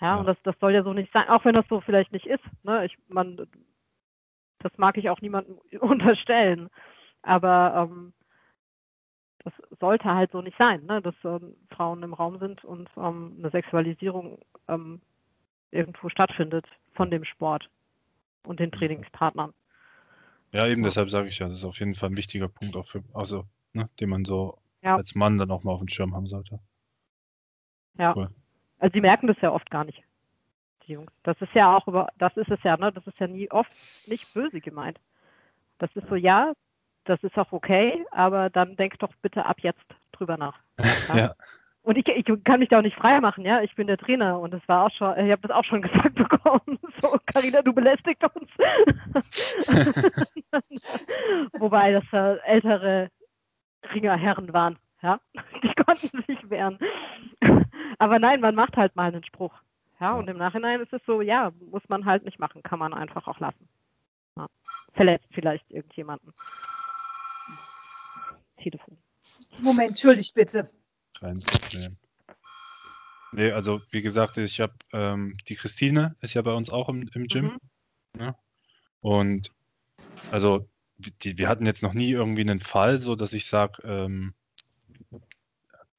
Ja, 0.00 0.08
ja, 0.08 0.16
und 0.16 0.26
das, 0.26 0.36
das 0.42 0.58
soll 0.60 0.72
ja 0.72 0.82
so 0.82 0.92
nicht 0.92 1.12
sein, 1.12 1.28
auch 1.28 1.44
wenn 1.44 1.54
das 1.54 1.66
so 1.68 1.80
vielleicht 1.80 2.12
nicht 2.12 2.26
ist. 2.26 2.44
Ne? 2.64 2.84
Ich, 2.86 2.96
man, 3.08 3.46
das 4.58 4.72
mag 4.76 4.98
ich 4.98 5.08
auch 5.08 5.20
niemandem 5.20 5.58
unterstellen. 5.80 6.68
Aber 7.22 7.88
ähm, 7.90 8.12
das 9.44 9.52
sollte 9.78 10.12
halt 10.12 10.32
so 10.32 10.40
nicht 10.40 10.56
sein, 10.58 10.84
ne? 10.86 11.02
dass 11.02 11.14
ähm, 11.24 11.54
Frauen 11.70 12.02
im 12.02 12.14
Raum 12.14 12.38
sind 12.38 12.64
und 12.64 12.88
ähm, 12.96 13.36
eine 13.38 13.50
Sexualisierung 13.50 14.38
ähm, 14.68 15.00
irgendwo 15.70 16.08
stattfindet 16.08 16.66
von 16.94 17.10
dem 17.10 17.24
Sport 17.24 17.68
und 18.44 18.58
den 18.60 18.72
Trainingspartnern. 18.72 19.52
Ja, 20.52 20.66
eben 20.66 20.82
ja. 20.82 20.88
deshalb 20.88 21.10
sage 21.10 21.28
ich 21.28 21.38
ja, 21.38 21.48
das 21.48 21.58
ist 21.58 21.64
auf 21.64 21.78
jeden 21.78 21.94
Fall 21.94 22.10
ein 22.10 22.16
wichtiger 22.16 22.48
Punkt, 22.48 22.74
auch 22.76 22.86
für, 22.86 23.02
also, 23.12 23.44
ne, 23.72 23.88
den 24.00 24.08
man 24.08 24.24
so 24.24 24.58
ja. 24.82 24.96
als 24.96 25.14
Mann 25.14 25.36
dann 25.36 25.50
auch 25.50 25.62
mal 25.62 25.72
auf 25.72 25.80
dem 25.80 25.88
Schirm 25.88 26.14
haben 26.14 26.26
sollte. 26.26 26.58
Ja. 27.98 28.14
Cool. 28.16 28.30
Also 28.78 28.94
sie 28.94 29.00
merken 29.00 29.26
das 29.26 29.36
ja 29.40 29.52
oft 29.52 29.70
gar 29.70 29.84
nicht, 29.84 30.02
die 30.86 30.92
Jungs. 30.92 31.12
Das 31.22 31.40
ist 31.40 31.52
ja 31.54 31.76
auch 31.76 31.86
über, 31.86 32.08
das 32.18 32.36
ist 32.36 32.50
es 32.50 32.62
ja, 32.62 32.76
ne? 32.76 32.92
Das 32.92 33.06
ist 33.06 33.18
ja 33.18 33.26
nie 33.26 33.50
oft 33.50 33.70
nicht 34.06 34.32
böse 34.32 34.60
gemeint. 34.60 34.98
Das 35.78 35.90
ist 35.96 36.08
so, 36.08 36.14
ja, 36.14 36.54
das 37.04 37.22
ist 37.22 37.38
auch 37.38 37.52
okay, 37.52 38.04
aber 38.10 38.50
dann 38.50 38.76
denk 38.76 38.98
doch 38.98 39.12
bitte 39.22 39.44
ab 39.44 39.58
jetzt 39.60 39.84
drüber 40.12 40.36
nach. 40.36 40.58
Ja. 41.08 41.16
ja. 41.16 41.34
Und 41.84 41.98
ich, 41.98 42.08
ich, 42.08 42.24
kann 42.44 42.60
mich 42.60 42.70
da 42.70 42.78
auch 42.78 42.82
nicht 42.82 42.96
frei 42.96 43.20
machen, 43.20 43.44
ja. 43.44 43.60
Ich 43.60 43.74
bin 43.74 43.86
der 43.86 43.98
Trainer 43.98 44.40
und 44.40 44.54
das 44.54 44.66
war 44.66 44.86
auch 44.86 44.90
schon, 44.90 45.12
ich 45.18 45.30
habe 45.30 45.46
das 45.46 45.50
auch 45.50 45.64
schon 45.64 45.82
gesagt 45.88 46.14
bekommen. 46.14 46.78
So, 47.02 47.18
Carina, 47.26 47.60
du 47.60 47.74
belästigst 47.74 48.22
uns. 48.34 48.50
Wobei 51.58 51.92
das 51.92 52.04
äh, 52.12 52.38
ältere 52.46 53.10
Ringerherren 53.92 54.50
waren, 54.54 54.78
ja. 55.02 55.20
Die 55.62 55.74
konnten 55.74 56.22
sich 56.26 56.48
wehren. 56.48 56.78
Aber 57.98 58.18
nein, 58.18 58.40
man 58.40 58.54
macht 58.54 58.76
halt 58.78 58.96
mal 58.96 59.08
einen 59.08 59.24
Spruch. 59.24 59.52
Ja, 60.00 60.14
und 60.14 60.28
im 60.28 60.38
Nachhinein 60.38 60.80
ist 60.80 60.92
es 60.94 61.02
so, 61.06 61.20
ja, 61.20 61.52
muss 61.70 61.86
man 61.88 62.06
halt 62.06 62.24
nicht 62.24 62.38
machen, 62.38 62.62
kann 62.62 62.78
man 62.78 62.94
einfach 62.94 63.26
auch 63.28 63.40
lassen. 63.40 63.68
Ja. 64.36 64.46
Verletzt 64.94 65.28
vielleicht 65.32 65.70
irgendjemanden. 65.70 66.32
Telefon. 68.56 68.98
Moment, 69.60 69.90
entschuldigt 69.90 70.34
bitte. 70.34 70.70
Kein 71.18 71.38
Problem. 71.38 71.96
Nee, 73.32 73.50
also 73.50 73.80
wie 73.90 74.02
gesagt, 74.02 74.38
ich 74.38 74.60
habe 74.60 74.74
ähm, 74.92 75.36
die 75.48 75.56
Christine 75.56 76.16
ist 76.20 76.34
ja 76.34 76.42
bei 76.42 76.52
uns 76.52 76.70
auch 76.70 76.88
im, 76.88 77.08
im 77.14 77.26
Gym. 77.26 77.44
Mhm. 77.44 77.58
Ne? 78.16 78.36
Und 79.00 79.50
also 80.30 80.68
die, 80.98 81.36
wir 81.38 81.48
hatten 81.48 81.66
jetzt 81.66 81.82
noch 81.82 81.94
nie 81.94 82.10
irgendwie 82.10 82.42
einen 82.42 82.60
Fall, 82.60 83.00
so 83.00 83.16
dass 83.16 83.32
ich 83.32 83.46
sage, 83.46 83.82
ähm, 83.82 84.34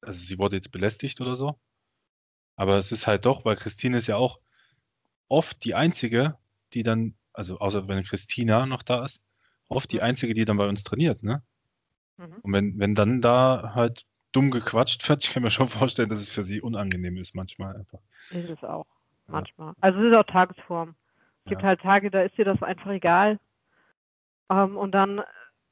also 0.00 0.24
sie 0.24 0.38
wurde 0.38 0.56
jetzt 0.56 0.72
belästigt 0.72 1.20
oder 1.20 1.36
so. 1.36 1.58
Aber 2.56 2.78
es 2.78 2.90
ist 2.90 3.06
halt 3.06 3.26
doch, 3.26 3.44
weil 3.44 3.56
Christine 3.56 3.98
ist 3.98 4.06
ja 4.06 4.16
auch 4.16 4.40
oft 5.28 5.62
die 5.64 5.74
einzige, 5.74 6.38
die 6.72 6.82
dann, 6.82 7.14
also 7.32 7.58
außer 7.58 7.86
wenn 7.86 8.02
Christina 8.02 8.64
noch 8.64 8.82
da 8.82 9.04
ist, 9.04 9.20
oft 9.68 9.92
die 9.92 9.96
mhm. 9.96 10.02
einzige, 10.04 10.34
die 10.34 10.46
dann 10.46 10.56
bei 10.56 10.68
uns 10.68 10.84
trainiert, 10.84 11.22
ne? 11.22 11.42
Mhm. 12.18 12.36
Und 12.42 12.52
wenn, 12.52 12.78
wenn 12.78 12.94
dann 12.94 13.20
da 13.20 13.72
halt 13.74 14.04
dumm 14.32 14.50
gequatscht 14.50 15.08
wird, 15.08 15.24
ich 15.24 15.32
kann 15.32 15.42
mir 15.42 15.50
schon 15.50 15.68
vorstellen, 15.68 16.08
dass 16.08 16.18
es 16.18 16.30
für 16.30 16.42
sie 16.42 16.60
unangenehm 16.60 17.16
ist 17.16 17.34
manchmal 17.34 17.76
einfach. 17.76 18.00
Ist 18.30 18.48
es 18.48 18.62
auch, 18.64 18.86
manchmal. 19.26 19.68
Ja. 19.68 19.74
Also 19.80 20.00
es 20.00 20.12
ist 20.12 20.16
auch 20.16 20.24
Tagesform. 20.24 20.94
Es 21.44 21.50
gibt 21.50 21.62
halt 21.62 21.80
Tage, 21.80 22.10
da 22.10 22.22
ist 22.22 22.36
dir 22.36 22.44
das 22.44 22.60
einfach 22.62 22.90
egal. 22.90 23.38
Ähm, 24.50 24.76
und 24.76 24.92
dann 24.92 25.22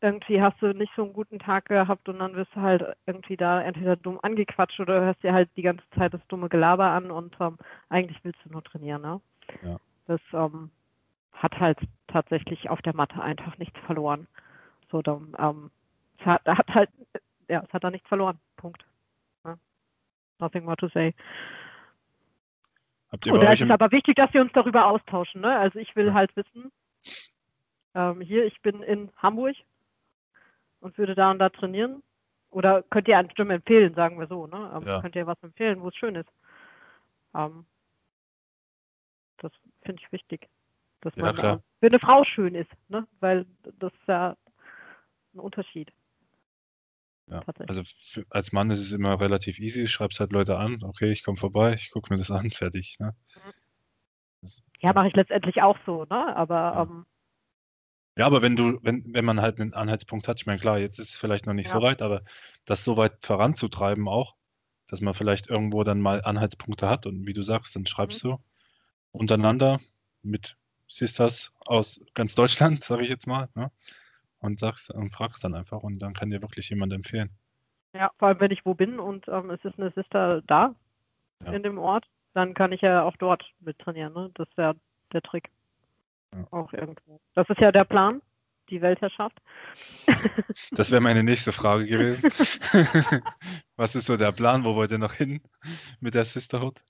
irgendwie 0.01 0.42
hast 0.42 0.61
du 0.61 0.72
nicht 0.74 0.92
so 0.95 1.03
einen 1.03 1.14
guten 1.14 1.38
Tag 1.38 1.66
gehabt 1.66 2.09
und 2.09 2.18
dann 2.18 2.34
wirst 2.34 2.55
du 2.55 2.61
halt 2.61 2.84
irgendwie 3.07 3.36
da 3.36 3.62
entweder 3.62 3.97
dumm 3.97 4.20
angequatscht 4.22 4.78
oder 4.80 5.01
hörst 5.01 5.22
dir 5.22 5.32
halt 5.32 5.49
die 5.57 5.62
ganze 5.62 5.84
Zeit 5.97 6.12
das 6.12 6.20
dumme 6.28 6.49
Gelaber 6.49 6.90
an 6.90 7.11
und 7.11 7.34
ähm, 7.40 7.57
eigentlich 7.88 8.22
willst 8.22 8.38
du 8.45 8.51
nur 8.51 8.62
trainieren, 8.62 9.03
ne? 9.03 9.20
Ja. 9.62 9.78
Das 10.07 10.20
ähm, 10.32 10.70
hat 11.32 11.59
halt 11.59 11.78
tatsächlich 12.09 12.68
auf 12.68 12.82
der 12.82 12.95
Matte 12.95 13.22
einfach 13.22 13.57
nichts 13.59 13.78
verloren. 13.86 14.26
So, 14.90 15.01
dann, 15.01 15.34
ähm, 15.38 15.70
hat, 16.27 16.45
hat 16.47 16.68
halt, 16.68 16.91
ja, 17.49 17.62
es 17.66 17.72
hat 17.72 17.85
da 17.85 17.91
nichts 17.91 18.09
verloren. 18.09 18.39
Punkt. 18.57 18.85
Ja. 19.45 19.57
Nothing 20.39 20.64
more 20.64 20.77
to 20.77 20.89
say. 20.89 21.14
Habt 23.11 23.27
ihr 23.27 23.35
und 23.35 23.43
es 23.43 23.61
ist 23.61 23.70
aber 23.70 23.91
wichtig, 23.93 24.16
dass 24.16 24.33
wir 24.35 24.41
uns 24.41 24.53
darüber 24.53 24.87
austauschen. 24.87 25.41
Ne? 25.41 25.57
Also 25.57 25.79
ich 25.79 25.95
will 25.95 26.12
halt 26.12 26.35
wissen, 26.37 26.72
ähm, 27.95 28.20
hier, 28.20 28.45
ich 28.45 28.61
bin 28.62 28.83
in 28.83 29.11
Hamburg, 29.16 29.57
und 30.85 30.99
würde 30.99 31.14
da 31.14 31.31
und 31.31 31.39
da 31.39 31.49
trainieren? 31.49 32.03
Oder 32.51 32.83
könnt 32.83 33.09
ihr 33.09 33.18
ein 33.18 33.29
Gym 33.29 33.51
empfehlen, 33.51 33.95
sagen 33.95 34.20
wir 34.20 34.27
so, 34.29 34.47
ne? 34.47 34.70
Ähm, 34.77 34.87
ja. 34.87 35.01
Könnt 35.01 35.16
ihr 35.16 35.27
was 35.27 35.43
empfehlen, 35.43 35.81
wo 35.81 35.89
es 35.89 35.97
schön 35.97 36.14
ist? 36.14 36.29
Ähm, 37.35 37.64
das 39.39 39.51
finde 39.83 40.03
ich 40.03 40.12
wichtig. 40.12 40.49
Dass 41.01 41.16
ja, 41.16 41.22
man 41.25 41.37
klar. 41.37 41.62
für 41.81 41.87
eine 41.87 41.99
Frau 41.99 42.22
schön 42.25 42.55
ist, 42.55 42.70
ne? 42.89 43.09
Weil 43.20 43.47
das 43.81 43.93
ist 43.95 44.07
ja 44.07 44.37
ein 45.35 45.41
Unterschied. 45.41 45.91
Ja, 47.27 47.43
also 47.66 47.83
für, 47.85 48.25
als 48.31 48.53
Mann 48.53 48.70
ist 48.70 48.81
es 48.81 48.93
immer 48.93 49.18
relativ 49.20 49.59
easy, 49.59 49.87
schreibst 49.87 50.20
halt 50.20 50.33
Leute 50.33 50.59
an, 50.59 50.83
okay, 50.83 51.11
ich 51.11 51.22
komme 51.22 51.37
vorbei, 51.39 51.75
ich 51.75 51.91
gucke 51.91 52.12
mir 52.12 52.18
das 52.18 52.31
an, 52.31 52.51
fertig. 52.51 52.97
Ne? 53.01 53.14
Mhm. 53.35 53.53
ja, 54.81 54.93
mache 54.93 55.09
ich 55.09 55.14
letztendlich 55.14 55.62
auch 55.62 55.79
so, 55.87 56.05
ne? 56.05 56.37
Aber 56.37 56.72
ja. 56.75 56.83
ähm, 56.83 57.07
ja, 58.16 58.27
aber 58.27 58.43
wenn 58.43 58.55
du, 58.57 58.79
wenn, 58.83 59.03
wenn 59.12 59.25
man 59.25 59.41
halt 59.41 59.61
einen 59.61 59.75
Anhaltspunkt 59.75 60.29
hat, 60.29 60.41
ich 60.41 60.47
meine, 60.47 60.61
klar, 60.61 60.79
jetzt 60.79 60.99
ist 60.99 61.11
es 61.12 61.18
vielleicht 61.18 61.47
noch 61.47 61.55
nicht 61.55 61.68
so 61.68 61.83
weit, 61.83 62.01
aber 62.01 62.22
das 62.64 62.85
so 62.85 62.97
weit 62.97 63.25
voranzutreiben 63.27 64.07
auch, 64.09 64.37
dass 64.87 65.01
man 65.01 65.14
vielleicht 65.14 65.49
irgendwo 65.49 65.83
dann 65.83 66.01
mal 66.01 66.22
Anhaltspunkte 66.22 66.89
hat 66.89 67.07
und 67.07 67.27
wie 67.27 67.33
du 67.33 67.43
sagst, 67.43 67.75
dann 67.75 67.87
schreibst 67.87 68.22
Mhm. 68.25 68.29
du 68.31 68.39
untereinander 69.12 69.81
mit 70.22 70.57
Sisters 70.89 71.53
aus 71.61 72.01
ganz 72.14 72.35
Deutschland, 72.37 72.83
sage 72.85 73.03
ich 73.05 73.11
jetzt 73.11 73.27
mal, 73.27 73.49
ne? 73.55 73.70
Und 74.45 74.59
sagst 74.59 74.90
und 74.90 75.11
fragst 75.11 75.42
dann 75.42 75.55
einfach 75.55 75.82
und 75.82 76.01
dann 76.01 76.12
kann 76.12 76.28
dir 76.28 76.42
wirklich 76.42 76.68
jemand 76.68 76.92
empfehlen. 76.92 77.30
Ja, 77.95 78.11
vor 78.18 78.28
allem 78.28 78.40
wenn 78.40 78.51
ich 78.51 78.66
wo 78.66 78.74
bin 78.74 79.01
und 79.01 79.26
ähm, 79.28 79.49
es 79.49 79.64
ist 79.64 79.78
eine 79.78 79.90
Sister 79.92 80.42
da 80.42 80.74
Ja. 81.42 81.53
in 81.53 81.62
dem 81.62 81.78
Ort, 81.78 82.05
dann 82.34 82.53
kann 82.53 82.72
ich 82.72 82.82
ja 82.82 83.05
auch 83.05 83.16
dort 83.16 83.42
mit 83.61 83.78
trainieren, 83.78 84.12
ne? 84.12 84.30
Das 84.34 84.49
ja 84.57 84.74
der 85.14 85.22
Trick. 85.22 85.49
Auch 86.51 86.72
irgendwo. 86.74 87.20
Das 87.34 87.49
ist 87.49 87.59
ja 87.61 87.72
der 87.72 87.84
Plan, 87.84 88.20
die 88.68 88.82
Weltherrschaft. 88.82 89.40
Das 90.72 90.90
wäre 90.90 91.01
meine 91.01 91.22
nächste 91.22 91.53
Frage 91.53 91.86
gewesen. 91.86 92.24
Was 93.76 93.95
ist 93.95 94.07
so 94.07 94.16
der 94.16 94.32
Plan? 94.32 94.64
Wo 94.64 94.74
wollt 94.74 94.90
ihr 94.92 94.99
noch 94.99 95.14
hin 95.14 95.40
mit 96.01 96.14
der 96.14 96.24
Sisterhood? 96.24 96.82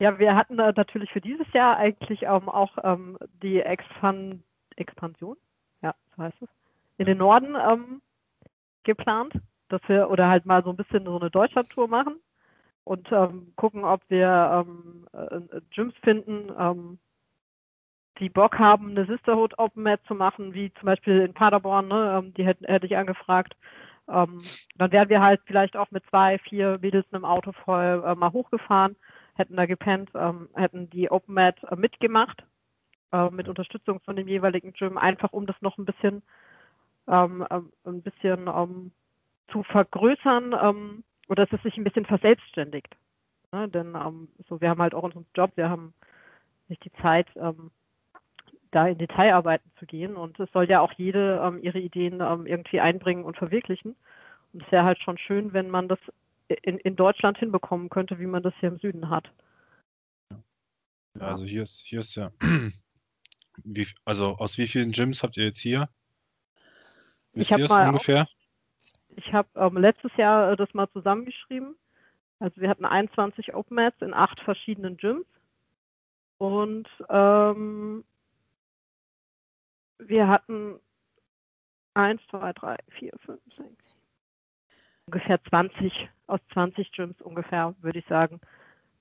Ja, 0.00 0.18
wir 0.18 0.34
hatten 0.34 0.56
natürlich 0.56 1.10
für 1.12 1.20
dieses 1.20 1.46
Jahr 1.52 1.76
eigentlich 1.76 2.22
ähm, 2.22 2.48
auch 2.48 2.76
ähm, 2.82 3.18
die 3.42 3.60
Expan 3.60 4.42
Expansion, 4.76 5.36
ja, 5.82 5.94
so 6.16 6.22
heißt 6.22 6.42
es, 6.42 6.48
in 6.98 7.06
den 7.06 7.18
Norden 7.18 7.54
ähm, 7.54 8.02
geplant, 8.84 9.34
dass 9.68 9.80
wir 9.88 10.10
oder 10.10 10.28
halt 10.28 10.46
mal 10.46 10.62
so 10.62 10.70
ein 10.70 10.76
bisschen 10.76 11.04
so 11.04 11.18
eine 11.18 11.30
Deutschlandtour 11.30 11.88
machen 11.88 12.20
und 12.84 13.10
ähm, 13.12 13.52
gucken, 13.56 13.84
ob 13.84 14.02
wir 14.08 14.66
ähm, 14.66 15.06
äh, 15.12 15.60
Gyms 15.70 15.94
finden, 16.02 16.52
ähm, 16.58 16.98
die 18.18 18.28
Bock 18.28 18.58
haben, 18.58 18.90
eine 18.90 19.06
Sisterhood 19.06 19.58
Open 19.58 19.82
Mat 19.82 20.00
zu 20.06 20.14
machen, 20.14 20.54
wie 20.54 20.72
zum 20.74 20.86
Beispiel 20.86 21.20
in 21.20 21.34
Paderborn, 21.34 21.88
ne, 21.88 22.18
ähm, 22.18 22.34
die 22.34 22.44
hätte, 22.44 22.66
hätte 22.66 22.86
ich 22.86 22.96
angefragt. 22.96 23.56
Ähm, 24.08 24.40
dann 24.76 24.92
wären 24.92 25.08
wir 25.08 25.22
halt 25.22 25.40
vielleicht 25.46 25.76
auch 25.76 25.90
mit 25.90 26.04
zwei, 26.10 26.38
vier 26.38 26.78
Mädels 26.80 27.06
in 27.10 27.16
einem 27.16 27.24
Auto 27.24 27.52
voll 27.52 28.02
äh, 28.04 28.14
mal 28.14 28.32
hochgefahren, 28.32 28.96
hätten 29.34 29.56
da 29.56 29.66
gepennt, 29.66 30.10
ähm, 30.14 30.48
hätten 30.54 30.90
die 30.90 31.10
Open 31.10 31.34
Mat 31.34 31.62
äh, 31.64 31.76
mitgemacht, 31.76 32.44
äh, 33.12 33.30
mit 33.30 33.48
Unterstützung 33.48 34.00
von 34.00 34.16
dem 34.16 34.28
jeweiligen 34.28 34.72
Gym, 34.72 34.98
einfach 34.98 35.32
um 35.32 35.46
das 35.46 35.56
noch 35.60 35.78
ein 35.78 35.84
bisschen, 35.84 36.22
ähm, 37.08 37.46
ähm, 37.50 37.72
ein 37.84 38.02
bisschen 38.02 38.48
ähm, 38.48 38.92
zu 39.50 39.62
vergrößern 39.64 40.54
oder 41.28 41.46
dass 41.46 41.52
es 41.52 41.62
sich 41.64 41.76
ein 41.76 41.82
bisschen 41.82 42.06
verselbstständigt. 42.06 42.96
Ne? 43.50 43.68
Denn 43.68 43.96
so, 44.48 44.60
wir 44.60 44.70
haben 44.70 44.80
halt 44.80 44.94
auch 44.94 45.02
unseren 45.02 45.26
Job, 45.34 45.50
wir 45.56 45.68
haben 45.68 45.92
nicht 46.68 46.84
die 46.84 46.92
Zeit, 47.02 47.26
da 48.70 48.86
in 48.86 48.98
Detailarbeiten 48.98 49.70
zu 49.78 49.86
gehen. 49.86 50.16
Und 50.16 50.38
es 50.38 50.50
soll 50.52 50.68
ja 50.68 50.80
auch 50.80 50.92
jede 50.92 51.40
ähm, 51.42 51.58
ihre 51.62 51.78
Ideen 51.78 52.20
ähm, 52.20 52.46
irgendwie 52.46 52.80
einbringen 52.80 53.24
und 53.24 53.36
verwirklichen. 53.36 53.96
Und 54.52 54.62
es 54.62 54.72
wäre 54.72 54.84
halt 54.84 55.00
schon 55.00 55.18
schön, 55.18 55.52
wenn 55.52 55.70
man 55.70 55.88
das 55.88 55.98
in, 56.62 56.78
in 56.78 56.96
Deutschland 56.96 57.38
hinbekommen 57.38 57.88
könnte, 57.88 58.18
wie 58.18 58.26
man 58.26 58.42
das 58.42 58.54
hier 58.60 58.68
im 58.68 58.78
Süden 58.78 59.08
hat. 59.10 59.30
Ja, 61.18 61.26
also 61.26 61.44
hier 61.44 61.62
ist, 61.62 61.80
hier 61.80 62.00
ist 62.00 62.14
ja, 62.14 62.30
wie, 63.64 63.86
also 64.04 64.36
aus 64.36 64.58
wie 64.58 64.66
vielen 64.66 64.92
Gyms 64.92 65.22
habt 65.22 65.36
ihr 65.36 65.44
jetzt 65.44 65.60
hier? 65.60 65.88
Wisst 67.32 67.50
ich 67.50 67.52
habe 67.52 67.68
mal 67.68 67.88
ungefähr? 67.88 68.22
Auch, 68.22 69.16
ich 69.16 69.32
habe 69.32 69.48
ähm, 69.56 69.76
letztes 69.76 70.10
Jahr 70.16 70.52
äh, 70.52 70.56
das 70.56 70.72
mal 70.74 70.88
zusammengeschrieben. 70.90 71.76
Also 72.38 72.60
wir 72.60 72.68
hatten 72.68 72.84
21 72.84 73.54
Open 73.54 73.74
Mats 73.76 74.00
in 74.00 74.14
acht 74.14 74.40
verschiedenen 74.40 74.96
Gyms. 74.96 75.26
Und 76.38 76.88
ähm, 77.10 78.02
wir 79.98 80.28
hatten 80.28 80.80
1, 81.94 82.20
2, 82.30 82.52
3, 82.54 82.76
4, 82.98 83.12
5, 83.26 83.40
6, 83.56 83.68
ungefähr 85.06 85.42
20, 85.44 86.08
aus 86.28 86.40
20 86.54 86.92
Gyms 86.92 87.20
ungefähr, 87.20 87.74
würde 87.82 87.98
ich 87.98 88.06
sagen. 88.06 88.40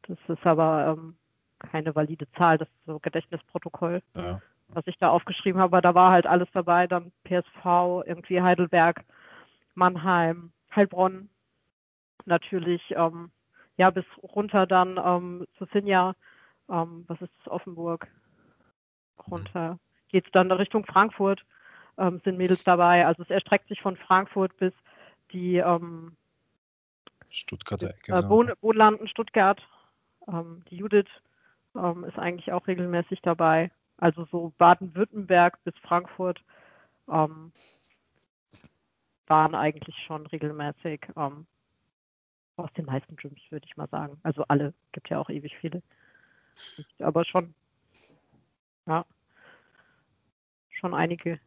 Das 0.04 0.18
ist 0.28 0.46
aber 0.46 0.98
ähm, 0.98 1.16
keine 1.60 1.96
valide 1.96 2.30
Zahl, 2.34 2.58
das 2.58 2.68
ist 2.68 2.86
so 2.86 3.00
Gedächtnisprotokoll, 3.00 4.02
ja. 4.16 4.42
was 4.70 4.88
ich 4.88 4.98
da 4.98 5.10
aufgeschrieben 5.10 5.62
habe. 5.62 5.82
Da 5.82 5.94
war 5.96 6.12
halt 6.12 6.26
alles 6.28 6.48
dabei, 6.54 6.88
dann 6.88 7.12
PSV, 7.24 8.06
irgendwie 8.06 8.42
Heidelberg, 8.42 9.04
Mannheim, 9.76 10.52
Heilbronn, 10.76 11.30
natürlich, 12.26 12.82
ähm, 12.92 13.32
ja, 13.78 13.90
bis 13.90 14.06
runter 14.22 14.66
dann 14.68 15.00
ähm, 15.04 15.48
zu 15.58 15.66
Finja, 15.66 16.16
ähm, 16.70 17.06
was 17.08 17.22
ist 17.22 17.32
das, 17.40 17.52
Offenburg, 17.52 18.08
runter. 19.28 19.74
Mhm 19.74 19.80
geht 20.10 20.26
es 20.26 20.32
dann 20.32 20.52
Richtung 20.52 20.86
Frankfurt, 20.86 21.46
ähm, 21.98 22.20
sind 22.24 22.38
Mädels 22.38 22.64
dabei. 22.64 23.06
Also 23.06 23.24
es 23.24 23.30
erstreckt 23.30 23.70
sich 23.70 23.82
von 23.82 23.96
Frankfurt 23.96 24.56
bis 24.58 24.74
die 25.32 25.58
ähm, 25.58 26.16
Stuttgarter 27.30 27.92
Ecke. 27.92 28.12
Äh, 28.12 28.28
Wohn 28.28 28.52
Wohnlanden 28.62 29.08
Stuttgart. 29.08 29.62
Ähm, 30.28 30.64
die 30.70 30.78
Judith 30.78 31.10
ähm, 31.76 32.04
ist 32.04 32.18
eigentlich 32.18 32.52
auch 32.52 32.68
regelmäßig 32.68 33.22
dabei. 33.22 33.72
Also 33.98 34.26
so 34.32 34.54
Baden-Württemberg 34.58 35.64
bis 35.64 35.76
Frankfurt 35.80 36.42
ähm, 37.10 37.52
waren 39.28 39.56
eigentlich 39.56 39.96
schon 40.06 40.26
regelmäßig 40.28 41.02
ähm, 41.16 41.46
aus 42.56 42.72
den 42.74 42.86
meisten 42.86 43.16
Gyms, 43.16 43.40
würde 43.50 43.66
ich 43.68 43.78
mal 43.78 43.90
sagen. 43.90 44.20
Also 44.24 44.44
alle, 44.48 44.74
gibt 44.92 45.10
ja 45.10 45.20
auch 45.20 45.30
ewig 45.30 45.58
viele. 45.60 45.82
Aber 47.00 47.26
schon. 47.26 47.54
Ja 48.86 49.06
schon 50.80 50.94
einige. 50.94 51.40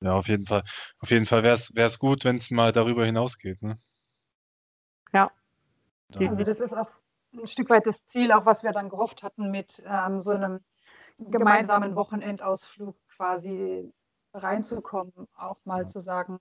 Ja, 0.00 0.12
auf 0.12 0.28
jeden 0.28 0.44
Fall. 0.44 0.62
Auf 1.00 1.10
jeden 1.10 1.26
Fall 1.26 1.42
wäre 1.42 1.54
es 1.54 1.98
gut, 1.98 2.24
wenn 2.24 2.36
es 2.36 2.50
mal 2.50 2.70
darüber 2.70 3.04
hinausgeht. 3.04 3.60
Ne? 3.62 3.76
Ja. 5.12 5.30
Also 6.14 6.44
das 6.44 6.60
ist 6.60 6.72
auch 6.72 6.90
ein 7.32 7.46
Stück 7.46 7.70
weit 7.70 7.86
das 7.86 8.04
Ziel, 8.04 8.32
auch 8.32 8.46
was 8.46 8.62
wir 8.62 8.72
dann 8.72 8.88
gehofft 8.88 9.22
hatten, 9.22 9.50
mit 9.50 9.82
ähm, 9.86 10.20
so 10.20 10.32
einem 10.32 10.60
gemeinsamen 11.18 11.96
Wochenendausflug 11.96 12.96
quasi 13.16 13.92
reinzukommen, 14.34 15.12
auch 15.36 15.58
mal 15.64 15.88
zu 15.88 16.00
sagen, 16.00 16.38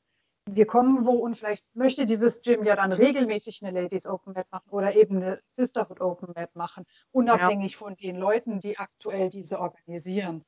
wir 0.50 0.66
kommen 0.66 1.06
wo 1.06 1.12
und 1.12 1.36
vielleicht 1.36 1.76
möchte 1.76 2.06
dieses 2.06 2.42
Gym 2.42 2.64
ja 2.64 2.76
dann 2.76 2.94
regelmäßig 2.94 3.60
eine 3.64 3.82
Ladies 3.82 4.08
Open 4.08 4.34
Mat 4.34 4.48
machen 4.52 4.70
oder 4.70 4.96
eben 4.96 5.18
eine 5.18 5.42
Sisterhood 5.48 6.00
Open 6.00 6.34
Mat 6.36 6.56
machen, 6.56 6.86
unabhängig 7.12 7.74
ja. 7.74 7.78
von 7.78 7.96
den 7.96 8.16
Leuten, 8.16 8.60
die 8.60 8.78
aktuell 8.78 9.30
diese 9.30 9.60
organisieren. 9.60 10.46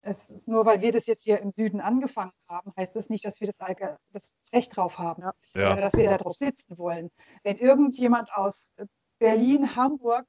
es 0.00 0.30
ist 0.30 0.48
nur 0.48 0.64
weil 0.64 0.80
wir 0.80 0.92
das 0.92 1.06
jetzt 1.06 1.24
hier 1.24 1.40
im 1.40 1.50
Süden 1.50 1.80
angefangen 1.80 2.32
haben, 2.48 2.72
heißt 2.76 2.96
das 2.96 3.10
nicht, 3.10 3.24
dass 3.24 3.40
wir 3.40 3.52
das, 3.52 3.98
das 4.12 4.36
Recht 4.52 4.76
drauf 4.76 4.98
haben 4.98 5.22
ja. 5.54 5.72
oder 5.72 5.80
dass 5.80 5.94
wir 5.94 6.08
da 6.08 6.18
drauf 6.18 6.36
sitzen 6.36 6.78
wollen. 6.78 7.10
Wenn 7.42 7.58
irgendjemand 7.58 8.32
aus 8.34 8.74
Berlin, 9.18 9.76
Hamburg 9.76 10.26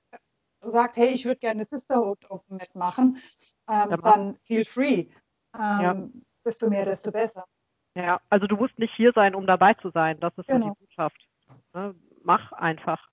sagt, 0.61 0.97
hey, 0.97 1.09
ich 1.09 1.25
würde 1.25 1.39
gerne 1.39 1.65
Sisterhood 1.65 2.29
Open 2.29 2.57
mitmachen, 2.57 3.21
ähm, 3.67 3.89
ja, 3.89 3.97
dann 3.97 4.35
feel 4.45 4.65
free. 4.65 5.07
Ähm, 5.53 5.81
ja. 5.81 6.09
Desto 6.43 6.69
mehr, 6.69 6.85
desto 6.85 7.11
besser. 7.11 7.45
Ja, 7.95 8.19
also 8.29 8.45
du 8.45 8.55
musst 8.55 8.77
nicht 8.77 8.93
hier 8.95 9.13
sein, 9.13 9.35
um 9.35 9.47
dabei 9.47 9.73
zu 9.75 9.89
sein. 9.89 10.19
Das 10.19 10.37
ist 10.37 10.47
genau. 10.47 10.69
die 10.69 10.85
Botschaft. 10.85 11.27
Ne? 11.73 11.95
Mach 12.23 12.51
einfach 12.53 13.09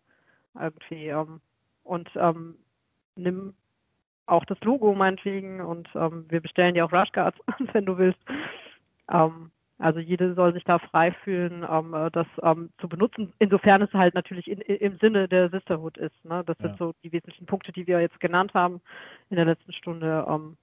irgendwie 0.59 1.09
ähm, 1.09 1.41
und 1.85 2.11
ähm, 2.17 2.59
nimm 3.17 3.55
auch 4.27 4.45
das 4.45 4.61
Logo 4.61 4.95
meinetwegen 4.95 5.61
und 5.61 5.89
ähm, 5.95 6.27
wir 6.29 6.41
bestellen 6.41 6.75
dir 6.75 6.85
auch 6.85 6.93
Rushguards, 6.93 7.39
wenn 7.73 7.87
du 7.87 7.97
willst. 7.99 8.21
Ähm, 9.11 9.51
also 9.83 9.99
jede 9.99 10.35
soll 10.35 10.53
sich 10.53 10.63
da 10.65 10.79
frei 10.79 11.13
fühlen, 11.13 11.67
ähm, 11.69 11.93
äh, 11.93 12.11
das 12.13 12.27
ähm, 12.43 12.71
zu 12.81 12.89
benutzen, 12.89 13.33
insofern 13.41 13.83
es 13.83 13.93
halt 13.93 14.15
natürlich 14.15 14.49
in, 14.49 14.61
im 14.61 14.97
Sinne 14.99 15.27
der 15.29 15.51
Sisterhood 15.51 15.99
ist. 15.99 16.25
Ne? 16.25 16.45
Das 16.47 16.57
ja. 16.61 16.69
sind 16.69 16.79
so 16.79 16.95
die 17.03 17.11
wesentlichen 17.11 17.47
Punkte, 17.47 17.73
die 17.73 17.87
wir 17.89 18.01
jetzt 18.01 18.21
genannt 18.21 18.55
haben 18.55 18.81
in 19.29 19.37
der 19.37 19.45
letzten 19.45 19.73
Stunde. 19.73 20.25
Ähm, 20.29 20.57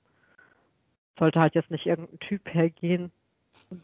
sollte 1.17 1.41
halt 1.41 1.53
jetzt 1.53 1.69
nicht 1.69 1.85
irgendein 1.85 2.19
Typ 2.19 2.53
hergehen, 2.53 3.11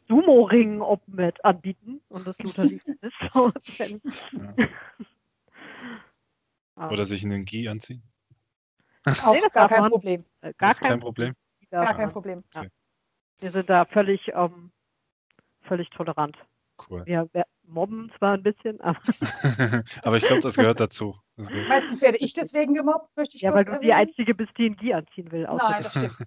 Sumo-Ring 0.08 0.80
Open-Mat 0.80 1.44
anbieten 1.44 2.00
und 2.08 2.26
das 2.26 2.38
Luther 2.40 2.64
League 2.64 2.84
Sisterhood 3.02 3.62
ja. 6.78 6.90
Oder 6.90 7.06
sich 7.06 7.24
in 7.24 7.32
den 7.32 7.44
Gi 7.44 7.68
anziehen. 7.68 8.02
Auch 9.06 9.34
nee, 9.34 9.42
gar 9.52 9.68
kein 9.68 9.90
Problem. 9.90 10.24
Äh, 10.42 10.54
gar 10.58 10.74
kein, 10.76 10.90
kein 10.90 11.00
Problem. 11.02 11.36
Gar 11.72 11.94
kein 11.94 12.12
Problem. 12.12 12.44
Ja. 12.54 12.66
Wir 13.40 13.52
sind 13.52 13.70
da 13.70 13.84
völlig 13.86 14.32
ähm, 14.34 14.72
völlig 15.68 15.90
tolerant. 15.90 16.38
Cool. 16.90 17.06
Wir 17.06 17.28
mobben 17.68 18.12
zwar 18.18 18.34
ein 18.34 18.44
bisschen, 18.44 18.80
aber. 18.82 19.00
aber 20.04 20.18
ich 20.18 20.24
glaube, 20.24 20.42
das 20.42 20.56
gehört 20.56 20.80
dazu. 20.80 21.16
Das 21.38 21.50
Meistens 21.70 22.02
werde 22.02 22.18
ich 22.18 22.34
deswegen 22.34 22.74
gemobbt, 22.74 23.16
möchte 23.16 23.38
ich 23.38 23.44
Ja, 23.44 23.54
weil 23.54 23.64
du 23.64 23.72
erwähnen. 23.72 23.86
die 23.86 23.94
Einzige 23.94 24.36
bist, 24.36 24.52
die 24.58 24.68
ein 24.68 24.76
Gi 24.76 24.94
anziehen 24.94 25.32
will. 25.32 25.44
Nein, 25.44 25.84
das 25.84 25.92
stimmt. 25.92 26.18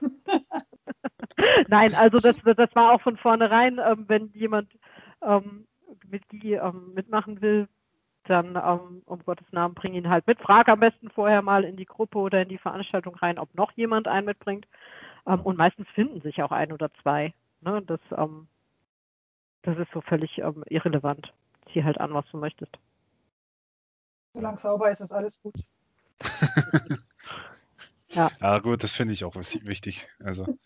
Nein, 1.68 1.94
also 1.94 2.18
das, 2.18 2.36
das 2.44 2.74
war 2.74 2.92
auch 2.92 3.00
von 3.00 3.16
vornherein, 3.16 3.80
ähm, 3.84 4.04
wenn 4.08 4.30
jemand 4.34 4.70
ähm, 5.22 5.66
mit 6.06 6.28
Gi 6.28 6.54
ähm, 6.54 6.92
mitmachen 6.94 7.40
will, 7.40 7.68
dann 8.24 8.56
ähm, 8.56 9.02
um 9.06 9.24
Gottes 9.24 9.46
Namen 9.52 9.74
bring 9.74 9.94
ihn 9.94 10.08
halt 10.08 10.26
mit. 10.26 10.40
Frag 10.40 10.68
am 10.68 10.80
besten 10.80 11.10
vorher 11.10 11.42
mal 11.42 11.64
in 11.64 11.76
die 11.76 11.86
Gruppe 11.86 12.18
oder 12.18 12.42
in 12.42 12.48
die 12.48 12.58
Veranstaltung 12.58 13.14
rein, 13.16 13.38
ob 13.38 13.54
noch 13.54 13.72
jemand 13.72 14.06
einen 14.08 14.26
mitbringt. 14.26 14.66
Ähm, 15.26 15.40
und 15.40 15.56
meistens 15.56 15.88
finden 15.94 16.20
sich 16.20 16.42
auch 16.42 16.52
ein 16.52 16.72
oder 16.72 16.90
zwei. 17.02 17.32
Ne? 17.60 17.82
Das, 17.82 18.00
ähm, 18.16 18.48
das 19.62 19.78
ist 19.78 19.90
so 19.92 20.00
völlig 20.00 20.38
ähm, 20.38 20.64
irrelevant. 20.68 21.32
Zieh 21.72 21.84
halt 21.84 22.00
an, 22.00 22.14
was 22.14 22.24
du 22.30 22.38
möchtest. 22.38 22.72
Solange 24.34 24.56
sauber 24.56 24.90
ist, 24.90 25.00
ist 25.00 25.12
alles 25.12 25.40
gut. 25.42 25.54
ja. 28.10 28.30
ja, 28.40 28.58
gut, 28.58 28.82
das 28.82 28.94
finde 28.94 29.14
ich 29.14 29.24
auch 29.24 29.34
wichtig. 29.34 30.08
Also. 30.20 30.58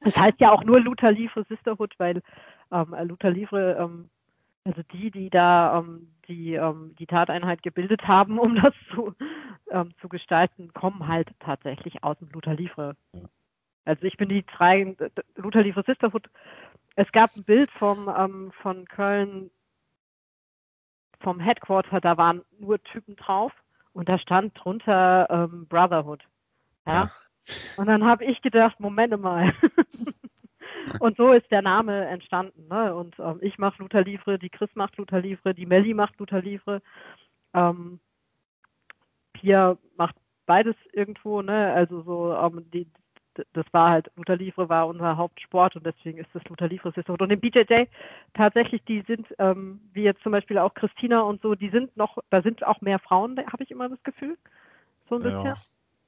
Das 0.00 0.16
heißt 0.16 0.40
ja 0.40 0.52
auch 0.52 0.64
nur 0.64 0.80
Luther 0.80 1.12
Livre 1.12 1.44
Sisterhood, 1.48 1.94
weil 1.98 2.22
ähm, 2.70 2.94
Luther 3.04 3.30
Livre, 3.30 3.76
ähm, 3.78 4.10
also 4.64 4.82
die, 4.92 5.10
die 5.10 5.30
da 5.30 5.78
ähm, 5.78 6.08
die, 6.28 6.54
ähm, 6.54 6.94
die 6.98 7.06
Tateinheit 7.06 7.62
gebildet 7.62 8.06
haben, 8.06 8.38
um 8.38 8.56
das 8.56 8.74
zu, 8.92 9.14
ähm, 9.70 9.92
zu 10.00 10.08
gestalten, 10.08 10.72
kommen 10.72 11.08
halt 11.08 11.28
tatsächlich 11.40 12.02
aus 12.04 12.18
dem 12.18 12.28
Luther 12.30 12.54
Livre. 12.54 12.96
Also 13.86 14.04
ich 14.04 14.16
bin 14.16 14.28
die 14.28 14.44
drei, 14.44 14.94
Luther 15.36 15.62
Livre 15.62 15.84
Sisterhood. 15.86 16.28
Es 16.96 17.10
gab 17.12 17.34
ein 17.36 17.44
Bild 17.44 17.70
vom, 17.70 18.12
ähm, 18.14 18.52
von 18.60 18.84
Köln, 18.86 19.50
vom 21.20 21.40
Headquarter, 21.40 22.00
da 22.00 22.16
waren 22.16 22.42
nur 22.58 22.82
Typen 22.82 23.16
drauf 23.16 23.52
und 23.92 24.08
da 24.08 24.18
stand 24.18 24.52
drunter 24.54 25.28
ähm, 25.30 25.66
Brotherhood. 25.68 26.24
Ja? 26.86 27.10
Und 27.76 27.86
dann 27.86 28.04
habe 28.04 28.24
ich 28.24 28.42
gedacht, 28.42 28.80
Moment 28.80 29.18
mal. 29.20 29.54
und 31.00 31.16
so 31.16 31.32
ist 31.32 31.50
der 31.50 31.62
Name 31.62 32.06
entstanden. 32.06 32.66
Ne? 32.68 32.94
Und 32.94 33.18
ähm, 33.20 33.38
ich 33.40 33.56
mache 33.56 33.82
Luther 33.82 34.02
Livre, 34.02 34.38
die 34.38 34.50
Chris 34.50 34.70
macht 34.74 34.96
Luther 34.96 35.20
Livre, 35.20 35.54
die 35.54 35.66
Melli 35.66 35.94
macht 35.94 36.18
Luther 36.18 36.42
Livre. 36.42 36.82
Ähm, 37.54 38.00
Pia 39.32 39.78
macht 39.96 40.16
beides 40.46 40.76
irgendwo, 40.92 41.42
ne? 41.42 41.72
Also 41.72 42.02
so 42.02 42.34
ähm, 42.34 42.70
die, 42.70 42.88
das 43.52 43.66
war 43.72 43.90
halt, 43.90 44.10
Luther 44.16 44.36
Livre 44.36 44.68
war 44.68 44.86
unser 44.86 45.16
Hauptsport 45.16 45.76
und 45.76 45.86
deswegen 45.86 46.18
ist 46.18 46.28
das 46.32 46.44
Luther 46.44 46.68
Livre 46.68 46.92
Sisterhood. 46.92 47.22
Und 47.22 47.30
im 47.30 47.40
BJJ 47.40 47.84
tatsächlich, 48.34 48.82
die 48.84 49.02
sind, 49.02 49.26
ähm, 49.38 49.80
wie 49.92 50.02
jetzt 50.02 50.22
zum 50.22 50.32
Beispiel 50.32 50.58
auch 50.58 50.74
Christina 50.74 51.20
und 51.20 51.40
so, 51.42 51.54
die 51.54 51.70
sind 51.70 51.96
noch, 51.96 52.18
da 52.30 52.42
sind 52.42 52.64
auch 52.64 52.80
mehr 52.80 52.98
Frauen, 52.98 53.38
habe 53.38 53.62
ich 53.62 53.70
immer 53.70 53.88
das 53.88 54.02
Gefühl. 54.02 54.36
So 55.08 55.16
ein 55.16 55.22
bisschen. 55.22 55.44
Ja. 55.44 55.54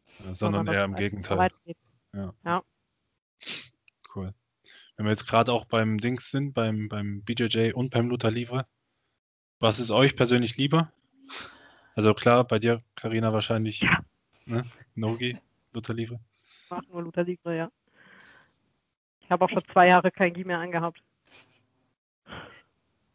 Sondern, 0.06 0.68
eher 0.68 0.84
im 0.84 0.96
Gegenteil. 0.96 1.50
Ja. 2.14 2.34
ja. 2.44 2.64
Cool. 4.14 4.34
Wenn 4.96 5.06
wir 5.06 5.12
jetzt 5.12 5.28
gerade 5.28 5.52
auch 5.52 5.66
beim 5.66 5.98
Dings 5.98 6.30
sind, 6.32 6.54
beim, 6.54 6.88
beim 6.88 7.24
BJJ 7.24 7.74
und 7.74 7.90
beim 7.90 8.08
Luther 8.08 8.32
Livre, 8.32 8.66
was 9.60 9.80
ist 9.80 9.92
euch 9.92 10.16
persönlich 10.16 10.58
lieber? 10.58 10.92
Also 11.96 12.14
klar, 12.14 12.44
bei 12.44 12.60
dir, 12.60 12.84
Karina 12.96 13.34
wahrscheinlich 13.34 13.82
ja. 13.82 14.00
ne? 14.46 14.66
Nogi, 14.96 15.38
Luther 15.74 15.94
Livre. 15.94 16.20
Ich 16.64 16.70
mache 16.70 16.86
nur 16.90 17.04
Luther 17.04 17.24
Livre, 17.24 17.58
ja. 17.58 17.72
Ich 19.22 19.32
habe 19.32 19.44
auch 19.44 19.50
schon 19.50 19.64
zwei 19.72 19.88
Jahre 19.88 20.12
kein 20.12 20.34
Gi 20.34 20.44
mehr 20.44 20.60
angehabt. 20.60 21.02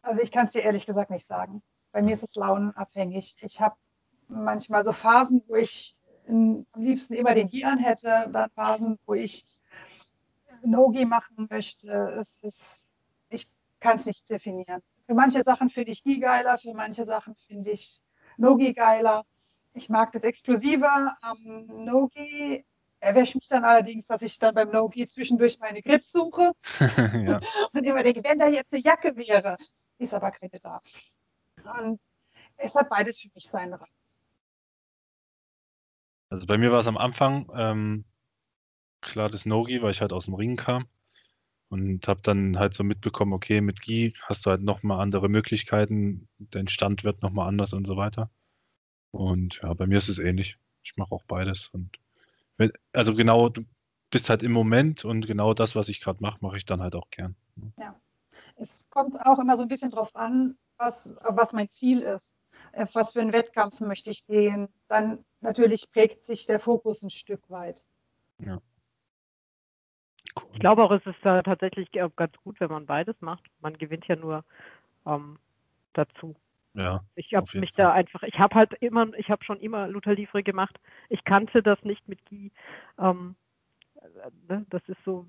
Also 0.01 0.21
ich 0.21 0.31
kann 0.31 0.45
es 0.47 0.51
dir 0.51 0.63
ehrlich 0.63 0.85
gesagt 0.85 1.09
nicht 1.09 1.25
sagen. 1.25 1.61
Bei 1.91 2.01
mir 2.01 2.13
ist 2.13 2.23
es 2.23 2.35
launenabhängig. 2.35 3.37
Ich 3.41 3.59
habe 3.59 3.75
manchmal 4.27 4.85
so 4.85 4.93
Phasen, 4.93 5.43
wo 5.47 5.55
ich 5.55 5.97
am 6.27 6.65
liebsten 6.75 7.13
immer 7.13 7.33
den 7.33 7.47
Gi 7.47 7.65
an 7.65 7.79
hätte, 7.79 8.29
dann 8.31 8.49
Phasen, 8.51 8.97
wo 9.05 9.13
ich 9.13 9.45
No-Gi 10.63 11.05
machen 11.05 11.47
möchte. 11.49 11.89
Es 12.19 12.37
ist, 12.41 12.89
ich 13.29 13.47
kann 13.79 13.97
es 13.97 14.05
nicht 14.05 14.29
definieren. 14.29 14.81
Für 15.05 15.13
manche 15.13 15.43
Sachen 15.43 15.69
finde 15.69 15.91
ich 15.91 16.03
Gi 16.03 16.19
geiler, 16.19 16.57
für 16.57 16.73
manche 16.73 17.05
Sachen 17.05 17.35
finde 17.47 17.71
ich 17.71 18.01
No-Gi 18.37 18.73
geiler. 18.73 19.25
Ich 19.73 19.89
mag 19.89 20.11
das 20.11 20.23
Explosive 20.23 20.87
am 21.21 21.65
No-Gi. 21.67 22.65
Erwische 22.99 23.37
mich 23.37 23.47
dann 23.47 23.65
allerdings, 23.65 24.05
dass 24.05 24.21
ich 24.21 24.37
dann 24.37 24.53
beim 24.53 24.69
No-Gi 24.69 25.07
zwischendurch 25.07 25.59
meine 25.59 25.81
Grips 25.81 26.11
suche 26.11 26.51
ja. 27.25 27.39
und 27.73 27.83
immer 27.83 28.03
denke, 28.03 28.23
wenn 28.23 28.37
da 28.37 28.47
jetzt 28.47 28.71
eine 28.71 28.81
Jacke 28.81 29.15
wäre, 29.17 29.57
ist 29.97 30.13
aber 30.13 30.31
keine 30.31 30.59
da. 30.61 30.79
Und 31.65 31.99
es 32.57 32.75
hat 32.75 32.89
beides 32.89 33.19
für 33.19 33.29
mich 33.33 33.47
seinen 33.49 33.73
Reiz. 33.73 33.89
Also 36.29 36.47
bei 36.47 36.57
mir 36.57 36.71
war 36.71 36.79
es 36.79 36.87
am 36.87 36.97
Anfang 36.97 37.49
ähm, 37.53 38.05
klar 39.01 39.29
das 39.29 39.45
Nogi, 39.45 39.81
weil 39.81 39.91
ich 39.91 40.01
halt 40.01 40.13
aus 40.13 40.25
dem 40.25 40.35
Ring 40.35 40.55
kam 40.55 40.87
und 41.69 42.07
habe 42.07 42.21
dann 42.21 42.57
halt 42.57 42.73
so 42.73 42.83
mitbekommen, 42.83 43.33
okay, 43.33 43.61
mit 43.61 43.81
Gi 43.81 44.13
hast 44.23 44.45
du 44.45 44.49
halt 44.49 44.61
nochmal 44.61 45.01
andere 45.01 45.29
Möglichkeiten, 45.29 46.27
dein 46.37 46.67
Stand 46.67 47.03
wird 47.03 47.21
nochmal 47.21 47.47
anders 47.47 47.73
und 47.73 47.85
so 47.85 47.97
weiter. 47.97 48.29
Und 49.11 49.61
ja, 49.61 49.73
bei 49.73 49.87
mir 49.87 49.97
ist 49.97 50.09
es 50.09 50.19
ähnlich. 50.19 50.57
Ich 50.83 50.95
mache 50.97 51.13
auch 51.13 51.23
beides. 51.23 51.69
Und 51.69 51.97
also 52.93 53.13
genau, 53.13 53.49
du 53.49 53.63
bist 54.09 54.29
halt 54.29 54.43
im 54.43 54.51
Moment 54.51 55.05
und 55.05 55.27
genau 55.27 55.53
das, 55.53 55.75
was 55.75 55.89
ich 55.89 55.99
gerade 55.99 56.21
mache, 56.21 56.37
mache 56.41 56.57
ich 56.57 56.65
dann 56.65 56.81
halt 56.81 56.95
auch 56.95 57.09
gern. 57.09 57.35
Ja. 57.77 57.99
Es 58.55 58.89
kommt 58.89 59.19
auch 59.19 59.39
immer 59.39 59.57
so 59.57 59.63
ein 59.63 59.67
bisschen 59.67 59.91
drauf 59.91 60.15
an, 60.15 60.57
was, 60.81 61.15
was 61.23 61.53
mein 61.53 61.69
Ziel 61.69 62.01
ist. 62.01 62.35
Auf 62.73 62.95
was 62.95 63.13
für 63.13 63.21
einen 63.21 63.33
Wettkampf 63.33 63.79
möchte 63.79 64.09
ich 64.09 64.25
gehen. 64.25 64.67
Dann 64.87 65.23
natürlich 65.41 65.89
prägt 65.91 66.23
sich 66.23 66.45
der 66.45 66.59
Fokus 66.59 67.03
ein 67.03 67.09
Stück 67.09 67.49
weit. 67.49 67.85
Ja. 68.39 68.61
Cool. 70.35 70.49
Ich 70.53 70.59
glaube 70.59 70.83
auch, 70.83 70.91
es 70.91 71.05
ist 71.05 71.19
da 71.23 71.41
tatsächlich 71.43 71.91
ganz 71.91 72.33
gut, 72.43 72.59
wenn 72.59 72.69
man 72.69 72.85
beides 72.85 73.15
macht. 73.19 73.43
Man 73.59 73.77
gewinnt 73.77 74.07
ja 74.07 74.15
nur 74.15 74.43
ähm, 75.05 75.37
dazu. 75.93 76.35
Ja. 76.73 77.03
Ich 77.15 77.33
habe 77.33 77.45
mich 77.59 77.73
Fall. 77.73 77.85
da 77.85 77.91
einfach, 77.91 78.23
ich 78.23 78.39
habe 78.39 78.55
halt 78.55 78.73
immer, 78.79 79.13
ich 79.17 79.29
habe 79.29 79.43
schon 79.43 79.59
immer 79.59 79.87
Luther 79.87 80.15
Livre 80.15 80.41
gemacht. 80.41 80.79
Ich 81.09 81.23
kannte 81.25 81.61
das 81.61 81.83
nicht 81.83 82.07
mit 82.07 82.23
Gi. 82.25 82.51
Ähm, 82.97 83.35
ne, 84.47 84.65
das 84.69 84.81
ist 84.87 85.03
so, 85.03 85.25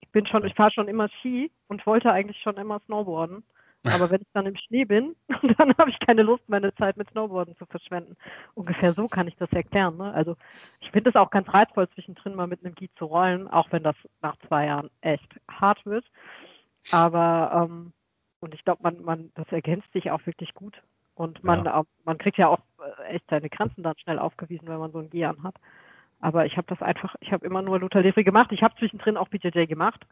ich 0.00 0.08
bin 0.08 0.26
schon, 0.26 0.44
ich 0.44 0.54
fahre 0.54 0.72
schon 0.72 0.88
immer 0.88 1.08
Ski 1.08 1.52
und 1.68 1.86
wollte 1.86 2.10
eigentlich 2.10 2.42
schon 2.42 2.56
immer 2.56 2.80
Snowboarden. 2.80 3.44
Aber 3.86 4.10
wenn 4.10 4.20
ich 4.20 4.28
dann 4.34 4.46
im 4.46 4.56
Schnee 4.56 4.84
bin, 4.84 5.16
dann 5.58 5.74
habe 5.78 5.90
ich 5.90 5.98
keine 6.00 6.22
Lust, 6.22 6.46
meine 6.48 6.74
Zeit 6.74 6.96
mit 6.96 7.08
Snowboarden 7.10 7.56
zu 7.56 7.66
verschwenden. 7.66 8.16
Ungefähr 8.54 8.92
so 8.92 9.08
kann 9.08 9.26
ich 9.26 9.36
das 9.36 9.50
erklären. 9.52 9.96
Ne? 9.96 10.12
Also 10.12 10.36
ich 10.80 10.90
finde 10.90 11.10
es 11.10 11.16
auch 11.16 11.30
ganz 11.30 11.52
reizvoll, 11.52 11.88
zwischendrin 11.90 12.34
mal 12.34 12.46
mit 12.46 12.64
einem 12.64 12.74
Gi 12.74 12.90
zu 12.96 13.06
rollen, 13.06 13.48
auch 13.48 13.72
wenn 13.72 13.82
das 13.82 13.96
nach 14.20 14.36
zwei 14.48 14.66
Jahren 14.66 14.90
echt 15.00 15.28
hart 15.50 15.84
wird. 15.86 16.04
Aber 16.90 17.68
ähm, 17.68 17.92
und 18.40 18.54
ich 18.54 18.64
glaube, 18.64 18.82
man, 18.82 19.02
man, 19.02 19.32
das 19.34 19.48
ergänzt 19.50 19.92
sich 19.92 20.10
auch 20.10 20.24
wirklich 20.26 20.54
gut. 20.54 20.82
Und 21.14 21.44
man, 21.44 21.64
ja. 21.64 21.82
man 22.04 22.18
kriegt 22.18 22.38
ja 22.38 22.48
auch 22.48 22.60
äh, 22.78 23.14
echt 23.14 23.24
seine 23.28 23.50
Grenzen 23.50 23.82
dann 23.82 23.98
schnell 23.98 24.18
aufgewiesen, 24.18 24.68
wenn 24.68 24.78
man 24.78 24.92
so 24.92 24.98
ein 24.98 25.10
Gi 25.10 25.22
hat. 25.22 25.54
Aber 26.20 26.44
ich 26.44 26.56
habe 26.56 26.66
das 26.68 26.82
einfach, 26.82 27.14
ich 27.20 27.32
habe 27.32 27.46
immer 27.46 27.62
nur 27.62 27.78
Luther 27.78 28.02
Livre 28.02 28.24
gemacht. 28.24 28.52
Ich 28.52 28.62
habe 28.62 28.76
zwischendrin 28.76 29.16
auch 29.16 29.28
BJJ 29.28 29.66
gemacht 29.66 30.06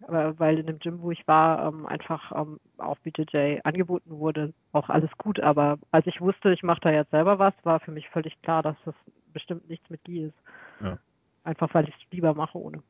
weil 0.00 0.58
in 0.58 0.66
dem 0.66 0.78
Gym, 0.78 1.00
wo 1.00 1.10
ich 1.10 1.26
war, 1.26 1.66
ähm, 1.66 1.86
einfach 1.86 2.32
ähm, 2.32 2.60
auch 2.78 2.98
BJJ 2.98 3.60
angeboten 3.64 4.18
wurde, 4.18 4.52
auch 4.72 4.88
alles 4.88 5.10
gut. 5.18 5.40
Aber 5.40 5.78
als 5.90 6.06
ich 6.06 6.20
wusste, 6.20 6.52
ich 6.52 6.62
mache 6.62 6.80
da 6.80 6.90
jetzt 6.90 7.10
selber 7.10 7.38
was, 7.38 7.54
war 7.62 7.80
für 7.80 7.92
mich 7.92 8.08
völlig 8.10 8.40
klar, 8.42 8.62
dass 8.62 8.76
das 8.84 8.94
bestimmt 9.32 9.68
nichts 9.68 9.88
mit 9.90 10.04
Gi 10.04 10.24
ist. 10.24 10.36
Ja. 10.80 10.98
Einfach 11.44 11.72
weil 11.74 11.88
ich 11.88 11.94
es 11.94 12.10
lieber 12.10 12.34
mache 12.34 12.58
ohne. 12.58 12.82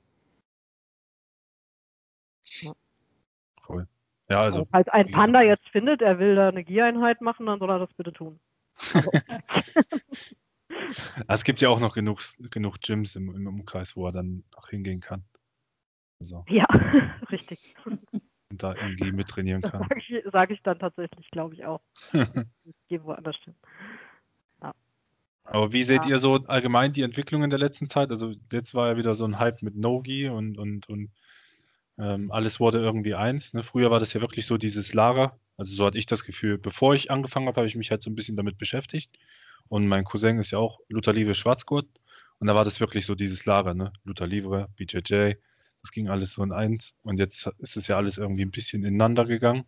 Ja. 2.61 2.73
Cool. 3.69 3.87
Ja, 4.29 4.41
also. 4.41 4.61
also 4.61 4.69
falls 4.71 4.89
ein 4.89 5.11
Panda 5.11 5.43
jetzt 5.43 5.69
findet, 5.69 6.03
er 6.03 6.19
will 6.19 6.35
da 6.35 6.49
eine 6.49 6.65
Gi-Einheit 6.65 7.21
machen, 7.21 7.47
dann 7.47 7.59
soll 7.59 7.71
er 7.71 7.79
das 7.79 7.93
bitte 7.95 8.13
tun. 8.13 8.41
es 11.29 11.45
gibt 11.45 11.61
ja 11.61 11.69
auch 11.69 11.81
noch 11.81 11.95
genug, 11.95 12.21
genug 12.51 12.81
Gyms 12.81 13.17
im, 13.17 13.35
im 13.35 13.47
Umkreis, 13.47 13.97
wo 13.97 14.07
er 14.07 14.13
dann 14.13 14.45
auch 14.57 14.69
hingehen 14.69 15.01
kann. 15.01 15.25
So. 16.21 16.45
Ja, 16.49 16.67
richtig. 17.31 17.75
Und 17.85 18.01
da 18.51 18.75
irgendwie 18.75 19.13
mittrainieren 19.13 19.63
kann. 19.63 19.83
Sage 19.89 20.01
ich, 20.01 20.25
sag 20.33 20.51
ich, 20.51 20.63
dann 20.63 20.79
tatsächlich, 20.79 21.31
glaube 21.31 21.55
ich 21.55 21.65
auch. 21.65 21.81
ich 22.13 22.75
gehe 22.89 23.03
woanders 23.05 23.37
hin. 23.45 23.55
Ja. 24.63 24.75
Aber 25.45 25.73
wie 25.73 25.83
seht 25.83 26.05
ja. 26.05 26.13
ihr 26.13 26.19
so 26.19 26.37
allgemein 26.47 26.93
die 26.93 27.03
Entwicklung 27.03 27.43
in 27.43 27.51
der 27.51 27.59
letzten 27.59 27.89
Zeit? 27.89 28.11
Also 28.11 28.35
jetzt 28.53 28.75
war 28.75 28.89
ja 28.89 28.97
wieder 28.97 29.15
so 29.15 29.25
ein 29.25 29.39
Hype 29.39 29.63
mit 29.63 29.77
Nogi 29.77 30.29
und, 30.29 30.59
und, 30.59 30.89
und 30.89 31.11
ähm, 31.99 32.31
alles 32.31 32.61
wurde 32.61 32.79
irgendwie 32.79 33.15
eins. 33.15 33.53
Ne? 33.53 33.63
Früher 33.63 33.91
war 33.91 34.01
das 34.01 34.13
ja 34.13 34.21
wirklich 34.21 34.47
so 34.47 34.59
dieses 34.59 34.95
Lara. 34.95 35.37
Also 35.57 35.75
so 35.75 35.87
hatte 35.87 35.99
ich 35.99 36.07
das 36.07 36.25
Gefühl, 36.25 36.59
bevor 36.59 36.95
ich 36.95 37.11
angefangen 37.11 37.49
habe, 37.49 37.57
habe 37.57 37.67
ich 37.67 37.77
mich 37.77 37.91
halt 37.91 38.03
so 38.03 38.11
ein 38.11 38.15
bisschen 38.15 38.37
damit 38.37 38.59
beschäftigt. 38.59 39.19
Und 39.69 39.89
mein 39.89 40.05
Cousin 40.05 40.39
ist 40.39 40.53
ja 40.53 40.59
auch 40.59 40.79
Luther 40.89 41.13
Livre 41.13 41.35
Schwarzgurt. 41.35 41.89
Und 42.39 42.47
da 42.47 42.55
war 42.55 42.65
das 42.65 42.81
wirklich 42.81 43.07
so 43.07 43.15
dieses 43.15 43.47
Lara, 43.47 43.75
ne? 43.75 43.93
Luther 44.05 44.27
Livre, 44.27 44.69
BJJ, 44.77 45.37
das 45.87 45.93
ging 45.93 46.09
alles 46.09 46.33
so 46.33 46.43
in 46.43 46.51
eins. 46.51 46.95
Und 47.03 47.21
jetzt 47.21 47.47
ist 47.59 47.77
es 47.77 47.87
ja 47.87 47.97
alles 47.97 48.19
irgendwie 48.19 48.45
ein 48.45 48.51
bisschen 48.51 48.83
ineinander 48.83 49.25
gegangen. 49.25 49.65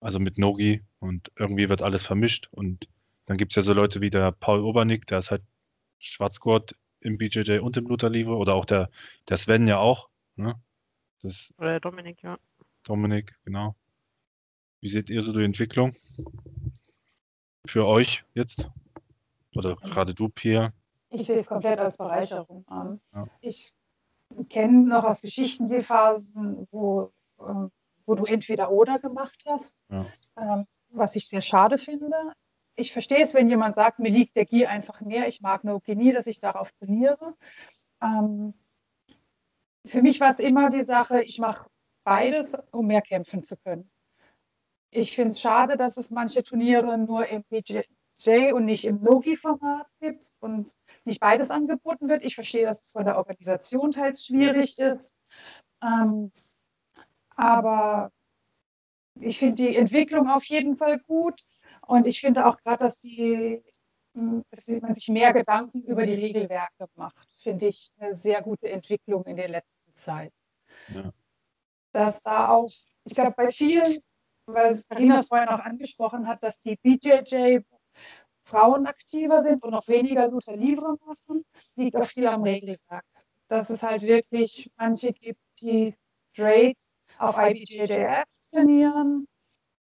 Also 0.00 0.20
mit 0.20 0.38
Nogi 0.38 0.82
und 1.00 1.32
irgendwie 1.36 1.68
wird 1.68 1.82
alles 1.82 2.06
vermischt. 2.06 2.48
Und 2.52 2.88
dann 3.26 3.36
gibt 3.36 3.52
es 3.52 3.56
ja 3.56 3.62
so 3.62 3.72
Leute 3.72 4.00
wie 4.00 4.10
der 4.10 4.30
Paul 4.30 4.60
Obernick, 4.60 5.08
der 5.08 5.18
ist 5.18 5.32
halt 5.32 5.42
Schwarzgurt 5.98 6.76
im 7.00 7.18
BJJ 7.18 7.58
und 7.58 7.76
im 7.76 7.86
Luther 7.86 8.10
Livre 8.10 8.36
oder 8.36 8.54
auch 8.54 8.64
der, 8.64 8.90
der 9.28 9.36
Sven 9.36 9.66
ja 9.66 9.78
auch. 9.78 10.08
Ne? 10.36 10.54
Das 11.20 11.52
oder 11.58 11.80
Dominik, 11.80 12.22
ja. 12.22 12.38
Dominik, 12.84 13.36
genau. 13.44 13.74
Wie 14.80 14.88
seht 14.88 15.10
ihr 15.10 15.20
so 15.20 15.32
die 15.32 15.44
Entwicklung 15.44 15.94
für 17.66 17.86
euch 17.86 18.24
jetzt? 18.34 18.70
Oder 19.56 19.74
gerade 19.76 20.14
du, 20.14 20.28
Pierre? 20.28 20.72
Ich 21.10 21.26
sehe 21.26 21.40
es 21.40 21.46
komplett 21.48 21.80
als 21.80 21.96
Bereicherung 21.96 22.66
an. 22.68 23.00
Ja. 23.12 23.26
Ich 23.40 23.74
kenne 24.48 24.88
noch 24.88 25.04
aus 25.04 25.20
Geschichten 25.20 25.66
die 25.66 25.82
Phasen, 25.82 26.66
wo, 26.70 27.12
äh, 27.40 27.68
wo 28.06 28.14
du 28.14 28.24
entweder 28.24 28.70
oder 28.70 28.98
gemacht 28.98 29.42
hast, 29.46 29.84
ja. 29.90 30.06
ähm, 30.36 30.66
was 30.90 31.16
ich 31.16 31.28
sehr 31.28 31.42
schade 31.42 31.78
finde. 31.78 32.16
Ich 32.74 32.92
verstehe 32.92 33.22
es, 33.22 33.34
wenn 33.34 33.50
jemand 33.50 33.76
sagt, 33.76 33.98
mir 33.98 34.10
liegt 34.10 34.36
der 34.36 34.46
Gier 34.46 34.70
einfach 34.70 35.00
mehr, 35.00 35.28
ich 35.28 35.40
mag 35.40 35.64
No 35.64 35.80
nie, 35.86 36.12
dass 36.12 36.26
ich 36.26 36.40
darauf 36.40 36.72
trainiere. 36.72 37.34
Ähm, 38.02 38.54
für 39.86 40.02
mich 40.02 40.20
war 40.20 40.30
es 40.30 40.38
immer 40.38 40.70
die 40.70 40.84
Sache, 40.84 41.22
ich 41.22 41.38
mache 41.38 41.68
beides, 42.04 42.54
um 42.70 42.86
mehr 42.86 43.02
kämpfen 43.02 43.44
zu 43.44 43.56
können. 43.56 43.90
Ich 44.90 45.14
finde 45.14 45.30
es 45.30 45.40
schade, 45.40 45.76
dass 45.76 45.96
es 45.96 46.10
manche 46.10 46.42
Turniere 46.42 46.98
nur 46.98 47.26
im 47.26 47.44
BJ, 47.44 47.80
J 48.18 48.52
und 48.52 48.64
nicht 48.64 48.84
im 48.84 49.02
Logi-Format 49.02 49.86
gibt 50.00 50.34
und 50.40 50.76
nicht 51.04 51.20
beides 51.20 51.50
angeboten 51.50 52.08
wird. 52.08 52.24
Ich 52.24 52.34
verstehe, 52.34 52.66
dass 52.66 52.82
es 52.82 52.88
von 52.90 53.04
der 53.04 53.16
Organisation 53.16 53.90
teils 53.90 54.26
schwierig 54.26 54.78
ist. 54.78 55.16
Ähm, 55.82 56.30
aber 57.30 58.12
ich 59.20 59.38
finde 59.38 59.56
die 59.56 59.76
Entwicklung 59.76 60.28
auf 60.28 60.44
jeden 60.44 60.76
Fall 60.76 60.98
gut 61.00 61.44
und 61.86 62.06
ich 62.06 62.20
finde 62.20 62.46
auch 62.46 62.56
gerade, 62.58 62.84
dass, 62.84 63.02
dass 63.02 64.68
man 64.68 64.94
sich 64.94 65.08
mehr 65.08 65.32
Gedanken 65.32 65.82
über 65.82 66.04
die 66.04 66.14
Regelwerke 66.14 66.86
macht, 66.94 67.28
finde 67.38 67.68
ich 67.68 67.92
eine 67.98 68.14
sehr 68.14 68.42
gute 68.42 68.68
Entwicklung 68.68 69.24
in 69.26 69.36
der 69.36 69.48
letzten 69.48 69.94
Zeit. 69.96 70.32
Ja. 70.88 71.12
Dass 71.92 72.22
da 72.22 72.48
auch, 72.48 72.70
ich 73.04 73.14
glaube, 73.14 73.34
bei 73.36 73.50
vielen, 73.50 73.98
weil 74.46 74.72
es 74.72 74.86
vorhin 74.86 75.48
auch 75.48 75.60
angesprochen 75.60 76.26
hat, 76.26 76.42
dass 76.42 76.58
die 76.58 76.76
BJJ 76.76 77.60
Frauen 78.44 78.86
aktiver 78.86 79.42
sind 79.42 79.62
und 79.62 79.70
noch 79.70 79.88
weniger 79.88 80.28
Luther 80.28 80.56
Livre 80.56 80.96
machen, 81.06 81.44
liegt 81.76 81.96
auch 81.96 82.06
viel 82.06 82.26
am 82.26 82.42
Regelwerk. 82.42 83.04
Dass 83.48 83.70
es 83.70 83.82
halt 83.82 84.02
wirklich 84.02 84.70
manche 84.76 85.12
gibt, 85.12 85.40
die 85.60 85.94
straight 86.32 86.78
auf 87.18 87.36
IBJJF 87.38 88.24
trainieren. 88.50 89.26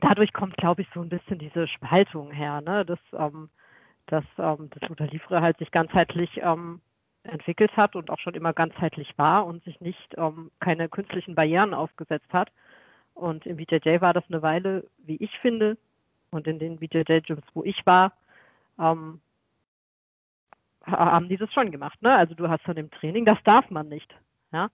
dadurch 0.00 0.32
kommt, 0.32 0.56
glaube 0.56 0.82
ich, 0.82 0.88
so 0.92 1.00
ein 1.00 1.08
bisschen 1.08 1.38
diese 1.38 1.68
Spaltung 1.68 2.32
her, 2.32 2.60
ne? 2.60 2.84
dass, 2.84 2.98
ähm, 3.12 3.48
dass 4.10 4.24
ähm, 4.38 4.70
das 4.70 4.88
Luther 4.88 5.06
Livre 5.06 5.40
halt 5.40 5.58
sich 5.58 5.70
ganzheitlich 5.70 6.40
ähm, 6.42 6.80
entwickelt 7.22 7.76
hat 7.76 7.96
und 7.96 8.10
auch 8.10 8.18
schon 8.18 8.34
immer 8.34 8.52
ganzheitlich 8.52 9.16
war 9.16 9.46
und 9.46 9.62
sich 9.64 9.80
nicht 9.80 10.14
ähm, 10.16 10.50
keine 10.60 10.88
künstlichen 10.88 11.34
Barrieren 11.34 11.74
aufgesetzt 11.74 12.32
hat. 12.32 12.50
Und 13.14 13.46
im 13.46 13.56
BJJ 13.56 14.00
war 14.00 14.12
das 14.12 14.24
eine 14.28 14.42
Weile, 14.42 14.84
wie 14.98 15.16
ich 15.16 15.36
finde, 15.38 15.76
und 16.30 16.46
in 16.46 16.58
den 16.58 16.78
BJJ-Gyms, 16.78 17.44
wo 17.54 17.64
ich 17.64 17.84
war, 17.86 18.12
ähm, 18.78 19.20
haben 20.86 21.28
die 21.28 21.36
das 21.36 21.52
schon 21.52 21.70
gemacht. 21.70 22.00
Ne? 22.02 22.14
Also 22.14 22.34
du 22.34 22.48
hast 22.48 22.66
dann 22.66 22.76
im 22.76 22.90
Training, 22.90 23.24
das 23.24 23.38
darf 23.44 23.70
man 23.70 23.88
nicht. 23.88 24.14
Ja? 24.52 24.70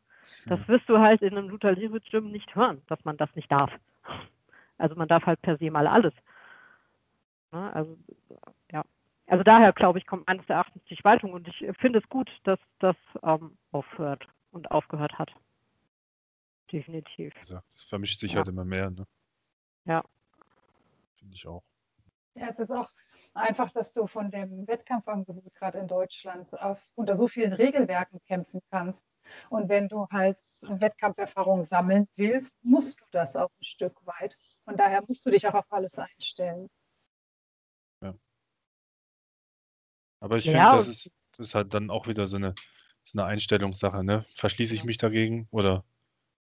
Das 0.46 0.60
wirst 0.68 0.88
du 0.88 0.98
halt 0.98 1.22
in 1.22 1.36
einem 1.36 1.48
Luther 1.48 1.72
Livre 1.72 2.00
Gym 2.00 2.30
nicht 2.30 2.54
hören, 2.54 2.82
dass 2.88 3.04
man 3.04 3.16
das 3.16 3.34
nicht 3.34 3.50
darf. 3.50 3.70
Also 4.78 4.94
man 4.94 5.08
darf 5.08 5.24
halt 5.24 5.40
per 5.42 5.56
se 5.56 5.70
mal 5.70 5.86
alles. 5.86 6.12
Ne? 7.52 7.72
Also. 7.72 7.96
Also 9.26 9.42
daher 9.42 9.72
glaube 9.72 9.98
ich, 9.98 10.06
kommt 10.06 10.26
meines 10.26 10.48
Erachtens 10.48 10.84
die 10.84 10.96
Spaltung 10.96 11.32
und 11.32 11.48
ich 11.48 11.66
finde 11.78 11.98
es 11.98 12.08
gut, 12.08 12.30
dass 12.44 12.60
das 12.78 12.96
ähm, 13.22 13.58
aufhört 13.72 14.28
und 14.52 14.70
aufgehört 14.70 15.18
hat. 15.18 15.32
Definitiv. 16.72 17.34
Also, 17.40 17.60
das 17.72 17.84
vermischt 17.84 18.20
sich 18.20 18.32
ja. 18.32 18.38
halt 18.38 18.48
immer 18.48 18.64
mehr, 18.64 18.90
ne? 18.90 19.06
Ja. 19.84 20.04
Finde 21.14 21.34
ich 21.34 21.46
auch. 21.46 21.62
Ja, 22.34 22.48
es 22.48 22.58
ist 22.58 22.70
auch 22.70 22.90
einfach, 23.34 23.70
dass 23.70 23.92
du 23.92 24.06
von 24.06 24.30
dem 24.30 24.66
Wettkampfangebot 24.66 25.54
gerade 25.54 25.78
in 25.78 25.88
Deutschland 25.88 26.52
auf, 26.60 26.80
unter 26.94 27.16
so 27.16 27.28
vielen 27.28 27.52
Regelwerken 27.52 28.20
kämpfen 28.24 28.60
kannst. 28.70 29.06
Und 29.48 29.68
wenn 29.68 29.88
du 29.88 30.06
halt 30.10 30.38
Wettkampferfahrung 30.68 31.64
sammeln 31.64 32.08
willst, 32.16 32.62
musst 32.64 33.00
du 33.00 33.04
das 33.12 33.36
auch 33.36 33.50
ein 33.50 33.64
Stück 33.64 33.94
weit. 34.06 34.36
Und 34.64 34.78
daher 34.78 35.02
musst 35.06 35.24
du 35.26 35.30
dich 35.30 35.46
auch 35.46 35.54
auf 35.54 35.72
alles 35.72 35.98
einstellen. 35.98 36.68
Aber 40.20 40.36
ich 40.36 40.46
ja, 40.46 40.52
finde, 40.52 40.76
das 40.76 40.88
ist, 40.88 41.14
das 41.32 41.48
ist 41.48 41.54
halt 41.54 41.74
dann 41.74 41.90
auch 41.90 42.06
wieder 42.08 42.26
so 42.26 42.36
eine, 42.36 42.54
so 43.02 43.18
eine 43.18 43.28
Einstellungssache. 43.28 44.04
Ne? 44.04 44.24
Verschließe 44.34 44.74
ich 44.74 44.84
mich 44.84 44.98
dagegen 44.98 45.48
oder 45.50 45.84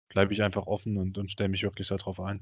bleibe 0.09 0.32
ich 0.32 0.43
einfach 0.43 0.66
offen 0.66 0.97
und, 0.97 1.19
und 1.19 1.31
stelle 1.31 1.51
mich 1.51 1.62
wirklich 1.62 1.89
darauf 1.89 2.20
ein? 2.20 2.40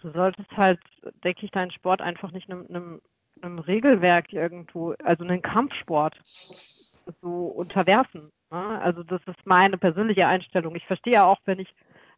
Du 0.00 0.10
solltest 0.12 0.50
halt, 0.56 0.80
denke 1.24 1.46
ich, 1.46 1.50
deinen 1.50 1.70
Sport 1.70 2.02
einfach 2.02 2.30
nicht 2.30 2.50
einem, 2.50 2.66
einem, 2.68 3.02
einem 3.40 3.58
Regelwerk 3.58 4.32
irgendwo, 4.32 4.92
also 5.02 5.24
einen 5.24 5.42
Kampfsport 5.42 6.14
so 7.22 7.46
unterwerfen. 7.46 8.30
Ne? 8.50 8.80
Also 8.82 9.02
das 9.02 9.22
ist 9.26 9.46
meine 9.46 9.78
persönliche 9.78 10.26
Einstellung. 10.26 10.74
Ich 10.76 10.86
verstehe 10.86 11.14
ja 11.14 11.24
auch, 11.24 11.40
wenn 11.46 11.58
ich, 11.58 11.74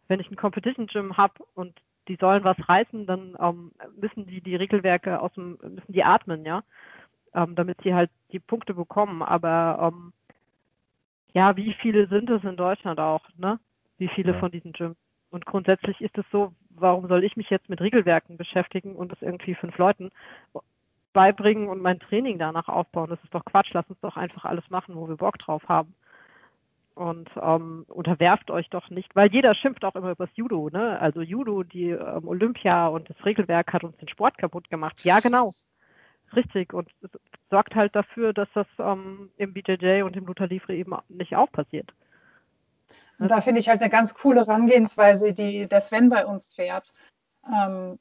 wenn 0.08 0.20
ich 0.20 0.30
ein 0.30 0.36
Competition 0.36 0.86
Gym 0.86 1.16
habe 1.16 1.34
und 1.54 1.78
die 2.08 2.16
sollen 2.16 2.42
was 2.42 2.56
reißen, 2.68 3.06
dann 3.06 3.36
ähm, 3.38 3.72
müssen 4.00 4.26
die 4.26 4.40
die 4.40 4.56
Regelwerke 4.56 5.20
aus 5.20 5.32
dem, 5.34 5.58
müssen 5.62 5.92
die 5.92 6.04
atmen, 6.04 6.44
ja, 6.44 6.64
ähm, 7.34 7.54
damit 7.54 7.78
sie 7.82 7.94
halt 7.94 8.10
die 8.32 8.38
Punkte 8.40 8.74
bekommen. 8.74 9.22
Aber 9.22 9.92
ähm, 9.92 10.12
ja, 11.32 11.56
wie 11.56 11.74
viele 11.74 12.08
sind 12.08 12.30
es 12.30 12.42
in 12.44 12.56
Deutschland 12.56 13.00
auch, 13.00 13.22
ne? 13.36 13.58
Wie 13.98 14.08
viele 14.08 14.32
ja. 14.32 14.38
von 14.38 14.50
diesen 14.50 14.72
Gyms? 14.72 14.96
Und 15.30 15.44
grundsätzlich 15.44 16.00
ist 16.00 16.16
es 16.16 16.24
so, 16.32 16.52
warum 16.70 17.06
soll 17.08 17.24
ich 17.24 17.36
mich 17.36 17.50
jetzt 17.50 17.68
mit 17.68 17.80
Regelwerken 17.80 18.36
beschäftigen 18.36 18.96
und 18.96 19.12
das 19.12 19.20
irgendwie 19.20 19.54
fünf 19.54 19.76
Leuten 19.76 20.10
beibringen 21.12 21.68
und 21.68 21.82
mein 21.82 22.00
Training 22.00 22.38
danach 22.38 22.68
aufbauen? 22.68 23.10
Das 23.10 23.22
ist 23.24 23.34
doch 23.34 23.44
Quatsch. 23.44 23.70
Lass 23.72 23.88
uns 23.88 24.00
doch 24.00 24.16
einfach 24.16 24.44
alles 24.44 24.68
machen, 24.70 24.94
wo 24.94 25.08
wir 25.08 25.16
Bock 25.16 25.38
drauf 25.38 25.62
haben. 25.68 25.94
Und 26.94 27.30
ähm, 27.40 27.84
unterwerft 27.88 28.50
euch 28.50 28.68
doch 28.70 28.90
nicht, 28.90 29.14
weil 29.14 29.30
jeder 29.30 29.54
schimpft 29.54 29.84
auch 29.84 29.94
immer 29.94 30.10
über 30.10 30.26
das 30.26 30.36
Judo, 30.36 30.68
ne? 30.72 30.98
Also 30.98 31.22
Judo, 31.22 31.62
die 31.62 31.90
ähm, 31.90 32.26
Olympia 32.26 32.88
und 32.88 33.08
das 33.08 33.24
Regelwerk 33.24 33.72
hat 33.72 33.84
uns 33.84 33.96
den 33.98 34.08
Sport 34.08 34.36
kaputt 34.36 34.68
gemacht. 34.68 35.04
Ja, 35.04 35.20
genau. 35.20 35.52
Richtig. 36.34 36.72
Und 36.74 36.90
sorgt 37.50 37.74
halt 37.74 37.94
dafür, 37.94 38.32
dass 38.32 38.48
das 38.54 38.66
ähm, 38.78 39.30
im 39.36 39.52
BJJ 39.52 40.02
und 40.02 40.16
im 40.16 40.26
Luther 40.26 40.46
Livre 40.46 40.74
eben 40.74 40.94
nicht 41.08 41.36
auch 41.36 41.50
passiert. 41.50 41.92
Und 43.18 43.30
da 43.30 43.40
finde 43.40 43.60
ich 43.60 43.68
halt 43.68 43.80
eine 43.80 43.90
ganz 43.90 44.14
coole 44.14 44.46
Herangehensweise, 44.46 45.34
die 45.34 45.66
der 45.66 45.80
Sven 45.80 46.08
bei 46.08 46.24
uns 46.24 46.52
fährt. 46.52 46.92
Ähm, 47.46 47.98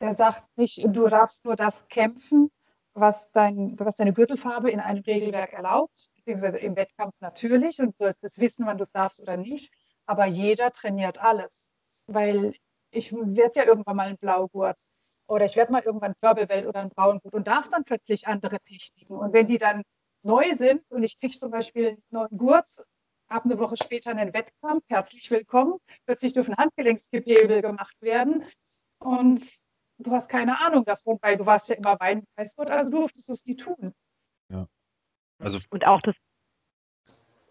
der 0.00 0.14
sagt 0.14 0.44
nicht, 0.56 0.84
du 0.86 1.08
darfst 1.08 1.44
nur 1.44 1.56
das 1.56 1.86
kämpfen, 1.88 2.50
was, 2.94 3.30
dein, 3.32 3.78
was 3.78 3.96
deine 3.96 4.12
Gürtelfarbe 4.12 4.70
in 4.70 4.80
einem 4.80 5.02
Regelwerk 5.02 5.52
erlaubt, 5.52 6.08
beziehungsweise 6.16 6.58
im 6.58 6.76
Wettkampf 6.76 7.14
natürlich 7.20 7.80
und 7.80 7.96
sollst 7.96 8.24
es 8.24 8.38
wissen, 8.38 8.66
wann 8.66 8.78
du 8.78 8.84
es 8.84 8.92
darfst 8.92 9.20
oder 9.20 9.36
nicht. 9.36 9.72
Aber 10.06 10.26
jeder 10.26 10.70
trainiert 10.70 11.18
alles, 11.18 11.70
weil 12.06 12.54
ich 12.90 13.12
werde 13.12 13.60
ja 13.60 13.66
irgendwann 13.66 13.96
mal 13.96 14.08
ein 14.08 14.18
Blaugurt 14.18 14.78
oder 15.26 15.44
ich 15.44 15.56
werde 15.56 15.72
mal 15.72 15.82
irgendwann 15.82 16.14
Purple 16.20 16.68
oder 16.68 16.80
ein 16.80 16.90
Braungurt 16.90 17.32
und 17.32 17.46
darf 17.46 17.68
dann 17.68 17.84
plötzlich 17.84 18.26
andere 18.26 18.60
Techniken. 18.60 19.14
Und 19.14 19.32
wenn 19.32 19.46
die 19.46 19.58
dann 19.58 19.82
neu 20.22 20.52
sind 20.54 20.90
und 20.90 21.02
ich 21.02 21.18
kriege 21.18 21.36
zum 21.36 21.50
Beispiel 21.50 21.88
einen 21.88 22.02
neuen 22.10 22.36
Gurt 22.36 22.68
ab 23.28 23.44
eine 23.44 23.58
Woche 23.58 23.76
später 23.76 24.10
einen 24.10 24.32
Wettkampf, 24.32 24.84
herzlich 24.88 25.30
willkommen. 25.30 25.78
Plötzlich 26.06 26.34
dürfen 26.34 26.56
Handgelenksgewebe 26.56 27.62
gemacht 27.62 28.00
werden 28.02 28.44
und 28.98 29.42
du 29.98 30.10
hast 30.10 30.28
keine 30.28 30.60
Ahnung 30.60 30.84
davon, 30.84 31.18
weil 31.22 31.36
du 31.36 31.46
warst 31.46 31.68
ja 31.68 31.76
immer 31.76 31.98
Weinpreisgurt, 31.98 32.70
also 32.70 32.90
durftest 32.90 33.28
du 33.28 33.32
es 33.32 33.44
nie 33.44 33.56
tun. 33.56 33.94
Ja. 34.50 34.68
Also 35.38 35.58
und 35.70 35.86
auch 35.86 36.00
das, 36.02 36.14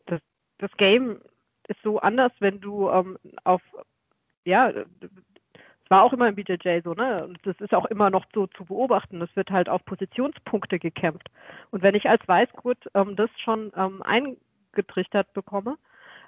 das, 0.06 0.22
das 0.60 0.72
Game 0.78 1.22
ist 1.68 1.80
so 1.84 2.00
anders, 2.00 2.32
wenn 2.40 2.60
du 2.60 2.90
ähm, 2.90 3.18
auf, 3.44 3.62
ja, 4.46 4.72
war 5.90 6.04
auch 6.04 6.14
immer 6.14 6.28
im 6.28 6.36
BJJ 6.36 6.82
so, 6.84 6.94
ne? 6.94 7.26
Und 7.26 7.40
das 7.44 7.60
ist 7.60 7.74
auch 7.74 7.86
immer 7.86 8.10
noch 8.10 8.26
so 8.34 8.48
zu 8.48 8.66
beobachten. 8.66 9.22
Es 9.22 9.36
wird 9.36 9.52
halt 9.52 9.70
auf 9.70 9.84
Positionspunkte 9.86 10.80
gekämpft. 10.80 11.30
Und 11.72 11.84
wenn 11.84 11.96
ich 11.96 12.10
als 12.10 12.28
Weißgurt 12.28 12.90
ähm, 12.94 13.16
das 13.16 13.30
schon 13.44 13.72
ähm, 13.76 14.02
ein 14.04 14.38
getrichtert 14.72 15.32
bekomme, 15.34 15.78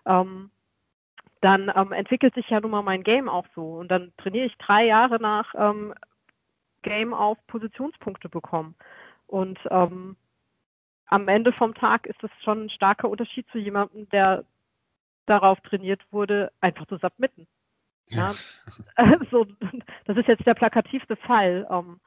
ähm, 0.06 0.52
dann 1.42 1.72
ähm, 1.76 1.92
entwickelt 1.92 2.34
sich 2.36 2.50
ja 2.50 2.60
nun 2.60 2.72
mal 2.72 2.82
mein 2.82 3.04
Game 3.04 3.30
auch 3.30 3.46
so. 3.56 3.76
Und 3.76 3.90
dann 3.90 4.12
trainiere 4.18 4.46
ich 4.46 4.58
drei 4.58 4.86
Jahre 4.86 5.20
nach 5.20 5.54
ähm, 5.56 5.94
Game 6.82 7.14
auf 7.14 7.38
Positionspunkte 7.48 8.30
bekommen. 8.30 8.76
Und 9.28 9.60
ähm, 9.72 10.16
am 11.08 11.28
Ende 11.28 11.52
vom 11.54 11.74
Tag 11.74 12.08
ist 12.08 12.22
das 12.22 12.32
schon 12.44 12.66
ein 12.66 12.70
starker 12.70 13.10
Unterschied 13.10 13.48
zu 13.52 13.58
jemandem, 13.58 14.10
der 14.10 14.44
darauf 15.26 15.60
trainiert 15.62 16.02
wurde, 16.12 16.52
einfach 16.62 16.86
zu 16.88 16.98
submitten. 16.98 17.48
Ja. 18.10 18.34
also, 18.96 19.46
das 20.06 20.18
ist 20.18 20.28
jetzt 20.28 20.46
der 20.46 20.54
plakativste 20.54 21.16
Fall, 21.16 21.68
ähm, 21.70 22.00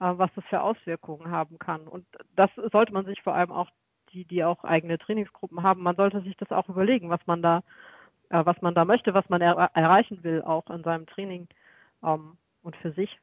äh, 0.00 0.12
was 0.16 0.30
das 0.34 0.44
für 0.46 0.60
Auswirkungen 0.60 1.30
haben 1.30 1.58
kann. 1.58 1.86
Und 1.86 2.06
das 2.36 2.50
sollte 2.72 2.92
man 2.92 3.04
sich 3.06 3.22
vor 3.22 3.34
allem 3.34 3.52
auch 3.52 3.70
die, 4.14 4.24
die 4.24 4.44
auch 4.44 4.64
eigene 4.64 4.98
Trainingsgruppen 4.98 5.62
haben, 5.62 5.82
man 5.82 5.96
sollte 5.96 6.22
sich 6.22 6.36
das 6.36 6.50
auch 6.52 6.68
überlegen, 6.68 7.10
was 7.10 7.20
man 7.26 7.42
da, 7.42 7.62
äh, 8.30 8.44
was 8.46 8.60
man 8.62 8.74
da 8.74 8.84
möchte, 8.84 9.12
was 9.12 9.28
man 9.28 9.42
er 9.42 9.70
erreichen 9.74 10.22
will, 10.22 10.42
auch 10.42 10.70
in 10.70 10.82
seinem 10.84 11.06
Training 11.06 11.48
ähm, 12.02 12.36
und 12.62 12.76
für 12.76 12.92
sich. 12.92 13.18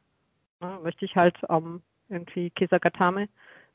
Ne, 0.59 0.79
möchte 0.83 1.05
ich 1.05 1.15
halt 1.15 1.37
ähm, 1.49 1.81
irgendwie 2.09 2.51
Kisakatame 2.51 3.29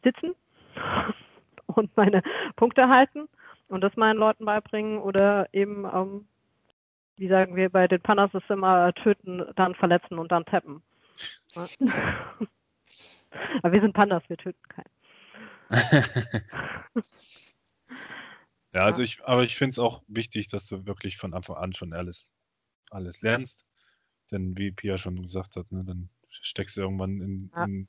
sitzen 0.05 0.35
und 1.67 1.97
meine 1.97 2.23
Punkte 2.55 2.89
halten 2.89 3.29
und 3.69 3.81
das 3.81 3.97
meinen 3.97 4.19
Leuten 4.19 4.45
beibringen 4.45 4.99
oder 4.99 5.49
eben, 5.53 5.85
ähm, 5.93 6.27
wie 7.17 7.29
sagen 7.29 7.57
wir 7.57 7.71
bei 7.71 7.89
den 7.89 8.01
Pannas, 8.01 8.33
ist 8.35 8.51
immer 8.51 8.93
töten, 8.95 9.45
dann 9.57 9.75
verletzen 9.75 10.19
und 10.19 10.31
dann 10.33 10.45
tappen. 10.45 10.83
Aber 13.63 13.73
wir 13.73 13.81
sind 13.81 13.93
Pandas, 13.93 14.23
wir 14.29 14.37
töten 14.37 14.63
keinen. 14.69 14.91
ja, 18.73 18.83
also 18.83 19.03
ich, 19.03 19.25
aber 19.25 19.43
ich 19.43 19.57
finde 19.57 19.71
es 19.71 19.79
auch 19.79 20.03
wichtig, 20.07 20.49
dass 20.49 20.69
du 20.69 20.87
wirklich 20.87 21.17
von 21.17 21.35
Anfang 21.35 21.57
an 21.57 21.73
schon 21.73 21.93
alles, 21.93 22.33
alles 22.91 23.23
lernst. 23.23 23.67
Denn 24.31 24.57
wie 24.57 24.71
Pia 24.71 24.97
schon 24.97 25.21
gesagt 25.21 25.57
hat, 25.57 25.71
ne, 25.73 25.85
dann 25.85 26.09
steckst 26.29 26.77
du 26.77 26.83
irgendwann 26.83 27.21
in, 27.21 27.51
ja. 27.55 27.65
in 27.65 27.89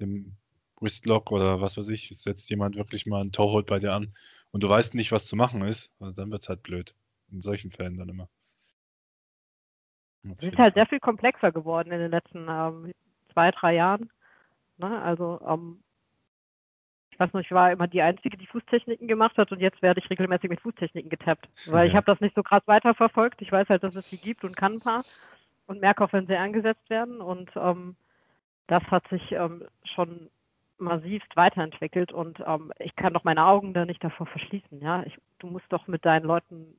dem 0.00 0.36
Wristlock 0.80 1.30
oder 1.32 1.60
was 1.60 1.76
weiß 1.76 1.88
ich, 1.88 2.08
setzt 2.08 2.48
jemand 2.50 2.76
wirklich 2.76 3.06
mal 3.06 3.20
einen 3.20 3.32
Torhold 3.32 3.66
bei 3.66 3.78
dir 3.78 3.92
an 3.92 4.14
und 4.50 4.62
du 4.62 4.68
weißt 4.68 4.94
nicht, 4.94 5.12
was 5.12 5.26
zu 5.26 5.36
machen 5.36 5.62
ist, 5.62 5.92
also 6.00 6.12
dann 6.12 6.30
wird 6.30 6.42
es 6.42 6.48
halt 6.48 6.62
blöd. 6.62 6.94
In 7.30 7.40
solchen 7.40 7.70
Fällen 7.70 7.96
dann 7.96 8.08
immer. 8.08 8.28
Es 10.38 10.48
ist 10.48 10.58
halt 10.58 10.74
sehr 10.74 10.86
viel 10.86 11.00
komplexer 11.00 11.52
geworden 11.52 11.92
in 11.92 11.98
den 11.98 12.10
letzten 12.10 12.46
ähm, 12.48 12.92
zwei, 13.32 13.50
drei 13.50 13.74
Jahren. 13.74 14.10
Ne? 14.78 15.02
Also 15.02 15.40
ähm, 15.46 15.80
ich 17.10 17.20
weiß 17.20 17.32
noch, 17.32 17.40
ich 17.40 17.52
war 17.52 17.70
immer 17.70 17.86
die 17.86 18.02
Einzige, 18.02 18.36
die 18.36 18.46
Fußtechniken 18.46 19.06
gemacht 19.06 19.36
hat 19.38 19.52
und 19.52 19.60
jetzt 19.60 19.82
werde 19.82 20.00
ich 20.00 20.10
regelmäßig 20.10 20.50
mit 20.50 20.60
Fußtechniken 20.60 21.10
getappt, 21.10 21.48
weil 21.66 21.86
ja. 21.86 21.90
ich 21.90 21.96
habe 21.96 22.06
das 22.06 22.20
nicht 22.20 22.34
so 22.34 22.42
krass 22.42 22.62
weiterverfolgt. 22.66 23.40
Ich 23.40 23.52
weiß 23.52 23.68
halt, 23.68 23.84
dass 23.84 23.94
es 23.94 24.08
sie 24.10 24.16
gibt 24.16 24.44
und 24.44 24.56
kann 24.56 24.74
ein 24.74 24.80
paar 24.80 25.04
und 25.66 25.80
merke 25.80 26.02
auch, 26.02 26.12
wenn 26.12 26.26
sie 26.26 26.36
eingesetzt 26.36 26.90
werden 26.90 27.20
und 27.20 27.50
ähm, 27.54 27.94
das 28.66 28.82
hat 28.84 29.06
sich 29.08 29.32
ähm, 29.32 29.64
schon 29.94 30.28
massivst 30.78 31.36
weiterentwickelt 31.36 32.12
und 32.12 32.40
ähm, 32.46 32.72
ich 32.78 32.96
kann 32.96 33.14
doch 33.14 33.24
meine 33.24 33.46
Augen 33.46 33.74
da 33.74 33.84
nicht 33.84 34.02
davor 34.02 34.26
verschließen. 34.26 34.80
Ja, 34.80 35.04
ich, 35.04 35.16
du 35.38 35.46
musst 35.46 35.66
doch 35.68 35.86
mit 35.86 36.04
deinen 36.04 36.24
Leuten 36.24 36.74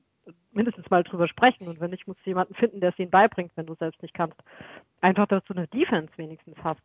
mindestens 0.52 0.89
mal 0.89 1.03
drüber 1.03 1.27
sprechen 1.27 1.68
und 1.68 1.80
wenn 1.80 1.91
nicht, 1.91 2.07
musst 2.07 2.19
du 2.26 2.30
jemanden 2.30 2.56
finden, 2.56 2.80
der 2.80 2.89
es 2.89 2.99
ihnen 2.99 3.11
beibringt, 3.11 3.52
wenn 3.56 3.65
du 3.65 3.76
selbst 3.76 4.02
nicht 4.02 4.14
kannst. 4.14 4.38
Einfach, 5.02 5.27
dass 5.27 5.43
du 5.45 5.53
eine 5.53 5.68
Defense 5.68 6.11
wenigstens 6.18 6.57
hast. 6.64 6.81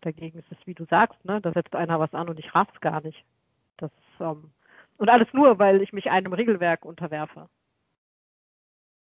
Dagegen 0.00 0.38
ist 0.38 0.50
es, 0.50 0.58
wie 0.66 0.74
du 0.74 0.84
sagst, 0.86 1.22
ne, 1.24 1.40
da 1.40 1.52
setzt 1.52 1.74
einer 1.74 2.00
was 2.00 2.14
an 2.14 2.28
und 2.28 2.38
ich 2.38 2.54
raff's 2.54 2.80
gar 2.80 3.02
nicht. 3.02 3.24
Das 3.76 3.90
ähm, 4.18 4.50
und 4.96 5.08
alles 5.08 5.28
nur, 5.32 5.58
weil 5.58 5.80
ich 5.82 5.92
mich 5.92 6.10
einem 6.10 6.32
Regelwerk 6.32 6.84
unterwerfe. 6.84 7.48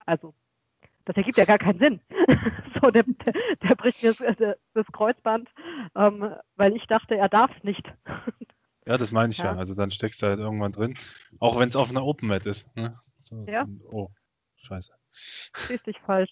Also 0.04 0.34
das 1.06 1.16
ergibt 1.16 1.38
ja 1.38 1.44
gar 1.44 1.58
keinen 1.58 1.78
Sinn. 1.78 2.00
so, 2.80 2.90
der, 2.90 3.04
der, 3.04 3.32
der 3.62 3.74
bricht 3.76 4.02
mir 4.02 4.12
das, 4.12 4.56
das 4.74 4.86
Kreuzband, 4.92 5.48
ähm, 5.94 6.34
weil 6.56 6.76
ich 6.76 6.86
dachte, 6.86 7.16
er 7.16 7.28
darf 7.28 7.50
es 7.56 7.64
nicht. 7.64 7.84
ja, 8.86 8.96
das 8.96 9.12
meine 9.12 9.32
ich 9.32 9.38
ja. 9.38 9.52
ja. 9.52 9.58
Also 9.58 9.74
dann 9.74 9.90
steckst 9.90 10.20
du 10.20 10.26
halt 10.26 10.38
irgendwann 10.38 10.72
drin, 10.72 10.94
auch 11.38 11.58
wenn 11.58 11.68
es 11.68 11.76
auf 11.76 11.90
einer 11.90 12.04
Open 12.04 12.28
Mat 12.28 12.44
ist. 12.44 12.66
Ne? 12.76 12.98
Ja. 13.46 13.66
Oh, 13.90 14.08
scheiße. 14.56 14.92
Richtig 15.68 15.98
falsch 16.00 16.30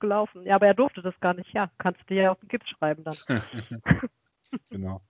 gelaufen. 0.00 0.44
Ja, 0.44 0.56
aber 0.56 0.66
er 0.66 0.74
durfte 0.74 1.02
das 1.02 1.18
gar 1.20 1.34
nicht. 1.34 1.52
Ja, 1.52 1.70
kannst 1.78 2.00
du 2.08 2.14
ja 2.14 2.32
auf 2.32 2.40
den 2.40 2.48
Gips 2.48 2.68
schreiben 2.68 3.04
dann. 3.04 3.16
genau. 4.70 5.00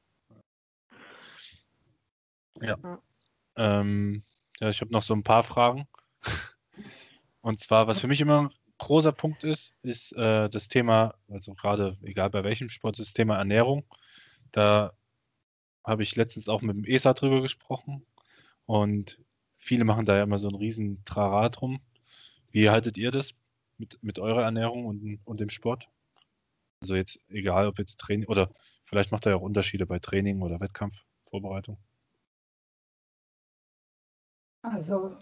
Ja. 2.61 2.77
Ja, 2.83 3.03
ähm, 3.57 4.23
ja 4.61 4.71
ich 4.71 4.81
habe 4.81 4.93
noch 4.93 5.03
so 5.03 5.15
ein 5.15 5.23
paar 5.23 5.43
Fragen. 5.43 5.89
Und 7.41 7.61
zwar, 7.61 7.87
was 7.87 8.01
für 8.01 8.09
mich 8.09 8.21
immer 8.21 8.51
großer 8.79 9.13
Punkt 9.13 9.45
ist, 9.45 9.75
ist 9.83 10.13
äh, 10.13 10.49
das 10.51 10.69
Thema, 10.69 11.15
also 11.29 11.55
gerade 11.55 11.97
egal 12.03 12.31
bei 12.31 12.45
welchem 12.45 12.69
Sport, 12.69 12.99
das 12.99 13.13
Thema 13.13 13.37
Ernährung. 13.37 13.85
Da 14.53 14.93
habe 15.85 16.03
ich 16.03 16.17
letztens 16.17 16.49
auch 16.49 16.63
mit 16.63 16.77
dem 16.77 16.85
ESA 16.85 17.15
drüber 17.15 17.41
gesprochen 17.41 18.05
und 18.67 19.21
viele 19.67 19.85
machen 19.85 20.05
da 20.05 20.17
ja 20.17 20.23
immer 20.23 20.39
so 20.39 20.49
einen 20.49 20.57
riesen 20.57 21.05
Trara 21.05 21.49
drum. 21.49 21.81
Wie 22.53 22.71
haltet 22.71 22.97
ihr 22.97 23.11
das 23.11 23.33
mit, 23.79 23.99
mit 24.03 24.19
eurer 24.19 24.45
Ernährung 24.45 24.87
und, 24.87 25.19
und 25.25 25.41
dem 25.41 25.51
Sport? 25.51 25.91
Also 26.81 26.95
jetzt 26.95 27.19
egal, 27.29 27.67
ob 27.67 27.79
jetzt 27.79 27.99
Training 27.99 28.29
oder 28.29 28.51
vielleicht 28.85 29.11
macht 29.11 29.27
er 29.27 29.33
ja 29.33 29.39
auch 29.39 29.43
Unterschiede 29.43 29.87
bei 29.87 29.99
Training 29.99 30.41
oder 30.43 30.61
Wettkampfvorbereitung. 30.61 31.79
Also 34.63 35.17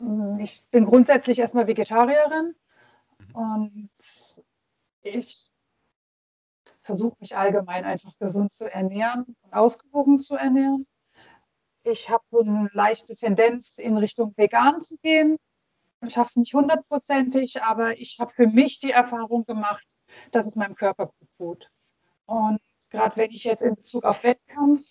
hm, 0.00 0.38
ich 0.40 0.68
bin 0.70 0.84
grundsätzlich 0.84 1.38
erstmal 1.38 1.66
Vegetarierin 1.66 2.54
und 3.32 3.90
ich 5.02 5.50
versuche 6.80 7.16
mich 7.20 7.36
allgemein 7.36 7.84
einfach 7.84 8.16
gesund 8.18 8.52
zu 8.52 8.70
ernähren 8.70 9.36
und 9.42 9.52
ausgewogen 9.52 10.18
zu 10.18 10.34
ernähren. 10.34 10.86
Ich 11.84 12.08
habe 12.08 12.24
so 12.30 12.40
eine 12.40 12.70
leichte 12.72 13.14
Tendenz 13.14 13.76
in 13.76 13.98
Richtung 13.98 14.32
vegan 14.36 14.82
zu 14.82 14.96
gehen. 14.98 15.36
Ich 16.00 16.14
schaffe 16.14 16.30
es 16.30 16.36
nicht 16.36 16.54
hundertprozentig, 16.54 17.62
aber 17.62 17.98
ich 17.98 18.18
habe 18.18 18.32
für 18.32 18.46
mich 18.46 18.80
die 18.80 18.90
Erfahrung 18.90 19.44
gemacht, 19.44 19.84
dass 20.32 20.46
es 20.46 20.56
meinem 20.56 20.74
Körper 20.76 21.06
gut 21.06 21.28
tut. 21.36 21.70
Und 22.24 22.60
gerade 22.90 23.16
wenn 23.16 23.30
ich 23.30 23.44
jetzt 23.44 23.62
in 23.62 23.74
Bezug 23.74 24.04
auf 24.04 24.22
Wettkampf 24.22 24.82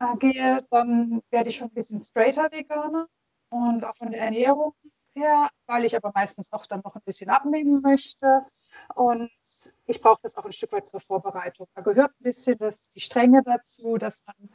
äh, 0.00 0.16
gehe, 0.16 0.66
dann 0.70 1.22
werde 1.30 1.50
ich 1.50 1.58
schon 1.58 1.68
ein 1.68 1.74
bisschen 1.74 2.00
straighter 2.00 2.50
Veganer 2.50 3.06
und 3.50 3.84
auch 3.84 3.96
von 3.96 4.10
der 4.10 4.20
Ernährung 4.20 4.74
her, 5.14 5.48
weil 5.66 5.84
ich 5.84 5.96
aber 5.96 6.10
meistens 6.12 6.52
auch 6.52 6.66
dann 6.66 6.80
noch 6.84 6.96
ein 6.96 7.02
bisschen 7.04 7.30
abnehmen 7.30 7.82
möchte. 7.82 8.44
Und 8.96 9.30
ich 9.86 10.00
brauche 10.00 10.20
das 10.22 10.36
auch 10.36 10.44
ein 10.44 10.52
Stück 10.52 10.72
weit 10.72 10.88
zur 10.88 11.00
Vorbereitung. 11.00 11.68
Da 11.74 11.82
gehört 11.82 12.10
ein 12.10 12.24
bisschen 12.24 12.58
das, 12.58 12.90
die 12.90 13.00
Strenge 13.00 13.42
dazu, 13.44 13.96
dass 13.96 14.22
man 14.26 14.50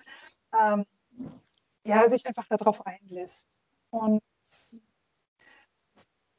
ähm, 0.53 0.86
ja, 1.86 2.10
sich 2.10 2.26
einfach 2.26 2.48
darauf 2.48 2.86
einlässt. 2.86 3.62
Und 3.91 4.22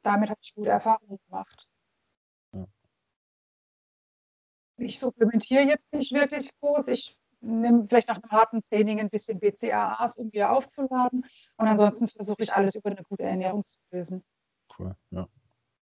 damit 0.03 0.29
habe 0.29 0.39
ich 0.41 0.53
gute 0.53 0.69
Erfahrungen 0.69 1.19
gemacht. 1.25 1.71
Ich 4.77 4.99
supplementiere 4.99 5.63
jetzt 5.63 5.91
nicht 5.91 6.11
wirklich 6.11 6.51
groß. 6.59 6.87
Ich 6.89 7.17
nehme 7.41 7.87
vielleicht 7.87 8.09
nach 8.09 8.21
einem 8.21 8.31
harten 8.31 8.61
Training 8.61 8.99
ein 8.99 9.09
bisschen 9.09 9.39
BCAAs, 9.39 10.17
um 10.17 10.31
wieder 10.31 10.51
aufzuladen. 10.51 11.25
Und 11.57 11.67
ansonsten 11.67 12.07
versuche 12.07 12.43
ich 12.43 12.53
alles 12.53 12.75
über 12.75 12.91
eine 12.91 13.03
gute 13.03 13.23
Ernährung 13.23 13.65
zu 13.65 13.77
lösen. 13.91 14.23
Cool, 14.77 14.95
ja. 15.11 15.27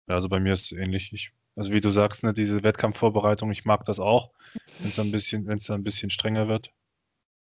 ja 0.07 0.15
also 0.15 0.29
bei 0.29 0.39
mir 0.39 0.53
ist 0.53 0.71
es 0.71 0.71
ähnlich. 0.71 1.11
Ich, 1.11 1.33
also 1.55 1.73
wie 1.73 1.81
du 1.81 1.89
sagst, 1.89 2.23
ne, 2.23 2.31
diese 2.31 2.63
Wettkampfvorbereitung, 2.63 3.51
ich 3.51 3.65
mag 3.65 3.83
das 3.83 3.99
auch, 3.99 4.31
wenn 4.79 4.89
es 4.89 4.99
ein 4.99 5.11
bisschen, 5.11 5.47
wenn 5.47 5.57
es 5.57 5.69
ein 5.69 5.83
bisschen 5.83 6.09
strenger 6.09 6.47
wird. 6.47 6.73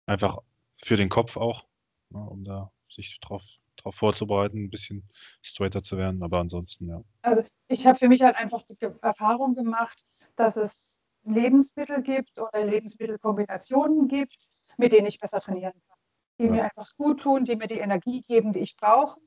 Einfach 0.05 0.38
für 0.75 0.97
den 0.97 1.09
Kopf 1.09 1.38
auch, 1.38 1.65
ne, 2.14 2.19
um 2.19 2.44
da 2.44 2.72
sich 2.90 3.19
drauf, 3.19 3.44
drauf 3.77 3.95
vorzubereiten, 3.95 4.65
ein 4.65 4.69
bisschen 4.69 5.07
straighter 5.41 5.84
zu 5.84 5.98
werden. 5.98 6.23
Aber 6.23 6.40
ansonsten, 6.40 6.88
ja. 6.88 7.02
Also 7.22 7.44
ich 7.68 7.85
habe 7.88 7.98
für 7.98 8.07
mich 8.07 8.22
halt 8.22 8.35
einfach 8.35 8.61
die 8.64 8.77
Erfahrung 9.02 9.56
gemacht, 9.56 10.03
dass 10.35 10.57
es 10.57 10.99
Lebensmittel 11.23 12.02
gibt 12.02 12.40
oder 12.40 12.64
Lebensmittelkombinationen 12.64 14.07
gibt, 14.07 14.49
mit 14.77 14.94
denen 14.94 15.07
ich 15.07 15.19
besser 15.19 15.40
trainieren 15.40 15.73
kann. 15.88 15.98
Die 16.40 16.45
ja. 16.45 16.52
mir 16.52 16.64
einfach 16.64 16.90
gut 16.98 17.22
tun, 17.22 17.45
die 17.45 17.56
mir 17.56 17.68
die 17.68 17.80
Energie 17.80 18.22
geben, 18.22 18.53
die 18.53 18.60
ich 18.60 18.76
brauche. 18.76 19.19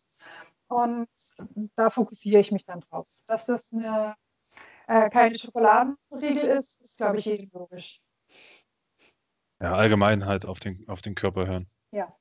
Und 0.69 1.09
da 1.77 1.91
fokussiere 1.91 2.41
ich 2.41 2.51
mich 2.51 2.65
dann 2.65 2.81
drauf. 2.81 3.07
Dass 3.27 3.47
das 3.47 3.73
eine, 3.73 4.17
äh, 4.89 5.09
keine 5.11 5.39
Schokoladenriegel 5.39 6.45
ist, 6.45 6.83
ist, 6.83 6.97
glaube 6.97 7.19
ich, 7.19 7.25
jedem 7.27 7.51
logisch. 7.53 8.01
Ja, 9.61 9.73
allgemein 9.75 10.27
halt 10.27 10.45
auf 10.45 10.59
den, 10.59 10.87
auf 10.89 11.03
den 11.03 11.15
Körper 11.15 11.47
hören. 11.47 11.71
Ja. 11.93 12.15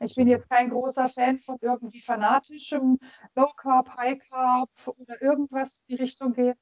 Ich 0.00 0.14
bin 0.14 0.28
jetzt 0.28 0.48
kein 0.48 0.70
großer 0.70 1.08
Fan 1.08 1.38
von 1.38 1.58
irgendwie 1.60 2.00
fanatischem 2.00 2.98
Low 3.34 3.52
Carb, 3.56 3.96
High 3.96 4.18
Carb 4.28 4.70
oder 4.86 5.20
irgendwas 5.20 5.84
die 5.86 5.96
Richtung 5.96 6.32
geht. 6.32 6.56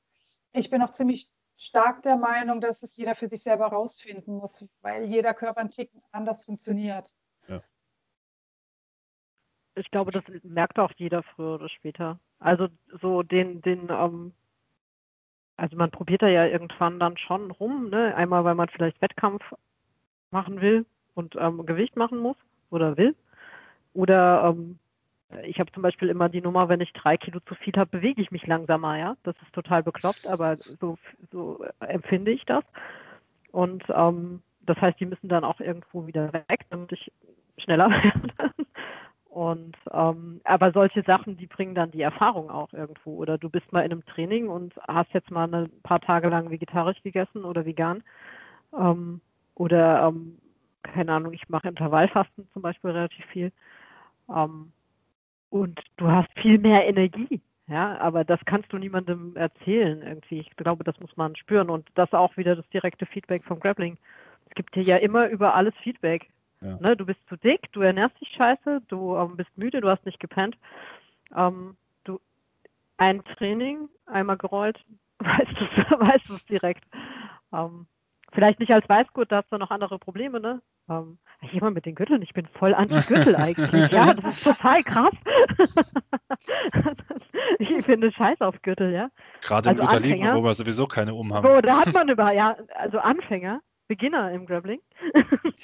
Ich 0.52 0.70
bin 0.70 0.82
auch 0.82 0.92
ziemlich 0.92 1.30
stark 1.56 2.02
der 2.02 2.16
Meinung, 2.16 2.60
dass 2.60 2.82
es 2.82 2.96
jeder 2.96 3.14
für 3.14 3.28
sich 3.28 3.42
selber 3.42 3.66
rausfinden 3.66 4.36
muss, 4.36 4.64
weil 4.80 5.04
jeder 5.04 5.34
Körper 5.34 5.60
ein 5.60 5.70
Tick 5.70 5.90
anders 6.12 6.44
funktioniert. 6.44 7.08
Ja. 7.48 7.62
Ich 9.74 9.90
glaube, 9.90 10.12
das 10.12 10.22
merkt 10.44 10.78
auch 10.78 10.92
jeder 10.96 11.22
früher 11.22 11.54
oder 11.54 11.68
später. 11.68 12.18
Also 12.38 12.68
so 13.00 13.22
den, 13.22 13.60
den, 13.62 13.88
ähm, 13.90 14.32
also 15.56 15.76
man 15.76 15.90
probiert 15.90 16.22
da 16.22 16.28
ja 16.28 16.46
irgendwann 16.46 17.00
dann 17.00 17.16
schon 17.16 17.50
rum, 17.50 17.90
ne? 17.90 18.14
Einmal, 18.14 18.44
weil 18.44 18.54
man 18.54 18.68
vielleicht 18.68 19.00
Wettkampf 19.02 19.42
machen 20.30 20.60
will 20.60 20.86
und 21.14 21.34
ähm, 21.36 21.66
Gewicht 21.66 21.96
machen 21.96 22.18
muss 22.18 22.36
oder 22.70 22.96
will. 22.96 23.14
Oder 23.94 24.44
ähm, 24.50 24.78
ich 25.44 25.60
habe 25.60 25.70
zum 25.72 25.82
Beispiel 25.82 26.08
immer 26.08 26.28
die 26.28 26.40
Nummer, 26.40 26.68
wenn 26.68 26.80
ich 26.80 26.92
drei 26.92 27.16
Kilo 27.16 27.40
zu 27.40 27.54
viel 27.54 27.74
habe, 27.76 27.90
bewege 27.90 28.22
ich 28.22 28.30
mich 28.30 28.46
langsamer, 28.46 28.98
ja. 28.98 29.16
Das 29.24 29.36
ist 29.42 29.52
total 29.52 29.82
bekloppt, 29.82 30.26
aber 30.26 30.56
so, 30.56 30.98
so 31.30 31.64
empfinde 31.80 32.30
ich 32.30 32.44
das. 32.46 32.64
Und 33.52 33.84
ähm, 33.90 34.42
das 34.62 34.80
heißt, 34.80 34.98
die 35.00 35.06
müssen 35.06 35.28
dann 35.28 35.44
auch 35.44 35.60
irgendwo 35.60 36.06
wieder 36.06 36.32
weg, 36.32 36.60
damit 36.70 36.92
ich 36.92 37.12
schneller 37.58 37.90
werde. 37.90 38.54
Und 39.28 39.76
ähm, 39.92 40.40
aber 40.44 40.72
solche 40.72 41.02
Sachen, 41.02 41.36
die 41.36 41.46
bringen 41.46 41.74
dann 41.74 41.90
die 41.90 42.02
Erfahrung 42.02 42.50
auch 42.50 42.72
irgendwo. 42.72 43.16
Oder 43.16 43.38
du 43.38 43.50
bist 43.50 43.70
mal 43.72 43.80
in 43.80 43.92
einem 43.92 44.04
Training 44.06 44.48
und 44.48 44.74
hast 44.88 45.12
jetzt 45.12 45.30
mal 45.30 45.52
ein 45.54 45.70
paar 45.82 46.00
Tage 46.00 46.28
lang 46.28 46.50
vegetarisch 46.50 47.02
gegessen 47.02 47.44
oder 47.44 47.64
vegan. 47.64 48.02
Ähm, 48.76 49.20
oder 49.54 50.08
ähm, 50.08 50.38
keine 50.92 51.12
Ahnung, 51.12 51.32
ich 51.32 51.48
mache 51.48 51.68
Intervallfasten 51.68 52.48
zum 52.52 52.62
Beispiel 52.62 52.90
relativ 52.90 53.24
viel. 53.26 53.52
Ähm, 54.28 54.72
und 55.50 55.80
du 55.96 56.10
hast 56.10 56.28
viel 56.40 56.58
mehr 56.58 56.86
Energie. 56.86 57.40
Ja, 57.66 57.98
aber 57.98 58.24
das 58.24 58.40
kannst 58.46 58.72
du 58.72 58.78
niemandem 58.78 59.36
erzählen 59.36 60.02
irgendwie. 60.02 60.40
Ich 60.40 60.50
glaube, 60.56 60.84
das 60.84 60.98
muss 61.00 61.14
man 61.16 61.36
spüren 61.36 61.68
und 61.68 61.86
das 61.94 62.12
auch 62.14 62.36
wieder 62.36 62.56
das 62.56 62.68
direkte 62.70 63.04
Feedback 63.06 63.44
vom 63.44 63.60
Grappling. 63.60 63.98
Es 64.48 64.54
gibt 64.54 64.74
dir 64.74 64.82
ja 64.82 64.96
immer 64.96 65.28
über 65.28 65.54
alles 65.54 65.74
Feedback. 65.82 66.28
Ja. 66.60 66.78
Ne, 66.80 66.96
du 66.96 67.04
bist 67.04 67.20
zu 67.28 67.36
dick, 67.36 67.70
du 67.72 67.82
ernährst 67.82 68.18
dich 68.20 68.30
scheiße, 68.30 68.82
du 68.88 69.16
ähm, 69.16 69.36
bist 69.36 69.56
müde, 69.56 69.80
du 69.80 69.88
hast 69.88 70.04
nicht 70.06 70.18
gepennt. 70.18 70.56
Ähm, 71.36 71.76
du 72.04 72.20
ein 72.96 73.22
Training, 73.36 73.88
einmal 74.06 74.38
gerollt, 74.38 74.82
weißt 75.18 75.60
du 75.60 76.00
weißt 76.00 76.30
es 76.30 76.44
direkt. 76.46 76.84
Ähm, 77.52 77.86
Vielleicht 78.32 78.60
nicht 78.60 78.72
als 78.72 78.88
Weißgurt, 78.88 79.32
da 79.32 79.38
hast 79.38 79.50
du 79.50 79.56
noch 79.56 79.70
andere 79.70 79.98
Probleme, 79.98 80.40
ne? 80.40 80.60
Ähm, 80.88 81.18
jemand 81.52 81.74
mit 81.74 81.86
den 81.86 81.94
Gürteln, 81.94 82.22
ich 82.22 82.32
bin 82.32 82.46
voll 82.46 82.74
anti-Gürtel 82.74 83.36
eigentlich. 83.36 83.90
ja, 83.92 84.14
das 84.14 84.36
ist 84.36 84.44
total 84.44 84.82
krass. 84.82 85.12
ich 87.58 87.84
finde 87.84 88.10
Scheiß 88.10 88.40
auf 88.40 88.60
Gürtel, 88.62 88.92
ja. 88.92 89.10
Gerade 89.42 89.70
also 89.70 89.82
im 89.82 89.88
Lutherleben, 89.88 90.34
wo 90.34 90.42
wir 90.42 90.54
sowieso 90.54 90.86
keine 90.86 91.14
umhaben. 91.14 91.46
So, 91.46 91.60
da 91.60 91.80
hat 91.80 91.92
man 91.92 92.08
über, 92.08 92.32
ja, 92.32 92.56
also 92.74 92.98
Anfänger, 92.98 93.60
Beginner 93.86 94.32
im 94.32 94.46
Grappling. 94.46 94.80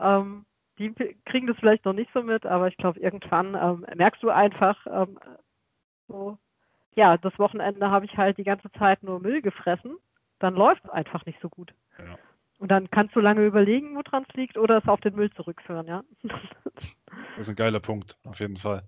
Ähm, 0.00 0.46
die 0.78 0.94
kriegen 1.26 1.46
das 1.46 1.56
vielleicht 1.58 1.84
noch 1.84 1.92
nicht 1.92 2.10
so 2.14 2.22
mit, 2.22 2.46
aber 2.46 2.68
ich 2.68 2.76
glaube, 2.76 2.98
irgendwann 3.00 3.54
ähm, 3.54 3.86
merkst 3.96 4.22
du 4.22 4.30
einfach, 4.30 4.78
ähm, 4.86 5.18
so, 6.08 6.38
ja, 6.94 7.18
das 7.18 7.38
Wochenende 7.38 7.90
habe 7.90 8.06
ich 8.06 8.16
halt 8.16 8.38
die 8.38 8.44
ganze 8.44 8.72
Zeit 8.72 9.02
nur 9.02 9.20
Müll 9.20 9.42
gefressen, 9.42 9.96
dann 10.38 10.54
läuft 10.54 10.84
es 10.84 10.90
einfach 10.90 11.26
nicht 11.26 11.38
so 11.42 11.48
gut. 11.50 11.74
Ja. 11.98 12.18
Und 12.60 12.68
dann 12.70 12.90
kannst 12.90 13.16
du 13.16 13.20
lange 13.20 13.46
überlegen, 13.46 13.96
woran 13.96 14.26
es 14.28 14.34
liegt, 14.34 14.58
oder 14.58 14.76
es 14.76 14.86
auf 14.86 15.00
den 15.00 15.16
Müll 15.16 15.30
zurückführen, 15.32 15.86
ja. 15.86 16.04
Das 17.36 17.46
ist 17.46 17.50
ein 17.50 17.56
geiler 17.56 17.80
Punkt, 17.80 18.18
auf 18.24 18.38
jeden 18.38 18.58
Fall. 18.58 18.82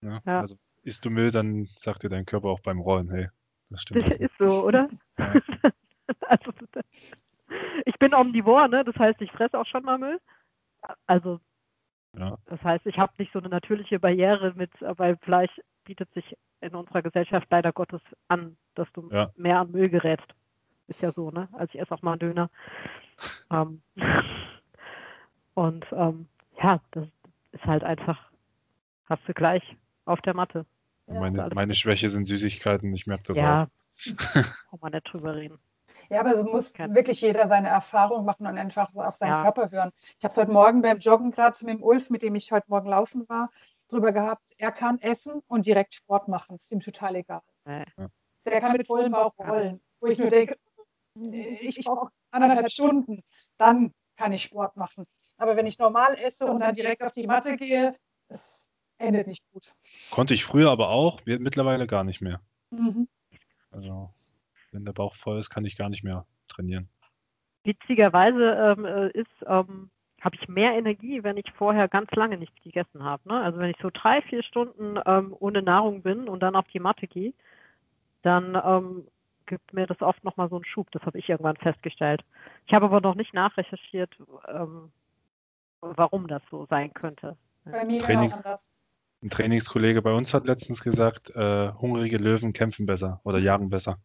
Ja, 0.00 0.20
ja. 0.26 0.40
Also 0.40 0.56
isst 0.82 1.04
du 1.04 1.10
Müll, 1.10 1.30
dann 1.30 1.68
sagt 1.76 2.02
dir 2.02 2.08
dein 2.08 2.26
Körper 2.26 2.48
auch 2.48 2.58
beim 2.60 2.80
Rollen, 2.80 3.08
hey, 3.10 3.28
das 3.70 3.82
stimmt. 3.82 4.08
Das 4.08 4.16
ist 4.16 4.36
so, 4.38 4.66
oder? 4.66 4.88
Ja. 5.18 5.34
also, 6.28 6.52
ich 7.86 7.96
bin 8.00 8.12
omnivor, 8.12 8.66
ne? 8.66 8.82
Das 8.84 8.96
heißt, 8.96 9.20
ich 9.22 9.30
fresse 9.30 9.56
auch 9.56 9.66
schon 9.66 9.84
mal 9.84 9.98
Müll. 9.98 10.20
Also, 11.06 11.40
das 12.12 12.62
heißt, 12.62 12.86
ich 12.86 12.98
habe 12.98 13.12
nicht 13.18 13.32
so 13.32 13.38
eine 13.38 13.48
natürliche 13.48 14.00
Barriere 14.00 14.52
mit, 14.56 14.72
weil 14.80 15.16
Fleisch 15.18 15.60
bietet 15.84 16.12
sich 16.12 16.36
in 16.60 16.74
unserer 16.74 17.02
Gesellschaft 17.02 17.46
leider 17.50 17.72
Gottes 17.72 18.02
an, 18.26 18.56
dass 18.74 18.90
du 18.94 19.08
mehr 19.36 19.60
an 19.60 19.70
Müll 19.70 19.88
gerätst. 19.90 20.26
Ist 20.92 21.00
ja 21.00 21.10
so, 21.10 21.30
ne? 21.30 21.48
Also 21.52 21.72
ich 21.72 21.80
esse 21.80 21.94
auch 21.94 22.02
mal 22.02 22.12
einen 22.12 22.20
Döner. 22.20 22.50
ähm, 23.50 23.80
und 25.54 25.86
ähm, 25.92 26.28
ja, 26.62 26.80
das 26.90 27.06
ist 27.52 27.64
halt 27.64 27.82
einfach, 27.82 28.30
hast 29.06 29.22
du 29.26 29.32
gleich 29.32 29.62
auf 30.04 30.20
der 30.20 30.34
Matte. 30.34 30.66
Meine, 31.06 31.48
meine 31.54 31.74
Schwäche 31.74 32.10
sind 32.10 32.26
Süßigkeiten, 32.26 32.92
ich 32.94 33.06
merke 33.06 33.24
das 33.28 33.38
ja. 33.38 33.64
auch. 33.64 33.66
Kann 34.34 34.78
man 34.82 34.92
nicht 34.92 35.10
drüber 35.10 35.34
reden. 35.34 35.58
Ja, 36.10 36.20
aber 36.20 36.36
so 36.36 36.44
muss 36.44 36.74
wirklich 36.78 37.22
jeder 37.22 37.48
seine 37.48 37.68
Erfahrung 37.68 38.26
machen 38.26 38.46
und 38.46 38.58
einfach 38.58 38.94
auf 38.94 39.16
seinen 39.16 39.30
ja. 39.30 39.42
Körper 39.42 39.70
hören. 39.70 39.92
Ich 40.18 40.24
habe 40.24 40.32
es 40.32 40.36
heute 40.36 40.52
Morgen 40.52 40.82
beim 40.82 40.98
Joggen 40.98 41.30
gerade 41.30 41.56
mit 41.64 41.76
dem 41.76 41.82
Ulf, 41.82 42.10
mit 42.10 42.22
dem 42.22 42.34
ich 42.34 42.52
heute 42.52 42.66
Morgen 42.68 42.90
laufen 42.90 43.26
war, 43.30 43.50
drüber 43.88 44.12
gehabt. 44.12 44.52
Er 44.58 44.72
kann 44.72 45.00
essen 45.00 45.42
und 45.48 45.64
direkt 45.66 45.94
Sport 45.94 46.28
machen. 46.28 46.56
Das 46.56 46.64
ist 46.64 46.72
ihm 46.72 46.80
total 46.80 47.16
egal. 47.16 47.42
Ja. 47.66 47.84
Der 48.44 48.60
kann 48.60 48.72
mit 48.72 48.86
vollem 48.86 49.12
Bauch 49.12 49.32
rollen. 49.38 49.80
Wo 50.00 50.08
ich 50.08 50.18
nur 50.18 50.28
denke, 50.28 50.58
ich 51.14 51.84
brauche 51.84 52.10
anderthalb 52.30 52.70
Stunden, 52.70 53.22
dann 53.58 53.92
kann 54.16 54.32
ich 54.32 54.44
Sport 54.44 54.76
machen. 54.76 55.04
Aber 55.36 55.56
wenn 55.56 55.66
ich 55.66 55.78
normal 55.78 56.16
esse 56.16 56.46
und 56.46 56.60
dann 56.60 56.74
direkt 56.74 57.02
auf 57.02 57.12
die 57.12 57.26
Matte 57.26 57.56
gehe, 57.56 57.96
das 58.28 58.70
endet 58.98 59.26
nicht 59.26 59.44
gut. 59.50 59.74
Konnte 60.10 60.34
ich 60.34 60.44
früher 60.44 60.70
aber 60.70 60.90
auch, 60.90 61.20
mittlerweile 61.24 61.86
gar 61.86 62.04
nicht 62.04 62.20
mehr. 62.20 62.40
Mhm. 62.70 63.08
Also 63.70 64.14
wenn 64.70 64.84
der 64.84 64.92
Bauch 64.92 65.14
voll 65.14 65.38
ist, 65.38 65.50
kann 65.50 65.64
ich 65.64 65.76
gar 65.76 65.88
nicht 65.88 66.04
mehr 66.04 66.26
trainieren. 66.48 66.88
Witzigerweise 67.64 68.76
ähm, 68.78 68.84
äh, 68.84 69.10
ist, 69.10 69.44
ähm, 69.46 69.90
habe 70.20 70.36
ich 70.40 70.48
mehr 70.48 70.72
Energie, 70.72 71.22
wenn 71.22 71.36
ich 71.36 71.50
vorher 71.56 71.88
ganz 71.88 72.10
lange 72.12 72.36
nichts 72.36 72.56
gegessen 72.62 73.04
habe. 73.04 73.28
Ne? 73.28 73.40
Also 73.40 73.58
wenn 73.58 73.70
ich 73.70 73.76
so 73.82 73.90
drei, 73.92 74.22
vier 74.22 74.42
Stunden 74.42 74.98
ähm, 75.04 75.34
ohne 75.38 75.62
Nahrung 75.62 76.02
bin 76.02 76.28
und 76.28 76.40
dann 76.40 76.56
auf 76.56 76.66
die 76.68 76.80
Matte 76.80 77.06
gehe, 77.06 77.34
dann 78.22 78.60
ähm, 78.64 79.06
gibt 79.52 79.74
mir 79.74 79.86
das 79.86 80.00
oft 80.00 80.24
nochmal 80.24 80.48
so 80.48 80.56
einen 80.56 80.64
Schub. 80.64 80.90
Das 80.92 81.02
habe 81.02 81.18
ich 81.18 81.28
irgendwann 81.28 81.58
festgestellt. 81.58 82.24
Ich 82.66 82.72
habe 82.72 82.86
aber 82.86 83.02
noch 83.02 83.14
nicht 83.14 83.34
nachrecherchiert, 83.34 84.10
ähm, 84.48 84.90
warum 85.82 86.26
das 86.26 86.40
so 86.50 86.64
sein 86.70 86.94
könnte. 86.94 87.36
Bei 87.66 87.84
mir 87.84 87.98
Trainings, 87.98 88.42
anders. 88.42 88.70
Ein 89.22 89.28
Trainingskollege 89.28 90.00
bei 90.00 90.14
uns 90.14 90.32
hat 90.32 90.46
letztens 90.46 90.82
gesagt, 90.82 91.36
äh, 91.36 91.70
hungrige 91.74 92.16
Löwen 92.16 92.54
kämpfen 92.54 92.86
besser 92.86 93.20
oder 93.24 93.38
jagen 93.38 93.68
besser. 93.68 93.98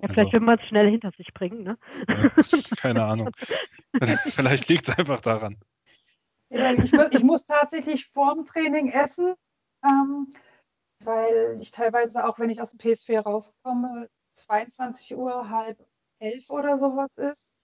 Ja, 0.00 0.06
vielleicht 0.06 0.18
also, 0.18 0.32
will 0.32 0.40
man 0.40 0.58
es 0.58 0.66
schnell 0.66 0.90
hinter 0.90 1.12
sich 1.16 1.32
bringen, 1.32 1.62
ne? 1.62 1.78
Ja, 2.08 2.30
keine 2.76 3.04
Ahnung. 3.04 3.30
vielleicht 4.26 4.68
liegt 4.68 4.88
es 4.88 4.98
einfach 4.98 5.20
daran. 5.20 5.56
Ich, 6.50 6.92
ich, 6.92 7.22
muss 7.22 7.46
tatsächlich 7.46 8.06
vorm 8.06 8.44
Training 8.44 8.90
essen, 8.90 9.34
ähm, 9.84 10.28
weil 11.00 11.56
ich 11.60 11.70
teilweise 11.70 12.26
auch, 12.26 12.38
wenn 12.38 12.50
ich 12.50 12.60
aus 12.60 12.70
dem 12.70 12.78
PSV 12.78 13.24
rauskomme, 13.24 14.08
22 14.34 15.16
Uhr, 15.16 15.50
halb 15.50 15.78
elf 16.18 16.50
oder 16.50 16.78
sowas 16.78 17.16
ist. 17.18 17.54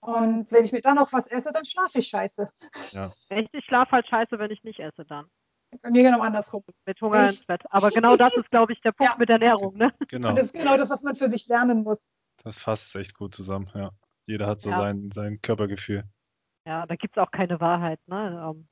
Und 0.00 0.50
wenn 0.50 0.64
ich 0.64 0.72
mir 0.72 0.80
dann 0.80 0.96
noch 0.96 1.12
was 1.12 1.28
esse, 1.28 1.52
dann 1.52 1.64
schlafe 1.64 1.98
ich 1.98 2.08
scheiße. 2.08 2.50
Ja. 2.90 3.12
Ich 3.30 3.64
schlafe 3.64 3.92
halt 3.92 4.08
scheiße, 4.08 4.38
wenn 4.38 4.50
ich 4.50 4.64
nicht 4.64 4.80
esse 4.80 5.04
dann. 5.04 5.26
Bei 5.80 5.90
mir 5.90 6.02
genau 6.02 6.20
andersrum. 6.20 6.64
Mit 6.84 7.00
Hunger 7.00 7.22
ich, 7.22 7.28
ins 7.28 7.46
Bett. 7.46 7.62
Aber 7.70 7.90
genau 7.90 8.16
das 8.16 8.34
ist, 8.34 8.50
glaube 8.50 8.72
ich, 8.72 8.80
der 8.80 8.92
Punkt 8.92 9.12
ja. 9.12 9.18
mit 9.18 9.30
Ernährung. 9.30 9.76
Ne? 9.76 9.92
Genau. 10.08 10.30
Und 10.30 10.38
das 10.38 10.46
ist 10.46 10.54
genau 10.54 10.76
das, 10.76 10.90
was 10.90 11.02
man 11.02 11.14
für 11.14 11.30
sich 11.30 11.46
lernen 11.46 11.82
muss. 11.82 11.98
Das 12.42 12.58
fasst 12.58 12.94
echt 12.96 13.14
gut 13.14 13.34
zusammen, 13.34 13.70
ja. 13.74 13.90
Jeder 14.26 14.48
hat 14.48 14.60
so 14.60 14.70
ja. 14.70 14.76
sein, 14.76 15.10
sein 15.12 15.40
Körpergefühl. 15.40 16.04
Ja, 16.66 16.86
da 16.86 16.96
gibt 16.96 17.16
es 17.16 17.22
auch 17.22 17.30
keine 17.30 17.60
Wahrheit. 17.60 18.00
Ne? 18.06 18.48
Um, 18.48 18.56
ähm, 18.56 18.68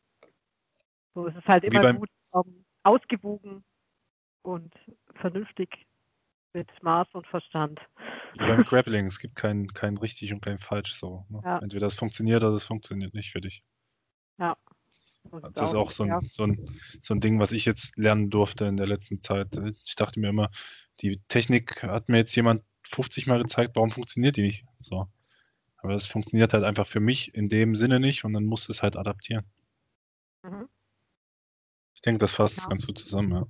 so 1.14 1.26
es 1.26 1.36
ist 1.36 1.46
halt 1.46 1.64
immer 1.64 1.80
beim, 1.80 1.98
gut, 1.98 2.10
um, 2.30 2.42
ähm, 2.46 2.64
ausgewogen 2.82 3.64
und 4.42 4.72
vernünftig 5.20 5.86
mit 6.52 6.68
Maß 6.82 7.08
und 7.12 7.26
Verstand. 7.26 7.80
Wie 8.34 8.46
beim 8.46 8.64
Grappling, 8.64 9.06
es 9.06 9.18
gibt 9.18 9.36
kein, 9.36 9.68
kein 9.68 9.96
richtig 9.96 10.32
und 10.32 10.40
kein 10.40 10.58
falsch 10.58 10.94
so. 10.94 11.24
Ne? 11.28 11.40
Ja. 11.44 11.58
Entweder 11.58 11.86
das 11.86 11.94
funktioniert 11.94 12.42
oder 12.42 12.52
das 12.52 12.64
funktioniert 12.64 13.14
nicht 13.14 13.30
für 13.30 13.40
dich. 13.40 13.62
Ja. 14.38 14.56
Das 15.52 15.68
ist 15.68 15.74
auch 15.76 15.92
so 15.92 16.04
ein, 16.04 16.28
so, 16.28 16.44
ein, 16.44 16.80
so 17.02 17.14
ein 17.14 17.20
Ding, 17.20 17.38
was 17.38 17.52
ich 17.52 17.64
jetzt 17.64 17.96
lernen 17.96 18.30
durfte 18.30 18.64
in 18.64 18.76
der 18.76 18.88
letzten 18.88 19.22
Zeit. 19.22 19.48
Ich 19.84 19.94
dachte 19.94 20.18
mir 20.18 20.28
immer, 20.28 20.50
die 21.00 21.20
Technik 21.28 21.82
hat 21.84 22.08
mir 22.08 22.16
jetzt 22.16 22.34
jemand 22.34 22.64
50 22.84 23.26
Mal 23.28 23.40
gezeigt, 23.40 23.76
warum 23.76 23.92
funktioniert 23.92 24.36
die 24.36 24.42
nicht? 24.42 24.64
So. 24.80 25.06
Aber 25.76 25.94
es 25.94 26.06
funktioniert 26.06 26.52
halt 26.52 26.64
einfach 26.64 26.86
für 26.86 27.00
mich 27.00 27.34
in 27.34 27.48
dem 27.48 27.74
Sinne 27.74 28.00
nicht 28.00 28.24
und 28.24 28.32
dann 28.32 28.44
musst 28.44 28.68
du 28.68 28.72
es 28.72 28.82
halt 28.82 28.96
adaptieren. 28.96 29.44
Mhm. 30.42 30.68
Ich 31.94 32.00
denke, 32.00 32.18
das 32.18 32.32
fasst 32.32 32.58
ja. 32.58 32.66
ganz 32.66 32.86
gut 32.86 32.98
zusammen, 32.98 33.32
ja. 33.32 33.46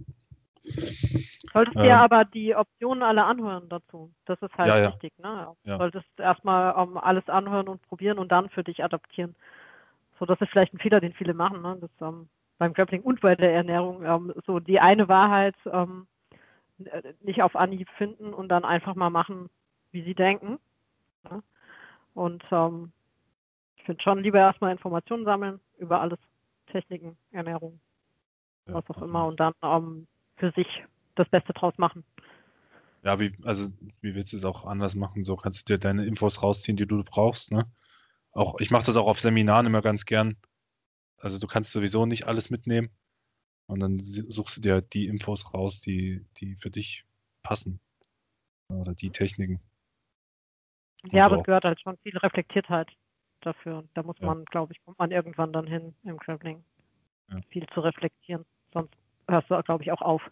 Solltest 1.52 1.76
ähm, 1.76 1.82
dir 1.82 1.98
aber 1.98 2.24
die 2.24 2.54
Optionen 2.54 3.02
alle 3.02 3.24
anhören 3.24 3.68
dazu. 3.68 4.10
Das 4.26 4.40
ist 4.42 4.56
halt 4.56 4.68
ja, 4.68 4.92
wichtig, 4.92 5.12
ne? 5.18 5.54
Ja. 5.64 5.78
Solltest 5.78 6.06
erstmal 6.18 6.72
um, 6.74 6.96
alles 6.96 7.28
anhören 7.28 7.68
und 7.68 7.82
probieren 7.82 8.18
und 8.18 8.30
dann 8.30 8.48
für 8.50 8.62
dich 8.62 8.84
adaptieren. 8.84 9.34
So, 10.18 10.26
das 10.26 10.40
ist 10.40 10.50
vielleicht 10.50 10.74
ein 10.74 10.78
Fehler, 10.78 11.00
den 11.00 11.14
viele 11.14 11.34
machen, 11.34 11.62
ne? 11.62 11.78
Das, 11.80 11.90
ähm, 12.08 12.28
beim 12.58 12.74
Grappling 12.74 13.02
und 13.02 13.20
bei 13.20 13.34
der 13.34 13.54
Ernährung. 13.54 14.04
Ähm, 14.04 14.32
so 14.46 14.60
die 14.60 14.80
eine 14.80 15.08
Wahrheit 15.08 15.56
ähm, 15.72 16.06
nicht 17.22 17.42
auf 17.42 17.56
Anhieb 17.56 17.88
finden 17.96 18.32
und 18.32 18.48
dann 18.48 18.64
einfach 18.64 18.94
mal 18.94 19.10
machen, 19.10 19.50
wie 19.92 20.02
sie 20.02 20.14
denken. 20.14 20.58
Ne? 21.24 21.42
Und 22.14 22.44
ähm, 22.50 22.92
ich 23.76 23.84
finde 23.84 24.02
schon 24.02 24.22
lieber 24.22 24.38
erstmal 24.38 24.72
Informationen 24.72 25.24
sammeln 25.24 25.60
über 25.78 26.00
alles, 26.00 26.18
Techniken, 26.66 27.16
Ernährung, 27.32 27.80
ja, 28.66 28.74
was 28.74 28.88
auch 28.90 29.02
immer, 29.02 29.26
und 29.26 29.40
dann 29.40 29.52
ähm, 29.62 30.06
für 30.40 30.50
sich 30.52 30.66
das 31.14 31.28
Beste 31.28 31.52
draus 31.52 31.74
machen. 31.78 32.04
Ja, 33.02 33.18
wie, 33.20 33.32
also 33.44 33.70
wie 34.00 34.14
willst 34.14 34.32
du 34.32 34.36
es 34.36 34.44
auch 34.44 34.66
anders 34.66 34.94
machen? 34.94 35.24
So 35.24 35.36
kannst 35.36 35.68
du 35.68 35.74
dir 35.74 35.78
deine 35.78 36.04
Infos 36.04 36.42
rausziehen, 36.42 36.76
die 36.76 36.86
du 36.86 37.02
brauchst, 37.04 37.52
ne? 37.52 37.70
Auch, 38.32 38.60
ich 38.60 38.70
mache 38.70 38.86
das 38.86 38.96
auch 38.96 39.06
auf 39.06 39.20
Seminaren 39.20 39.66
immer 39.66 39.80
ganz 39.80 40.04
gern. 40.04 40.36
Also 41.18 41.38
du 41.38 41.46
kannst 41.46 41.72
sowieso 41.72 42.06
nicht 42.06 42.26
alles 42.26 42.50
mitnehmen. 42.50 42.90
Und 43.66 43.80
dann 43.80 43.98
suchst 44.00 44.56
du 44.56 44.60
dir 44.60 44.80
die 44.80 45.06
Infos 45.06 45.52
raus, 45.54 45.80
die, 45.80 46.26
die 46.38 46.56
für 46.56 46.70
dich 46.70 47.04
passen. 47.42 47.80
Oder 48.68 48.94
die 48.94 49.10
Techniken. 49.10 49.60
Und 51.02 51.12
ja, 51.12 51.24
aber 51.24 51.38
es 51.38 51.44
gehört 51.44 51.64
halt 51.64 51.80
schon 51.80 51.96
viel 51.98 52.16
Reflektiertheit 52.18 52.88
dafür. 53.40 53.84
Da 53.94 54.02
muss 54.02 54.18
ja. 54.20 54.26
man, 54.26 54.44
glaube 54.44 54.72
ich, 54.72 54.84
kommt 54.84 54.98
man 54.98 55.10
irgendwann 55.10 55.52
dann 55.52 55.66
hin 55.66 55.94
im 56.04 56.18
Traveling. 56.20 56.64
Ja. 57.30 57.40
Viel 57.48 57.66
zu 57.72 57.80
reflektieren. 57.80 58.44
Sonst 58.72 58.94
hörst 59.30 59.50
du, 59.50 59.62
glaube 59.62 59.82
ich, 59.82 59.92
auch 59.92 60.02
auf. 60.02 60.22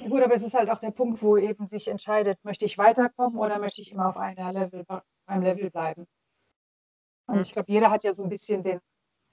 Ja, 0.00 0.08
gut, 0.08 0.22
aber 0.22 0.34
es 0.34 0.42
ist 0.42 0.54
halt 0.54 0.70
auch 0.70 0.78
der 0.78 0.90
Punkt, 0.90 1.22
wo 1.22 1.36
eben 1.36 1.66
sich 1.68 1.88
entscheidet, 1.88 2.44
möchte 2.44 2.64
ich 2.64 2.78
weiterkommen 2.78 3.38
oder 3.38 3.58
möchte 3.58 3.80
ich 3.80 3.92
immer 3.92 4.08
auf 4.08 4.16
einer 4.16 4.52
Level, 4.52 4.84
einem 5.26 5.42
Level 5.42 5.70
bleiben. 5.70 6.06
Und 7.26 7.40
ich 7.40 7.52
glaube, 7.52 7.70
jeder 7.70 7.90
hat 7.90 8.04
ja 8.04 8.14
so 8.14 8.22
ein 8.22 8.28
bisschen 8.28 8.62
den 8.62 8.80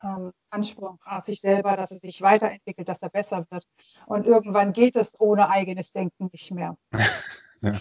ähm, 0.01 0.31
Anspruch 0.49 0.97
an 1.05 1.21
sich 1.21 1.41
selber, 1.41 1.75
dass 1.77 1.91
er 1.91 1.99
sich 1.99 2.21
weiterentwickelt, 2.21 2.89
dass 2.89 3.01
er 3.01 3.09
besser 3.09 3.45
wird. 3.49 3.67
Und 4.05 4.25
irgendwann 4.25 4.73
geht 4.73 4.95
es 4.95 5.19
ohne 5.19 5.49
eigenes 5.49 5.91
Denken 5.91 6.29
nicht 6.31 6.51
mehr. 6.51 6.77
ja. 7.61 7.73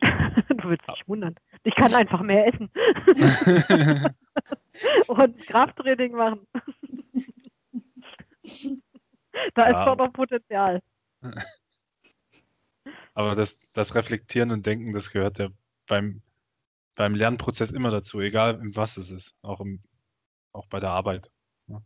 Du 0.48 0.68
würdest 0.68 0.88
dich 0.90 1.08
wundern. 1.08 1.34
Ich 1.62 1.74
kann 1.74 1.94
einfach 1.94 2.20
mehr 2.20 2.46
essen. 2.48 2.70
Und 5.06 5.38
Krafttraining 5.46 6.12
machen. 6.12 6.46
Da 9.54 9.70
ja. 9.70 9.80
ist 9.80 9.86
doch 9.86 9.96
noch 9.96 10.12
Potenzial. 10.12 10.82
Aber 13.14 13.34
das, 13.34 13.72
das 13.72 13.94
Reflektieren 13.94 14.50
und 14.50 14.66
Denken, 14.66 14.92
das 14.92 15.10
gehört 15.10 15.38
ja 15.38 15.48
beim 15.86 16.22
beim 16.94 17.14
Lernprozess 17.14 17.72
immer 17.72 17.90
dazu, 17.90 18.20
egal 18.20 18.60
in 18.60 18.76
was 18.76 18.96
es 18.96 19.10
ist, 19.10 19.34
auch, 19.42 19.60
im, 19.60 19.82
auch 20.52 20.66
bei 20.68 20.80
der 20.80 20.90
Arbeit. 20.90 21.30
Ja. 21.66 21.82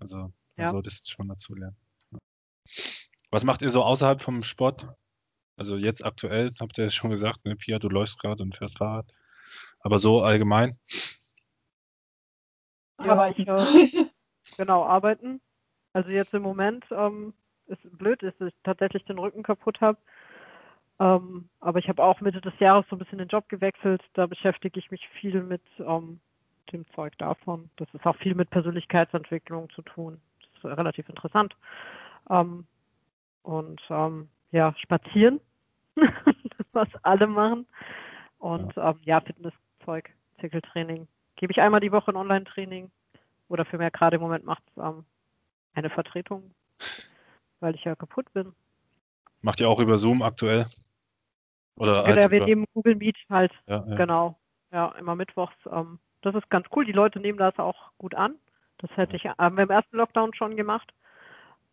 Also 0.00 0.18
man 0.18 0.32
ja. 0.56 0.68
sollte 0.68 0.90
es 0.90 1.08
schon 1.08 1.28
dazu 1.28 1.54
lernen. 1.54 1.76
Was 3.30 3.44
macht 3.44 3.62
ihr 3.62 3.70
so 3.70 3.82
außerhalb 3.82 4.20
vom 4.20 4.42
Sport? 4.42 4.88
Also 5.56 5.76
jetzt 5.76 6.04
aktuell, 6.04 6.52
habt 6.58 6.78
ihr 6.78 6.86
es 6.86 6.94
schon 6.94 7.10
gesagt, 7.10 7.44
ne? 7.44 7.56
Pia, 7.56 7.78
du 7.78 7.88
läufst 7.88 8.18
gerade 8.18 8.42
und 8.42 8.56
fährst 8.56 8.78
Fahrrad. 8.78 9.12
Aber 9.80 9.98
so 9.98 10.22
allgemein? 10.22 10.78
Ja, 13.00 13.12
arbeiten. 13.12 13.42
Ich, 13.42 13.94
äh, 13.94 14.06
genau, 14.56 14.84
arbeiten. 14.84 15.40
Also 15.92 16.10
jetzt 16.10 16.34
im 16.34 16.42
Moment 16.42 16.84
ähm, 16.90 17.32
ist 17.66 17.80
blöd, 17.98 18.22
dass 18.22 18.34
ich 18.40 18.54
tatsächlich 18.64 19.04
den 19.04 19.18
Rücken 19.18 19.42
kaputt 19.42 19.80
habe. 19.80 19.98
Ähm, 21.00 21.48
aber 21.60 21.78
ich 21.78 21.88
habe 21.88 22.02
auch 22.02 22.20
Mitte 22.20 22.40
des 22.40 22.58
Jahres 22.58 22.86
so 22.88 22.96
ein 22.96 22.98
bisschen 22.98 23.18
den 23.18 23.28
Job 23.28 23.48
gewechselt. 23.48 24.02
Da 24.12 24.26
beschäftige 24.26 24.78
ich 24.78 24.90
mich 24.90 25.08
viel 25.20 25.42
mit 25.42 25.62
ähm, 25.78 26.20
dem 26.72 26.84
Zeug 26.94 27.16
davon. 27.18 27.70
Das 27.76 27.88
ist 27.94 28.06
auch 28.06 28.16
viel 28.16 28.34
mit 28.34 28.50
Persönlichkeitsentwicklung 28.50 29.70
zu 29.70 29.82
tun. 29.82 30.20
Das 30.40 30.72
ist 30.72 30.78
relativ 30.78 31.08
interessant. 31.08 31.56
Ähm, 32.28 32.66
und 33.42 33.80
ähm, 33.88 34.28
ja, 34.52 34.74
spazieren, 34.78 35.40
was 36.72 36.88
alle 37.02 37.26
machen. 37.26 37.66
Und 38.38 38.74
ja, 38.76 38.90
ähm, 38.90 38.98
ja 39.04 39.20
Fitnesszeug, 39.20 40.10
Zirkeltraining. 40.40 41.08
Gebe 41.36 41.52
ich 41.52 41.60
einmal 41.60 41.80
die 41.80 41.92
Woche 41.92 42.12
ein 42.12 42.16
Online-Training 42.16 42.90
oder 43.48 43.64
für 43.64 43.78
mehr 43.78 43.90
gerade 43.90 44.16
im 44.16 44.22
Moment 44.22 44.44
macht 44.44 44.62
es 44.68 44.82
ähm, 44.82 45.04
eine 45.74 45.90
Vertretung, 45.90 46.54
weil 47.60 47.74
ich 47.74 47.84
ja 47.84 47.94
kaputt 47.94 48.32
bin. 48.32 48.52
Macht 49.42 49.60
ihr 49.60 49.68
auch 49.68 49.80
über 49.80 49.98
Zoom 49.98 50.22
aktuell? 50.22 50.66
Oder 51.76 52.04
halt 52.04 52.22
ja, 52.22 52.30
wir 52.30 52.38
über... 52.38 52.46
nehmen 52.46 52.66
Google 52.74 52.96
Meet 52.96 53.16
halt, 53.28 53.52
ja, 53.66 53.84
ja. 53.88 53.96
genau. 53.96 54.36
Ja, 54.72 54.94
immer 54.98 55.16
mittwochs. 55.16 55.56
Ähm, 55.70 55.98
das 56.22 56.34
ist 56.34 56.50
ganz 56.50 56.66
cool. 56.74 56.84
Die 56.84 56.92
Leute 56.92 57.18
nehmen 57.18 57.38
das 57.38 57.58
auch 57.58 57.90
gut 57.98 58.14
an. 58.14 58.36
Das 58.78 58.90
hätte 58.96 59.16
ich, 59.16 59.24
wir 59.24 59.34
im 59.38 59.70
ersten 59.70 59.96
Lockdown 59.96 60.34
schon 60.34 60.56
gemacht. 60.56 60.92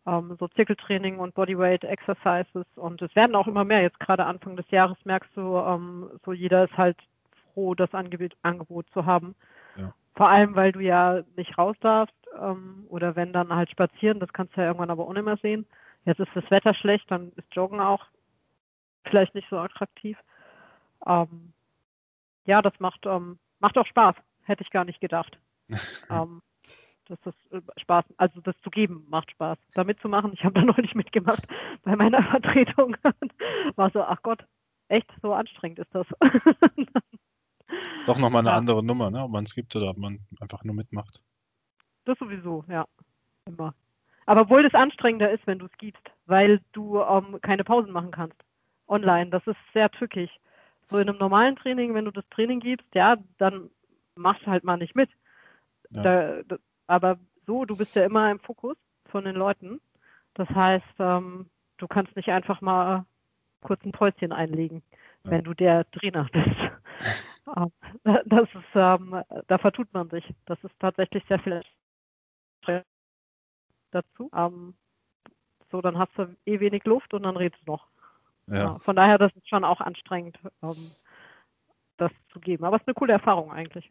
Ähm, 0.06 0.36
so 0.38 0.48
Zirkeltraining 0.48 1.18
und 1.18 1.34
Bodyweight 1.34 1.84
Exercises 1.84 2.66
und 2.76 3.02
es 3.02 3.14
werden 3.14 3.36
auch 3.36 3.46
immer 3.46 3.64
mehr. 3.64 3.82
Jetzt 3.82 4.00
gerade 4.00 4.24
Anfang 4.24 4.56
des 4.56 4.70
Jahres 4.70 4.96
merkst 5.04 5.30
du, 5.36 5.58
ähm, 5.58 6.10
so 6.24 6.32
jeder 6.32 6.64
ist 6.64 6.76
halt 6.76 6.96
froh, 7.52 7.74
das 7.74 7.92
Angebot, 7.92 8.36
Angebot 8.42 8.86
zu 8.90 9.04
haben. 9.04 9.34
Vor 10.18 10.28
allem, 10.28 10.56
weil 10.56 10.72
du 10.72 10.80
ja 10.80 11.22
nicht 11.36 11.56
raus 11.56 11.76
darfst 11.80 12.16
ähm, 12.42 12.86
oder 12.88 13.14
wenn 13.14 13.32
dann 13.32 13.54
halt 13.54 13.70
spazieren, 13.70 14.18
das 14.18 14.32
kannst 14.32 14.56
du 14.56 14.60
ja 14.60 14.66
irgendwann 14.66 14.90
aber 14.90 15.06
auch 15.06 15.12
nicht 15.12 15.24
mehr 15.24 15.36
sehen. 15.36 15.64
Jetzt 16.06 16.18
ist 16.18 16.34
das 16.34 16.50
Wetter 16.50 16.74
schlecht, 16.74 17.08
dann 17.08 17.30
ist 17.36 17.54
Joggen 17.54 17.78
auch 17.78 18.04
vielleicht 19.04 19.36
nicht 19.36 19.48
so 19.48 19.58
attraktiv. 19.58 20.18
Ähm, 21.06 21.52
ja, 22.46 22.60
das 22.62 22.72
macht, 22.80 23.06
ähm, 23.06 23.38
macht 23.60 23.78
auch 23.78 23.86
Spaß. 23.86 24.16
Hätte 24.42 24.64
ich 24.64 24.70
gar 24.70 24.84
nicht 24.84 25.00
gedacht. 25.00 25.38
ähm, 26.10 26.42
dass 27.06 27.20
das 27.20 27.34
äh, 27.52 27.60
Spaß, 27.80 28.04
also 28.16 28.40
das 28.40 28.60
zu 28.62 28.70
geben, 28.70 29.06
macht 29.08 29.30
Spaß. 29.30 29.56
Da 29.74 29.84
mitzumachen, 29.84 30.32
ich 30.32 30.42
habe 30.42 30.54
da 30.54 30.62
neulich 30.64 30.96
mitgemacht 30.96 31.46
bei 31.84 31.94
meiner 31.94 32.22
Vertretung. 32.30 32.96
War 33.76 33.90
so, 33.90 34.02
ach 34.02 34.20
Gott, 34.24 34.44
echt 34.88 35.08
so 35.22 35.32
anstrengend 35.32 35.78
ist 35.78 35.94
das. 35.94 36.08
Ist 37.96 38.08
doch 38.08 38.18
nochmal 38.18 38.40
eine 38.40 38.50
ja. 38.50 38.56
andere 38.56 38.82
Nummer, 38.84 39.10
ne? 39.10 39.22
ob 39.22 39.30
man 39.30 39.44
es 39.44 39.54
gibt 39.54 39.74
oder 39.76 39.90
ob 39.90 39.98
man 39.98 40.20
einfach 40.40 40.64
nur 40.64 40.74
mitmacht. 40.74 41.22
Das 42.04 42.18
sowieso, 42.18 42.64
ja. 42.68 42.86
Immer. 43.46 43.74
Aber 44.26 44.42
obwohl 44.42 44.62
das 44.62 44.74
anstrengender 44.74 45.30
ist, 45.30 45.46
wenn 45.46 45.58
du 45.58 45.66
es 45.66 45.78
gibst, 45.78 46.02
weil 46.26 46.60
du 46.72 47.00
ähm, 47.00 47.38
keine 47.40 47.64
Pausen 47.64 47.92
machen 47.92 48.10
kannst. 48.10 48.36
Online. 48.86 49.30
Das 49.30 49.46
ist 49.46 49.56
sehr 49.72 49.90
tückisch. 49.90 50.30
So 50.90 50.98
in 50.98 51.08
einem 51.08 51.18
normalen 51.18 51.56
Training, 51.56 51.94
wenn 51.94 52.04
du 52.04 52.10
das 52.10 52.28
Training 52.30 52.60
gibst, 52.60 52.86
ja, 52.94 53.16
dann 53.38 53.70
machst 54.14 54.46
du 54.46 54.50
halt 54.50 54.64
mal 54.64 54.76
nicht 54.76 54.94
mit. 54.94 55.10
Ja. 55.90 56.02
Da, 56.02 56.42
da, 56.42 56.56
aber 56.86 57.18
so, 57.46 57.64
du 57.64 57.76
bist 57.76 57.94
ja 57.94 58.04
immer 58.04 58.30
im 58.30 58.40
Fokus 58.40 58.76
von 59.06 59.24
den 59.24 59.36
Leuten. 59.36 59.80
Das 60.34 60.48
heißt, 60.50 60.84
ähm, 60.98 61.46
du 61.78 61.88
kannst 61.88 62.14
nicht 62.16 62.28
einfach 62.30 62.60
mal 62.60 63.04
kurz 63.62 63.84
ein 63.84 63.92
Päuschen 63.92 64.32
einlegen, 64.32 64.82
ja. 65.24 65.30
wenn 65.30 65.44
du 65.44 65.54
der 65.54 65.90
Trainer 65.90 66.28
bist. 66.32 66.67
Ähm, 67.56 67.72
das 68.26 68.48
ist, 68.54 68.74
ähm, 68.74 69.22
da 69.46 69.58
vertut 69.58 69.92
man 69.92 70.10
sich. 70.10 70.24
Das 70.46 70.62
ist 70.62 70.74
tatsächlich 70.78 71.24
sehr 71.28 71.38
viel 71.38 71.62
dazu. 73.90 74.30
Ähm, 74.34 74.74
so, 75.70 75.80
dann 75.80 75.98
hast 75.98 76.16
du 76.16 76.34
eh 76.46 76.60
wenig 76.60 76.84
Luft 76.84 77.12
und 77.14 77.22
dann 77.24 77.36
redest 77.36 77.60
du 77.64 77.72
noch. 77.72 77.86
Ja. 78.46 78.56
ja. 78.56 78.78
Von 78.80 78.96
daher, 78.96 79.18
das 79.18 79.34
ist 79.36 79.48
schon 79.48 79.64
auch 79.64 79.80
anstrengend, 79.80 80.38
ähm, 80.62 80.90
das 81.96 82.12
zu 82.32 82.40
geben. 82.40 82.64
Aber 82.64 82.76
es 82.76 82.82
ist 82.82 82.88
eine 82.88 82.94
coole 82.94 83.12
Erfahrung 83.12 83.52
eigentlich. 83.52 83.90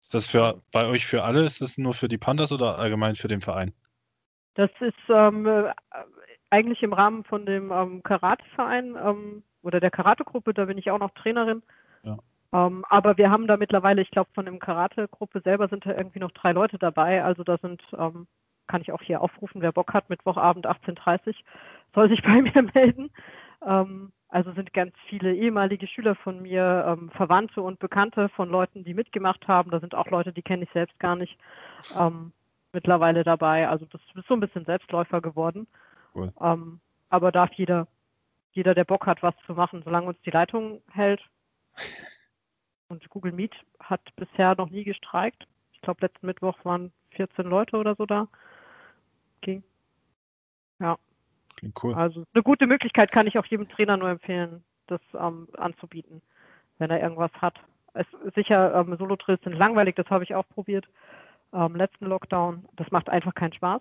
Ist 0.00 0.14
das 0.14 0.26
für 0.26 0.60
bei 0.72 0.86
euch 0.86 1.06
für 1.06 1.22
alle? 1.22 1.44
Ist 1.44 1.60
das 1.60 1.78
nur 1.78 1.94
für 1.94 2.08
die 2.08 2.18
Pandas 2.18 2.52
oder 2.52 2.78
allgemein 2.78 3.14
für 3.14 3.28
den 3.28 3.40
Verein? 3.40 3.72
Das 4.54 4.70
ist 4.80 4.98
ähm, 5.08 5.46
äh, 5.46 5.72
eigentlich 6.50 6.82
im 6.82 6.92
Rahmen 6.92 7.24
von 7.24 7.46
dem 7.46 7.70
ähm, 7.70 8.02
Karate-Verein 8.02 8.96
ähm, 8.96 9.42
oder 9.62 9.80
der 9.80 9.90
Karate-Gruppe, 9.90 10.52
da 10.52 10.66
bin 10.66 10.76
ich 10.76 10.90
auch 10.90 10.98
noch 10.98 11.14
Trainerin. 11.14 11.62
Ja. 12.02 12.18
Ähm, 12.52 12.84
aber 12.88 13.16
wir 13.16 13.30
haben 13.30 13.46
da 13.46 13.56
mittlerweile, 13.56 14.02
ich 14.02 14.10
glaube, 14.10 14.30
von 14.34 14.44
dem 14.44 14.58
Karate-Gruppe 14.58 15.40
selber 15.40 15.68
sind 15.68 15.86
da 15.86 15.96
irgendwie 15.96 16.18
noch 16.18 16.32
drei 16.32 16.52
Leute 16.52 16.78
dabei. 16.78 17.24
Also 17.24 17.44
da 17.44 17.56
sind, 17.58 17.82
ähm, 17.96 18.26
kann 18.66 18.82
ich 18.82 18.92
auch 18.92 19.02
hier 19.02 19.22
aufrufen, 19.22 19.62
wer 19.62 19.72
Bock 19.72 19.94
hat, 19.94 20.10
Mittwochabend 20.10 20.66
18.30 20.66 21.28
Uhr 21.28 21.34
soll 21.94 22.08
sich 22.10 22.22
bei 22.22 22.42
mir 22.42 22.62
melden. 22.74 23.10
Ähm, 23.66 24.12
also 24.28 24.52
sind 24.52 24.72
ganz 24.72 24.94
viele 25.08 25.34
ehemalige 25.34 25.86
Schüler 25.86 26.14
von 26.14 26.40
mir, 26.40 26.98
Verwandte 27.14 27.60
und 27.60 27.78
Bekannte 27.78 28.30
von 28.30 28.48
Leuten, 28.48 28.82
die 28.82 28.94
mitgemacht 28.94 29.46
haben. 29.46 29.70
Da 29.70 29.78
sind 29.78 29.94
auch 29.94 30.06
Leute, 30.08 30.32
die 30.32 30.40
kenne 30.40 30.62
ich 30.62 30.70
selbst 30.70 30.98
gar 30.98 31.16
nicht, 31.16 31.36
mittlerweile 32.72 33.24
dabei. 33.24 33.68
Also 33.68 33.84
das 33.84 34.00
ist 34.14 34.26
so 34.26 34.32
ein 34.32 34.40
bisschen 34.40 34.64
Selbstläufer 34.64 35.20
geworden. 35.20 35.66
Cool. 36.14 36.32
Aber 37.10 37.30
darf 37.30 37.52
jeder, 37.52 37.88
jeder, 38.52 38.74
der 38.74 38.84
Bock 38.84 39.06
hat, 39.06 39.22
was 39.22 39.34
zu 39.44 39.52
machen, 39.52 39.82
solange 39.84 40.06
uns 40.06 40.20
die 40.24 40.30
Leitung 40.30 40.80
hält. 40.90 41.20
Und 42.92 43.08
Google 43.08 43.32
Meet 43.32 43.54
hat 43.80 44.02
bisher 44.16 44.54
noch 44.54 44.68
nie 44.68 44.84
gestreikt. 44.84 45.46
Ich 45.72 45.80
glaube, 45.80 46.02
letzten 46.02 46.26
Mittwoch 46.26 46.58
waren 46.64 46.92
14 47.12 47.46
Leute 47.46 47.78
oder 47.78 47.94
so 47.96 48.04
da. 48.04 48.28
Ging. 49.40 49.62
Ja. 50.78 50.98
Klingt 51.56 51.82
cool. 51.82 51.94
Also 51.94 52.24
eine 52.34 52.42
gute 52.42 52.66
Möglichkeit 52.66 53.10
kann 53.10 53.26
ich 53.26 53.38
auch 53.38 53.46
jedem 53.46 53.66
Trainer 53.68 53.96
nur 53.96 54.10
empfehlen, 54.10 54.62
das 54.88 55.00
ähm, 55.18 55.48
anzubieten, 55.56 56.20
wenn 56.78 56.90
er 56.90 57.00
irgendwas 57.00 57.32
hat. 57.40 57.54
Es 57.94 58.06
sicher 58.34 58.74
ähm, 58.74 58.94
Solo-Drills 58.98 59.42
sind 59.42 59.54
langweilig, 59.54 59.96
das 59.96 60.10
habe 60.10 60.24
ich 60.24 60.34
auch 60.34 60.46
probiert. 60.50 60.86
Ähm, 61.54 61.74
letzten 61.74 62.06
Lockdown, 62.06 62.66
das 62.76 62.90
macht 62.90 63.08
einfach 63.08 63.34
keinen 63.34 63.54
Spaß. 63.54 63.80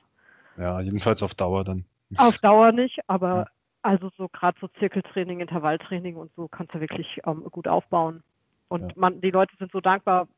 Ja, 0.58 0.80
jedenfalls 0.80 1.22
auf 1.22 1.36
Dauer 1.36 1.66
dann. 1.66 1.84
Auf 2.18 2.38
Dauer 2.42 2.72
nicht, 2.72 3.00
aber 3.08 3.36
ja. 3.36 3.46
also 3.82 4.10
so 4.18 4.30
gerade 4.30 4.58
so 4.62 4.70
Zirkeltraining, 4.80 5.42
Intervalltraining 5.42 6.16
und 6.16 6.32
so 6.36 6.48
kannst 6.48 6.74
du 6.74 6.80
wirklich 6.80 7.22
ähm, 7.26 7.44
gut 7.52 7.68
aufbauen. 7.68 8.24
Und 8.72 8.84
ja. 8.84 8.94
man, 8.96 9.20
die 9.20 9.32
Leute 9.32 9.54
sind 9.60 9.70
so 9.74 9.82
dankbar, 9.82 10.30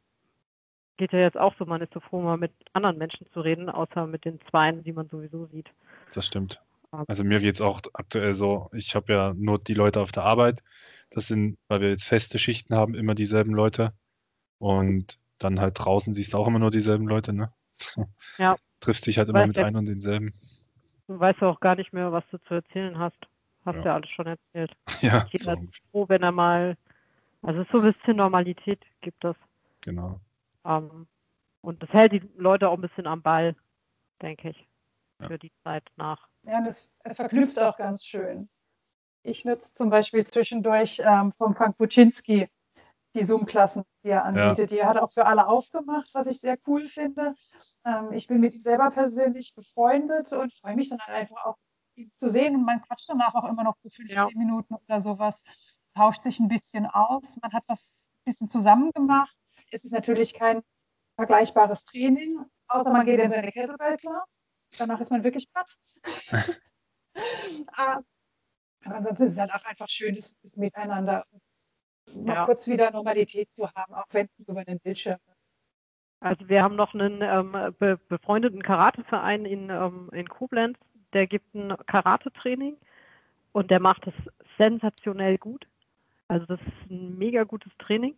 geht 0.98 1.14
ja 1.14 1.20
jetzt 1.20 1.38
auch 1.38 1.54
so, 1.60 1.66
man 1.66 1.82
ist 1.82 1.94
so 1.94 2.00
froh, 2.00 2.20
mal 2.20 2.38
mit 2.38 2.52
anderen 2.74 2.98
Menschen 2.98 3.28
zu 3.32 3.42
reden, 3.42 3.70
außer 3.70 4.08
mit 4.08 4.26
den 4.26 4.40
Zweien, 4.50 4.84
die 4.84 4.92
man 4.92 5.08
sowieso 5.08 5.46
sieht. 5.46 5.70
Das 6.16 6.26
stimmt. 6.26 6.60
Also 7.08 7.24
mir 7.24 7.40
geht 7.40 7.56
es 7.56 7.62
auch 7.62 7.80
aktuell 7.94 8.34
so, 8.34 8.72
ich 8.74 8.96
habe 8.96 9.14
ja 9.14 9.34
nur 9.36 9.60
die 9.60 9.76
Leute 9.76 10.02
auf 10.02 10.12
der 10.12 10.24
Arbeit. 10.24 10.64
Das 11.12 11.28
sind, 11.28 11.60
weil 11.68 11.82
wir 11.82 11.90
jetzt 11.90 12.08
feste 12.08 12.40
Schichten 12.40 12.76
haben, 12.76 12.96
immer 12.96 13.14
dieselben 13.14 13.54
Leute. 13.54 13.94
Und 14.58 15.20
dann 15.38 15.60
halt 15.60 15.76
draußen 15.78 16.16
siehst 16.16 16.34
du 16.34 16.38
auch 16.40 16.48
immer 16.48 16.60
nur 16.60 16.72
dieselben 16.72 17.08
Leute, 17.08 17.34
ne? 17.34 17.54
Ja. 18.40 18.56
Triffst 18.80 19.06
dich 19.06 19.20
halt 19.20 19.30
immer 19.30 19.46
mit 19.46 19.60
ein 19.60 19.76
und 19.76 19.88
denselben. 19.88 20.34
Du 21.08 21.20
weißt 21.20 21.42
auch 21.44 21.60
gar 21.60 21.76
nicht 21.76 21.94
mehr, 21.94 22.12
was 22.12 22.24
du 22.32 22.40
zu 22.40 22.56
erzählen 22.56 22.98
hast. 22.98 23.18
Hast 23.64 23.78
ja, 23.78 23.86
ja 23.86 23.94
alles 23.94 24.10
schon 24.10 24.26
erzählt. 24.26 24.72
Ja. 25.02 25.28
Jeder 25.32 25.54
ist 25.54 25.82
froh, 25.92 26.06
wenn 26.10 26.24
er 26.24 26.32
mal, 26.32 26.78
also 27.44 27.64
so 27.72 27.80
ein 27.80 27.94
bisschen 27.94 28.18
Normalität 28.18 28.82
gibt 29.02 29.24
es. 29.24 29.36
Genau. 29.82 30.20
Ähm, 30.66 31.08
und 31.62 31.82
das 31.82 31.90
hält 31.92 32.14
die 32.14 32.24
Leute 32.36 32.70
auch 32.70 32.76
ein 32.76 32.82
bisschen 32.82 33.08
am 33.08 33.22
Ball, 33.22 33.56
denke 34.22 34.50
ich, 34.50 34.68
ja. 35.20 35.28
für 35.28 35.38
die 35.38 35.52
Zeit 35.64 35.84
nach. 35.96 36.28
Ja, 36.44 36.58
und 36.58 36.66
es, 36.66 36.90
es 37.04 37.16
verknüpft 37.16 37.60
auch 37.60 37.78
ganz 37.78 38.04
schön. 38.04 38.50
Ich 39.24 39.46
nutze 39.46 39.74
zum 39.74 39.90
Beispiel 39.90 40.26
zwischendurch 40.26 41.02
ähm, 41.06 41.32
vom 41.32 41.56
Frank 41.56 41.78
Buczynski 41.78 42.50
die 43.16 43.24
Zoom-Klassen, 43.24 43.84
die 44.04 44.10
er 44.10 44.26
anbietet. 44.26 44.72
Ja. 44.72 44.78
Die 44.78 44.84
hat 44.84 44.98
auch 44.98 45.12
für 45.12 45.26
alle 45.26 45.48
aufgemacht, 45.48 46.10
was 46.14 46.28
ich 46.28 46.40
sehr 46.40 46.58
cool 46.68 46.88
finde. 46.88 47.36
Ähm, 47.86 48.12
ich 48.12 48.28
bin 48.28 48.40
mit 48.40 48.54
ihm 48.54 48.62
selber 48.62 48.92
persönlich 48.92 49.54
befreundet 49.56 50.34
und 50.34 50.54
freue 50.54 50.76
mich 50.76 50.90
dann 50.90 51.00
halt 51.00 51.18
einfach 51.18 51.46
auch, 51.46 51.58
ihn 51.96 52.12
zu 52.16 52.30
sehen. 52.30 52.56
Und 52.56 52.66
man 52.66 52.82
quatscht 52.82 53.10
danach 53.10 53.36
auch 53.36 53.48
immer 53.48 53.64
noch 53.64 53.78
so 53.84 53.90
15 53.90 54.16
ja. 54.16 54.28
Minuten 54.34 54.76
oder 54.76 55.00
sowas, 55.00 55.44
tauscht 55.96 56.24
sich 56.24 56.40
ein 56.40 56.48
bisschen 56.48 56.86
aus. 56.86 57.24
Man 57.42 57.54
hat 57.54 57.64
das 57.68 58.10
ein 58.10 58.24
bisschen 58.26 58.50
zusammen 58.50 58.92
gemacht. 58.94 59.36
Es 59.72 59.86
ist 59.86 59.92
natürlich 59.92 60.34
kein 60.34 60.62
vergleichbares 61.16 61.86
Training, 61.86 62.44
außer 62.68 62.92
man 62.92 63.06
geht 63.06 63.20
in 63.20 63.30
seine 63.30 63.52
Kettlebell-Class 63.52 64.28
danach 64.80 65.00
ist 65.00 65.12
man 65.12 65.24
wirklich 65.24 65.50
platt. 65.52 65.78
Ah, 67.74 68.00
aber 68.84 68.96
ansonsten 68.96 69.26
ist 69.26 69.34
es 69.34 69.38
halt 69.38 69.54
auch 69.54 69.64
einfach 69.66 69.88
schön, 69.88 70.16
das, 70.16 70.36
das 70.42 70.58
Miteinander 70.58 71.28
noch 72.12 72.34
ja. 72.34 72.46
kurz 72.46 72.66
wieder 72.66 72.90
Normalität 72.90 73.52
zu 73.52 73.70
haben, 73.72 73.94
auch 73.94 74.08
wenn 74.10 74.26
es 74.26 74.48
über 74.48 74.66
den 74.66 74.80
Bildschirm 74.80 75.20
ist. 75.28 75.38
Also 76.20 76.50
wir 76.50 76.64
haben 76.64 76.76
noch 76.76 76.96
einen 76.96 77.22
ähm, 77.22 77.76
be 77.78 78.00
befreundeten 78.10 78.64
Karateverein 78.64 79.46
in, 79.46 79.70
ähm, 79.70 80.10
in 80.12 80.28
Koblenz, 80.28 80.80
der 81.14 81.28
gibt 81.28 81.54
ein 81.54 81.78
Karate-Training 81.86 82.78
und 83.52 83.70
der 83.70 83.80
macht 83.80 84.08
es 84.08 84.14
sensationell 84.58 85.38
gut. 85.38 85.68
Also 86.34 86.48
das 86.48 86.60
ist 86.62 86.90
ein 86.90 87.16
mega 87.20 87.44
gutes 87.44 87.72
Training. 87.78 88.16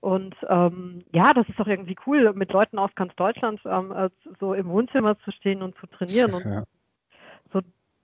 Und 0.00 0.36
ähm, 0.48 1.02
ja, 1.12 1.32
das 1.32 1.48
ist 1.48 1.58
doch 1.58 1.66
irgendwie 1.66 1.96
cool, 2.06 2.32
mit 2.34 2.52
Leuten 2.52 2.78
aus 2.78 2.94
ganz 2.94 3.14
Deutschland 3.16 3.60
ähm, 3.64 3.90
äh, 3.90 4.10
so 4.38 4.52
im 4.52 4.68
Wohnzimmer 4.68 5.18
zu 5.20 5.32
stehen 5.32 5.62
und 5.62 5.74
zu 5.78 5.86
trainieren 5.86 6.34
und 6.34 6.44
ja. 6.44 6.64
so 7.52 7.60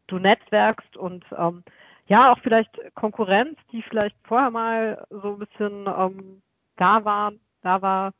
du 0.06 0.18
netzwerkst 0.18 0.96
und 0.96 1.24
ähm, 1.36 1.62
ja, 2.06 2.32
auch 2.32 2.38
vielleicht 2.40 2.70
Konkurrenz, 2.94 3.58
die 3.70 3.82
vielleicht 3.82 4.16
vorher 4.24 4.50
mal 4.50 5.06
so 5.10 5.34
ein 5.34 5.38
bisschen 5.38 5.86
ähm, 5.86 6.42
da 6.76 7.04
war, 7.04 7.32
da 7.62 7.80
war, 7.80 8.12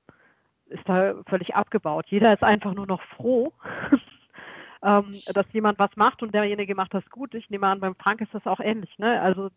ist 0.67 0.87
da 0.89 1.15
völlig 1.27 1.55
abgebaut. 1.55 2.07
Jeder 2.09 2.33
ist 2.33 2.45
einfach 2.45 2.75
nur 2.75 2.87
noch 2.87 3.03
froh, 3.17 3.53
ähm, 4.83 5.17
dass 5.33 5.47
jemand 5.53 5.79
was 5.79 5.97
macht 5.97 6.23
und 6.23 6.35
derjenige 6.35 6.75
macht 6.75 6.95
das 6.95 7.09
gut. 7.11 7.35
Ich 7.35 7.51
nehme 7.51 7.67
an, 7.67 7.81
beim 7.81 7.97
Frank 7.97 8.21
ist 8.21 8.35
das 8.35 8.47
auch 8.47 8.61
ähnlich. 8.61 8.99
Ne? 8.99 9.21
Also 9.21 9.51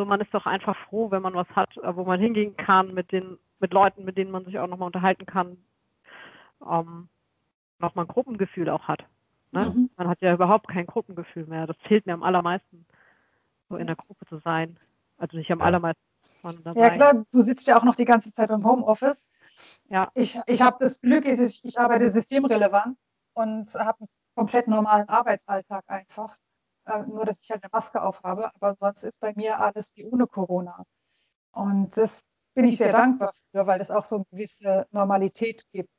so, 0.00 0.06
man 0.06 0.22
ist 0.22 0.32
doch 0.32 0.46
einfach 0.46 0.74
froh, 0.88 1.10
wenn 1.10 1.20
man 1.20 1.34
was 1.34 1.48
hat, 1.50 1.76
äh, 1.76 1.94
wo 1.94 2.04
man 2.04 2.18
hingehen 2.18 2.56
kann 2.56 2.94
mit 2.94 3.12
den, 3.12 3.38
mit 3.58 3.70
Leuten, 3.74 4.02
mit 4.04 4.16
denen 4.16 4.30
man 4.30 4.46
sich 4.46 4.58
auch 4.58 4.66
nochmal 4.66 4.86
unterhalten 4.86 5.26
kann, 5.26 5.58
ähm, 6.66 7.10
nochmal 7.78 8.06
ein 8.06 8.08
Gruppengefühl 8.08 8.70
auch 8.70 8.88
hat. 8.88 9.04
Ne? 9.52 9.66
Mhm. 9.66 9.90
Man 9.98 10.08
hat 10.08 10.22
ja 10.22 10.32
überhaupt 10.32 10.68
kein 10.68 10.86
Gruppengefühl 10.86 11.44
mehr. 11.44 11.66
Das 11.66 11.76
zählt 11.86 12.06
mir 12.06 12.14
am 12.14 12.22
allermeisten 12.22 12.86
so 13.68 13.76
in 13.76 13.86
der 13.88 13.96
Gruppe 13.96 14.24
zu 14.24 14.38
sein. 14.38 14.78
Also 15.18 15.36
nicht 15.36 15.50
am 15.50 15.58
ja. 15.58 15.66
allermeisten. 15.66 16.00
Ja 16.74 16.88
klar, 16.88 17.26
du 17.30 17.42
sitzt 17.42 17.66
ja 17.66 17.78
auch 17.78 17.84
noch 17.84 17.96
die 17.96 18.06
ganze 18.06 18.32
Zeit 18.32 18.48
im 18.48 18.64
Homeoffice. 18.64 19.28
Ja. 19.90 20.10
Ich, 20.14 20.40
ich 20.46 20.62
habe 20.62 20.78
das 20.80 20.98
Glück, 21.02 21.26
ich, 21.26 21.62
ich 21.62 21.78
arbeite 21.78 22.10
systemrelevant 22.10 22.96
und 23.34 23.74
habe 23.74 23.98
einen 24.00 24.08
komplett 24.34 24.66
normalen 24.66 25.10
Arbeitsalltag 25.10 25.84
einfach. 25.88 26.38
Äh, 26.90 27.02
nur, 27.06 27.24
dass 27.24 27.40
ich 27.40 27.50
halt 27.50 27.62
eine 27.62 27.70
Maske 27.72 28.02
aufhabe, 28.02 28.50
aber 28.54 28.74
sonst 28.74 29.04
ist 29.04 29.20
bei 29.20 29.32
mir 29.34 29.60
alles 29.60 29.94
wie 29.96 30.04
ohne 30.04 30.26
Corona. 30.26 30.84
Und 31.52 31.96
das 31.96 32.24
bin 32.54 32.64
ich 32.64 32.78
sehr 32.78 32.92
dankbar 32.92 33.32
für, 33.52 33.66
weil 33.66 33.78
das 33.78 33.90
auch 33.90 34.06
so 34.06 34.16
eine 34.16 34.24
gewisse 34.30 34.86
Normalität 34.90 35.64
gibt. 35.70 35.90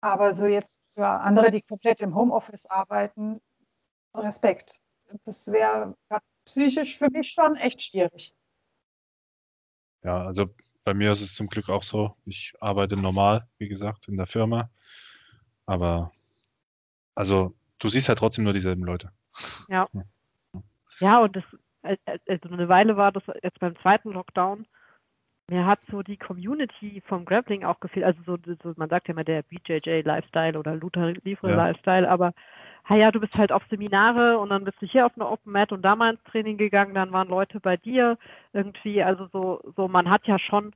Aber 0.00 0.32
so 0.32 0.46
jetzt 0.46 0.80
für 0.94 1.06
andere, 1.06 1.50
die 1.50 1.62
komplett 1.62 2.00
im 2.00 2.14
Homeoffice 2.14 2.66
arbeiten, 2.66 3.40
Respekt. 4.14 4.80
Das 5.24 5.50
wäre 5.50 5.96
psychisch 6.44 6.98
für 6.98 7.10
mich 7.10 7.30
schon 7.30 7.56
echt 7.56 7.82
schwierig. 7.82 8.34
Ja, 10.02 10.26
also 10.26 10.46
bei 10.84 10.94
mir 10.94 11.12
ist 11.12 11.22
es 11.22 11.34
zum 11.34 11.46
Glück 11.46 11.70
auch 11.70 11.82
so. 11.82 12.16
Ich 12.26 12.52
arbeite 12.60 12.96
normal, 12.96 13.48
wie 13.58 13.68
gesagt, 13.68 14.08
in 14.08 14.16
der 14.16 14.26
Firma. 14.26 14.70
Aber 15.64 16.12
also 17.14 17.54
du 17.78 17.88
siehst 17.88 18.08
halt 18.08 18.18
trotzdem 18.18 18.44
nur 18.44 18.52
dieselben 18.52 18.84
Leute. 18.84 19.12
Ja. 19.68 19.88
Ja, 21.00 21.20
und 21.20 21.36
das, 21.36 21.44
also 21.82 22.48
eine 22.50 22.68
Weile 22.68 22.96
war 22.96 23.12
das 23.12 23.22
jetzt 23.42 23.60
beim 23.60 23.76
zweiten 23.76 24.12
Lockdown. 24.12 24.66
Mir 25.50 25.66
hat 25.66 25.84
so 25.84 26.02
die 26.02 26.16
Community 26.16 27.02
vom 27.06 27.26
Grappling 27.26 27.64
auch 27.64 27.78
gefehlt. 27.80 28.06
Also 28.06 28.20
so, 28.24 28.38
so 28.62 28.72
man 28.76 28.88
sagt 28.88 29.08
ja 29.08 29.12
immer 29.12 29.24
der 29.24 29.42
BJJ 29.42 30.00
Lifestyle 30.00 30.58
oder 30.58 30.74
Luther 30.74 31.12
Livre 31.22 31.50
ja. 31.50 31.56
Lifestyle, 31.56 32.08
aber 32.08 32.32
ha 32.88 32.96
ja, 32.96 33.10
du 33.10 33.20
bist 33.20 33.36
halt 33.36 33.52
auf 33.52 33.62
Seminare 33.68 34.38
und 34.38 34.50
dann 34.50 34.64
bist 34.64 34.80
du 34.80 34.86
hier 34.86 35.04
auf 35.04 35.12
eine 35.16 35.28
Open 35.28 35.52
Mat 35.52 35.72
und 35.72 35.82
da 35.82 35.96
mal 35.96 36.14
ins 36.14 36.22
Training 36.24 36.56
gegangen, 36.56 36.94
dann 36.94 37.12
waren 37.12 37.28
Leute 37.28 37.60
bei 37.60 37.76
dir 37.76 38.18
irgendwie, 38.52 39.02
also 39.02 39.26
so, 39.32 39.60
so 39.76 39.86
man 39.86 40.08
hat 40.08 40.26
ja 40.26 40.38
schon, 40.38 40.74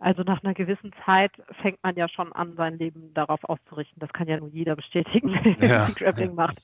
also 0.00 0.22
nach 0.22 0.42
einer 0.42 0.54
gewissen 0.54 0.92
Zeit 1.04 1.32
fängt 1.60 1.80
man 1.84 1.94
ja 1.94 2.08
schon 2.08 2.32
an, 2.32 2.56
sein 2.56 2.78
Leben 2.78 3.14
darauf 3.14 3.44
auszurichten. 3.44 4.00
Das 4.00 4.12
kann 4.12 4.26
ja 4.26 4.38
nur 4.38 4.48
jeder 4.48 4.74
bestätigen, 4.74 5.32
der 5.60 5.68
ja. 5.68 5.88
Grappling 5.94 6.34
macht, 6.34 6.58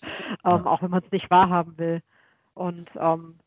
ähm, 0.44 0.66
auch 0.66 0.82
wenn 0.82 0.90
man 0.90 1.04
es 1.04 1.12
nicht 1.12 1.30
wahrhaben 1.30 1.78
will. 1.78 2.02
Und 2.58 2.90
ähm, 2.96 3.38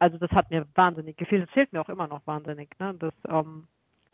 also 0.00 0.18
das 0.18 0.30
hat 0.32 0.50
mir 0.50 0.66
wahnsinnig 0.74 1.16
gefehlt. 1.16 1.44
Es 1.46 1.54
fehlt 1.54 1.72
mir 1.72 1.80
auch 1.80 1.88
immer 1.88 2.08
noch 2.08 2.26
wahnsinnig, 2.26 2.76
ne? 2.80 2.94
Das, 2.98 3.14
ähm, 3.28 3.68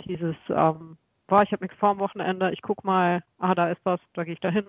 dieses, 0.04 0.36
ähm, 0.50 0.98
boah, 1.26 1.42
ich 1.42 1.50
habe 1.52 1.64
nichts 1.64 1.78
vor 1.78 1.88
am 1.88 1.98
Wochenende, 1.98 2.52
ich 2.52 2.60
guck 2.60 2.84
mal, 2.84 3.22
ah, 3.38 3.54
da 3.54 3.70
ist 3.70 3.80
was, 3.84 3.98
da 4.12 4.24
gehe 4.24 4.34
ich 4.34 4.40
da 4.40 4.50
hin 4.50 4.66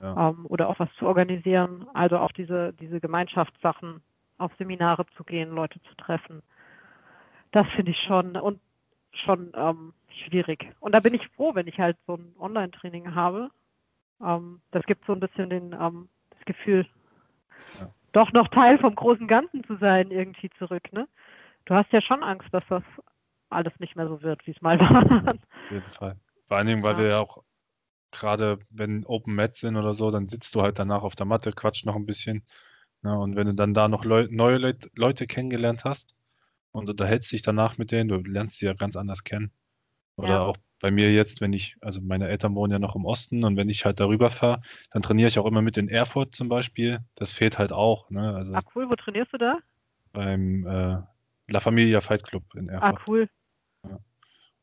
ja. 0.00 0.30
ähm, 0.30 0.46
oder 0.46 0.68
auch 0.68 0.80
was 0.80 0.92
zu 0.98 1.06
organisieren. 1.06 1.86
Also 1.94 2.18
auch 2.18 2.32
diese, 2.32 2.72
diese 2.72 3.00
Gemeinschaftssachen, 3.00 4.02
auf 4.38 4.52
Seminare 4.58 5.06
zu 5.16 5.22
gehen, 5.22 5.54
Leute 5.54 5.80
zu 5.82 5.94
treffen. 5.96 6.42
Das 7.52 7.66
finde 7.76 7.92
ich 7.92 8.02
schon 8.02 8.36
und 8.36 8.60
schon 9.12 9.52
ähm, 9.54 9.94
schwierig. 10.26 10.74
Und 10.80 10.92
da 10.92 11.00
bin 11.00 11.14
ich 11.14 11.26
froh, 11.28 11.54
wenn 11.54 11.68
ich 11.68 11.78
halt 11.78 11.96
so 12.06 12.16
ein 12.16 12.34
Online-Training 12.38 13.14
habe. 13.14 13.50
Ähm, 14.20 14.60
das 14.72 14.84
gibt 14.84 15.06
so 15.06 15.12
ein 15.12 15.20
bisschen 15.20 15.48
den, 15.48 15.72
ähm, 15.72 16.08
das 16.30 16.44
Gefühl, 16.44 16.86
ja. 17.80 17.90
Doch 18.16 18.32
noch 18.32 18.48
Teil 18.48 18.78
vom 18.78 18.94
großen 18.94 19.28
Ganzen 19.28 19.62
zu 19.64 19.76
sein, 19.76 20.10
irgendwie 20.10 20.48
zurück. 20.58 20.92
Ne? 20.92 21.06
Du 21.66 21.74
hast 21.74 21.92
ja 21.92 22.00
schon 22.00 22.22
Angst, 22.22 22.48
dass 22.52 22.64
das 22.68 22.82
alles 23.50 23.78
nicht 23.78 23.94
mehr 23.94 24.08
so 24.08 24.22
wird, 24.22 24.46
wie 24.46 24.52
es 24.52 24.62
mal 24.62 24.80
war. 24.80 25.34
Auf 25.34 25.70
jeden 25.70 25.88
Fall. 25.88 26.16
Vor 26.46 26.56
allen 26.56 26.66
Dingen, 26.66 26.82
weil 26.82 26.94
ja. 26.94 26.98
wir 26.98 27.08
ja 27.08 27.18
auch 27.20 27.44
gerade 28.12 28.58
wenn 28.70 29.04
Open 29.04 29.34
Mat 29.34 29.56
sind 29.56 29.76
oder 29.76 29.92
so, 29.92 30.10
dann 30.10 30.28
sitzt 30.28 30.54
du 30.54 30.62
halt 30.62 30.78
danach 30.78 31.02
auf 31.02 31.14
der 31.14 31.26
Matte, 31.26 31.52
quatscht 31.52 31.84
noch 31.84 31.96
ein 31.96 32.06
bisschen. 32.06 32.46
Ne? 33.02 33.18
Und 33.18 33.36
wenn 33.36 33.48
du 33.48 33.54
dann 33.54 33.74
da 33.74 33.88
noch 33.88 34.04
Leu 34.04 34.26
neue 34.30 34.56
Leut 34.56 34.90
Leute 34.94 35.26
kennengelernt 35.26 35.84
hast 35.84 36.14
und 36.72 36.88
unterhältst 36.88 37.30
dich 37.32 37.42
danach 37.42 37.76
mit 37.76 37.92
denen, 37.92 38.08
du 38.08 38.16
lernst 38.16 38.58
sie 38.58 38.66
ja 38.66 38.72
ganz 38.72 38.96
anders 38.96 39.24
kennen. 39.24 39.52
Oder 40.16 40.28
ja. 40.28 40.40
auch 40.40 40.56
bei 40.80 40.90
mir 40.90 41.12
jetzt, 41.12 41.40
wenn 41.40 41.52
ich, 41.52 41.76
also 41.80 42.00
meine 42.00 42.28
Eltern 42.28 42.54
wohnen 42.54 42.72
ja 42.72 42.78
noch 42.78 42.96
im 42.96 43.04
Osten 43.04 43.44
und 43.44 43.56
wenn 43.56 43.68
ich 43.68 43.84
halt 43.84 44.00
darüber 44.00 44.30
fahre, 44.30 44.62
dann 44.90 45.02
trainiere 45.02 45.28
ich 45.28 45.38
auch 45.38 45.46
immer 45.46 45.62
mit 45.62 45.76
in 45.76 45.88
Erfurt 45.88 46.34
zum 46.34 46.48
Beispiel. 46.48 47.00
Das 47.14 47.32
fehlt 47.32 47.58
halt 47.58 47.72
auch. 47.72 48.10
Ne? 48.10 48.34
Also 48.34 48.54
ah, 48.54 48.60
cool, 48.74 48.88
wo 48.90 48.94
trainierst 48.94 49.32
du 49.32 49.38
da? 49.38 49.58
Beim 50.12 50.66
äh, 50.66 50.98
La 51.48 51.60
Familia 51.60 52.00
Fight 52.00 52.24
Club 52.24 52.44
in 52.54 52.70
ah, 52.70 52.74
Erfurt. 52.74 52.94
Ah, 52.94 53.02
cool. 53.06 53.30
Ja. 53.84 53.98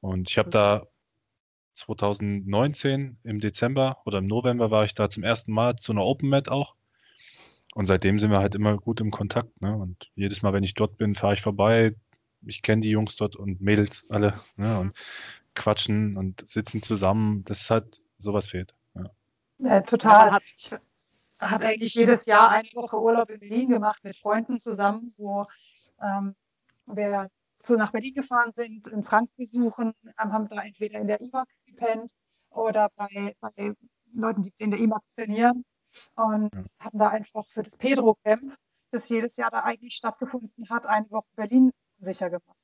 Und 0.01 0.29
ich 0.29 0.37
habe 0.37 0.49
da 0.49 0.87
2019 1.73 3.17
im 3.23 3.39
Dezember 3.39 3.97
oder 4.05 4.19
im 4.19 4.27
November 4.27 4.69
war 4.69 4.83
ich 4.83 4.93
da 4.93 5.09
zum 5.09 5.23
ersten 5.23 5.51
Mal 5.51 5.77
zu 5.77 5.91
einer 5.91 6.03
Open 6.03 6.29
Mat 6.29 6.49
auch. 6.49 6.75
Und 7.73 7.87
seitdem 7.87 8.19
sind 8.19 8.29
wir 8.29 8.39
halt 8.39 8.53
immer 8.53 8.77
gut 8.77 9.01
im 9.01 9.09
Kontakt. 9.09 9.59
Ne? 9.61 9.75
Und 9.75 10.11
jedes 10.13 10.43
Mal, 10.43 10.53
wenn 10.53 10.63
ich 10.63 10.75
dort 10.75 10.97
bin, 10.97 11.15
fahre 11.15 11.33
ich 11.33 11.41
vorbei. 11.41 11.95
Ich 12.45 12.61
kenne 12.61 12.81
die 12.81 12.91
Jungs 12.91 13.15
dort 13.15 13.35
und 13.35 13.61
Mädels 13.61 14.05
alle. 14.09 14.39
Ne? 14.57 14.79
Und 14.79 14.93
quatschen 15.55 16.17
und 16.17 16.47
sitzen 16.49 16.81
zusammen. 16.81 17.43
Das 17.45 17.69
halt, 17.69 18.01
sowas 18.17 18.47
fehlt. 18.47 18.75
Ja. 18.95 19.11
ja 19.59 19.81
total. 19.81 20.39
Ich 20.55 20.71
habe 21.41 21.65
eigentlich 21.65 21.95
jedes 21.95 22.25
Jahr 22.25 22.49
eine 22.49 22.69
Woche 22.73 22.99
Urlaub 22.99 23.29
in 23.29 23.39
Berlin 23.39 23.69
gemacht 23.69 24.03
mit 24.03 24.15
Freunden 24.15 24.59
zusammen, 24.59 25.11
wo 25.17 25.45
ähm, 26.01 26.35
wir 26.85 27.29
so 27.63 27.75
nach 27.75 27.91
Berlin 27.91 28.13
gefahren 28.13 28.51
sind, 28.53 28.87
in 28.87 29.03
Frank 29.03 29.29
besuchen, 29.35 29.93
haben 30.17 30.49
da 30.49 30.61
entweder 30.61 30.99
in 30.99 31.07
der 31.07 31.21
IMAG 31.21 31.47
gepennt 31.65 32.11
oder 32.49 32.89
bei, 32.95 33.35
bei 33.39 33.73
Leuten, 34.13 34.43
die 34.43 34.53
in 34.57 34.71
der 34.71 34.79
IMAG 34.79 35.01
trainieren 35.15 35.65
und 36.15 36.53
ja. 36.53 36.63
haben 36.79 36.99
da 36.99 37.09
einfach 37.09 37.45
für 37.47 37.63
das 37.63 37.77
Pedro 37.77 38.15
Camp, 38.23 38.55
das 38.91 39.09
jedes 39.09 39.37
Jahr 39.37 39.49
da 39.49 39.61
eigentlich 39.61 39.95
stattgefunden 39.95 40.69
hat, 40.69 40.87
eine 40.87 41.09
Woche 41.09 41.27
Berlin 41.35 41.71
sicher 41.99 42.29
gemacht. 42.29 42.57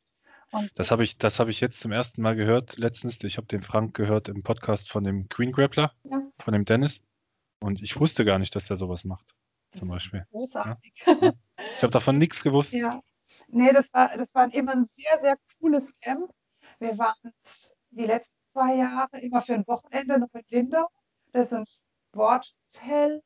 Und 0.51 0.71
das 0.75 0.91
habe 0.91 1.03
ich, 1.03 1.17
das 1.17 1.39
ich 1.39 1.61
jetzt 1.61 1.79
zum 1.79 1.91
ersten 1.91 2.21
Mal 2.21 2.35
gehört 2.35 2.77
letztens. 2.77 3.23
Ich 3.23 3.37
habe 3.37 3.47
den 3.47 3.61
Frank 3.61 3.95
gehört 3.95 4.29
im 4.29 4.43
Podcast 4.43 4.91
von 4.91 5.03
dem 5.03 5.29
Queen 5.29 5.51
Grappler, 5.51 5.93
ja. 6.03 6.21
von 6.39 6.53
dem 6.53 6.65
Dennis. 6.65 7.03
Und 7.59 7.81
ich 7.81 7.99
wusste 7.99 8.25
gar 8.25 8.39
nicht, 8.39 8.55
dass 8.55 8.65
der 8.65 8.77
sowas 8.77 9.03
macht. 9.03 9.35
Zum 9.71 9.89
Beispiel. 9.89 10.25
Großartig. 10.31 11.03
Ja. 11.05 11.33
Ich 11.77 11.83
habe 11.83 11.91
davon 11.91 12.17
nichts 12.17 12.41
gewusst. 12.41 12.73
Ja. 12.73 13.01
Nee, 13.47 13.71
das 13.73 13.91
war, 13.93 14.15
das 14.17 14.33
war 14.33 14.51
immer 14.53 14.71
ein 14.73 14.85
sehr, 14.85 15.19
sehr 15.19 15.37
cooles 15.59 15.93
Camp. 15.99 16.31
Wir 16.79 16.97
waren 16.97 17.33
die 17.91 18.05
letzten 18.05 18.37
zwei 18.53 18.75
Jahre 18.75 19.19
immer 19.19 19.41
für 19.41 19.53
ein 19.53 19.67
Wochenende 19.67 20.19
noch 20.19 20.33
in 20.33 20.43
Lindau. 20.49 20.87
Das 21.31 21.47
ist 21.47 21.53
ein 21.53 21.65
Sporthotel, 22.11 23.21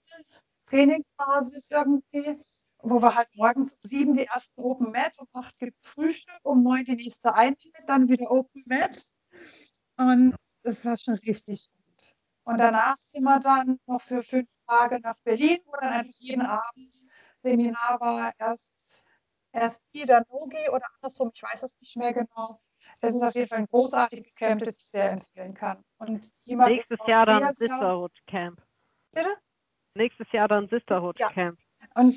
Trainingsbasis 0.66 1.70
irgendwie, 1.72 2.42
wo 2.84 3.02
wir 3.02 3.16
halt 3.16 3.30
morgens 3.36 3.74
um 3.74 3.80
sieben 3.84 4.14
die 4.14 4.26
ersten 4.26 4.62
Open 4.62 4.92
Mat, 4.92 5.18
um 5.18 5.28
acht 5.34 5.58
gibt 5.58 5.78
es 5.82 5.90
Frühstück, 5.90 6.40
um 6.44 6.64
neun 6.64 6.84
die 6.84 6.96
nächste 6.96 7.34
Einheit, 7.34 7.84
dann 7.88 8.10
wieder 8.10 8.30
Open 8.30 8.64
Mat. 8.66 9.02
Und 9.98 10.36
das 10.64 10.86
war 10.86 10.98
schon 10.98 11.16
richtig 11.16 11.70
gut. 11.72 12.16
Und 12.44 12.58
danach 12.58 12.98
sind 12.98 13.24
wir 13.24 13.40
dann 13.40 13.80
noch 13.88 14.02
für 14.02 14.22
fünf 14.22 14.50
Tage 14.68 15.00
nach 15.00 15.18
Berlin, 15.24 15.60
wo 15.66 15.72
dann 15.80 15.90
einfach 15.90 16.14
jeden 16.16 16.42
Abend 16.42 17.08
Seminar 17.42 18.00
war, 18.00 18.34
erst 18.38 19.08
erst 19.54 19.82
Ida 19.94 20.24
Nogi 20.30 20.70
oder 20.70 20.86
andersrum, 20.96 21.32
ich 21.34 21.44
weiß 21.44 21.64
es 21.64 21.80
nicht 21.80 21.96
mehr 21.96 22.12
genau. 22.12 22.60
Es 23.00 23.16
ist 23.16 23.22
auf 23.22 23.34
jeden 23.34 23.48
Fall 23.48 23.60
ein 23.60 23.68
großartiges 23.68 24.36
Camp, 24.36 24.64
das 24.64 24.78
ich 24.78 24.86
sehr 24.86 25.12
empfehlen 25.12 25.54
kann. 25.54 25.84
Und 26.00 26.30
Nächstes 26.46 27.00
Jahr 27.08 27.26
dann 27.26 27.54
Sisterhood 27.54 28.12
Camp. 28.28 28.62
Bitte? 29.12 29.38
Nächstes 29.94 30.30
Jahr 30.32 30.48
dann 30.48 30.68
Sisterhood 30.68 31.18
ja. 31.20 31.30
Camp. 31.30 31.60
Und 31.96 32.16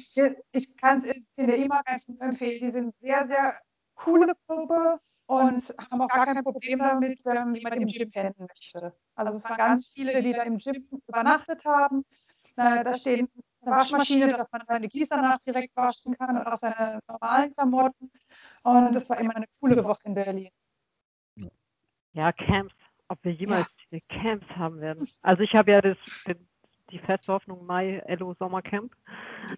ich 0.52 0.76
kann 0.76 0.98
es 0.98 1.06
in 1.06 1.46
der 1.46 1.56
IMAG 1.56 1.84
empfehlen. 2.18 2.60
Die 2.60 2.70
sind 2.70 2.96
sehr, 2.96 3.26
sehr 3.26 3.60
coole 3.94 4.32
Gruppe 4.46 5.00
und 5.26 5.74
haben 5.90 6.02
auch 6.02 6.08
gar 6.08 6.26
kein 6.26 6.42
Problem 6.42 6.78
damit, 6.78 7.24
wenn 7.24 7.54
jemand 7.54 7.76
im 7.76 7.88
Gym 7.88 8.10
pennen 8.10 8.34
möchte. 8.38 8.94
Also 9.14 9.38
es 9.38 9.44
waren 9.44 9.56
ganz 9.56 9.88
viele, 9.88 10.22
die 10.22 10.32
da 10.32 10.42
im 10.42 10.58
Gym 10.58 10.88
übernachtet 11.08 11.64
haben. 11.64 12.04
Da 12.54 12.94
stehen 12.96 13.28
eine 13.60 13.76
Waschmaschine, 13.76 14.28
dass 14.28 14.50
man 14.50 14.62
seine 14.66 14.88
Gießer 14.88 15.20
nach 15.20 15.40
direkt 15.40 15.76
waschen 15.76 16.16
kann 16.16 16.38
und 16.38 16.46
auch 16.46 16.58
seine 16.58 17.00
normalen 17.08 17.52
Klamotten. 17.52 18.10
Und 18.62 18.94
das 18.94 19.10
war 19.10 19.18
immer 19.18 19.36
eine 19.36 19.46
coole 19.60 19.84
Woche 19.84 20.00
in 20.04 20.14
Berlin. 20.14 20.50
Ja, 22.12 22.32
Camps. 22.32 22.74
Ob 23.08 23.22
wir 23.22 23.32
jemals 23.32 23.72
ja. 23.90 23.98
Camps 24.08 24.46
haben 24.56 24.80
werden. 24.80 25.08
Also 25.22 25.42
ich 25.42 25.54
habe 25.54 25.70
ja 25.70 25.80
das, 25.80 25.96
die 26.90 26.98
feste 26.98 27.32
Hoffnung 27.32 27.66
Mai 27.66 27.98
Elo 28.06 28.34
Sommercamp. 28.34 28.94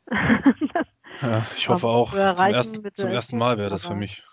ja, 1.22 1.46
ich 1.56 1.68
hoffe 1.68 1.86
auch. 1.86 2.10
Zum, 2.10 2.18
ersten, 2.20 2.94
zum 2.94 3.10
ersten 3.10 3.38
Mal 3.38 3.58
wäre 3.58 3.70
das 3.70 3.86
für 3.86 3.94
mich. 3.94 4.24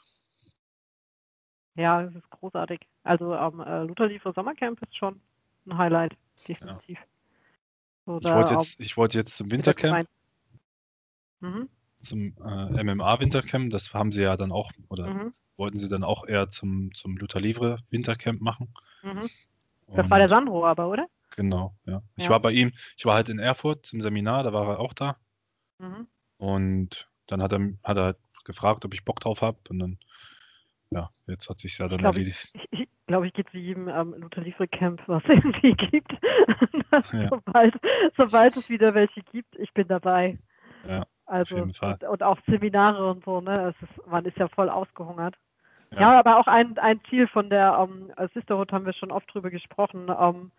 Ja, 1.75 2.03
es 2.03 2.15
ist 2.15 2.29
großartig. 2.29 2.79
Also 3.03 3.35
am 3.35 3.59
ähm, 3.59 3.67
äh, 3.67 3.83
Lutherliefer 3.83 4.31
Sommercamp 4.33 4.81
ist 4.81 4.95
schon 4.95 5.19
ein 5.65 5.77
Highlight, 5.77 6.15
definitiv. 6.47 6.97
Ja. 8.07 8.17
Ich 8.17 8.23
wollte 8.23 8.53
jetzt, 8.53 8.79
ich 8.79 8.97
wollte 8.97 9.17
jetzt 9.17 9.35
zum 9.35 9.51
Wintercamp. 9.51 10.07
Mhm. 11.41 11.69
Zum 12.01 12.35
äh, 12.45 12.83
MMA 12.83 13.19
Wintercamp, 13.19 13.71
das 13.71 13.93
haben 13.93 14.11
sie 14.11 14.21
ja 14.21 14.37
dann 14.37 14.51
auch, 14.51 14.71
oder 14.89 15.07
mhm. 15.07 15.33
wollten 15.57 15.79
sie 15.79 15.89
dann 15.89 16.03
auch 16.03 16.25
eher 16.27 16.49
zum, 16.49 16.93
zum 16.93 17.17
Luther 17.17 17.41
Livre 17.41 17.79
Wintercamp 17.89 18.41
machen. 18.41 18.73
Mhm. 19.01 19.29
Das 19.87 20.09
war 20.09 20.17
der 20.17 20.29
Sandro 20.29 20.65
aber, 20.65 20.87
oder? 20.87 21.07
Genau, 21.35 21.75
ja. 21.85 22.01
Ich 22.15 22.25
ja. 22.25 22.29
war 22.29 22.39
bei 22.39 22.51
ihm, 22.51 22.71
ich 22.97 23.05
war 23.05 23.15
halt 23.15 23.29
in 23.29 23.39
Erfurt 23.39 23.85
zum 23.85 24.01
Seminar, 24.01 24.43
da 24.43 24.53
war 24.53 24.67
er 24.67 24.79
auch 24.79 24.93
da. 24.93 25.17
Mhm. 25.79 26.07
Und 26.37 27.09
dann 27.27 27.41
hat 27.41 27.53
er, 27.53 27.73
hat 27.83 27.97
er 27.97 28.03
halt 28.03 28.17
gefragt, 28.45 28.85
ob 28.85 28.93
ich 28.93 29.05
Bock 29.05 29.19
drauf 29.19 29.41
habe. 29.41 29.57
Und 29.69 29.79
dann, 29.79 29.97
ja, 30.91 31.09
jetzt 31.27 31.49
hat 31.49 31.59
sich 31.59 31.77
ja 31.77 31.87
dann 31.87 31.99
glaub, 31.99 32.13
erledigt. 32.13 32.51
Ich, 32.53 32.79
ich 32.81 32.87
glaube, 33.07 33.27
ich 33.27 33.33
geht 33.33 33.49
zu 33.49 33.57
jedem 33.57 33.87
ähm, 33.87 34.15
Luther 34.17 34.41
Livre 34.41 34.67
Camp, 34.67 35.01
was 35.07 35.23
es 35.23 35.29
irgendwie 35.35 35.73
gibt. 35.73 36.11
ja. 37.11 37.29
sobald, 37.29 37.75
sobald 38.17 38.57
es 38.57 38.69
wieder 38.69 38.93
welche 38.93 39.21
gibt, 39.23 39.55
ich 39.57 39.73
bin 39.73 39.87
dabei. 39.87 40.37
Ja, 40.87 41.05
also, 41.25 41.57
und, 41.57 41.81
und, 41.81 42.23
auch 42.23 42.37
Seminare 42.45 43.09
und 43.09 43.25
so, 43.25 43.41
ne? 43.41 43.73
Es 43.75 43.89
ist, 43.89 44.07
man 44.07 44.25
ist 44.25 44.37
ja 44.37 44.47
voll 44.47 44.69
ausgehungert. 44.69 45.35
Ja, 45.91 45.99
ja 45.99 46.19
aber 46.19 46.37
auch 46.37 46.47
ein, 46.47 46.77
ein 46.77 47.01
Ziel 47.09 47.27
von 47.27 47.49
der 47.49 47.79
um, 47.79 48.11
ähm, 48.17 48.29
Sisterhood 48.33 48.71
haben 48.71 48.85
wir 48.85 48.93
schon 48.93 49.11
oft 49.11 49.33
drüber 49.33 49.49
gesprochen, 49.49 50.09
um, 50.09 50.35
ähm, 50.35 50.51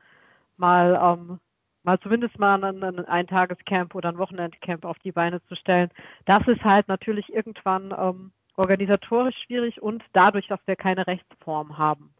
mal, 0.58 0.98
ähm, 1.02 1.38
mal 1.82 1.98
zumindest 2.00 2.38
mal 2.38 2.62
ein, 2.62 2.82
ein 2.82 3.04
Eintagescamp 3.04 3.94
oder 3.94 4.10
ein 4.10 4.18
Wochenendcamp 4.18 4.84
auf 4.84 4.98
die 5.00 5.12
Beine 5.12 5.42
zu 5.46 5.54
stellen. 5.56 5.90
Das 6.24 6.46
ist 6.48 6.64
halt 6.64 6.88
natürlich 6.88 7.32
irgendwann 7.32 7.92
um, 7.92 8.32
organisatorisch 8.56 9.36
schwierig 9.44 9.82
und 9.82 10.02
dadurch, 10.12 10.48
dass 10.48 10.60
wir 10.66 10.76
keine 10.76 11.06
Rechtsform 11.06 11.78
haben. 11.78 12.12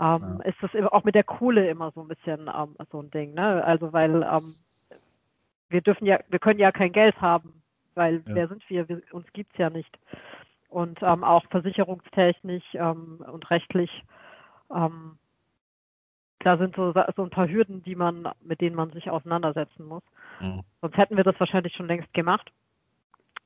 Ähm, 0.00 0.40
ja. 0.44 0.50
ist 0.50 0.58
das 0.60 0.70
auch 0.90 1.04
mit 1.04 1.14
der 1.14 1.22
Kohle 1.22 1.68
immer 1.68 1.92
so 1.92 2.00
ein 2.00 2.08
bisschen 2.08 2.50
ähm, 2.54 2.76
so 2.90 3.00
ein 3.00 3.10
Ding, 3.12 3.32
ne? 3.34 3.62
Also 3.64 3.92
weil 3.92 4.22
ähm, 4.22 4.42
wir 5.68 5.80
dürfen 5.82 6.04
ja, 6.04 6.18
wir 6.28 6.40
können 6.40 6.58
ja 6.58 6.72
kein 6.72 6.90
Geld 6.90 7.20
haben, 7.20 7.62
weil 7.94 8.22
ja. 8.26 8.34
wer 8.34 8.48
sind 8.48 8.68
wir? 8.68 8.88
wir 8.88 9.02
uns 9.12 9.26
gibt 9.32 9.52
es 9.52 9.58
ja 9.58 9.70
nicht. 9.70 9.96
Und 10.68 11.00
ähm, 11.02 11.22
auch 11.22 11.44
versicherungstechnisch 11.50 12.64
ähm, 12.74 13.24
und 13.30 13.48
rechtlich, 13.50 14.02
ähm, 14.74 15.16
da 16.44 16.58
sind 16.58 16.76
so, 16.76 16.92
so 16.92 17.22
ein 17.22 17.30
paar 17.30 17.48
Hürden, 17.48 17.82
die 17.82 17.94
man, 17.94 18.28
mit 18.42 18.60
denen 18.60 18.76
man 18.76 18.90
sich 18.90 19.10
auseinandersetzen 19.10 19.86
muss. 19.86 20.02
Mhm. 20.40 20.62
Sonst 20.80 20.96
hätten 20.96 21.16
wir 21.16 21.24
das 21.24 21.38
wahrscheinlich 21.38 21.74
schon 21.74 21.86
längst 21.86 22.12
gemacht. 22.12 22.52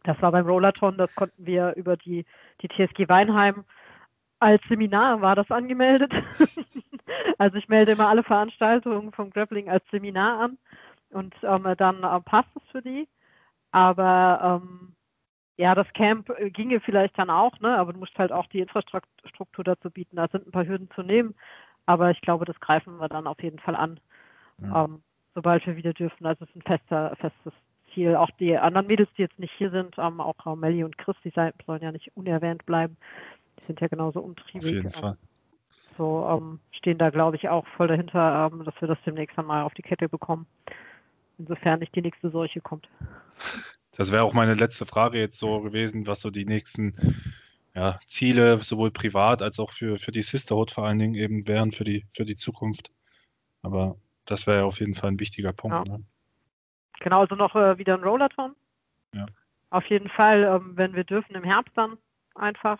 Das 0.04 0.20
war 0.22 0.32
beim 0.32 0.46
Rollerton, 0.46 0.96
das 0.96 1.14
konnten 1.14 1.46
wir 1.46 1.74
über 1.76 1.96
die, 1.96 2.24
die 2.62 2.68
TSG 2.68 3.08
Weinheim 3.08 3.64
als 4.40 4.62
Seminar 4.68 5.20
war 5.20 5.34
das 5.34 5.50
angemeldet. 5.50 6.12
also 7.38 7.56
ich 7.56 7.68
melde 7.68 7.92
immer 7.92 8.08
alle 8.08 8.22
Veranstaltungen 8.22 9.12
vom 9.12 9.30
Grappling 9.30 9.68
als 9.68 9.84
Seminar 9.90 10.40
an 10.40 10.58
und 11.10 11.34
ähm, 11.42 11.74
dann 11.76 12.02
äh, 12.02 12.20
passt 12.20 12.50
es 12.56 12.62
für 12.70 12.82
die. 12.82 13.08
Aber 13.72 14.62
ähm, 14.62 14.94
ja, 15.56 15.74
das 15.74 15.92
Camp 15.92 16.30
äh, 16.30 16.50
ginge 16.50 16.80
vielleicht 16.80 17.18
dann 17.18 17.30
auch, 17.30 17.58
ne? 17.60 17.76
aber 17.76 17.92
du 17.92 17.98
musst 17.98 18.16
halt 18.18 18.32
auch 18.32 18.46
die 18.46 18.60
Infrastruktur 18.60 19.64
dazu 19.64 19.90
bieten. 19.90 20.16
Da 20.16 20.28
sind 20.28 20.46
ein 20.46 20.52
paar 20.52 20.66
Hürden 20.66 20.88
zu 20.94 21.02
nehmen, 21.02 21.34
aber 21.89 22.10
ich 22.10 22.20
glaube, 22.20 22.44
das 22.44 22.59
greifen 22.60 22.98
wir 22.98 23.09
dann 23.09 23.27
auf 23.27 23.43
jeden 23.43 23.59
Fall 23.59 23.77
an, 23.77 23.98
ja. 24.62 24.85
ähm, 24.85 25.02
sobald 25.35 25.66
wir 25.66 25.77
wieder 25.77 25.93
dürfen. 25.93 26.27
Also 26.27 26.44
es 26.44 26.51
ist 26.51 26.56
ein 26.56 26.62
fester, 26.62 27.16
festes 27.16 27.52
Ziel. 27.93 28.16
Auch 28.16 28.31
die 28.39 28.56
anderen 28.56 28.86
Mädels, 28.86 29.10
die 29.16 29.23
jetzt 29.23 29.39
nicht 29.39 29.55
hier 29.56 29.70
sind, 29.70 29.97
ähm, 29.98 30.20
auch 30.20 30.56
Melli 30.56 30.85
und 30.85 30.98
Chris, 30.98 31.16
die 31.24 31.31
sollen 31.31 31.82
ja 31.82 31.93
nicht 31.93 32.10
unerwähnt 32.16 32.65
bleiben 32.66 32.97
sind 33.69 33.81
ja 33.81 33.86
genauso 33.86 34.20
umtriebig. 34.20 34.66
Auf 34.66 34.73
jeden 34.73 34.90
Fall. 34.90 35.16
So 35.97 36.27
ähm, 36.28 36.59
stehen 36.73 36.98
da, 36.98 37.10
glaube 37.10 37.36
ich, 37.36 37.48
auch 37.48 37.66
voll 37.77 37.86
dahinter, 37.86 38.51
ähm, 38.52 38.65
dass 38.65 38.74
wir 38.81 38.89
das 38.89 38.98
demnächst 39.06 39.39
einmal 39.39 39.62
auf 39.62 39.74
die 39.74 39.82
Kette 39.82 40.09
bekommen. 40.09 40.47
Insofern 41.39 41.78
nicht 41.78 41.94
die 41.94 42.02
nächste 42.02 42.31
Seuche 42.31 42.60
kommt. 42.60 42.89
Das 43.97 44.10
wäre 44.10 44.24
auch 44.24 44.32
meine 44.32 44.55
letzte 44.55 44.86
Frage 44.86 45.19
jetzt 45.19 45.39
so 45.39 45.60
gewesen, 45.60 46.06
was 46.06 46.20
so 46.20 46.31
die 46.31 46.44
nächsten 46.44 46.94
ja, 47.74 47.98
Ziele 48.06 48.58
sowohl 48.60 48.90
privat 48.90 49.42
als 49.42 49.60
auch 49.60 49.72
für, 49.72 49.98
für 49.98 50.12
die 50.12 50.22
Sisterhood 50.22 50.70
vor 50.70 50.84
allen 50.84 50.98
Dingen 50.98 51.14
eben 51.14 51.46
wären 51.46 51.72
für 51.72 51.84
die, 51.84 52.06
für 52.10 52.24
die 52.24 52.36
Zukunft. 52.36 52.90
Aber 53.62 53.96
das 54.24 54.46
wäre 54.46 54.58
ja 54.58 54.64
auf 54.64 54.80
jeden 54.80 54.94
Fall 54.94 55.10
ein 55.10 55.20
wichtiger 55.20 55.52
Punkt. 55.52 55.86
Ja. 55.86 55.96
Ne? 55.96 56.04
Genau, 57.00 57.20
also 57.20 57.34
noch 57.34 57.54
äh, 57.54 57.78
wieder 57.78 57.94
ein 57.94 58.02
Rollerton. 58.02 58.54
Ja. 59.14 59.26
Auf 59.70 59.84
jeden 59.86 60.08
Fall, 60.08 60.44
ähm, 60.44 60.76
wenn 60.76 60.94
wir 60.94 61.04
dürfen, 61.04 61.34
im 61.34 61.44
Herbst 61.44 61.76
dann 61.76 61.98
einfach. 62.34 62.78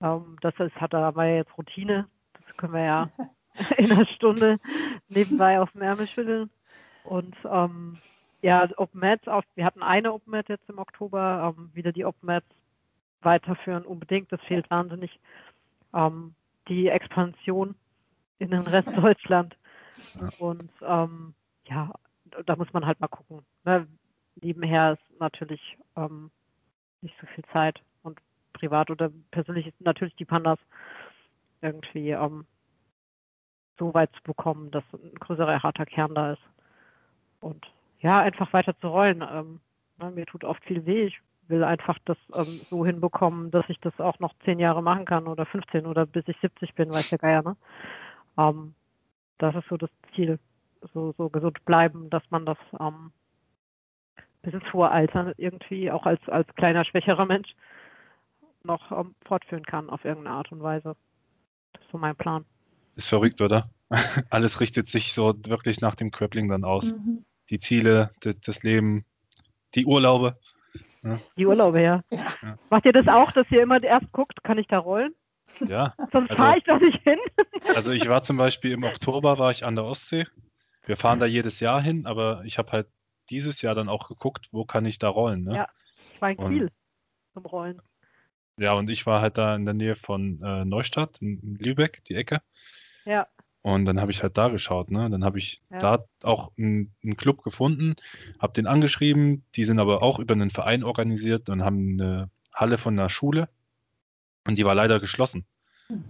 Ähm, 0.00 0.36
das 0.40 0.54
ist, 0.58 0.74
hat 0.76 0.94
aber 0.94 1.26
jetzt 1.26 1.56
Routine. 1.56 2.08
Das 2.32 2.56
können 2.56 2.72
wir 2.72 2.84
ja 2.84 3.10
in 3.76 3.92
einer 3.92 4.06
Stunde 4.06 4.56
nebenbei 5.08 5.60
auf 5.60 5.70
dem 5.72 5.82
Ärmel 5.82 6.08
schütteln. 6.08 6.50
Und 7.04 7.36
ähm, 7.44 7.98
ja, 8.42 8.68
Open 8.76 9.00
Mats, 9.00 9.24
wir 9.54 9.64
hatten 9.64 9.82
eine 9.82 10.12
Open 10.12 10.30
Mat 10.30 10.48
jetzt 10.48 10.68
im 10.68 10.78
Oktober, 10.78 11.54
ähm, 11.56 11.70
wieder 11.74 11.92
die 11.92 12.04
Open 12.04 12.26
Mats 12.26 12.46
weiterführen 13.22 13.84
unbedingt. 13.84 14.30
Das 14.32 14.40
fehlt 14.42 14.70
wahnsinnig. 14.70 15.18
Ähm, 15.94 16.34
die 16.68 16.88
Expansion 16.88 17.74
in 18.38 18.50
den 18.50 18.66
Rest 18.66 18.88
Deutschland. 18.96 19.56
Und 20.38 20.70
ähm, 20.82 21.34
ja, 21.66 21.92
da 22.46 22.56
muss 22.56 22.72
man 22.72 22.86
halt 22.86 23.00
mal 23.00 23.08
gucken. 23.08 23.44
Ne? 23.64 23.86
Nebenher 24.40 24.92
ist 24.92 25.20
natürlich 25.20 25.78
ähm, 25.96 26.30
nicht 27.02 27.14
so 27.20 27.26
viel 27.26 27.44
Zeit 27.52 27.80
privat 28.60 28.90
oder 28.90 29.10
persönlich 29.30 29.66
ist 29.66 29.80
natürlich 29.80 30.14
die 30.16 30.24
Pandas 30.24 30.58
irgendwie 31.62 32.10
ähm, 32.10 32.46
so 33.78 33.94
weit 33.94 34.10
zu 34.14 34.22
bekommen, 34.22 34.70
dass 34.70 34.84
ein 34.92 35.14
größerer 35.14 35.62
harter 35.62 35.86
Kern 35.86 36.14
da 36.14 36.32
ist. 36.32 36.42
Und 37.40 37.66
ja, 38.00 38.20
einfach 38.20 38.52
weiter 38.52 38.78
zu 38.80 38.88
rollen. 38.88 39.24
Ähm, 39.28 39.60
ne, 39.98 40.10
mir 40.10 40.26
tut 40.26 40.44
oft 40.44 40.62
viel 40.64 40.84
weh. 40.84 41.06
Ich 41.06 41.20
will 41.50 41.64
einfach 41.64 41.98
das 42.04 42.16
ähm, 42.34 42.60
so 42.70 42.84
hinbekommen, 42.86 43.50
dass 43.50 43.68
ich 43.68 43.78
das 43.80 43.98
auch 44.00 44.18
noch 44.18 44.34
zehn 44.44 44.58
Jahre 44.58 44.82
machen 44.82 45.04
kann 45.04 45.26
oder 45.26 45.46
15 45.46 45.86
oder 45.86 46.06
bis 46.06 46.26
ich 46.28 46.36
70 46.40 46.74
bin, 46.74 46.90
weiß 46.90 47.08
der 47.10 47.18
Geier, 47.18 47.42
ne? 47.42 47.56
Ähm, 48.38 48.74
das 49.38 49.54
ist 49.54 49.68
so 49.68 49.76
das 49.76 49.90
Ziel. 50.14 50.38
So, 50.94 51.12
so 51.18 51.28
gesund 51.28 51.62
bleiben, 51.66 52.08
dass 52.08 52.22
man 52.30 52.46
das 52.46 52.56
ähm, 52.78 53.12
bis 54.42 54.54
ins 54.54 54.72
hohe 54.72 54.90
Alter 54.90 55.34
irgendwie, 55.36 55.90
auch 55.90 56.06
als, 56.06 56.26
als 56.28 56.48
kleiner, 56.54 56.84
schwächerer 56.84 57.26
Mensch, 57.26 57.54
noch 58.62 58.90
ähm, 58.92 59.14
fortführen 59.26 59.64
kann 59.64 59.90
auf 59.90 60.04
irgendeine 60.04 60.36
Art 60.36 60.52
und 60.52 60.62
Weise. 60.62 60.96
Das 61.72 61.82
ist 61.82 61.90
so 61.90 61.98
mein 61.98 62.16
Plan. 62.16 62.44
Ist 62.96 63.08
verrückt, 63.08 63.40
oder? 63.40 63.68
Alles 64.30 64.60
richtet 64.60 64.88
sich 64.88 65.12
so 65.12 65.34
wirklich 65.46 65.80
nach 65.80 65.94
dem 65.94 66.10
Crippling 66.10 66.48
dann 66.48 66.64
aus. 66.64 66.92
Mhm. 66.92 67.24
Die 67.50 67.58
Ziele, 67.58 68.10
das 68.20 68.62
Leben, 68.62 69.04
die 69.74 69.84
Urlaube. 69.84 70.38
Ja. 71.02 71.18
Die 71.36 71.46
Urlaube, 71.46 71.82
ja. 71.82 72.02
ja. 72.10 72.58
Macht 72.70 72.84
ihr 72.84 72.92
das 72.92 73.08
auch, 73.08 73.32
dass 73.32 73.50
ihr 73.50 73.62
immer 73.62 73.82
erst 73.82 74.12
guckt, 74.12 74.42
kann 74.44 74.58
ich 74.58 74.66
da 74.66 74.78
rollen? 74.78 75.14
Ja. 75.60 75.94
Sonst 76.12 76.30
also, 76.30 76.42
fahre 76.42 76.58
ich 76.58 76.64
doch 76.64 76.78
nicht 76.78 77.02
hin. 77.02 77.18
also 77.74 77.92
ich 77.92 78.08
war 78.08 78.22
zum 78.22 78.36
Beispiel 78.36 78.72
im 78.72 78.84
Oktober 78.84 79.38
war 79.38 79.50
ich 79.50 79.64
an 79.64 79.74
der 79.74 79.84
Ostsee. 79.84 80.26
Wir 80.84 80.96
fahren 80.96 81.18
da 81.18 81.26
jedes 81.26 81.60
Jahr 81.60 81.80
hin, 81.80 82.06
aber 82.06 82.42
ich 82.44 82.58
habe 82.58 82.72
halt 82.72 82.88
dieses 83.30 83.62
Jahr 83.62 83.74
dann 83.74 83.88
auch 83.88 84.08
geguckt, 84.08 84.48
wo 84.52 84.64
kann 84.64 84.84
ich 84.84 84.98
da 84.98 85.08
rollen. 85.08 85.44
Ne? 85.44 85.56
Ja, 85.56 85.68
ich 86.14 86.20
war 86.20 86.30
in 86.30 86.36
Kiel 86.36 86.70
zum 87.32 87.46
Rollen. 87.46 87.80
Ja, 88.56 88.74
und 88.74 88.90
ich 88.90 89.06
war 89.06 89.20
halt 89.20 89.38
da 89.38 89.54
in 89.54 89.64
der 89.64 89.74
Nähe 89.74 89.94
von 89.94 90.42
äh, 90.42 90.64
Neustadt, 90.64 91.18
in 91.20 91.56
Lübeck, 91.58 92.04
die 92.04 92.14
Ecke. 92.14 92.42
Ja. 93.04 93.26
Und 93.62 93.84
dann 93.84 94.00
habe 94.00 94.10
ich 94.10 94.22
halt 94.22 94.38
da 94.38 94.48
geschaut, 94.48 94.90
ne? 94.90 95.10
Dann 95.10 95.22
habe 95.22 95.38
ich 95.38 95.60
ja. 95.70 95.78
da 95.78 96.04
auch 96.22 96.50
einen, 96.56 96.90
Club 97.16 97.42
gefunden, 97.42 97.94
habe 98.38 98.54
den 98.54 98.66
angeschrieben, 98.66 99.44
die 99.54 99.64
sind 99.64 99.78
aber 99.78 100.02
auch 100.02 100.18
über 100.18 100.32
einen 100.32 100.50
Verein 100.50 100.82
organisiert 100.82 101.50
und 101.50 101.62
haben 101.62 102.00
eine 102.00 102.30
Halle 102.54 102.78
von 102.78 102.98
einer 102.98 103.10
Schule 103.10 103.48
und 104.46 104.56
die 104.56 104.64
war 104.64 104.74
leider 104.74 104.98
geschlossen. 104.98 105.44
Hm. 105.88 106.04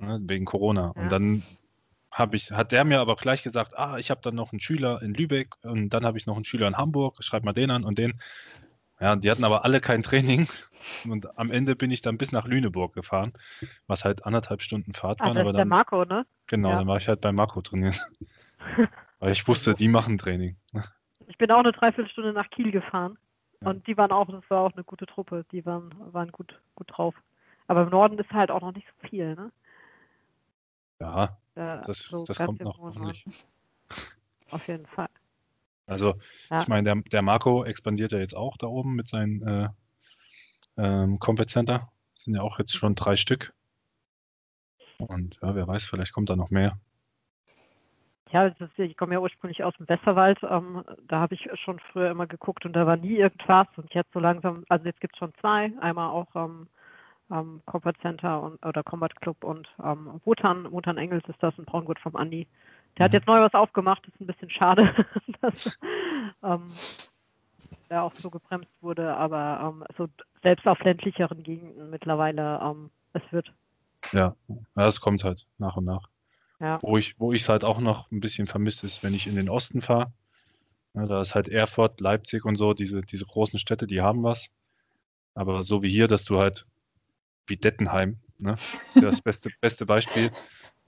Ne, 0.00 0.20
wegen 0.24 0.46
Corona. 0.46 0.92
Ja. 0.96 1.02
Und 1.02 1.12
dann 1.12 1.42
habe 2.10 2.34
ich, 2.34 2.50
hat 2.50 2.72
der 2.72 2.84
mir 2.84 3.00
aber 3.00 3.14
gleich 3.16 3.42
gesagt, 3.42 3.78
ah, 3.78 3.98
ich 3.98 4.10
habe 4.10 4.20
dann 4.22 4.34
noch 4.34 4.52
einen 4.52 4.60
Schüler 4.60 5.00
in 5.02 5.14
Lübeck 5.14 5.54
und 5.62 5.90
dann 5.90 6.04
habe 6.04 6.18
ich 6.18 6.26
noch 6.26 6.34
einen 6.34 6.44
Schüler 6.44 6.66
in 6.66 6.76
Hamburg, 6.76 7.22
schreib 7.22 7.44
mal 7.44 7.52
den 7.52 7.70
an 7.70 7.84
und 7.84 7.98
den. 7.98 8.20
Ja, 9.00 9.16
die 9.16 9.30
hatten 9.30 9.44
aber 9.44 9.64
alle 9.64 9.80
kein 9.80 10.02
Training. 10.02 10.46
Und 11.08 11.38
am 11.38 11.50
Ende 11.50 11.74
bin 11.76 11.90
ich 11.90 12.02
dann 12.02 12.18
bis 12.18 12.32
nach 12.32 12.46
Lüneburg 12.46 12.94
gefahren, 12.94 13.32
was 13.86 14.04
halt 14.04 14.24
anderthalb 14.24 14.62
Stunden 14.62 14.94
Fahrt 14.94 15.20
ah, 15.20 15.26
waren. 15.26 15.34
Das 15.34 15.42
aber 15.42 15.52
dann, 15.52 15.58
der 15.58 15.64
Marco, 15.64 16.04
ne? 16.04 16.26
Genau, 16.46 16.70
ja. 16.70 16.78
dann 16.78 16.86
war 16.86 16.96
ich 16.96 17.08
halt 17.08 17.20
bei 17.20 17.32
Marco 17.32 17.60
trainieren. 17.60 17.94
Weil 19.18 19.32
ich 19.32 19.46
wusste, 19.46 19.74
die 19.74 19.88
machen 19.88 20.16
Training. 20.16 20.56
Ich 21.26 21.36
bin 21.36 21.50
auch 21.50 21.60
eine 21.60 21.72
Dreiviertelstunde 21.72 22.32
nach 22.32 22.48
Kiel 22.50 22.72
gefahren. 22.72 23.18
Ja. 23.60 23.70
Und 23.70 23.86
die 23.86 23.96
waren 23.96 24.10
auch, 24.10 24.26
das 24.26 24.48
war 24.48 24.62
auch 24.62 24.72
eine 24.72 24.84
gute 24.84 25.06
Truppe. 25.06 25.44
Die 25.52 25.64
waren, 25.66 25.94
waren 26.12 26.32
gut, 26.32 26.58
gut 26.74 26.88
drauf. 26.90 27.14
Aber 27.66 27.82
im 27.82 27.90
Norden 27.90 28.18
ist 28.18 28.30
halt 28.32 28.50
auch 28.50 28.62
noch 28.62 28.72
nicht 28.72 28.86
so 28.86 29.08
viel, 29.08 29.34
ne? 29.34 29.52
Ja, 30.98 31.38
äh, 31.54 31.82
das, 31.84 31.98
so 31.98 32.24
das 32.24 32.38
kommt 32.38 32.60
noch 32.60 32.78
hoffentlich. 32.78 33.24
Auf 34.50 34.66
jeden 34.66 34.86
Fall. 34.86 35.08
Also, 35.90 36.14
ja. 36.50 36.60
ich 36.60 36.68
meine, 36.68 36.84
der, 36.84 37.02
der 37.10 37.22
Marco 37.22 37.64
expandiert 37.64 38.12
ja 38.12 38.18
jetzt 38.18 38.36
auch 38.36 38.56
da 38.56 38.66
oben 38.66 38.94
mit 38.94 39.08
seinem 39.08 39.46
äh, 39.46 39.68
ähm, 40.76 41.18
Combat 41.18 41.50
Center. 41.50 41.90
Das 42.14 42.24
sind 42.24 42.34
ja 42.34 42.42
auch 42.42 42.58
jetzt 42.58 42.74
schon 42.74 42.94
drei 42.94 43.16
Stück. 43.16 43.52
Und 44.98 45.38
ja, 45.42 45.54
wer 45.54 45.66
weiß, 45.66 45.86
vielleicht 45.86 46.12
kommt 46.12 46.30
da 46.30 46.36
noch 46.36 46.50
mehr. 46.50 46.78
Ja, 48.30 48.46
ist, 48.46 48.60
ich 48.78 48.96
komme 48.96 49.14
ja 49.14 49.20
ursprünglich 49.20 49.64
aus 49.64 49.74
dem 49.76 49.88
Westerwald. 49.88 50.38
Ähm, 50.48 50.84
da 51.08 51.20
habe 51.20 51.34
ich 51.34 51.48
schon 51.64 51.80
früher 51.90 52.10
immer 52.10 52.26
geguckt 52.26 52.64
und 52.64 52.74
da 52.74 52.86
war 52.86 52.96
nie 52.96 53.16
irgendwas. 53.16 53.66
Und 53.76 53.92
jetzt 53.92 54.12
so 54.12 54.20
langsam, 54.20 54.64
also 54.68 54.84
jetzt 54.84 55.00
gibt 55.00 55.14
es 55.14 55.18
schon 55.18 55.32
zwei. 55.40 55.72
Einmal 55.80 56.10
auch 56.10 56.28
ähm, 56.36 56.68
ähm, 57.32 57.62
Combat 57.66 57.96
Center 58.00 58.42
und, 58.42 58.64
oder 58.64 58.84
Combat 58.84 59.14
Club 59.20 59.42
und 59.42 59.68
ähm, 59.82 60.20
Wotan, 60.24 60.70
Wotan 60.70 60.98
Engels 60.98 61.24
ist 61.28 61.42
das, 61.42 61.58
ein 61.58 61.64
Braungurt 61.64 61.98
vom 61.98 62.14
Andi. 62.14 62.46
Der 62.98 63.04
mhm. 63.04 63.04
hat 63.04 63.12
jetzt 63.12 63.26
neu 63.26 63.40
was 63.40 63.54
aufgemacht, 63.54 64.06
ist 64.06 64.20
ein 64.20 64.26
bisschen 64.26 64.50
schade, 64.50 64.94
dass 65.40 65.78
ähm, 66.42 66.72
der 67.88 68.02
auch 68.02 68.14
so 68.14 68.30
gebremst 68.30 68.72
wurde, 68.80 69.14
aber 69.16 69.60
ähm, 69.62 69.84
so 69.96 70.08
selbst 70.42 70.66
auf 70.66 70.82
ländlicheren 70.82 71.42
Gegenden 71.42 71.90
mittlerweile, 71.90 72.60
ähm, 72.62 72.90
es 73.12 73.22
wird. 73.30 73.52
Ja, 74.12 74.34
es 74.76 75.00
kommt 75.00 75.24
halt 75.24 75.46
nach 75.58 75.76
und 75.76 75.84
nach. 75.84 76.08
Ja. 76.58 76.78
Wo 76.82 76.96
ich 76.96 77.18
wo 77.18 77.32
es 77.32 77.48
halt 77.48 77.64
auch 77.64 77.80
noch 77.80 78.10
ein 78.10 78.20
bisschen 78.20 78.46
vermisst 78.46 78.84
ist, 78.84 79.02
wenn 79.02 79.14
ich 79.14 79.26
in 79.26 79.34
den 79.34 79.48
Osten 79.48 79.80
fahre. 79.80 80.12
Ja, 80.94 81.06
da 81.06 81.20
ist 81.20 81.34
halt 81.34 81.48
Erfurt, 81.48 82.00
Leipzig 82.00 82.44
und 82.44 82.56
so, 82.56 82.74
diese, 82.74 83.02
diese 83.02 83.24
großen 83.24 83.58
Städte, 83.58 83.86
die 83.86 84.00
haben 84.00 84.22
was. 84.22 84.50
Aber 85.34 85.62
so 85.62 85.82
wie 85.82 85.88
hier, 85.88 86.08
dass 86.08 86.24
du 86.24 86.38
halt 86.38 86.66
wie 87.46 87.56
Dettenheim, 87.56 88.18
ne? 88.38 88.56
ist 88.88 88.96
ja 88.96 89.02
das 89.02 89.22
beste, 89.22 89.50
beste 89.60 89.86
Beispiel, 89.86 90.30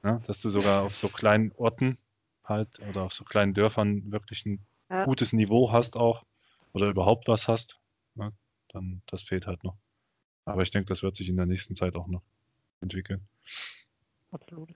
ne? 0.03 0.20
dass 0.27 0.41
du 0.41 0.49
sogar 0.49 0.83
auf 0.83 0.95
so 0.95 1.09
kleinen 1.09 1.53
Orten 1.57 1.99
halt 2.45 2.81
oder 2.89 3.03
auf 3.03 3.12
so 3.12 3.24
kleinen 3.24 3.55
Dörfern 3.55 4.11
wirklich 4.11 4.45
ein 4.47 4.65
ja. 4.91 5.05
gutes 5.05 5.33
Niveau 5.33 5.73
hast 5.73 5.97
auch 5.97 6.24
oder 6.73 6.89
überhaupt 6.89 7.29
was 7.29 7.49
hast, 7.49 7.79
ne? 8.15 8.33
dann 8.69 9.03
das 9.07 9.23
fehlt 9.23 9.47
halt 9.47 9.65
noch. 9.65 9.77
Aber 10.45 10.62
ich 10.62 10.70
denke, 10.70 10.87
das 10.87 11.03
wird 11.03 11.16
sich 11.16 11.29
in 11.29 11.37
der 11.37 11.47
nächsten 11.47 11.77
Zeit 11.77 11.95
auch 11.95 12.09
noch 12.09 12.23
entwickeln. 12.81 13.27
Absolut. 14.33 14.74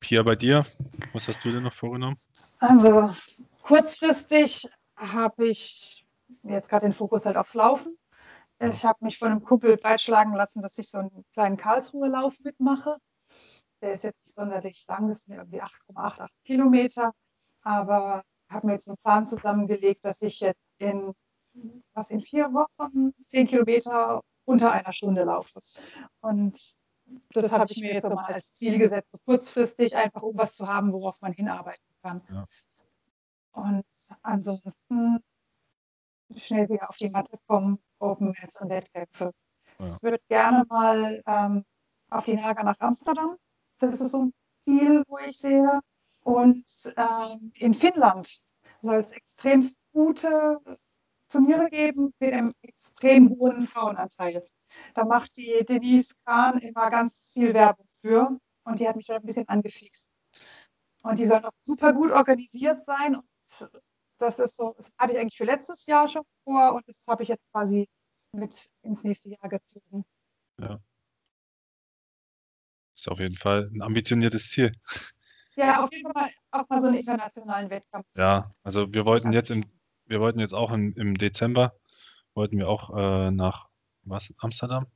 Pia, 0.00 0.22
bei 0.22 0.36
dir, 0.36 0.66
was 1.12 1.28
hast 1.28 1.44
du 1.44 1.52
denn 1.52 1.62
noch 1.62 1.72
vorgenommen? 1.72 2.18
Also 2.58 3.12
kurzfristig 3.62 4.68
habe 4.96 5.48
ich 5.48 6.04
jetzt 6.42 6.68
gerade 6.68 6.86
den 6.86 6.92
Fokus 6.92 7.26
halt 7.26 7.36
aufs 7.36 7.54
Laufen. 7.54 7.96
Ich 8.58 8.84
habe 8.84 9.04
mich 9.04 9.16
von 9.16 9.30
einem 9.30 9.42
Kumpel 9.42 9.78
breitschlagen 9.78 10.34
lassen, 10.34 10.60
dass 10.60 10.76
ich 10.76 10.90
so 10.90 10.98
einen 10.98 11.24
kleinen 11.32 11.56
Karlsruhe-Lauf 11.56 12.38
mitmache. 12.40 12.98
Der 13.80 13.92
ist 13.92 14.04
jetzt 14.04 14.24
nicht 14.24 14.34
sonderlich 14.34 14.84
lang, 14.88 15.08
das 15.08 15.22
sind 15.22 15.34
irgendwie 15.34 15.62
8,88 15.62 16.28
Kilometer. 16.44 17.12
Aber 17.62 18.22
habe 18.48 18.66
mir 18.66 18.72
jetzt 18.74 18.88
einen 18.88 18.98
Plan 18.98 19.26
zusammengelegt, 19.26 20.04
dass 20.04 20.22
ich 20.22 20.40
jetzt 20.40 20.60
in, 20.78 21.12
was 21.94 22.10
in 22.10 22.20
vier 22.20 22.52
Wochen 22.52 23.12
zehn 23.26 23.46
Kilometer 23.46 24.22
unter 24.44 24.72
einer 24.72 24.92
Stunde 24.92 25.24
laufe. 25.24 25.60
Und 26.20 26.58
das 27.32 27.52
habe 27.52 27.72
ich 27.72 27.80
mir 27.80 27.94
jetzt 27.94 28.06
so 28.06 28.14
mal 28.14 28.32
als 28.32 28.52
Ziel 28.52 28.78
gesetzt, 28.78 29.10
so 29.12 29.18
kurzfristig, 29.24 29.96
einfach 29.96 30.22
um 30.22 30.36
was 30.36 30.54
zu 30.54 30.66
haben, 30.66 30.92
worauf 30.92 31.20
man 31.20 31.32
hinarbeiten 31.32 31.84
kann. 32.02 32.22
Ja. 32.30 32.46
Und 33.52 33.84
ansonsten 34.22 35.22
schnell 36.36 36.68
wieder 36.68 36.88
auf 36.88 36.96
die 36.96 37.10
Matte 37.10 37.38
kommen, 37.46 37.78
Open 37.98 38.28
Mats 38.28 38.60
und 38.60 38.70
Wettkämpfe. 38.70 39.32
Ja. 39.78 39.86
Ich 39.86 40.02
würde 40.02 40.20
gerne 40.28 40.64
mal 40.68 41.22
ähm, 41.26 41.64
auf 42.10 42.24
die 42.24 42.34
Nager 42.34 42.62
nach 42.62 42.78
Amsterdam. 42.78 43.36
Das 43.80 44.00
ist 44.00 44.12
so 44.12 44.26
ein 44.26 44.34
Ziel, 44.60 45.02
wo 45.08 45.18
ich 45.18 45.38
sehe. 45.38 45.80
Und 46.22 46.64
ähm, 46.96 47.50
in 47.54 47.74
Finnland 47.74 48.42
soll 48.82 49.00
es 49.00 49.12
extrem 49.12 49.66
gute 49.92 50.58
Turniere 51.28 51.68
geben 51.70 52.12
mit 52.18 52.32
einem 52.32 52.54
extrem 52.62 53.30
hohen 53.30 53.66
Frauenanteil. 53.66 54.44
Da 54.94 55.04
macht 55.04 55.36
die 55.36 55.64
Denise 55.66 56.14
Kahn 56.24 56.58
immer 56.58 56.90
ganz 56.90 57.30
viel 57.32 57.54
Werbung 57.54 57.86
für 58.00 58.38
und 58.64 58.78
die 58.78 58.86
hat 58.86 58.96
mich 58.96 59.06
da 59.06 59.16
ein 59.16 59.22
bisschen 59.22 59.48
angefixt. 59.48 60.10
Und 61.02 61.18
die 61.18 61.26
soll 61.26 61.44
auch 61.44 61.52
super 61.64 61.92
gut 61.94 62.10
organisiert 62.10 62.84
sein. 62.84 63.16
Und 63.16 63.70
das 64.18 64.38
ist 64.38 64.56
so, 64.56 64.74
das 64.76 64.92
hatte 64.98 65.14
ich 65.14 65.18
eigentlich 65.18 65.38
für 65.38 65.44
letztes 65.44 65.86
Jahr 65.86 66.06
schon 66.06 66.24
vor 66.44 66.74
und 66.74 66.86
das 66.86 67.02
habe 67.08 67.22
ich 67.22 67.30
jetzt 67.30 67.50
quasi 67.52 67.88
mit 68.32 68.70
ins 68.82 69.02
nächste 69.02 69.30
Jahr 69.30 69.48
gezogen. 69.48 70.04
Ja. 70.60 70.78
Ist 73.00 73.08
auf 73.08 73.18
jeden 73.18 73.36
Fall 73.36 73.70
ein 73.74 73.80
ambitioniertes 73.80 74.50
Ziel. 74.50 74.72
Ja, 75.56 75.82
auf 75.82 75.90
jeden 75.90 76.12
Fall 76.12 76.28
auch 76.50 76.68
mal 76.68 76.82
so 76.82 76.88
einen 76.88 76.98
internationalen 76.98 77.70
Wettkampf. 77.70 78.06
Ja, 78.14 78.54
also 78.62 78.92
wir 78.92 79.06
wollten 79.06 79.32
jetzt 79.32 79.50
im, 79.50 79.64
wir 80.04 80.20
wollten 80.20 80.38
jetzt 80.38 80.52
auch 80.52 80.70
im, 80.70 80.92
im 80.96 81.16
Dezember, 81.16 81.72
wollten 82.34 82.58
wir 82.58 82.68
auch 82.68 82.94
äh, 82.94 83.30
nach 83.30 83.68
was, 84.02 84.34
Amsterdam? 84.36 84.86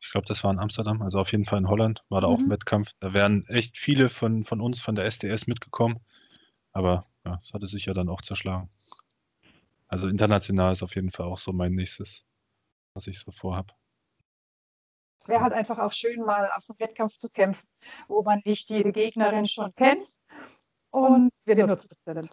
Ich 0.00 0.12
glaube, 0.12 0.28
das 0.28 0.44
war 0.44 0.52
in 0.52 0.60
Amsterdam, 0.60 1.02
also 1.02 1.18
auf 1.18 1.32
jeden 1.32 1.44
Fall 1.44 1.58
in 1.58 1.68
Holland, 1.68 2.04
war 2.08 2.20
da 2.20 2.28
mhm. 2.28 2.34
auch 2.34 2.38
ein 2.38 2.50
Wettkampf. 2.50 2.92
Da 3.00 3.14
wären 3.14 3.44
echt 3.48 3.78
viele 3.78 4.08
von, 4.08 4.44
von 4.44 4.60
uns, 4.60 4.80
von 4.80 4.94
der 4.94 5.06
SDS 5.06 5.48
mitgekommen. 5.48 5.98
Aber 6.70 7.06
ja, 7.24 7.36
das 7.36 7.52
hatte 7.52 7.66
sich 7.66 7.86
ja 7.86 7.94
dann 7.94 8.08
auch 8.08 8.22
zerschlagen. 8.22 8.70
Also 9.88 10.06
international 10.06 10.70
ist 10.70 10.84
auf 10.84 10.94
jeden 10.94 11.10
Fall 11.10 11.26
auch 11.26 11.38
so 11.38 11.52
mein 11.52 11.72
nächstes, 11.72 12.24
was 12.94 13.08
ich 13.08 13.18
so 13.18 13.32
vorhab. 13.32 13.74
Es 15.18 15.28
wäre 15.28 15.40
halt 15.40 15.52
einfach 15.52 15.78
auch 15.78 15.92
schön, 15.92 16.20
mal 16.20 16.50
auf 16.54 16.64
einem 16.68 16.78
Wettkampf 16.78 17.16
zu 17.18 17.30
kämpfen, 17.30 17.66
wo 18.08 18.22
man 18.22 18.42
nicht 18.44 18.68
jede 18.70 18.92
Gegnerin 18.92 19.46
schon 19.46 19.74
kennt 19.74 20.18
und 20.90 21.30
wir 21.44 21.66
nur 21.66 21.78
zu 21.78 21.88
dritt. 22.04 22.30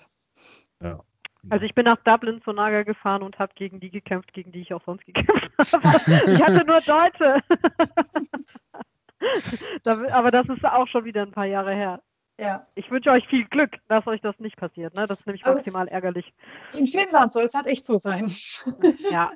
Ja. 0.81 1.03
Also 1.49 1.65
ich 1.65 1.73
bin 1.73 1.85
nach 1.85 1.97
Dublin 2.03 2.41
zur 2.43 2.53
Naga 2.53 2.83
gefahren 2.83 3.23
und 3.23 3.39
habe 3.39 3.53
gegen 3.55 3.79
die 3.79 3.89
gekämpft, 3.89 4.31
gegen 4.33 4.51
die 4.51 4.61
ich 4.61 4.73
auch 4.73 4.83
sonst 4.85 5.05
gekämpft 5.05 5.51
habe. 5.73 6.33
ich 6.33 6.41
hatte 6.41 6.65
nur 6.65 6.81
Deutsche. 6.81 7.41
Aber 10.13 10.31
das 10.31 10.47
ist 10.49 10.63
auch 10.65 10.87
schon 10.87 11.05
wieder 11.05 11.23
ein 11.23 11.31
paar 11.31 11.45
Jahre 11.45 11.73
her. 11.73 12.01
Ja. 12.39 12.63
Ich 12.75 12.89
wünsche 12.89 13.11
euch 13.11 13.27
viel 13.27 13.45
Glück, 13.45 13.77
dass 13.87 14.05
euch 14.07 14.21
das 14.21 14.37
nicht 14.39 14.57
passiert. 14.57 14.95
Ne? 14.95 15.05
Das 15.07 15.19
ist 15.19 15.27
nämlich 15.27 15.45
also, 15.45 15.57
maximal 15.57 15.87
ärgerlich. 15.87 16.33
In 16.73 16.87
Finnland 16.87 17.33
soll 17.33 17.45
es 17.45 17.53
halt 17.53 17.67
echt 17.67 17.85
so 17.85 17.97
sein. 17.97 18.31
ja. 19.11 19.31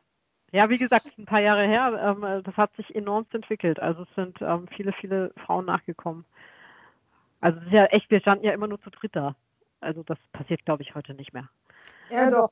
Ja, 0.51 0.69
wie 0.69 0.77
gesagt, 0.77 1.17
ein 1.17 1.25
paar 1.25 1.41
Jahre 1.41 1.65
her. 1.65 2.15
Ähm, 2.23 2.43
das 2.43 2.55
hat 2.55 2.75
sich 2.75 2.95
enorm 2.95 3.25
entwickelt. 3.31 3.79
Also 3.79 4.03
es 4.03 4.15
sind 4.15 4.41
ähm, 4.41 4.67
viele, 4.75 4.93
viele 4.93 5.31
Frauen 5.45 5.65
nachgekommen. 5.65 6.25
Also 7.41 7.59
es 7.59 7.65
ist 7.67 7.73
ja 7.73 7.85
echt, 7.85 8.09
wir 8.09 8.21
standen 8.21 8.45
ja 8.45 8.53
immer 8.53 8.67
nur 8.67 8.81
zu 8.81 8.89
dritt 8.89 9.15
da. 9.15 9.35
Also 9.81 10.03
das 10.03 10.17
passiert, 10.31 10.65
glaube 10.65 10.83
ich, 10.83 10.95
heute 10.95 11.13
nicht 11.13 11.33
mehr. 11.33 11.49
Ja, 12.09 12.31
doch. 12.31 12.51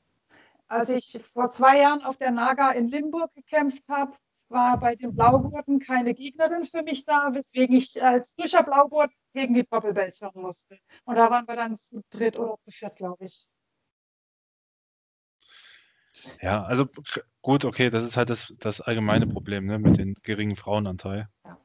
Als 0.68 0.88
ich 0.88 1.22
vor 1.32 1.48
zwei 1.50 1.78
Jahren 1.80 2.02
auf 2.02 2.18
der 2.18 2.30
Naga 2.30 2.72
in 2.72 2.88
Limburg 2.88 3.32
gekämpft 3.34 3.82
habe, 3.88 4.12
war 4.48 4.78
bei 4.78 4.94
den 4.94 5.14
Blaugurten 5.14 5.78
keine 5.78 6.14
Gegnerin 6.14 6.64
für 6.64 6.82
mich 6.82 7.04
da, 7.04 7.30
weswegen 7.32 7.76
ich 7.76 8.02
als 8.02 8.34
frischer 8.34 8.62
Blaugurt 8.62 9.10
gegen 9.32 9.54
die 9.54 9.64
Doppelbells 9.64 10.20
hören 10.20 10.42
musste. 10.42 10.78
Und 11.04 11.16
da 11.16 11.30
waren 11.30 11.46
wir 11.48 11.56
dann 11.56 11.76
zu 11.76 12.02
dritt 12.10 12.38
oder 12.38 12.56
zu 12.64 12.70
viert, 12.70 12.96
glaube 12.96 13.24
ich. 13.24 13.46
Ja, 16.40 16.64
also 16.64 16.86
gut, 17.42 17.64
okay, 17.64 17.90
das 17.90 18.04
ist 18.04 18.16
halt 18.16 18.30
das, 18.30 18.54
das 18.58 18.80
allgemeine 18.80 19.26
Problem 19.26 19.66
ne, 19.66 19.78
mit 19.78 19.98
dem 19.98 20.14
geringen 20.22 20.56
Frauenanteil. 20.56 21.28
Ja. 21.44 21.58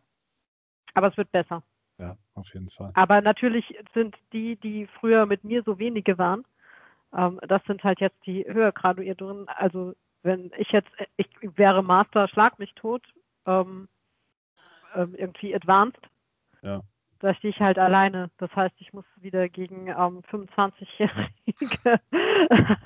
Aber 0.94 1.07
es 1.07 1.18
wird 1.18 1.31
besser. 1.31 1.64
Ja, 1.98 2.18
auf 2.34 2.53
jeden 2.53 2.69
Fall. 2.69 2.91
Aber 2.95 3.22
natürlich 3.22 3.65
sind 3.94 4.15
die, 4.31 4.56
die 4.56 4.88
früher 4.99 5.26
mit 5.26 5.44
mir 5.44 5.64
so 5.64 5.80
wenige 5.80 6.18
waren, 6.18 6.45
ähm, 7.15 7.40
das 7.48 7.64
sind 7.65 7.84
halt 7.84 7.99
jetzt 7.99 8.18
die 8.26 8.45
höher 8.45 8.72
graduierteren. 8.72 9.48
Also 9.49 9.95
wenn 10.23 10.52
ich 10.57 10.69
jetzt, 10.72 10.90
ich 11.18 11.27
wäre 11.41 11.84
Master, 11.84 12.27
schlag 12.27 12.60
mich 12.60 12.73
tot, 12.76 13.03
ähm, 13.45 13.88
ähm, 14.95 15.15
irgendwie 15.15 15.56
advanced. 15.56 16.02
Ja. 16.61 16.81
Da 17.20 17.34
stehe 17.34 17.54
ich 17.54 17.60
halt 17.60 17.78
alleine. 17.78 18.30
Das 18.38 18.56
heißt, 18.56 18.76
ich 18.80 18.94
muss 18.94 19.04
wieder 19.18 19.50
gegen 19.50 19.88
ähm, 19.88 20.22
25-jährige 20.32 22.00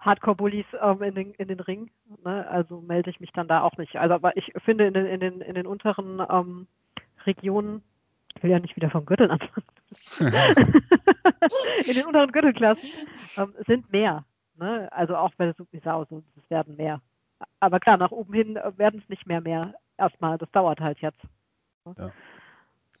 Hardcore-Bullies 0.00 0.66
ähm, 0.80 1.02
in, 1.02 1.14
den, 1.14 1.34
in 1.34 1.48
den 1.48 1.60
Ring. 1.60 1.90
Ne? 2.24 2.46
Also 2.48 2.82
melde 2.82 3.08
ich 3.08 3.20
mich 3.20 3.32
dann 3.32 3.48
da 3.48 3.62
auch 3.62 3.76
nicht. 3.78 3.96
Also, 3.96 4.14
aber 4.14 4.36
ich 4.36 4.52
finde 4.64 4.86
in 4.86 4.92
den, 4.92 5.06
in 5.06 5.20
den, 5.20 5.40
in 5.40 5.54
den 5.54 5.66
unteren 5.66 6.20
ähm, 6.28 6.66
Regionen, 7.24 7.82
ich 8.36 8.42
will 8.42 8.50
ja 8.50 8.58
nicht 8.58 8.76
wieder 8.76 8.90
vom 8.90 9.06
Gürtel 9.06 9.30
anfangen, 9.30 9.66
in 11.86 11.94
den 11.94 12.06
unteren 12.06 12.32
Gürtelklassen 12.32 12.88
ähm, 13.38 13.54
sind 13.66 13.90
mehr. 13.90 14.24
Ne? 14.56 14.92
Also 14.92 15.16
auch 15.16 15.32
bei 15.36 15.46
der 15.46 15.54
Submisau, 15.54 16.04
so, 16.04 16.22
es 16.36 16.50
werden 16.50 16.76
mehr. 16.76 17.00
Aber 17.60 17.80
klar, 17.80 17.96
nach 17.96 18.10
oben 18.10 18.34
hin 18.34 18.58
werden 18.76 19.00
es 19.02 19.08
nicht 19.08 19.26
mehr 19.26 19.40
mehr. 19.40 19.74
Erstmal, 19.96 20.36
das 20.36 20.50
dauert 20.50 20.80
halt 20.80 20.98
jetzt. 21.00 21.22
Ne? 21.86 21.94
Ja. 21.98 22.12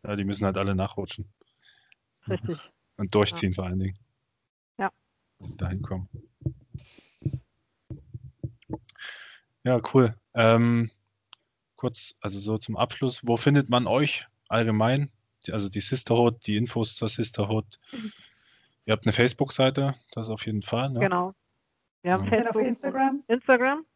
Ja, 0.04 0.16
die 0.16 0.24
müssen 0.24 0.44
halt 0.44 0.56
alle 0.56 0.74
nachrutschen. 0.74 1.32
Richtig. 2.28 2.58
Und 2.96 3.14
durchziehen 3.14 3.52
ja. 3.52 3.54
vor 3.56 3.64
allen 3.64 3.78
Dingen. 3.78 3.98
Ja. 4.78 4.90
Dass 5.38 5.50
sie 5.50 5.56
dahin 5.56 5.82
kommen. 5.82 6.08
Ja, 9.64 9.80
cool. 9.92 10.14
Ähm, 10.34 10.90
kurz, 11.76 12.14
also 12.20 12.38
so 12.40 12.58
zum 12.58 12.76
Abschluss, 12.76 13.26
wo 13.26 13.36
findet 13.36 13.68
man 13.68 13.86
euch 13.86 14.26
allgemein 14.48 15.10
also 15.52 15.68
die 15.68 15.80
Sisterhood, 15.80 16.46
die 16.46 16.56
Infos 16.56 16.96
zur 16.96 17.08
Sisterhood. 17.08 17.78
Mhm. 17.92 18.12
Ihr 18.86 18.92
habt 18.92 19.06
eine 19.06 19.12
Facebook-Seite, 19.12 19.94
das 20.12 20.30
auf 20.30 20.46
jeden 20.46 20.62
Fall. 20.62 20.90
Ne? 20.90 21.00
Genau. 21.00 21.34
Wir 22.02 22.12
haben 22.12 22.24
ja. 22.24 22.30
Facebook, 22.30 22.56
auf 22.56 22.68
Instagram. 22.68 23.24
Instagram. 23.28 23.86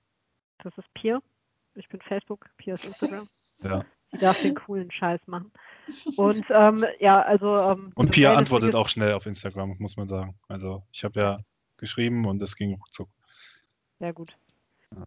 Das 0.59 0.77
ist 0.79 0.93
Pier. 0.95 1.23
Ich 1.75 1.89
bin 1.89 2.01
Facebook, 2.01 2.47
Pier 2.57 2.75
ist 2.75 2.87
Instagram. 2.87 3.29
ja. 3.63 3.85
Die 4.13 4.19
darf 4.19 4.41
den 4.41 4.55
coolen 4.55 4.91
Scheiß 4.91 5.21
machen. 5.27 5.53
Und 6.17 6.45
ähm, 6.51 6.85
ja, 6.99 7.21
also. 7.23 7.57
Ähm, 7.57 7.93
und 7.95 8.11
Pia 8.11 8.35
antwortet 8.35 8.75
auch 8.75 8.89
schnell 8.89 9.13
auf 9.13 9.27
Instagram, 9.27 9.77
muss 9.79 9.97
man 9.97 10.09
sagen. 10.09 10.39
Also 10.49 10.83
ich 10.93 11.05
habe 11.05 11.21
ja 11.21 11.39
geschrieben 11.77 12.27
und 12.27 12.41
es 12.43 12.57
ging 12.57 12.75
ruckzuck. 12.75 13.09
Sehr 13.99 14.13
gut. 14.13 14.37
Ja. 14.93 15.05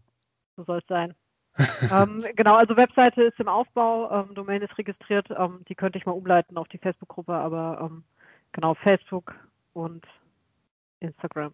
So 0.56 0.64
soll 0.64 0.80
es 0.80 0.88
sein. 0.88 1.16
ähm, 1.92 2.26
genau, 2.36 2.56
also 2.56 2.78
Webseite 2.78 3.24
ist 3.24 3.40
im 3.40 3.50
Aufbau, 3.50 4.10
ähm, 4.12 4.34
Domain 4.34 4.62
ist 4.62 4.78
registriert, 4.78 5.28
ähm, 5.38 5.66
die 5.68 5.76
könnte 5.76 5.98
ich 5.98 6.06
mal 6.06 6.14
umleiten 6.14 6.58
auf 6.58 6.68
die 6.70 6.78
Facebook-Gruppe, 6.78 7.34
aber 7.34 7.80
ähm, 7.82 8.06
genau, 8.54 8.74
Facebook 8.74 9.36
und 9.74 10.06
Instagram 11.02 11.54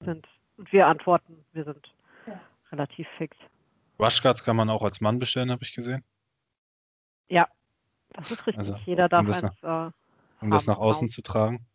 sind, 0.00 0.26
und 0.56 0.72
wir 0.72 0.86
antworten, 0.86 1.44
wir 1.52 1.64
sind 1.64 1.92
ja. 2.28 2.40
relativ 2.70 3.08
fix. 3.18 3.36
Rushguards 3.98 4.44
kann 4.44 4.54
man 4.54 4.70
auch 4.70 4.82
als 4.82 5.00
Mann 5.00 5.18
bestellen, 5.18 5.50
habe 5.50 5.64
ich 5.64 5.74
gesehen. 5.74 6.04
Ja, 7.28 7.48
das 8.10 8.30
ist 8.30 8.46
richtig. 8.46 8.58
Also, 8.58 8.76
Jeder 8.84 9.08
darf 9.08 9.20
um 9.20 9.26
das, 9.26 9.42
eins, 9.42 9.62
nach, 9.62 9.88
äh, 9.88 9.92
um 10.40 10.50
das 10.50 10.66
nach 10.66 10.78
außen 10.78 11.08
genau. 11.08 11.14
zu 11.14 11.22
tragen. 11.22 11.66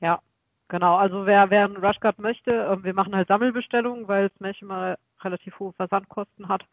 Ja, 0.00 0.20
genau. 0.68 0.96
Also 0.96 1.26
wer, 1.26 1.50
wer 1.50 1.64
einen 1.64 1.76
Rushguard 1.76 2.18
möchte, 2.18 2.50
äh, 2.52 2.82
wir 2.82 2.94
machen 2.94 3.14
halt 3.14 3.28
Sammelbestellungen, 3.28 4.08
weil 4.08 4.30
Smash 4.36 4.62
immer 4.62 4.98
relativ 5.20 5.58
hohe 5.58 5.72
Versandkosten 5.72 6.48
hat. 6.48 6.64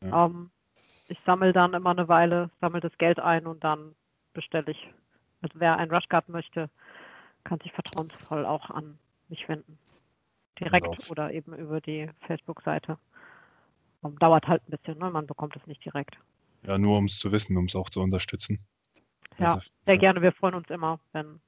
Ja. 0.00 0.26
Ähm, 0.26 0.50
ich 1.08 1.18
sammle 1.24 1.52
dann 1.52 1.74
immer 1.74 1.90
eine 1.90 2.08
Weile, 2.08 2.50
sammle 2.60 2.80
das 2.80 2.96
Geld 2.98 3.20
ein 3.20 3.46
und 3.46 3.62
dann 3.62 3.94
bestelle 4.32 4.70
ich. 4.70 4.90
Also 5.42 5.60
wer 5.60 5.76
einen 5.76 5.92
Rushguard 5.92 6.28
möchte, 6.28 6.68
kann 7.44 7.60
sich 7.60 7.72
vertrauensvoll 7.72 8.44
auch 8.44 8.70
an 8.70 8.98
mich 9.28 9.48
wenden. 9.48 9.78
Direkt 10.58 10.96
genau. 10.96 11.10
oder 11.10 11.32
eben 11.32 11.54
über 11.54 11.80
die 11.80 12.10
Facebook-Seite. 12.26 12.98
Um, 14.02 14.18
dauert 14.18 14.46
halt 14.46 14.62
ein 14.66 14.70
bisschen, 14.70 14.98
ne? 14.98 15.10
man 15.10 15.26
bekommt 15.26 15.56
es 15.56 15.66
nicht 15.66 15.84
direkt. 15.84 16.16
Ja, 16.66 16.78
nur 16.78 16.98
um 16.98 17.04
es 17.04 17.18
zu 17.18 17.32
wissen, 17.32 17.56
um 17.56 17.66
es 17.66 17.76
auch 17.76 17.90
zu 17.90 18.00
unterstützen. 18.00 18.58
Ja, 19.38 19.54
also, 19.54 19.68
sehr 19.84 19.98
gerne. 19.98 20.22
Wir 20.22 20.32
freuen 20.32 20.54
uns 20.54 20.68
immer, 20.70 20.98
wenn 21.12 21.40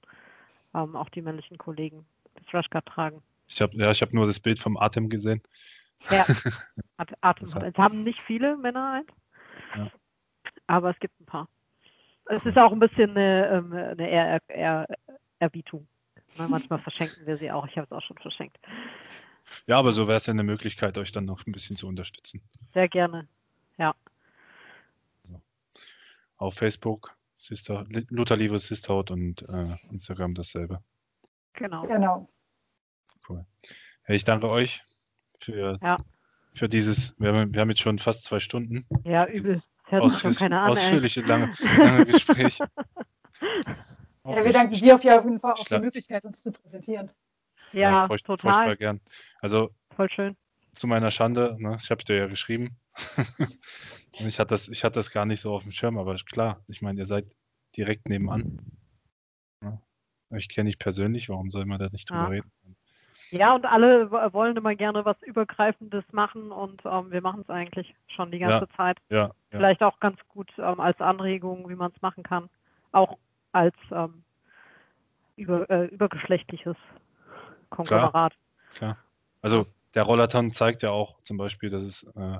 ähm, 0.74 0.96
auch 0.96 1.08
die 1.08 1.22
männlichen 1.22 1.58
Kollegen 1.58 2.06
das 2.34 2.54
Rushguard 2.54 2.86
tragen. 2.86 3.22
Ich 3.48 3.60
habe 3.62 3.76
ja, 3.76 3.90
ich 3.90 4.02
habe 4.02 4.14
nur 4.14 4.26
das 4.26 4.38
Bild 4.38 4.58
vom 4.58 4.76
Atem 4.76 5.08
gesehen. 5.08 5.42
Ja, 6.10 6.26
Atem. 7.20 7.48
Es 7.62 7.76
haben 7.76 8.04
nicht 8.04 8.20
viele 8.26 8.56
Männer 8.56 8.92
eins, 8.92 9.10
ja. 9.76 9.90
aber 10.66 10.90
es 10.90 10.98
gibt 11.00 11.18
ein 11.20 11.26
paar. 11.26 11.48
Es 12.26 12.44
ist 12.44 12.58
auch 12.58 12.72
ein 12.72 12.78
bisschen 12.78 13.10
eine, 13.10 13.48
ähm, 13.48 13.72
eine 13.72 14.10
Ehr 14.10 14.40
Ehr 14.48 14.86
Erbietung. 15.38 15.88
Ne, 16.36 16.46
manchmal 16.46 16.78
verschenken 16.80 17.26
wir 17.26 17.38
sie 17.38 17.50
auch. 17.50 17.66
Ich 17.66 17.76
habe 17.76 17.86
es 17.86 17.92
auch 17.92 18.02
schon 18.02 18.18
verschenkt. 18.18 18.58
Ja, 19.66 19.78
aber 19.78 19.92
so 19.92 20.06
wäre 20.06 20.18
es 20.18 20.26
ja 20.26 20.32
eine 20.32 20.42
Möglichkeit, 20.42 20.98
euch 20.98 21.10
dann 21.10 21.24
noch 21.24 21.46
ein 21.46 21.52
bisschen 21.52 21.76
zu 21.76 21.88
unterstützen. 21.88 22.42
Sehr 22.74 22.88
gerne, 22.88 23.26
ja. 23.78 23.94
Auf 26.38 26.54
Facebook 26.54 27.16
Sister, 27.36 27.86
Lutherliebe 28.08 28.58
Sisterhood 28.58 29.10
und 29.10 29.42
äh, 29.48 29.76
Instagram 29.90 30.34
dasselbe. 30.34 30.82
Genau. 31.52 31.82
Genau. 31.82 32.28
Cool. 33.28 33.44
Hey, 34.02 34.16
ich 34.16 34.24
danke 34.24 34.48
euch 34.48 34.82
für, 35.40 35.78
ja. 35.82 35.98
für 36.54 36.68
dieses, 36.68 37.14
wir 37.18 37.32
haben, 37.32 37.54
wir 37.54 37.60
haben 37.60 37.68
jetzt 37.68 37.80
schon 37.80 37.98
fast 37.98 38.24
zwei 38.24 38.40
Stunden. 38.40 38.84
Ja, 39.04 39.26
übel. 39.26 39.60
Ausführ 39.90 40.42
an, 40.42 40.52
ausführliche, 40.52 41.20
lange, 41.22 41.54
lange 41.78 42.06
Gespräch. 42.06 42.58
ja, 44.24 44.44
wir 44.44 44.52
danken 44.52 44.74
dir 44.74 44.94
auf 44.94 45.04
jeden 45.04 45.40
Fall 45.40 45.52
auch 45.52 45.64
die 45.64 45.78
Möglichkeit, 45.78 46.24
uns 46.24 46.42
zu 46.42 46.52
präsentieren. 46.52 47.10
Ja, 47.72 47.80
ja 47.80 48.06
furcht, 48.06 48.26
total. 48.26 48.52
Furchtbar 48.52 48.76
gern. 48.76 49.00
Also, 49.40 49.70
Voll 49.94 50.10
schön. 50.10 50.36
Zu 50.72 50.86
meiner 50.86 51.10
Schande, 51.10 51.56
ne, 51.58 51.76
ich 51.80 51.90
habe 51.90 52.04
dir 52.04 52.16
ja 52.16 52.26
geschrieben. 52.26 52.76
ich 54.12 54.38
hatte, 54.38 54.54
das, 54.54 54.68
ich 54.68 54.84
hatte 54.84 54.94
das 54.94 55.10
gar 55.10 55.26
nicht 55.26 55.40
so 55.40 55.54
auf 55.54 55.62
dem 55.62 55.70
Schirm, 55.70 55.98
aber 55.98 56.14
klar, 56.14 56.62
ich 56.68 56.82
meine, 56.82 57.00
ihr 57.00 57.06
seid 57.06 57.26
direkt 57.76 58.08
nebenan. 58.08 58.58
Ja. 59.62 59.80
Ich 60.36 60.48
kenne 60.48 60.68
dich 60.68 60.78
persönlich, 60.78 61.28
warum 61.28 61.50
soll 61.50 61.64
man 61.64 61.78
da 61.78 61.88
nicht 61.90 62.10
drüber 62.10 62.22
ja. 62.22 62.28
reden? 62.28 62.52
Ja, 63.30 63.54
und 63.54 63.66
alle 63.66 64.10
wollen 64.10 64.56
immer 64.56 64.74
gerne 64.74 65.04
was 65.04 65.20
Übergreifendes 65.22 66.04
machen 66.12 66.50
und 66.50 66.80
ähm, 66.86 67.10
wir 67.10 67.20
machen 67.20 67.42
es 67.42 67.50
eigentlich 67.50 67.94
schon 68.06 68.30
die 68.30 68.38
ganze 68.38 68.66
ja, 68.70 68.76
Zeit. 68.76 68.98
Ja, 69.10 69.30
Vielleicht 69.50 69.82
auch 69.82 70.00
ganz 70.00 70.18
gut 70.28 70.50
ähm, 70.56 70.80
als 70.80 70.98
Anregung, 71.00 71.68
wie 71.68 71.74
man 71.74 71.92
es 71.94 72.00
machen 72.00 72.22
kann. 72.22 72.48
Auch 72.92 73.18
als 73.52 73.76
ähm, 73.90 74.22
über, 75.36 75.68
äh, 75.68 75.86
übergeschlechtliches 75.86 76.76
Konglomerat. 77.70 78.34
Klar, 78.72 78.94
klar. 78.94 78.98
Also 79.42 79.66
der 79.94 80.02
Rollaton 80.02 80.52
zeigt 80.52 80.82
ja 80.82 80.90
auch 80.90 81.22
zum 81.22 81.36
Beispiel, 81.36 81.70
dass 81.70 81.82
es 81.82 82.02
äh, 82.14 82.38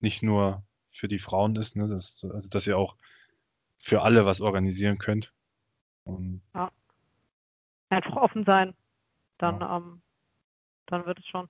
nicht 0.00 0.22
nur 0.22 0.62
für 0.90 1.08
die 1.08 1.18
Frauen 1.18 1.56
ist, 1.56 1.76
ne? 1.76 1.88
dass, 1.88 2.24
also 2.32 2.48
dass 2.48 2.66
ihr 2.66 2.78
auch 2.78 2.96
für 3.78 4.02
alle 4.02 4.26
was 4.26 4.40
organisieren 4.40 4.98
könnt. 4.98 5.32
Und 6.04 6.42
ja. 6.54 6.70
Einfach 7.90 8.16
offen 8.16 8.44
sein. 8.44 8.74
Dann 9.38 9.60
ja. 9.60 9.76
ähm, 9.76 10.02
dann 10.86 11.06
wird 11.06 11.18
es 11.18 11.26
schon. 11.26 11.48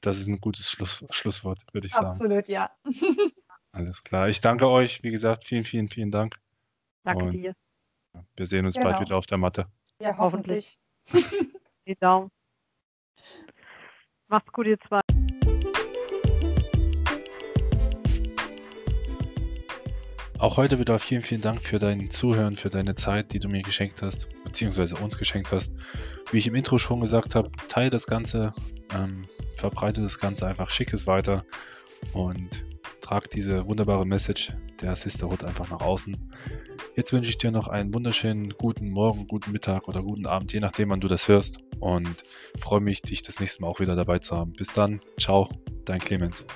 Das 0.00 0.18
ist 0.18 0.28
ein 0.28 0.40
gutes 0.40 0.70
Schluss, 0.70 1.04
Schlusswort, 1.10 1.62
würde 1.72 1.86
ich 1.86 1.92
sagen. 1.92 2.06
Absolut, 2.06 2.48
ja. 2.48 2.70
Alles 3.72 4.02
klar. 4.04 4.28
Ich 4.28 4.40
danke 4.40 4.68
euch, 4.68 5.02
wie 5.02 5.10
gesagt, 5.10 5.44
vielen, 5.44 5.64
vielen, 5.64 5.88
vielen 5.88 6.10
Dank. 6.10 6.40
Danke 7.02 7.24
Und 7.24 7.32
dir. 7.32 7.54
Wir 8.36 8.46
sehen 8.46 8.64
uns 8.64 8.74
genau. 8.74 8.90
bald 8.90 9.00
wieder 9.00 9.16
auf 9.16 9.26
der 9.26 9.38
Matte. 9.38 9.66
Ja, 10.00 10.16
hoffentlich. 10.16 10.78
Die 11.86 11.96
Daumen. 12.00 12.30
Macht's 14.28 14.52
gut, 14.52 14.66
ihr 14.66 14.78
zwei. 14.88 15.00
Auch 20.38 20.58
heute 20.58 20.78
wieder 20.78 20.98
vielen, 20.98 21.22
vielen 21.22 21.40
Dank 21.40 21.62
für 21.62 21.78
dein 21.78 22.10
Zuhören, 22.10 22.56
für 22.56 22.68
deine 22.68 22.94
Zeit, 22.94 23.32
die 23.32 23.38
du 23.38 23.48
mir 23.48 23.62
geschenkt 23.62 24.02
hast, 24.02 24.28
beziehungsweise 24.44 24.96
uns 24.96 25.16
geschenkt 25.16 25.50
hast. 25.50 25.72
Wie 26.30 26.38
ich 26.38 26.46
im 26.46 26.54
Intro 26.54 26.76
schon 26.76 27.00
gesagt 27.00 27.34
habe, 27.34 27.50
teile 27.68 27.88
das 27.88 28.06
Ganze, 28.06 28.52
ähm, 28.94 29.26
verbreite 29.54 30.02
das 30.02 30.18
Ganze 30.18 30.46
einfach, 30.46 30.68
schick 30.68 30.92
es 30.92 31.06
weiter 31.06 31.42
und 32.12 32.64
trag 33.06 33.30
diese 33.30 33.68
wunderbare 33.68 34.04
Message 34.04 34.52
der 34.80 34.96
Sisterhood 34.96 35.44
einfach 35.44 35.70
nach 35.70 35.80
außen. 35.80 36.16
Jetzt 36.96 37.12
wünsche 37.12 37.30
ich 37.30 37.38
dir 37.38 37.52
noch 37.52 37.68
einen 37.68 37.94
wunderschönen 37.94 38.50
guten 38.50 38.90
Morgen, 38.90 39.28
guten 39.28 39.52
Mittag 39.52 39.86
oder 39.86 40.02
guten 40.02 40.26
Abend, 40.26 40.52
je 40.52 40.60
nachdem, 40.60 40.90
wann 40.90 41.00
du 41.00 41.06
das 41.06 41.28
hörst. 41.28 41.58
Und 41.78 42.24
freue 42.58 42.80
mich, 42.80 43.02
dich 43.02 43.22
das 43.22 43.38
nächste 43.38 43.62
Mal 43.62 43.68
auch 43.68 43.78
wieder 43.78 43.94
dabei 43.94 44.18
zu 44.18 44.36
haben. 44.36 44.52
Bis 44.52 44.72
dann. 44.72 45.00
Ciao, 45.20 45.48
dein 45.84 46.00
Clemens. 46.00 46.46